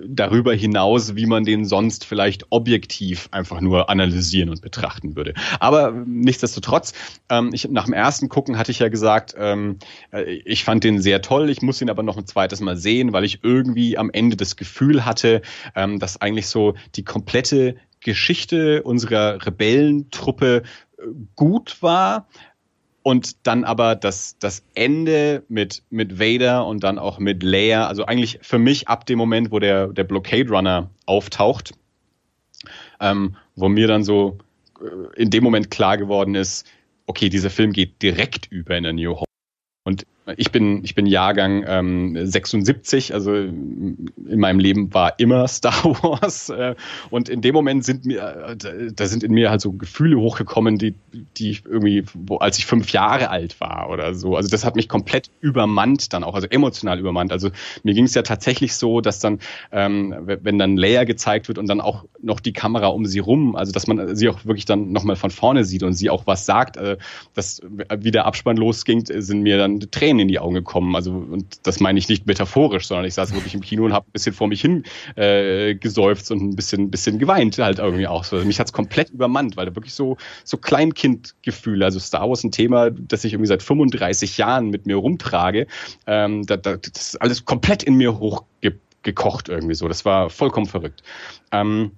darüber 0.07 0.55
hinaus, 0.55 1.17
wie 1.17 1.27
man 1.27 1.45
den 1.45 1.67
sonst 1.67 2.07
vielleicht 2.07 2.47
objektiv 2.49 3.29
einfach 3.31 3.61
nur 3.61 3.91
analysieren 3.91 4.49
und 4.49 4.63
betrachten 4.63 5.17
würde. 5.17 5.35
Aber 5.61 5.93
nichtsdestotrotz, 6.07 6.95
ähm, 7.29 7.51
ich, 7.53 7.69
nach 7.69 7.85
dem 7.85 7.93
ersten 7.93 8.31
Gucken 8.31 8.57
hatte 8.57 8.71
ich 8.71 8.79
ja 8.79 8.89
gesagt, 8.89 9.35
ähm, 9.37 9.79
äh, 10.13 10.23
ich 10.23 10.65
fand 10.65 10.83
den 10.83 11.03
sehr 11.03 11.21
toll, 11.21 11.51
ich 11.51 11.61
muss 11.61 11.83
ihn 11.83 11.91
aber 11.91 12.03
noch 12.03 12.17
ein 12.17 12.27
zweites 12.27 12.61
Mal 12.61 12.79
sehen, 12.79 13.13
weil 13.13 13.25
ich 13.25 13.41
irgendwie 13.43 13.99
am 13.99 14.09
Ende 14.11 14.37
das 14.37 14.57
Gefühl 14.57 15.05
hatte, 15.05 15.43
ähm, 15.75 15.99
dass 15.99 16.21
eigentlich 16.23 16.47
so 16.47 16.75
die 16.97 17.05
komplette 17.05 17.77
Geschichte 18.01 18.83
unserer 18.83 19.45
Rebellentruppe 19.47 20.63
gut 21.37 21.83
war 21.83 22.27
und 23.03 23.47
dann 23.47 23.65
aber 23.65 23.97
das, 23.97 24.39
das 24.39 24.65
Ende 24.75 25.43
mit, 25.49 25.83
mit 25.91 26.19
Vader 26.19 26.67
und 26.67 26.85
dann 26.85 26.99
auch 26.99 27.19
mit 27.19 27.43
Leia, 27.43 27.87
also 27.87 28.05
eigentlich 28.05 28.39
für 28.43 28.59
mich 28.59 28.89
ab 28.89 29.07
dem 29.07 29.19
Moment, 29.19 29.51
wo 29.51 29.59
der, 29.59 29.89
der 29.89 30.05
Blockade 30.05 30.49
Runner 30.49 30.91
auftaucht, 31.07 31.75
ähm, 33.01 33.37
wo 33.57 33.69
mir 33.69 33.89
dann 33.89 34.05
so 34.05 34.39
äh, 34.81 35.21
in 35.21 35.31
dem 35.31 35.43
Moment 35.43 35.71
klar 35.71 35.99
geworden 35.99 36.35
ist, 36.35 36.67
okay, 37.07 37.29
dieser 37.29 37.51
Film 37.51 37.73
geht 37.73 38.01
direkt 38.03 38.47
über 38.51 38.77
in 38.77 38.87
A 38.87 38.93
New 38.93 39.17
Hope. 39.17 39.25
Und 39.85 40.07
ich 40.37 40.53
bin, 40.53 40.85
ich 40.85 40.95
bin 40.95 41.07
Jahrgang 41.07 41.65
ähm, 41.67 42.27
76, 42.27 43.13
also 43.13 43.35
in 43.35 44.11
meinem 44.17 44.61
Leben 44.61 44.95
war 44.95 45.19
immer 45.19 45.49
Star 45.49 45.85
Wars. 45.85 46.49
Äh, 46.49 46.77
und 47.11 47.29
in 47.29 47.41
dem 47.41 47.55
Moment 47.55 47.85
sind 47.85 48.05
mir, 48.05 48.57
äh, 48.63 48.93
da 48.95 49.07
sind 49.07 49.25
in 49.25 49.33
mir 49.33 49.51
halt 49.51 49.61
so 49.61 49.73
Gefühle 49.73 50.19
hochgekommen, 50.19 50.79
die, 50.79 50.95
die 51.37 51.51
ich 51.51 51.65
irgendwie, 51.67 52.05
wo, 52.15 52.37
als 52.37 52.59
ich 52.59 52.67
fünf 52.67 52.91
Jahre 52.93 53.31
alt 53.31 53.61
war 53.61 53.91
oder 53.91 54.15
so. 54.15 54.37
Also 54.37 54.49
das 54.49 54.65
hat 54.65 54.77
mich 54.77 54.89
komplett 54.89 55.31
übermannt 55.41 56.13
dann 56.13 56.23
auch, 56.23 56.35
also 56.35 56.47
emotional 56.47 57.01
übermannt. 57.01 57.33
Also 57.33 57.51
mir 57.83 57.95
ging 57.95 58.05
es 58.05 58.15
ja 58.15 58.23
tatsächlich 58.23 58.75
so, 58.75 59.01
dass 59.01 59.19
dann, 59.19 59.41
ähm, 59.73 60.15
wenn 60.25 60.59
dann 60.59 60.77
Leia 60.77 61.03
gezeigt 61.03 61.49
wird 61.49 61.59
und 61.59 61.69
dann 61.69 61.81
auch 61.81 62.05
noch 62.23 62.39
die 62.39 62.53
Kamera 62.53 62.87
um 62.87 63.07
sie 63.07 63.19
rum, 63.19 63.57
also 63.57 63.73
dass 63.73 63.89
man 63.89 64.15
sie 64.15 64.29
auch 64.29 64.45
wirklich 64.45 64.67
dann 64.67 64.93
nochmal 64.93 65.17
von 65.17 65.31
vorne 65.31 65.65
sieht 65.65 65.83
und 65.83 65.95
sie 65.95 66.11
auch 66.11 66.29
was 66.29 66.47
sagt, 66.47 66.77
äh, 66.77 66.97
dass 67.35 67.61
wie 67.99 68.13
der 68.13 68.27
Abspann 68.27 68.57
losging, 68.57 69.05
sind 69.05 69.43
mir 69.43 69.59
dann 69.59 69.81
Tränen 69.91 70.12
Tränen 70.13 70.21
in 70.21 70.29
die 70.29 70.39
Augen 70.39 70.55
gekommen. 70.55 70.95
Also, 70.95 71.13
und 71.13 71.67
das 71.67 71.81
meine 71.81 71.99
ich 71.99 72.09
nicht 72.09 72.27
metaphorisch, 72.27 72.87
sondern 72.87 73.07
ich 73.07 73.15
saß 73.15 73.33
wirklich 73.33 73.55
im 73.55 73.61
Kino 73.61 73.85
und 73.85 73.93
habe 73.93 74.07
ein 74.07 74.13
bisschen 74.13 74.35
vor 74.35 74.49
mich 74.49 74.61
hin 74.61 74.85
äh, 75.17 75.75
gesäuft 75.75 76.31
und 76.31 76.43
ein 76.43 76.57
bisschen, 76.57 76.91
bisschen 76.91 77.19
geweint 77.19 77.59
halt 77.59 77.79
irgendwie 77.79 78.07
auch. 78.07 78.25
So, 78.25 78.37
mich 78.37 78.61
hat's 78.61 78.73
komplett 78.73 79.11
übermannt, 79.11 79.57
weil 79.57 79.67
da 79.67 79.75
wirklich 79.75 79.95
so, 79.95 80.17
so 80.45 80.57
Kleinkindgefühle, 80.59 81.85
also 81.85 81.99
Star 81.99 82.29
Wars 82.29 82.45
ein 82.45 82.53
Thema, 82.53 82.91
das 82.91 83.25
ich 83.25 83.33
irgendwie 83.33 83.49
seit 83.49 83.63
35 83.63 84.37
Jahren 84.39 84.69
mit 84.69 84.87
mir 84.87 84.97
rumtrage, 84.97 85.67
ähm, 86.07 86.45
da, 86.47 86.57
da, 86.57 86.77
das 86.77 87.03
ist 87.03 87.23
alles 87.23 87.45
komplett 87.45 87.83
in 87.83 87.95
mir 87.95 88.19
hochgekocht 88.19 89.49
irgendwie 89.49 89.75
so. 89.75 89.89
Das 89.89 90.05
war 90.05 90.31
vollkommen 90.31 90.67
verrückt. 90.67 91.03
Ähm, 91.53 91.93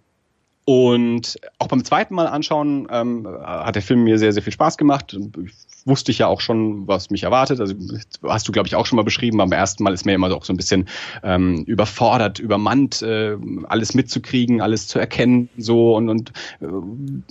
und 0.66 1.38
auch 1.58 1.68
beim 1.68 1.84
zweiten 1.84 2.14
Mal 2.14 2.26
anschauen 2.26 2.88
ähm, 2.90 3.28
hat 3.42 3.74
der 3.74 3.82
Film 3.82 4.04
mir 4.04 4.18
sehr, 4.18 4.32
sehr 4.32 4.42
viel 4.42 4.52
Spaß 4.52 4.78
gemacht. 4.78 5.14
Ich 5.44 5.52
wusste 5.84 6.10
ich 6.10 6.18
ja 6.18 6.26
auch 6.26 6.40
schon, 6.40 6.86
was 6.86 7.10
mich 7.10 7.24
erwartet. 7.24 7.60
Also 7.60 7.74
hast 8.22 8.48
du, 8.48 8.52
glaube 8.52 8.66
ich, 8.66 8.74
auch 8.74 8.86
schon 8.86 8.96
mal 8.96 9.02
beschrieben. 9.02 9.38
Beim 9.38 9.52
ersten 9.52 9.82
Mal 9.82 9.92
ist 9.92 10.06
mir 10.06 10.14
immer 10.14 10.34
auch 10.34 10.44
so 10.44 10.52
ein 10.52 10.56
bisschen 10.56 10.88
ähm, 11.22 11.64
überfordert, 11.64 12.38
übermannt, 12.38 13.02
äh, 13.02 13.36
alles 13.68 13.94
mitzukriegen, 13.94 14.60
alles 14.60 14.88
zu 14.88 14.98
erkennen, 14.98 15.48
so 15.56 15.94
und, 15.94 16.08
und 16.08 16.32
äh, 16.60 16.66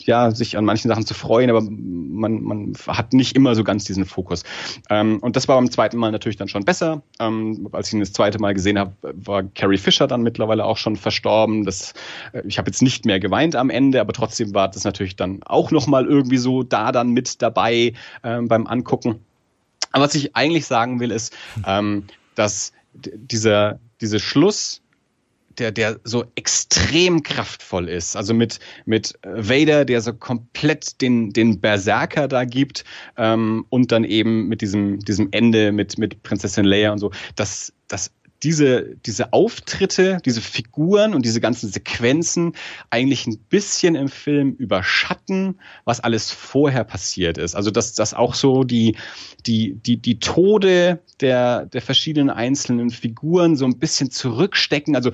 ja, 0.04 0.32
sich 0.32 0.58
an 0.58 0.66
manchen 0.66 0.90
Sachen 0.90 1.06
zu 1.06 1.14
freuen, 1.14 1.50
aber 1.50 1.62
man, 1.62 2.44
man 2.44 2.74
hat 2.88 3.14
nicht 3.14 3.36
immer 3.36 3.56
so 3.56 3.64
ganz 3.64 3.86
diesen 3.86 4.06
Fokus. 4.06 4.44
Ähm, 4.90 5.20
und 5.20 5.36
das 5.36 5.48
war 5.48 5.56
beim 5.56 5.72
zweiten 5.72 5.98
Mal 5.98 6.12
natürlich 6.12 6.38
dann 6.38 6.48
schon 6.48 6.66
besser. 6.66 7.02
Ähm, 7.20 7.68
als 7.72 7.88
ich 7.88 7.94
ihn 7.94 8.00
das 8.00 8.14
zweite 8.14 8.40
Mal 8.40 8.54
gesehen 8.54 8.78
habe, 8.78 8.94
war 9.02 9.44
Carrie 9.44 9.78
Fisher 9.78 10.08
dann 10.08 10.22
mittlerweile 10.22 10.66
auch 10.66 10.78
schon 10.78 10.96
verstorben. 10.96 11.66
Das, 11.66 11.94
äh, 12.34 12.44
ich 12.46 12.58
habe 12.58 12.70
jetzt 12.70 12.82
nicht 12.82 13.06
mehr 13.06 13.20
geweint 13.20 13.56
am 13.56 13.70
Ende, 13.70 14.00
aber 14.00 14.14
trotzdem 14.14 14.54
war 14.54 14.70
das 14.70 14.84
natürlich 14.84 15.16
dann 15.16 15.42
auch 15.44 15.72
nochmal 15.72 16.06
irgendwie 16.06 16.38
so 16.38 16.64
da 16.64 16.92
dann 16.92 17.10
mit 17.10 17.42
dabei 17.42 17.94
ähm, 18.24 18.43
beim 18.48 18.68
Angucken. 18.68 19.20
Aber 19.92 20.06
was 20.06 20.16
ich 20.16 20.36
eigentlich 20.36 20.66
sagen 20.66 21.00
will, 21.00 21.12
ist, 21.12 21.36
ähm, 21.66 22.06
dass 22.36 22.74
dieser, 22.94 23.80
dieser 24.02 24.20
Schluss, 24.20 24.82
der, 25.60 25.72
der 25.72 26.00
so 26.04 26.26
extrem 26.36 27.22
kraftvoll 27.22 27.88
ist. 27.88 28.16
Also 28.16 28.34
mit, 28.34 28.60
mit 28.86 29.14
Vader, 29.24 29.86
der 29.86 30.02
so 30.02 30.14
komplett 30.14 31.00
den, 31.02 31.32
den 31.32 31.60
Berserker 31.60 32.28
da 32.28 32.44
gibt 32.44 32.84
ähm, 33.18 33.66
und 33.70 33.92
dann 33.92 34.04
eben 34.04 34.48
mit 34.48 34.62
diesem, 34.62 35.00
diesem 35.00 35.28
Ende 35.32 35.72
mit, 35.72 36.00
mit 36.00 36.24
Prinzessin 36.24 36.66
Leia 36.66 36.92
und 36.92 36.98
so. 36.98 37.12
Das, 37.36 37.72
das 37.88 38.12
diese, 38.44 38.96
diese 39.06 39.34
Auftritte, 39.34 40.20
diese 40.26 40.42
Figuren 40.42 41.14
und 41.14 41.26
diese 41.26 41.40
ganzen 41.40 41.70
Sequenzen 41.70 42.54
eigentlich 42.90 43.26
ein 43.26 43.38
bisschen 43.38 43.96
im 43.96 44.10
Film 44.10 44.54
überschatten, 44.54 45.60
was 45.86 46.00
alles 46.00 46.32
vorher 46.32 46.84
passiert 46.84 47.38
ist. 47.38 47.56
Also 47.56 47.72
dass, 47.72 47.94
dass 47.94 48.14
auch 48.14 48.34
so 48.34 48.64
die, 48.64 48.98
die, 49.46 49.76
die, 49.76 49.98
die 49.98 50.20
Tode 50.20 51.00
der, 51.22 51.66
der 51.66 51.82
verschiedenen 51.82 52.30
einzelnen 52.30 52.90
Figuren 52.90 53.56
so 53.56 53.66
ein 53.66 53.80
bisschen 53.80 54.12
zurückstecken. 54.12 54.96
Also 54.96 55.12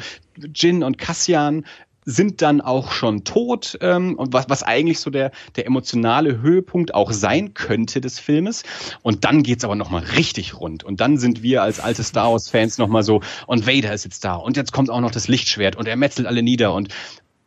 Jin 0.53 0.84
und 0.84 0.97
Cassian 0.97 1.65
sind 2.05 2.41
dann 2.41 2.61
auch 2.61 2.91
schon 2.91 3.23
tot 3.23 3.77
ähm, 3.81 4.15
und 4.15 4.34
was, 4.34 4.49
was 4.49 4.63
eigentlich 4.63 4.99
so 4.99 5.09
der, 5.09 5.31
der 5.55 5.65
emotionale 5.65 6.41
Höhepunkt 6.41 6.93
auch 6.93 7.11
sein 7.11 7.53
könnte 7.53 8.01
des 8.01 8.19
Filmes. 8.19 8.63
Und 9.01 9.26
dann 9.26 9.43
geht's 9.43 9.63
aber 9.63 9.76
nochmal 9.76 10.03
richtig 10.03 10.59
rund. 10.59 10.84
Und 10.84 11.01
dann 11.01 11.17
sind 11.17 11.43
wir 11.43 11.63
als 11.63 11.80
alte 11.80 12.03
Star 12.03 12.31
Wars-Fans 12.31 12.77
nochmal 12.77 13.03
so, 13.03 13.21
und 13.47 13.67
Vader 13.67 13.93
ist 13.93 14.05
jetzt 14.05 14.26
da 14.26 14.35
und 14.35 14.57
jetzt 14.57 14.71
kommt 14.71 14.89
auch 14.89 15.01
noch 15.01 15.11
das 15.11 15.27
Lichtschwert 15.27 15.76
und 15.76 15.88
er 15.88 15.95
metzelt 15.95 16.27
alle 16.27 16.43
nieder 16.43 16.73
und, 16.73 16.89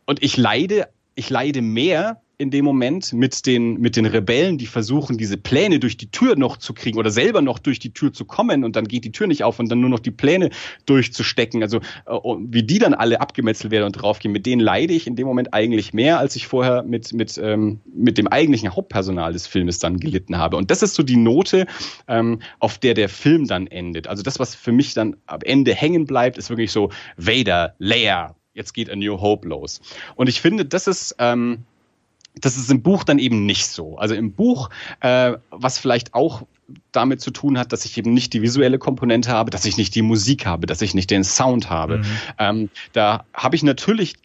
und 0.05 0.23
ich 0.23 0.37
leide, 0.37 0.87
ich 1.15 1.29
leide 1.29 1.61
mehr 1.61 2.22
in 2.37 2.49
dem 2.49 2.65
Moment 2.65 3.13
mit 3.13 3.45
den, 3.45 3.79
mit 3.79 3.95
den 3.95 4.05
Rebellen, 4.05 4.57
die 4.57 4.65
versuchen, 4.65 5.17
diese 5.17 5.37
Pläne 5.37 5.79
durch 5.79 5.97
die 5.97 6.09
Tür 6.09 6.35
noch 6.35 6.57
zu 6.57 6.73
kriegen 6.73 6.97
oder 6.97 7.11
selber 7.11 7.41
noch 7.41 7.59
durch 7.59 7.79
die 7.79 7.93
Tür 7.93 8.11
zu 8.11 8.25
kommen 8.25 8.63
und 8.63 8.75
dann 8.75 8.87
geht 8.87 9.05
die 9.05 9.11
Tür 9.11 9.27
nicht 9.27 9.43
auf 9.43 9.59
und 9.59 9.69
dann 9.69 9.79
nur 9.79 9.89
noch 9.89 9.99
die 9.99 10.11
Pläne 10.11 10.49
durchzustecken. 10.85 11.61
Also 11.61 11.77
äh, 11.77 12.17
wie 12.47 12.63
die 12.63 12.79
dann 12.79 12.93
alle 12.93 13.21
abgemetzelt 13.21 13.71
werden 13.71 13.85
und 13.85 13.93
draufgehen, 13.93 14.31
mit 14.31 14.45
denen 14.45 14.61
leide 14.61 14.93
ich 14.93 15.05
in 15.05 15.15
dem 15.15 15.27
Moment 15.27 15.53
eigentlich 15.53 15.93
mehr, 15.93 16.19
als 16.19 16.35
ich 16.35 16.47
vorher 16.47 16.83
mit, 16.83 17.13
mit, 17.13 17.37
ähm, 17.37 17.81
mit 17.93 18.17
dem 18.17 18.27
eigentlichen 18.27 18.75
Hauptpersonal 18.75 19.33
des 19.33 19.45
Filmes 19.45 19.79
dann 19.79 19.99
gelitten 19.99 20.37
habe. 20.37 20.57
Und 20.57 20.71
das 20.71 20.81
ist 20.81 20.95
so 20.95 21.03
die 21.03 21.17
Note, 21.17 21.67
ähm, 22.07 22.39
auf 22.59 22.79
der 22.79 22.95
der 22.95 23.09
Film 23.09 23.47
dann 23.47 23.67
endet. 23.67 24.07
Also 24.07 24.23
das, 24.23 24.39
was 24.39 24.55
für 24.55 24.71
mich 24.71 24.93
dann 24.93 25.15
am 25.27 25.41
Ende 25.43 25.73
hängen 25.75 26.05
bleibt, 26.05 26.37
ist 26.37 26.49
wirklich 26.49 26.71
so 26.71 26.89
Vader, 27.17 27.75
Leia, 27.77 28.35
jetzt 28.53 28.73
geht 28.73 28.89
A 28.89 28.95
New 28.95 29.19
Hope 29.19 29.47
los. 29.47 29.81
Und 30.15 30.29
ich 30.29 30.41
finde, 30.41 30.65
das 30.65 30.87
ist 30.87 31.15
ähm, 31.19 31.65
das 32.39 32.57
ist 32.57 32.71
im 32.71 32.81
Buch 32.81 33.03
dann 33.03 33.19
eben 33.19 33.45
nicht 33.45 33.67
so. 33.67 33.97
Also 33.97 34.15
im 34.15 34.33
Buch, 34.33 34.69
äh, 35.01 35.33
was 35.49 35.77
vielleicht 35.77 36.13
auch 36.13 36.43
damit 36.91 37.21
zu 37.21 37.31
tun 37.31 37.57
hat, 37.57 37.73
dass 37.73 37.85
ich 37.85 37.97
eben 37.97 38.13
nicht 38.13 38.33
die 38.33 38.41
visuelle 38.41 38.79
Komponente 38.79 39.31
habe, 39.31 39.51
dass 39.51 39.65
ich 39.65 39.77
nicht 39.77 39.93
die 39.95 40.01
Musik 40.01 40.45
habe, 40.45 40.65
dass 40.65 40.81
ich 40.81 40.93
nicht 40.93 41.11
den 41.11 41.23
Sound 41.23 41.69
habe. 41.69 41.99
Mhm. 41.99 42.05
Ähm, 42.39 42.69
da 42.93 43.25
habe 43.33 43.55
ich 43.55 43.63
natürlich, 43.63 44.15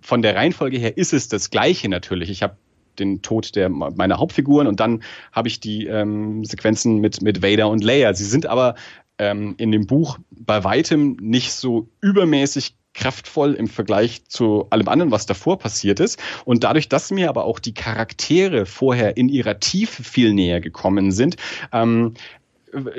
von 0.00 0.22
der 0.22 0.36
Reihenfolge 0.36 0.78
her 0.78 0.96
ist 0.96 1.12
es 1.12 1.28
das 1.28 1.50
Gleiche 1.50 1.88
natürlich. 1.88 2.30
Ich 2.30 2.42
habe 2.42 2.56
den 2.98 3.22
Tod 3.22 3.56
der 3.56 3.68
meiner 3.68 4.18
Hauptfiguren 4.18 4.66
und 4.66 4.80
dann 4.80 5.02
habe 5.32 5.48
ich 5.48 5.60
die 5.60 5.86
ähm, 5.86 6.44
Sequenzen 6.44 6.98
mit 6.98 7.22
mit 7.22 7.42
Vader 7.42 7.68
und 7.68 7.82
Leia. 7.82 8.12
Sie 8.12 8.24
sind 8.24 8.44
aber 8.44 8.74
ähm, 9.18 9.54
in 9.56 9.72
dem 9.72 9.86
Buch 9.86 10.18
bei 10.30 10.62
weitem 10.64 11.16
nicht 11.20 11.52
so 11.52 11.88
übermäßig 12.00 12.74
kraftvoll 12.94 13.54
im 13.54 13.68
Vergleich 13.68 14.24
zu 14.26 14.66
allem 14.70 14.88
anderen, 14.88 15.10
was 15.10 15.26
davor 15.26 15.58
passiert 15.58 16.00
ist. 16.00 16.18
Und 16.44 16.64
dadurch, 16.64 16.88
dass 16.88 17.10
mir 17.10 17.28
aber 17.28 17.44
auch 17.44 17.58
die 17.58 17.74
Charaktere 17.74 18.66
vorher 18.66 19.16
in 19.16 19.28
ihrer 19.28 19.60
Tiefe 19.60 20.02
viel 20.02 20.34
näher 20.34 20.60
gekommen 20.60 21.12
sind, 21.12 21.36
ähm, 21.72 22.14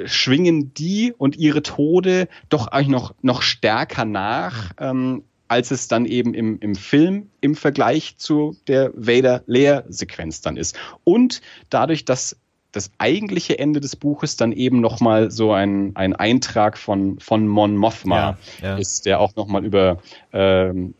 schwingen 0.05 0.73
die 0.73 1.13
und 1.17 1.35
ihre 1.35 1.63
Tode 1.63 2.27
doch 2.49 2.67
eigentlich 2.67 2.89
noch, 2.89 3.15
noch 3.21 3.41
stärker 3.41 4.05
nach, 4.05 4.71
ähm, 4.79 5.23
als 5.47 5.71
es 5.71 5.87
dann 5.87 6.05
eben 6.05 6.33
im, 6.33 6.59
im 6.59 6.75
Film 6.75 7.29
im 7.41 7.55
Vergleich 7.55 8.17
zu 8.17 8.55
der 8.67 8.91
Vader-Leer-Sequenz 8.95 10.41
dann 10.41 10.57
ist. 10.57 10.77
Und 11.03 11.41
dadurch, 11.69 12.05
dass 12.05 12.37
das 12.73 12.91
eigentliche 12.97 13.57
Ende 13.59 13.79
des 13.79 13.95
Buches 13.95 14.35
dann 14.35 14.51
eben 14.51 14.81
nochmal 14.81 15.31
so 15.31 15.53
ein, 15.53 15.95
ein 15.95 16.13
Eintrag 16.13 16.77
von, 16.77 17.19
von 17.19 17.47
Mon 17.47 17.77
Mothma 17.77 18.37
ja, 18.61 18.69
ja. 18.69 18.77
ist, 18.77 19.05
der 19.05 19.21
auch 19.21 19.35
nochmal 19.35 19.63
über 19.63 19.99
ähm, 20.33 20.93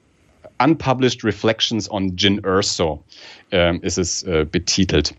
Unpublished 0.64 1.24
Reflections 1.26 1.90
on 1.90 2.16
Jin 2.16 2.46
Urso 2.46 3.04
ähm, 3.52 3.82
ist 3.82 3.98
es 3.98 4.24
äh, 4.24 4.46
betitelt 4.50 5.16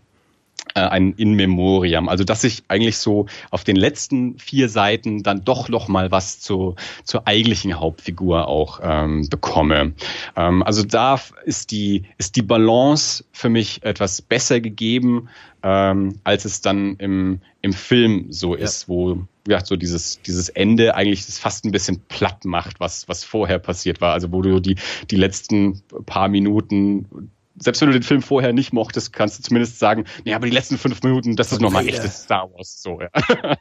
äh, 0.75 0.81
ein 0.81 1.13
In 1.13 1.33
Memoriam. 1.33 2.09
Also 2.09 2.23
dass 2.23 2.43
ich 2.43 2.63
eigentlich 2.67 2.97
so 2.97 3.25
auf 3.49 3.63
den 3.63 3.77
letzten 3.77 4.37
vier 4.37 4.69
Seiten 4.69 5.23
dann 5.23 5.43
doch 5.43 5.69
noch 5.69 5.87
mal 5.87 6.11
was 6.11 6.39
zu, 6.39 6.75
zur 7.03 7.27
eigentlichen 7.27 7.79
Hauptfigur 7.79 8.47
auch 8.47 8.81
ähm, 8.83 9.27
bekomme. 9.29 9.93
Ähm, 10.35 10.63
also 10.63 10.83
da 10.83 11.19
ist 11.45 11.71
die, 11.71 12.03
ist 12.17 12.35
die 12.35 12.41
Balance 12.41 13.23
für 13.31 13.49
mich 13.49 13.83
etwas 13.83 14.21
besser 14.21 14.59
gegeben, 14.59 15.29
ähm, 15.63 16.19
als 16.23 16.45
es 16.45 16.61
dann 16.61 16.97
im, 16.97 17.39
im 17.61 17.73
Film 17.73 18.27
so 18.29 18.53
ist, 18.53 18.83
ja. 18.83 18.87
wo 18.89 19.19
ja, 19.47 19.63
so 19.63 19.75
dieses, 19.75 20.21
dieses 20.21 20.49
Ende 20.49 20.95
eigentlich 20.95 21.25
das 21.25 21.39
fast 21.39 21.65
ein 21.65 21.71
bisschen 21.71 22.01
platt 22.07 22.45
macht, 22.45 22.79
was, 22.79 23.07
was 23.07 23.23
vorher 23.23 23.59
passiert 23.59 24.01
war. 24.01 24.13
Also 24.13 24.31
wo 24.31 24.41
du 24.41 24.59
die, 24.59 24.75
die 25.09 25.15
letzten 25.15 25.81
paar 26.05 26.27
Minuten 26.27 27.31
selbst 27.57 27.81
wenn 27.81 27.87
du 27.87 27.93
den 27.93 28.03
Film 28.03 28.21
vorher 28.21 28.53
nicht 28.53 28.73
mochtest, 28.73 29.13
kannst 29.13 29.39
du 29.39 29.43
zumindest 29.43 29.79
sagen, 29.79 30.05
nee, 30.23 30.33
aber 30.33 30.45
die 30.45 30.53
letzten 30.53 30.77
fünf 30.77 31.01
Minuten, 31.03 31.35
das 31.35 31.51
ist 31.51 31.61
nochmal 31.61 31.87
echtes 31.87 32.23
Star 32.23 32.51
Wars. 32.51 32.81
So, 32.81 32.99
ja. 33.01 33.57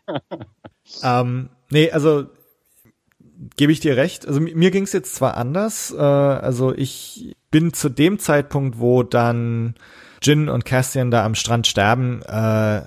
ähm, 1.20 1.50
nee, 1.70 1.90
also 1.90 2.26
gebe 3.56 3.72
ich 3.72 3.80
dir 3.80 3.96
recht. 3.96 4.26
Also 4.26 4.40
mir 4.40 4.70
ging 4.70 4.84
es 4.84 4.92
jetzt 4.92 5.14
zwar 5.14 5.36
anders. 5.36 5.92
Äh, 5.96 6.00
also 6.00 6.74
ich 6.74 7.36
bin 7.50 7.72
zu 7.72 7.88
dem 7.88 8.18
Zeitpunkt, 8.18 8.78
wo 8.78 9.02
dann 9.02 9.74
Jin 10.22 10.48
und 10.48 10.64
Cassian 10.64 11.10
da 11.10 11.24
am 11.24 11.34
Strand 11.34 11.66
sterben, 11.66 12.22
äh, 12.22 12.82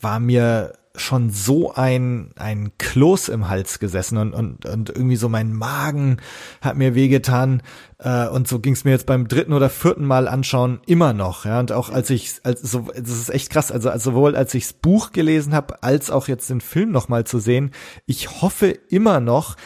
war 0.00 0.20
mir 0.20 0.74
schon 0.98 1.30
so 1.30 1.72
ein, 1.74 2.30
ein 2.36 2.72
Kloß 2.78 3.28
im 3.28 3.48
Hals 3.48 3.78
gesessen 3.78 4.18
und, 4.18 4.34
und, 4.34 4.66
und 4.66 4.90
irgendwie 4.90 5.16
so 5.16 5.28
mein 5.28 5.52
Magen 5.52 6.18
hat 6.60 6.76
mir 6.76 6.94
wehgetan. 6.94 7.62
Äh, 7.98 8.28
und 8.28 8.46
so 8.46 8.60
ging 8.60 8.74
es 8.74 8.84
mir 8.84 8.92
jetzt 8.92 9.06
beim 9.06 9.28
dritten 9.28 9.52
oder 9.52 9.70
vierten 9.70 10.04
Mal 10.04 10.28
anschauen 10.28 10.80
immer 10.86 11.12
noch. 11.12 11.44
Ja, 11.44 11.60
und 11.60 11.72
auch 11.72 11.90
als 11.90 12.10
ich, 12.10 12.34
als 12.44 12.60
so, 12.62 12.88
das 12.94 13.10
ist 13.10 13.30
echt 13.30 13.50
krass. 13.50 13.72
Also, 13.72 13.90
also 13.90 14.10
sowohl 14.10 14.36
als 14.36 14.54
ichs 14.54 14.72
Buch 14.72 15.12
gelesen 15.12 15.54
habe, 15.54 15.82
als 15.82 16.10
auch 16.10 16.28
jetzt 16.28 16.48
den 16.50 16.60
Film 16.60 16.92
noch 16.92 17.08
mal 17.08 17.24
zu 17.24 17.38
sehen. 17.38 17.72
Ich 18.06 18.42
hoffe 18.42 18.68
immer 18.68 19.20
noch, 19.20 19.56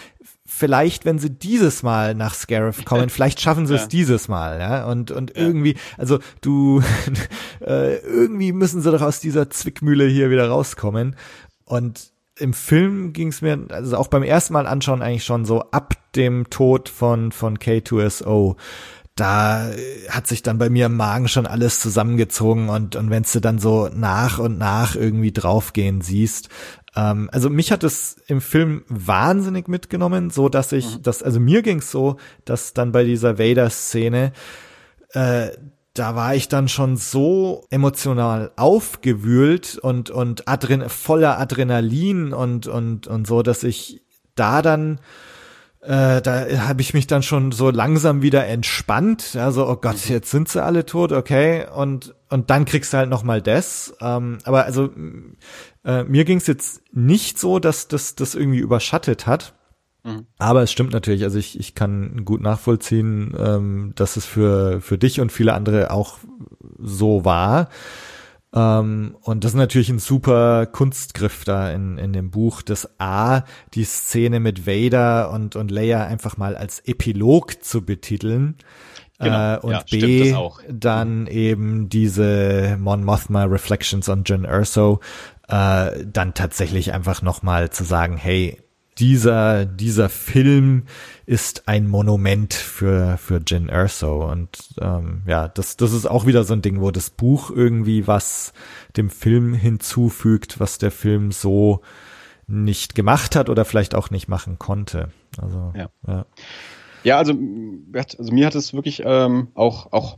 vielleicht, 0.57 1.05
wenn 1.05 1.19
sie 1.19 1.31
dieses 1.31 1.83
Mal 1.83 2.15
nach 2.15 2.35
Scarif 2.35 2.85
kommen, 2.85 3.09
vielleicht 3.11 3.41
schaffen 3.41 3.67
sie 3.67 3.75
es 3.75 3.89
dieses 3.89 4.29
Mal, 4.29 4.61
ja. 4.61 4.87
Und, 4.87 5.11
und 5.11 5.37
ja. 5.37 5.43
irgendwie, 5.43 5.77
also 5.99 6.19
du, 6.41 6.83
äh, 7.61 7.97
irgendwie 7.97 8.53
müssen 8.53 8.83
sie 8.83 8.91
doch 8.91 9.03
aus 9.03 9.21
dieser 9.21 9.51
Zwickmühle 9.51 10.07
hier 10.07 10.31
wieder 10.31 10.49
rauskommen. 10.49 11.17
Und 11.65 12.13
im 12.39 12.53
Film 12.53 13.13
ging 13.13 13.29
es 13.29 13.43
mir, 13.43 13.67
also 13.71 13.97
auch 13.97 14.09
beim 14.09 14.23
ersten 14.23 14.53
Mal 14.53 14.67
anschauen, 14.67 15.03
eigentlich 15.03 15.25
schon 15.25 15.45
so 15.45 15.63
ab 15.71 15.95
dem 16.15 16.49
Tod 16.51 16.89
von, 16.89 17.33
von 17.33 17.59
K2SO. 17.59 18.57
da 19.15 19.71
hat 20.09 20.27
sich 20.27 20.43
dann 20.43 20.59
bei 20.59 20.71
mir 20.71 20.87
im 20.87 20.97
Magen 20.97 21.29
schon 21.29 21.47
alles 21.47 21.81
zusammengezogen 21.81 22.69
und, 22.69 22.97
und 22.97 23.11
wenn 23.11 23.25
du 23.31 23.41
dann 23.41 23.59
so 23.59 23.89
nach 23.95 24.39
und 24.39 24.59
nach 24.59 24.97
irgendwie 24.97 25.33
draufgehen 25.33 26.01
siehst, 26.01 26.49
ähm, 26.95 27.29
also 27.33 27.51
mich 27.51 27.73
hat 27.73 27.85
es 27.85 28.17
im 28.27 28.41
Film 28.41 28.85
wahnsinnig 28.89 29.69
mitgenommen, 29.69 30.31
so 30.31 30.49
dass 30.49 30.73
ich, 30.73 30.99
mhm. 30.99 31.03
das, 31.03 31.23
also 31.23 31.41
mir 31.41 31.63
ging's 31.63 31.91
so, 31.91 32.17
dass 32.45 32.75
dann 32.75 32.93
bei 32.93 33.05
dieser 33.05 33.39
Vader-Szene, 33.39 34.33
äh, 35.13 35.49
da 35.95 36.17
war 36.17 36.35
ich 36.35 36.49
dann 36.49 36.69
schon 36.69 36.97
so 36.97 37.67
emotional 37.69 38.53
aufgewühlt 38.57 39.77
und 39.77 40.09
und 40.09 40.49
Adren 40.49 40.89
voller 40.89 41.39
Adrenalin 41.39 42.33
und 42.33 42.67
und 42.67 43.07
und 43.07 43.27
so, 43.27 43.43
dass 43.43 43.63
ich 43.63 44.03
da 44.35 44.63
dann 44.63 45.01
äh, 45.83 46.23
da 46.23 46.47
habe 46.69 46.81
ich 46.81 46.95
mich 46.95 47.09
dann 47.09 47.25
schon 47.25 47.51
so 47.51 47.71
langsam 47.71 48.23
wieder 48.23 48.47
entspannt. 48.47 49.35
Also, 49.37 49.69
oh 49.69 49.77
Gott, 49.77 49.97
mhm. 50.07 50.13
jetzt 50.13 50.31
sind 50.31 50.49
sie 50.49 50.63
alle 50.63 50.87
tot, 50.87 51.11
okay. 51.11 51.67
Und, 51.75 52.15
und 52.31 52.51
dann 52.51 52.65
kriegst 52.65 52.93
du 52.93 52.99
halt 52.99 53.11
noch 53.11 53.25
mal 53.25 53.43
das. 53.43 53.93
Ähm, 54.01 54.39
aber 54.45 54.65
also 54.65 54.91
äh, 55.85 56.05
mir 56.05 56.25
ging 56.25 56.39
es 56.39 56.47
jetzt 56.47 56.83
nicht 56.93 57.39
so, 57.39 57.59
dass 57.59 57.89
das 57.89 58.15
das 58.15 58.37
irgendwie 58.37 58.61
überschattet 58.61 59.27
hat. 59.27 59.55
Mhm. 60.05 60.27
Aber 60.39 60.63
es 60.63 60.71
stimmt 60.71 60.93
natürlich, 60.93 61.25
also 61.25 61.39
ich, 61.39 61.59
ich 61.59 61.75
kann 61.75 62.25
gut 62.25 62.41
nachvollziehen, 62.41 63.35
ähm, 63.37 63.93
dass 63.97 64.17
es 64.17 64.25
für, 64.25 64.81
für 64.81 64.99
dich 64.99 65.21
und 65.21 65.33
viele 65.33 65.55
andere 65.55 65.91
auch 65.91 66.19
so 66.79 67.25
war. 67.25 67.69
Ähm, 68.55 69.17
und 69.23 69.45
das 69.45 69.53
ist 69.53 69.57
natürlich 69.57 69.89
ein 69.89 69.99
super 69.99 70.67
Kunstgriff 70.67 71.45
da 71.45 71.71
in, 71.71 71.99
in 71.99 72.13
dem 72.13 72.31
Buch, 72.31 72.63
dass 72.63 72.89
A, 73.01 73.43
die 73.75 73.85
Szene 73.85 74.41
mit 74.41 74.67
Vader 74.67 75.31
und, 75.31 75.57
und 75.57 75.71
Leia 75.71 76.05
einfach 76.05 76.37
mal 76.37 76.57
als 76.57 76.81
Epilog 76.81 77.65
zu 77.65 77.85
betiteln. 77.85 78.57
Genau. 79.19 79.55
Äh, 79.55 79.59
und 79.59 79.73
ja, 79.73 79.83
B, 79.91 80.35
dann 80.69 81.27
eben 81.29 81.89
diese 81.89 82.77
Mon 82.79 83.05
Mothma 83.05 83.45
Reflections 83.45 84.09
on 84.09 84.25
Jen 84.27 84.45
Erso, 84.45 85.01
äh, 85.49 86.05
dann 86.05 86.35
tatsächlich 86.35 86.93
einfach 86.93 87.23
nochmal 87.23 87.71
zu 87.71 87.85
sagen, 87.85 88.17
hey, 88.17 88.62
dieser, 88.99 89.65
dieser 89.65 90.09
Film 90.09 90.85
ist 91.27 91.69
ein 91.69 91.89
Monument 91.89 92.53
für, 92.53 93.17
für 93.17 93.41
Jin 93.47 93.69
Erso. 93.69 94.31
Und 94.31 94.75
ähm, 94.81 95.23
ja, 95.27 95.49
das, 95.49 95.77
das 95.77 95.93
ist 95.93 96.07
auch 96.07 96.27
wieder 96.27 96.45
so 96.45 96.53
ein 96.53 96.63
Ding, 96.63 96.81
wo 96.81 96.91
das 96.91 97.11
Buch 97.11 97.51
irgendwie 97.51 98.07
was 98.07 98.53
dem 98.97 99.11
Film 99.11 99.55
hinzufügt, 99.55 100.61
was 100.61 100.79
der 100.79 100.91
Film 100.91 101.33
so 101.33 101.81
nicht 102.47 102.95
gemacht 102.95 103.35
hat 103.35 103.49
oder 103.49 103.65
vielleicht 103.65 103.95
auch 103.95 104.11
nicht 104.11 104.29
machen 104.29 104.59
konnte. 104.59 105.09
Also 105.39 105.73
ja. 105.75 105.89
ja. 106.07 106.27
Ja, 107.05 107.19
also, 107.19 107.35
also 107.95 108.33
mir 108.33 108.47
hat 108.47 108.55
es 108.55 108.75
wirklich 108.75 109.03
ähm, 109.05 109.49
auch, 109.55 109.93
auch 109.93 110.17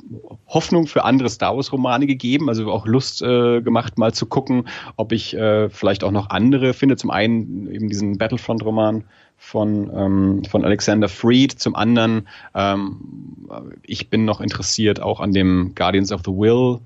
Hoffnung 0.49 0.87
für 0.87 1.05
andere 1.05 1.29
Star 1.31 1.57
Wars-Romane 1.57 2.07
gegeben, 2.07 2.49
also 2.49 2.71
auch 2.71 2.87
Lust 2.87 3.23
äh, 3.23 3.63
gemacht, 3.63 3.99
mal 3.99 4.13
zu 4.13 4.27
gucken, 4.27 4.69
ob 4.97 5.13
ich 5.13 5.35
äh, 5.35 5.71
vielleicht 5.71 6.05
auch 6.05 6.11
noch 6.11 6.31
andere 6.31 6.75
finde. 6.75 6.97
Zum 6.97 7.11
einen 7.11 7.71
eben 7.73 7.89
diesen 7.89 8.19
Battlefront-Roman 8.19 9.05
von, 9.37 9.91
ähm, 9.95 10.45
von 10.45 10.65
Alexander 10.65 11.09
Freed, 11.09 11.53
zum 11.59 11.75
anderen 11.75 12.29
ähm, 12.55 13.01
ich 13.83 14.09
bin 14.11 14.25
noch 14.25 14.41
interessiert 14.41 15.01
auch 15.01 15.21
an 15.21 15.33
dem 15.33 15.73
Guardians 15.75 16.13
of 16.13 16.23
the 16.25 16.31
Will 16.33 16.81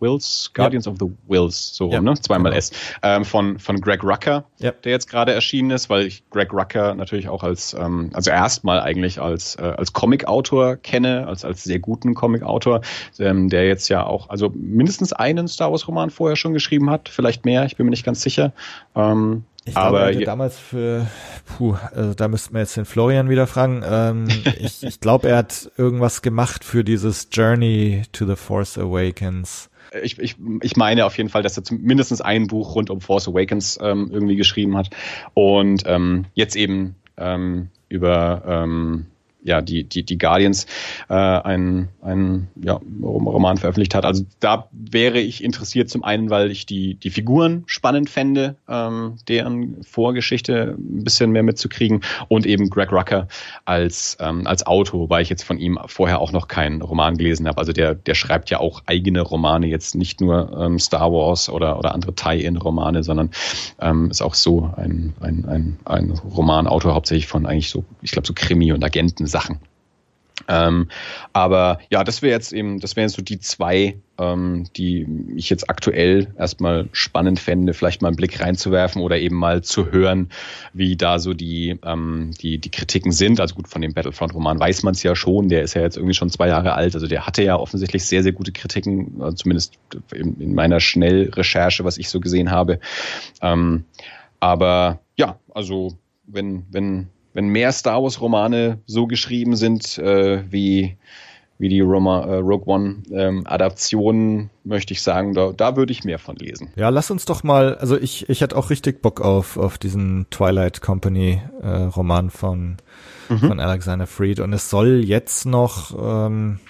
Wills, 0.00 0.50
Guardians 0.54 0.86
ja. 0.86 0.92
of 0.92 0.98
the 0.98 1.06
Wills, 1.28 1.74
so 1.74 1.90
ja. 1.90 2.00
ne? 2.00 2.14
Zweimal 2.14 2.52
genau. 2.52 2.58
S, 2.58 2.72
ähm, 3.02 3.24
von, 3.24 3.58
von 3.58 3.80
Greg 3.80 4.02
Rucker, 4.02 4.44
ja. 4.58 4.72
der 4.72 4.92
jetzt 4.92 5.08
gerade 5.08 5.32
erschienen 5.32 5.70
ist, 5.70 5.90
weil 5.90 6.06
ich 6.06 6.28
Greg 6.30 6.52
Rucker 6.52 6.94
natürlich 6.94 7.28
auch 7.28 7.42
als, 7.42 7.74
ähm, 7.74 8.10
also 8.12 8.30
erstmal 8.30 8.80
eigentlich 8.80 9.20
als, 9.20 9.56
äh, 9.56 9.62
als 9.62 9.92
Comic-Autor 9.92 10.76
kenne, 10.76 11.26
als, 11.26 11.44
als 11.44 11.64
sehr 11.64 11.78
guten 11.78 12.14
Comic-Autor, 12.14 12.80
ähm, 13.18 13.48
der 13.48 13.66
jetzt 13.66 13.88
ja 13.88 14.04
auch, 14.04 14.30
also 14.30 14.50
mindestens 14.54 15.12
einen 15.12 15.48
Star 15.48 15.70
Wars-Roman 15.70 16.10
vorher 16.10 16.36
schon 16.36 16.52
geschrieben 16.52 16.90
hat, 16.90 17.08
vielleicht 17.08 17.44
mehr, 17.44 17.64
ich 17.64 17.76
bin 17.76 17.86
mir 17.86 17.90
nicht 17.90 18.04
ganz 18.04 18.22
sicher. 18.22 18.52
Ähm, 18.94 19.44
ich 19.64 19.74
glaube, 19.74 19.98
aber 20.00 20.12
er 20.12 20.20
damals 20.24 20.58
für, 20.58 21.06
puh, 21.44 21.76
also 21.94 22.14
da 22.14 22.28
müssten 22.28 22.54
wir 22.54 22.60
jetzt 22.60 22.76
den 22.76 22.86
Florian 22.86 23.28
wieder 23.28 23.46
fragen. 23.46 23.82
Ähm, 23.84 24.28
ich 24.58 24.82
ich 24.82 25.00
glaube, 25.00 25.28
er 25.28 25.38
hat 25.38 25.70
irgendwas 25.76 26.22
gemacht 26.22 26.64
für 26.64 26.82
dieses 26.82 27.28
Journey 27.30 28.02
to 28.12 28.26
the 28.26 28.36
Force 28.36 28.78
Awakens 28.78 29.69
ich, 30.02 30.18
ich, 30.18 30.36
ich 30.62 30.76
meine 30.76 31.06
auf 31.06 31.16
jeden 31.16 31.28
Fall, 31.28 31.42
dass 31.42 31.56
er 31.56 31.64
mindestens 31.70 32.20
ein 32.20 32.46
Buch 32.46 32.74
rund 32.74 32.90
um 32.90 33.00
Force 33.00 33.28
Awakens 33.28 33.78
ähm, 33.82 34.10
irgendwie 34.12 34.36
geschrieben 34.36 34.76
hat. 34.76 34.90
Und 35.34 35.82
ähm, 35.86 36.26
jetzt 36.34 36.56
eben 36.56 36.96
ähm, 37.16 37.68
über 37.88 38.42
ähm, 38.46 39.06
ja, 39.42 39.62
die, 39.62 39.84
die, 39.84 40.02
die 40.02 40.18
Guardians 40.18 40.66
äh, 41.08 41.14
ein, 41.14 41.88
ein 42.02 42.48
ja, 42.62 42.80
Roman 43.02 43.56
veröffentlicht 43.56 43.94
hat. 43.94 44.04
Also 44.04 44.24
da 44.40 44.68
wäre 44.72 45.18
ich 45.20 45.42
interessiert, 45.42 45.88
zum 45.88 46.04
einen, 46.04 46.30
weil 46.30 46.50
ich 46.50 46.66
die, 46.66 46.94
die 46.94 47.10
Figuren 47.10 47.64
spannend 47.66 48.10
fände, 48.10 48.56
ähm, 48.68 49.16
deren 49.28 49.82
Vorgeschichte 49.82 50.76
ein 50.78 51.04
bisschen 51.04 51.30
mehr 51.30 51.42
mitzukriegen 51.42 52.02
und 52.28 52.46
eben 52.46 52.70
Greg 52.70 52.92
Rucker 52.92 53.28
als, 53.64 54.16
ähm, 54.20 54.46
als 54.46 54.66
Autor, 54.66 55.00
wobei 55.00 55.22
ich 55.22 55.30
jetzt 55.30 55.42
von 55.42 55.58
ihm 55.58 55.78
vorher 55.86 56.20
auch 56.20 56.32
noch 56.32 56.48
keinen 56.48 56.82
Roman 56.82 57.16
gelesen 57.16 57.48
habe. 57.48 57.58
Also 57.58 57.72
der, 57.72 57.94
der 57.94 58.14
schreibt 58.14 58.50
ja 58.50 58.60
auch 58.60 58.82
eigene 58.86 59.22
Romane, 59.22 59.66
jetzt 59.66 59.94
nicht 59.94 60.20
nur 60.20 60.56
ähm, 60.58 60.78
Star 60.78 61.12
Wars 61.12 61.48
oder, 61.48 61.78
oder 61.78 61.94
andere 61.94 62.14
Tie-In-Romane, 62.14 63.02
sondern 63.02 63.30
ähm, 63.80 64.10
ist 64.10 64.22
auch 64.22 64.34
so 64.34 64.70
ein, 64.76 65.14
ein, 65.20 65.46
ein, 65.46 65.78
ein 65.84 66.10
Romanautor 66.10 66.94
hauptsächlich 66.94 67.26
von 67.26 67.46
eigentlich 67.46 67.70
so, 67.70 67.84
ich 68.02 68.10
glaube, 68.10 68.26
so 68.26 68.34
Krimi- 68.34 68.72
und 68.72 68.84
Agenten 68.84 69.26
Sachen. 69.30 69.60
Ähm, 70.48 70.88
aber 71.32 71.78
ja, 71.90 72.04
das 72.04 72.22
wäre 72.22 72.32
jetzt 72.32 72.52
eben, 72.52 72.80
das 72.80 72.96
wären 72.96 73.08
so 73.08 73.22
die 73.22 73.38
zwei, 73.40 73.96
ähm, 74.18 74.66
die 74.76 75.06
ich 75.36 75.50
jetzt 75.50 75.68
aktuell 75.68 76.28
erstmal 76.38 76.88
spannend 76.92 77.38
fände, 77.38 77.74
vielleicht 77.74 78.02
mal 78.02 78.08
einen 78.08 78.16
Blick 78.16 78.40
reinzuwerfen 78.40 79.02
oder 79.02 79.18
eben 79.18 79.36
mal 79.36 79.62
zu 79.62 79.92
hören, 79.92 80.30
wie 80.72 80.96
da 80.96 81.18
so 81.18 81.34
die, 81.34 81.78
ähm, 81.84 82.32
die, 82.40 82.58
die 82.58 82.70
Kritiken 82.70 83.12
sind. 83.12 83.40
Also 83.40 83.54
gut, 83.54 83.68
von 83.68 83.82
dem 83.82 83.94
Battlefront-Roman 83.94 84.58
weiß 84.58 84.82
man 84.82 84.94
es 84.94 85.02
ja 85.02 85.14
schon, 85.14 85.48
der 85.48 85.62
ist 85.62 85.74
ja 85.74 85.82
jetzt 85.82 85.96
irgendwie 85.96 86.14
schon 86.14 86.30
zwei 86.30 86.48
Jahre 86.48 86.74
alt, 86.74 86.94
also 86.94 87.06
der 87.06 87.26
hatte 87.26 87.42
ja 87.42 87.56
offensichtlich 87.56 88.04
sehr, 88.04 88.22
sehr 88.22 88.32
gute 88.32 88.52
Kritiken, 88.52 89.20
also 89.20 89.36
zumindest 89.36 89.74
in, 90.12 90.40
in, 90.40 90.54
meiner 90.54 90.80
Schnellrecherche, 90.80 91.84
was 91.84 91.98
ich 91.98 92.08
so 92.08 92.20
gesehen 92.20 92.50
habe. 92.50 92.80
Ähm, 93.42 93.84
aber 94.40 95.00
ja, 95.16 95.38
also 95.54 95.98
wenn, 96.26 96.64
wenn 96.70 97.08
wenn 97.32 97.48
mehr 97.48 97.72
Star 97.72 98.02
Wars 98.02 98.20
Romane 98.20 98.80
so 98.86 99.06
geschrieben 99.06 99.56
sind 99.56 99.98
äh, 99.98 100.42
wie 100.50 100.96
wie 101.60 101.68
die 101.68 101.82
Roma, 101.82 102.24
äh, 102.24 102.36
Rogue 102.36 102.66
One 102.66 103.02
ähm, 103.12 103.42
Adaptionen, 103.46 104.48
möchte 104.64 104.94
ich 104.94 105.02
sagen, 105.02 105.34
da, 105.34 105.52
da 105.52 105.76
würde 105.76 105.92
ich 105.92 106.04
mehr 106.04 106.18
von 106.18 106.36
lesen. 106.36 106.72
Ja, 106.74 106.88
lass 106.88 107.10
uns 107.10 107.26
doch 107.26 107.42
mal, 107.42 107.76
also 107.76 107.98
ich, 107.98 108.30
ich 108.30 108.40
hätte 108.40 108.56
auch 108.56 108.70
richtig 108.70 109.02
Bock 109.02 109.20
auf, 109.20 109.58
auf 109.58 109.76
diesen 109.76 110.26
Twilight 110.30 110.80
Company 110.80 111.42
äh, 111.60 111.68
Roman 111.68 112.30
von, 112.30 112.78
mhm. 113.28 113.38
von 113.40 113.60
Alexander 113.60 114.06
Freed 114.06 114.40
und 114.40 114.54
es 114.54 114.70
soll 114.70 115.04
jetzt 115.04 115.44
noch, 115.44 115.94
ähm, 116.00 116.60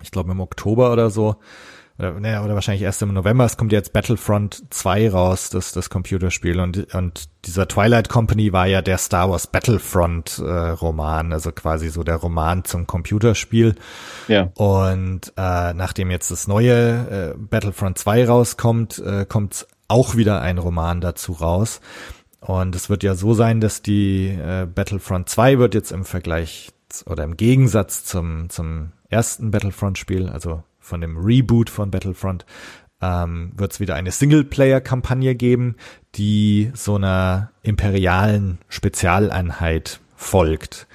ich 0.00 0.12
glaube 0.12 0.30
im 0.30 0.40
Oktober 0.40 0.92
oder 0.92 1.10
so, 1.10 1.34
oder, 2.00 2.18
naja, 2.18 2.42
oder 2.42 2.54
wahrscheinlich 2.54 2.82
erst 2.82 3.02
im 3.02 3.12
November, 3.12 3.44
es 3.44 3.58
kommt 3.58 3.72
jetzt 3.72 3.92
Battlefront 3.92 4.64
2 4.70 5.10
raus, 5.10 5.50
das, 5.50 5.72
das 5.72 5.90
Computerspiel. 5.90 6.58
Und, 6.58 6.94
und 6.94 7.28
dieser 7.44 7.68
Twilight 7.68 8.08
Company 8.08 8.52
war 8.52 8.66
ja 8.66 8.80
der 8.80 8.96
Star 8.96 9.30
Wars 9.30 9.46
Battlefront 9.46 10.38
äh, 10.38 10.42
Roman, 10.70 11.32
also 11.32 11.52
quasi 11.52 11.90
so 11.90 12.02
der 12.02 12.16
Roman 12.16 12.64
zum 12.64 12.86
Computerspiel. 12.86 13.74
Ja. 14.28 14.50
Und 14.54 15.32
äh, 15.36 15.74
nachdem 15.74 16.10
jetzt 16.10 16.30
das 16.30 16.48
neue 16.48 17.34
äh, 17.34 17.34
Battlefront 17.36 17.98
2 17.98 18.26
rauskommt, 18.26 18.98
äh, 18.98 19.26
kommt 19.26 19.66
auch 19.88 20.16
wieder 20.16 20.40
ein 20.40 20.56
Roman 20.56 21.02
dazu 21.02 21.32
raus. 21.32 21.80
Und 22.40 22.74
es 22.74 22.88
wird 22.88 23.02
ja 23.02 23.14
so 23.14 23.34
sein, 23.34 23.60
dass 23.60 23.82
die 23.82 24.28
äh, 24.28 24.66
Battlefront 24.66 25.28
2 25.28 25.58
wird 25.58 25.74
jetzt 25.74 25.92
im 25.92 26.06
Vergleich 26.06 26.70
oder 27.04 27.24
im 27.24 27.36
Gegensatz 27.36 28.04
zum, 28.04 28.48
zum 28.48 28.92
ersten 29.10 29.50
Battlefront-Spiel, 29.50 30.28
also 30.28 30.62
von 30.90 31.00
dem 31.00 31.16
Reboot 31.16 31.70
von 31.70 31.90
Battlefront, 31.90 32.44
ähm, 33.00 33.52
wird 33.56 33.72
es 33.72 33.80
wieder 33.80 33.94
eine 33.94 34.10
Singleplayer-Kampagne 34.10 35.34
geben, 35.34 35.76
die 36.16 36.70
so 36.74 36.96
einer 36.96 37.52
imperialen 37.62 38.58
Spezialeinheit 38.68 40.00
folgt. 40.16 40.86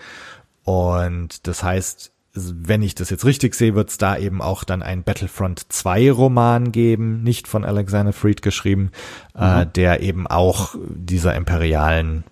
Und 0.63 1.47
das 1.47 1.63
heißt, 1.63 2.11
wenn 2.33 2.83
ich 2.83 2.95
das 2.95 3.09
jetzt 3.09 3.23
richtig 3.23 3.55
sehe, 3.55 3.75
wird 3.75 3.89
es 3.89 3.97
da 3.97 4.17
eben 4.17 4.41
auch 4.41 4.65
dann 4.65 4.83
ein 4.83 5.03
Battlefront 5.03 5.71
2 5.71 6.11
Roman 6.11 6.73
geben, 6.73 7.23
nicht 7.23 7.47
von 7.47 7.63
Alexander 7.63 8.11
Freed 8.11 8.41
geschrieben, 8.41 8.91
äh, 9.33 9.39
mhm. 9.39 9.61
äh, 9.61 9.65
der 9.67 10.01
eben 10.01 10.27
auch 10.27 10.75
dieser 10.93 11.33
imperialen 11.35 12.25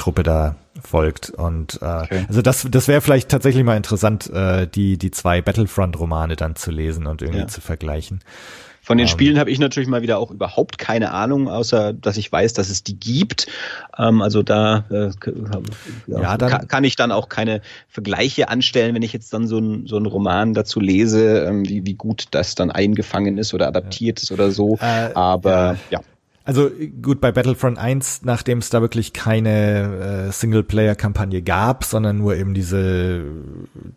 Truppe 0.00 0.22
da 0.22 0.56
folgt. 0.82 1.30
Und 1.30 1.78
äh, 1.82 1.84
okay. 1.84 2.24
also 2.28 2.42
das, 2.42 2.66
das 2.70 2.88
wäre 2.88 3.00
vielleicht 3.00 3.28
tatsächlich 3.28 3.64
mal 3.64 3.76
interessant, 3.76 4.30
äh, 4.30 4.66
die, 4.66 4.96
die 4.96 5.10
zwei 5.10 5.42
Battlefront-Romane 5.42 6.36
dann 6.36 6.56
zu 6.56 6.70
lesen 6.70 7.06
und 7.06 7.22
irgendwie 7.22 7.40
ja. 7.40 7.48
zu 7.48 7.60
vergleichen. 7.60 8.20
Von 8.82 8.96
den 8.96 9.06
ähm, 9.06 9.10
Spielen 9.10 9.38
habe 9.38 9.50
ich 9.50 9.58
natürlich 9.58 9.88
mal 9.88 10.00
wieder 10.00 10.18
auch 10.18 10.30
überhaupt 10.30 10.78
keine 10.78 11.12
Ahnung, 11.12 11.48
außer 11.48 11.92
dass 11.92 12.16
ich 12.16 12.32
weiß, 12.32 12.54
dass 12.54 12.70
es 12.70 12.82
die 12.82 12.98
gibt. 12.98 13.46
Ähm, 13.98 14.22
also 14.22 14.42
da 14.42 14.84
äh, 14.90 15.10
ja, 16.06 16.36
kann, 16.38 16.66
kann, 16.66 16.84
ich 16.84 16.96
dann 16.96 17.12
auch 17.12 17.28
keine 17.28 17.60
Vergleiche 17.88 18.48
anstellen, 18.48 18.94
wenn 18.94 19.02
ich 19.02 19.12
jetzt 19.12 19.34
dann 19.34 19.46
so 19.46 19.58
ein, 19.58 19.86
so 19.86 19.98
Roman 19.98 20.54
dazu 20.54 20.80
lese, 20.80 21.44
ähm, 21.44 21.68
wie, 21.68 21.84
wie 21.84 21.94
gut 21.94 22.28
das 22.30 22.54
dann 22.54 22.70
eingefangen 22.70 23.36
ist 23.36 23.52
oder 23.52 23.68
adaptiert 23.68 24.22
ist 24.22 24.32
oder 24.32 24.50
so. 24.50 24.78
Äh, 24.80 25.12
Aber 25.14 25.76
ja. 25.90 25.98
ja. 25.98 26.00
Also 26.50 26.68
gut, 27.00 27.20
bei 27.20 27.30
Battlefront 27.30 27.78
1, 27.78 28.22
nachdem 28.24 28.58
es 28.58 28.70
da 28.70 28.80
wirklich 28.80 29.12
keine 29.12 30.26
äh, 30.26 30.32
Singleplayer-Kampagne 30.32 31.42
gab, 31.42 31.84
sondern 31.84 32.18
nur 32.18 32.34
eben 32.34 32.54
diese 32.54 33.22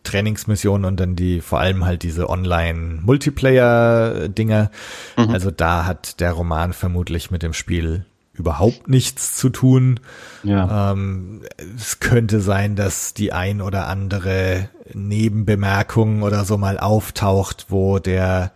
Trainingsmissionen 0.04 0.86
und 0.86 1.00
dann 1.00 1.16
die, 1.16 1.42
vor 1.42 1.60
allem 1.60 1.84
halt 1.84 2.04
diese 2.04 2.30
Online-Multiplayer-Dinger. 2.30 4.70
Mhm. 5.18 5.30
Also 5.32 5.50
da 5.50 5.88
hat 5.88 6.20
der 6.20 6.34
Roman 6.34 6.74
vermutlich 6.74 7.32
mit 7.32 7.42
dem 7.42 7.54
Spiel 7.54 8.06
überhaupt 8.36 8.88
nichts 8.88 9.36
zu 9.36 9.50
tun. 9.50 10.00
Ja. 10.44 10.92
Ähm, 10.92 11.42
es 11.76 12.00
könnte 12.00 12.40
sein, 12.40 12.76
dass 12.76 13.16
die 13.16 13.34
ein 13.34 13.62
oder 13.62 13.88
andere 13.88 14.70
Nebenbemerkung 14.94 16.22
oder 16.22 16.46
so 16.46 16.60
mal 16.60 16.78
auftaucht, 16.78 17.66
wo 17.70 17.98
der 17.98 18.52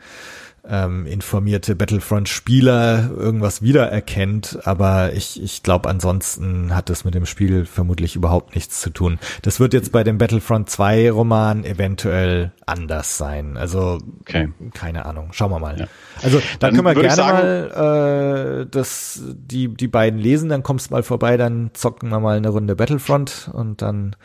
ähm, 0.70 1.06
informierte 1.06 1.76
Battlefront-Spieler 1.76 3.12
irgendwas 3.16 3.62
wiedererkennt, 3.62 4.60
aber 4.64 5.14
ich, 5.14 5.42
ich 5.42 5.64
glaube, 5.64 5.90
ansonsten 5.90 6.76
hat 6.76 6.90
es 6.90 7.06
mit 7.06 7.16
dem 7.16 7.26
Spiel 7.26 7.66
vermutlich 7.66 8.16
überhaupt 8.16 8.56
nichts 8.56 8.82
zu 8.82 8.90
tun. 8.90 9.20
Das 9.42 9.60
wird 9.60 9.74
jetzt 9.74 9.92
bei 9.92 10.04
dem 10.04 10.18
Battlefront 10.18 10.70
2 10.70 11.12
Roman 11.12 11.64
eventuell 11.64 12.52
anders 12.66 13.18
sein. 13.18 13.58
Also 13.58 14.00
okay. 14.22 14.50
keine 14.74 15.06
Ahnung. 15.06 15.30
Schauen 15.32 15.52
wir 15.52 15.60
mal. 15.60 15.80
Ja. 15.80 15.88
Also 16.22 16.42
da 16.60 16.70
können 16.70 16.86
wir 16.86 16.96
gerne 16.96 17.16
sagen, 17.16 17.38
mal 17.38 18.62
äh, 18.64 18.66
das, 18.70 19.22
die, 19.26 19.74
die 19.74 19.88
beiden 19.88 20.20
lesen, 20.20 20.50
dann 20.50 20.64
kommst 20.64 20.90
du 20.90 20.96
mal 20.96 21.04
vorbei, 21.04 21.38
dann 21.38 21.72
zocken 21.74 22.10
wir 22.10 22.20
mal 22.20 22.38
eine 22.38 22.50
Runde 22.50 22.76
Battlefront 22.76 23.50
und 23.54 23.82
dann 23.82 24.16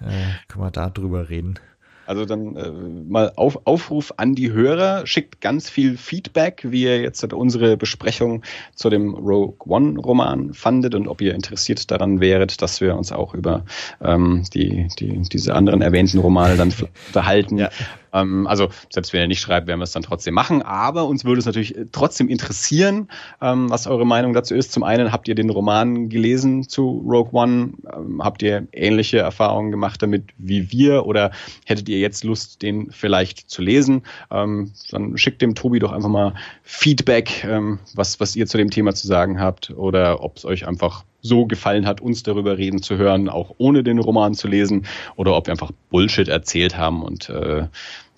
äh, 0.00 0.46
können 0.48 0.64
wir 0.64 0.70
da 0.70 0.90
drüber 0.90 1.28
reden. 1.28 1.58
Also 2.06 2.24
dann 2.24 2.56
äh, 2.56 2.70
mal 2.70 3.32
auf, 3.36 3.66
Aufruf 3.66 4.14
an 4.16 4.34
die 4.34 4.52
Hörer, 4.52 5.06
schickt 5.06 5.40
ganz 5.40 5.68
viel 5.68 5.96
Feedback, 5.96 6.64
wie 6.64 6.82
ihr 6.82 7.00
jetzt 7.00 7.24
unsere 7.32 7.76
Besprechung 7.76 8.42
zu 8.74 8.90
dem 8.90 9.14
Rogue 9.14 9.56
One 9.66 9.98
Roman 9.98 10.54
fandet 10.54 10.94
und 10.94 11.08
ob 11.08 11.20
ihr 11.20 11.34
interessiert 11.34 11.90
daran 11.90 12.20
wäret, 12.20 12.62
dass 12.62 12.80
wir 12.80 12.96
uns 12.96 13.12
auch 13.12 13.34
über 13.34 13.64
ähm, 14.02 14.44
die, 14.54 14.88
die, 14.98 15.22
diese 15.22 15.54
anderen 15.54 15.82
erwähnten 15.82 16.18
Romane 16.18 16.56
dann 16.56 16.72
unterhalten. 17.08 17.58
Ja. 17.58 17.70
Ähm, 18.16 18.46
also 18.46 18.68
selbst 18.90 19.12
wenn 19.12 19.20
ihr 19.22 19.28
nicht 19.28 19.40
schreibt, 19.40 19.66
werden 19.66 19.80
wir 19.80 19.84
es 19.84 19.92
dann 19.92 20.02
trotzdem 20.02 20.34
machen. 20.34 20.62
Aber 20.62 21.06
uns 21.06 21.24
würde 21.24 21.38
es 21.38 21.46
natürlich 21.46 21.76
äh, 21.76 21.86
trotzdem 21.90 22.28
interessieren, 22.28 23.08
ähm, 23.40 23.70
was 23.70 23.86
eure 23.86 24.06
Meinung 24.06 24.32
dazu 24.32 24.54
ist. 24.54 24.72
Zum 24.72 24.82
einen 24.82 25.12
habt 25.12 25.28
ihr 25.28 25.34
den 25.34 25.50
Roman 25.50 26.08
gelesen 26.08 26.68
zu 26.68 27.04
Rogue 27.06 27.32
One? 27.32 27.72
Ähm, 27.94 28.22
habt 28.22 28.42
ihr 28.42 28.66
ähnliche 28.72 29.18
Erfahrungen 29.18 29.70
gemacht 29.70 30.02
damit 30.02 30.24
wie 30.38 30.70
wir? 30.72 31.06
Oder 31.06 31.30
hättet 31.64 31.88
ihr 31.88 31.98
jetzt 31.98 32.24
Lust, 32.24 32.62
den 32.62 32.90
vielleicht 32.90 33.50
zu 33.50 33.62
lesen? 33.62 34.02
Ähm, 34.30 34.72
dann 34.90 35.16
schickt 35.16 35.42
dem 35.42 35.54
Tobi 35.54 35.78
doch 35.78 35.92
einfach 35.92 36.08
mal 36.08 36.34
Feedback, 36.62 37.44
ähm, 37.44 37.78
was, 37.94 38.20
was 38.20 38.36
ihr 38.36 38.46
zu 38.46 38.58
dem 38.58 38.70
Thema 38.70 38.94
zu 38.94 39.06
sagen 39.06 39.40
habt 39.40 39.70
oder 39.70 40.22
ob 40.22 40.36
es 40.36 40.44
euch 40.44 40.66
einfach 40.66 41.04
so 41.26 41.46
gefallen 41.46 41.86
hat, 41.86 42.00
uns 42.00 42.22
darüber 42.22 42.56
reden 42.56 42.82
zu 42.82 42.96
hören, 42.96 43.28
auch 43.28 43.54
ohne 43.58 43.82
den 43.82 43.98
Roman 43.98 44.34
zu 44.34 44.48
lesen, 44.48 44.86
oder 45.16 45.36
ob 45.36 45.46
wir 45.46 45.52
einfach 45.52 45.72
Bullshit 45.90 46.28
erzählt 46.28 46.76
haben 46.76 47.02
und 47.02 47.28
äh, 47.28 47.66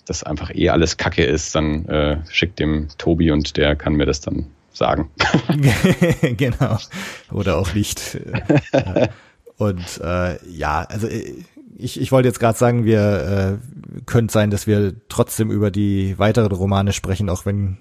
das 0.08 0.22
einfach 0.22 0.54
eh 0.54 0.70
alles 0.70 0.96
Kacke 0.96 1.24
ist, 1.24 1.54
dann 1.54 1.86
äh, 1.86 2.18
schickt 2.30 2.58
dem 2.58 2.88
Tobi 2.98 3.30
und 3.30 3.56
der 3.56 3.76
kann 3.76 3.94
mir 3.94 4.06
das 4.06 4.20
dann 4.20 4.46
sagen. 4.72 5.10
genau. 6.36 6.78
Oder 7.32 7.56
auch 7.56 7.74
nicht. 7.74 8.18
und 9.56 10.00
äh, 10.02 10.38
ja, 10.46 10.82
also 10.82 11.06
äh, 11.08 11.44
ich, 11.76 12.00
ich 12.00 12.10
wollte 12.10 12.28
jetzt 12.28 12.40
gerade 12.40 12.58
sagen, 12.58 12.84
wir 12.84 13.58
äh, 13.60 14.02
könnte 14.06 14.32
sein, 14.32 14.50
dass 14.50 14.66
wir 14.66 14.94
trotzdem 15.08 15.50
über 15.50 15.70
die 15.70 16.18
weiteren 16.18 16.52
Romane 16.52 16.92
sprechen, 16.92 17.30
auch 17.30 17.46
wenn 17.46 17.78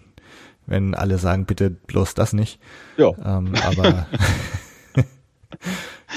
wenn 0.68 0.94
alle 0.94 1.18
sagen, 1.18 1.46
bitte 1.46 1.70
bloß 1.70 2.14
das 2.14 2.34
nicht. 2.34 2.60
Ja. 2.98 3.12
Ähm, 3.26 3.54
aber 3.66 4.06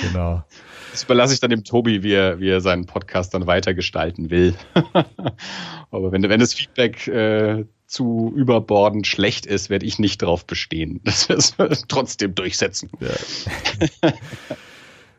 genau. 0.03 0.43
Das 0.91 1.05
überlasse 1.05 1.35
ich 1.35 1.41
dann 1.41 1.51
dem 1.51 1.65
Tobi, 1.65 2.03
wie 2.03 2.13
er, 2.13 2.41
wie 2.41 2.49
er 2.49 2.61
seinen 2.61 2.87
Podcast 2.87 3.35
dann 3.35 3.47
weitergestalten 3.47 4.31
will. 4.31 4.55
Aber 5.91 6.13
wenn, 6.13 6.23
wenn 6.23 6.41
das 6.41 6.55
Feedback 6.55 7.07
äh, 7.07 7.65
zu 7.87 8.33
überbordend 8.35 9.07
schlecht 9.07 9.47
ist, 9.47 9.71
werde 9.71 9.87
ich 9.87 9.99
nicht 9.99 10.23
drauf 10.23 10.47
bestehen. 10.47 11.01
Das 11.05 11.29
wir 11.29 11.71
es 11.71 11.85
trotzdem 11.89 12.35
durchsetzen. 12.35 12.91
Ja, 13.01 14.13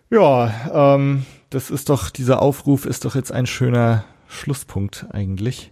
ja 0.72 0.96
ähm, 0.96 1.26
das 1.50 1.70
ist 1.70 1.90
doch, 1.90 2.10
dieser 2.10 2.42
Aufruf 2.42 2.86
ist 2.86 3.06
doch 3.06 3.16
jetzt 3.16 3.32
ein 3.32 3.46
schöner 3.46 4.06
Schlusspunkt 4.28 5.08
eigentlich 5.12 5.72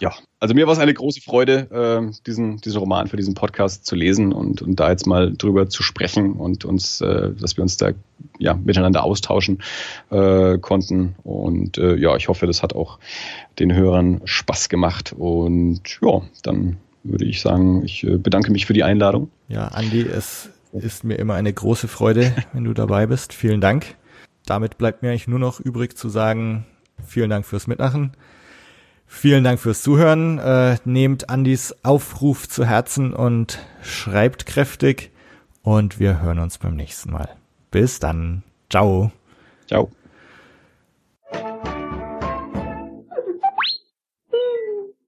ja, 0.00 0.12
also 0.40 0.54
mir 0.54 0.66
war 0.66 0.72
es 0.72 0.78
eine 0.78 0.94
große 0.94 1.20
Freude, 1.20 1.68
äh, 1.70 2.12
diesen, 2.26 2.58
diesen 2.58 2.78
Roman 2.78 3.08
für 3.08 3.16
diesen 3.16 3.34
Podcast 3.34 3.86
zu 3.86 3.96
lesen 3.96 4.32
und, 4.32 4.62
und 4.62 4.78
da 4.78 4.90
jetzt 4.90 5.06
mal 5.06 5.32
drüber 5.32 5.68
zu 5.68 5.82
sprechen 5.82 6.34
und 6.34 6.64
uns, 6.64 7.00
äh, 7.00 7.30
dass 7.34 7.56
wir 7.56 7.62
uns 7.62 7.76
da 7.76 7.90
ja 8.38 8.54
miteinander 8.54 9.02
austauschen 9.02 9.62
äh, 10.10 10.58
konnten. 10.58 11.16
Und 11.24 11.78
äh, 11.78 11.96
ja, 11.96 12.16
ich 12.16 12.28
hoffe, 12.28 12.46
das 12.46 12.62
hat 12.62 12.74
auch 12.74 12.98
den 13.58 13.74
Hörern 13.74 14.20
Spaß 14.24 14.68
gemacht. 14.68 15.14
Und 15.16 15.82
ja, 16.00 16.22
dann 16.42 16.76
würde 17.02 17.24
ich 17.24 17.40
sagen, 17.40 17.84
ich 17.84 18.04
äh, 18.04 18.16
bedanke 18.16 18.52
mich 18.52 18.66
für 18.66 18.74
die 18.74 18.84
Einladung. 18.84 19.30
Ja, 19.48 19.68
Andi, 19.68 20.02
es 20.02 20.50
ist 20.72 21.04
mir 21.04 21.16
immer 21.16 21.34
eine 21.34 21.52
große 21.52 21.88
Freude, 21.88 22.34
wenn 22.52 22.64
du 22.64 22.74
dabei 22.74 23.06
bist. 23.06 23.32
Vielen 23.32 23.60
Dank. 23.60 23.96
Damit 24.46 24.78
bleibt 24.78 25.02
mir 25.02 25.10
eigentlich 25.10 25.28
nur 25.28 25.38
noch 25.38 25.60
übrig 25.60 25.96
zu 25.96 26.08
sagen, 26.08 26.64
vielen 27.04 27.30
Dank 27.30 27.44
fürs 27.44 27.66
Mitmachen. 27.66 28.12
Vielen 29.08 29.42
Dank 29.42 29.58
fürs 29.58 29.82
Zuhören. 29.82 30.38
Äh, 30.38 30.76
nehmt 30.84 31.30
Andys 31.30 31.74
Aufruf 31.82 32.48
zu 32.48 32.64
Herzen 32.64 33.14
und 33.14 33.58
schreibt 33.82 34.46
kräftig. 34.46 35.10
Und 35.62 35.98
wir 35.98 36.22
hören 36.22 36.38
uns 36.38 36.58
beim 36.58 36.76
nächsten 36.76 37.10
Mal. 37.12 37.28
Bis 37.70 37.98
dann. 37.98 38.44
Ciao. 38.70 39.10
Ciao. 39.66 39.90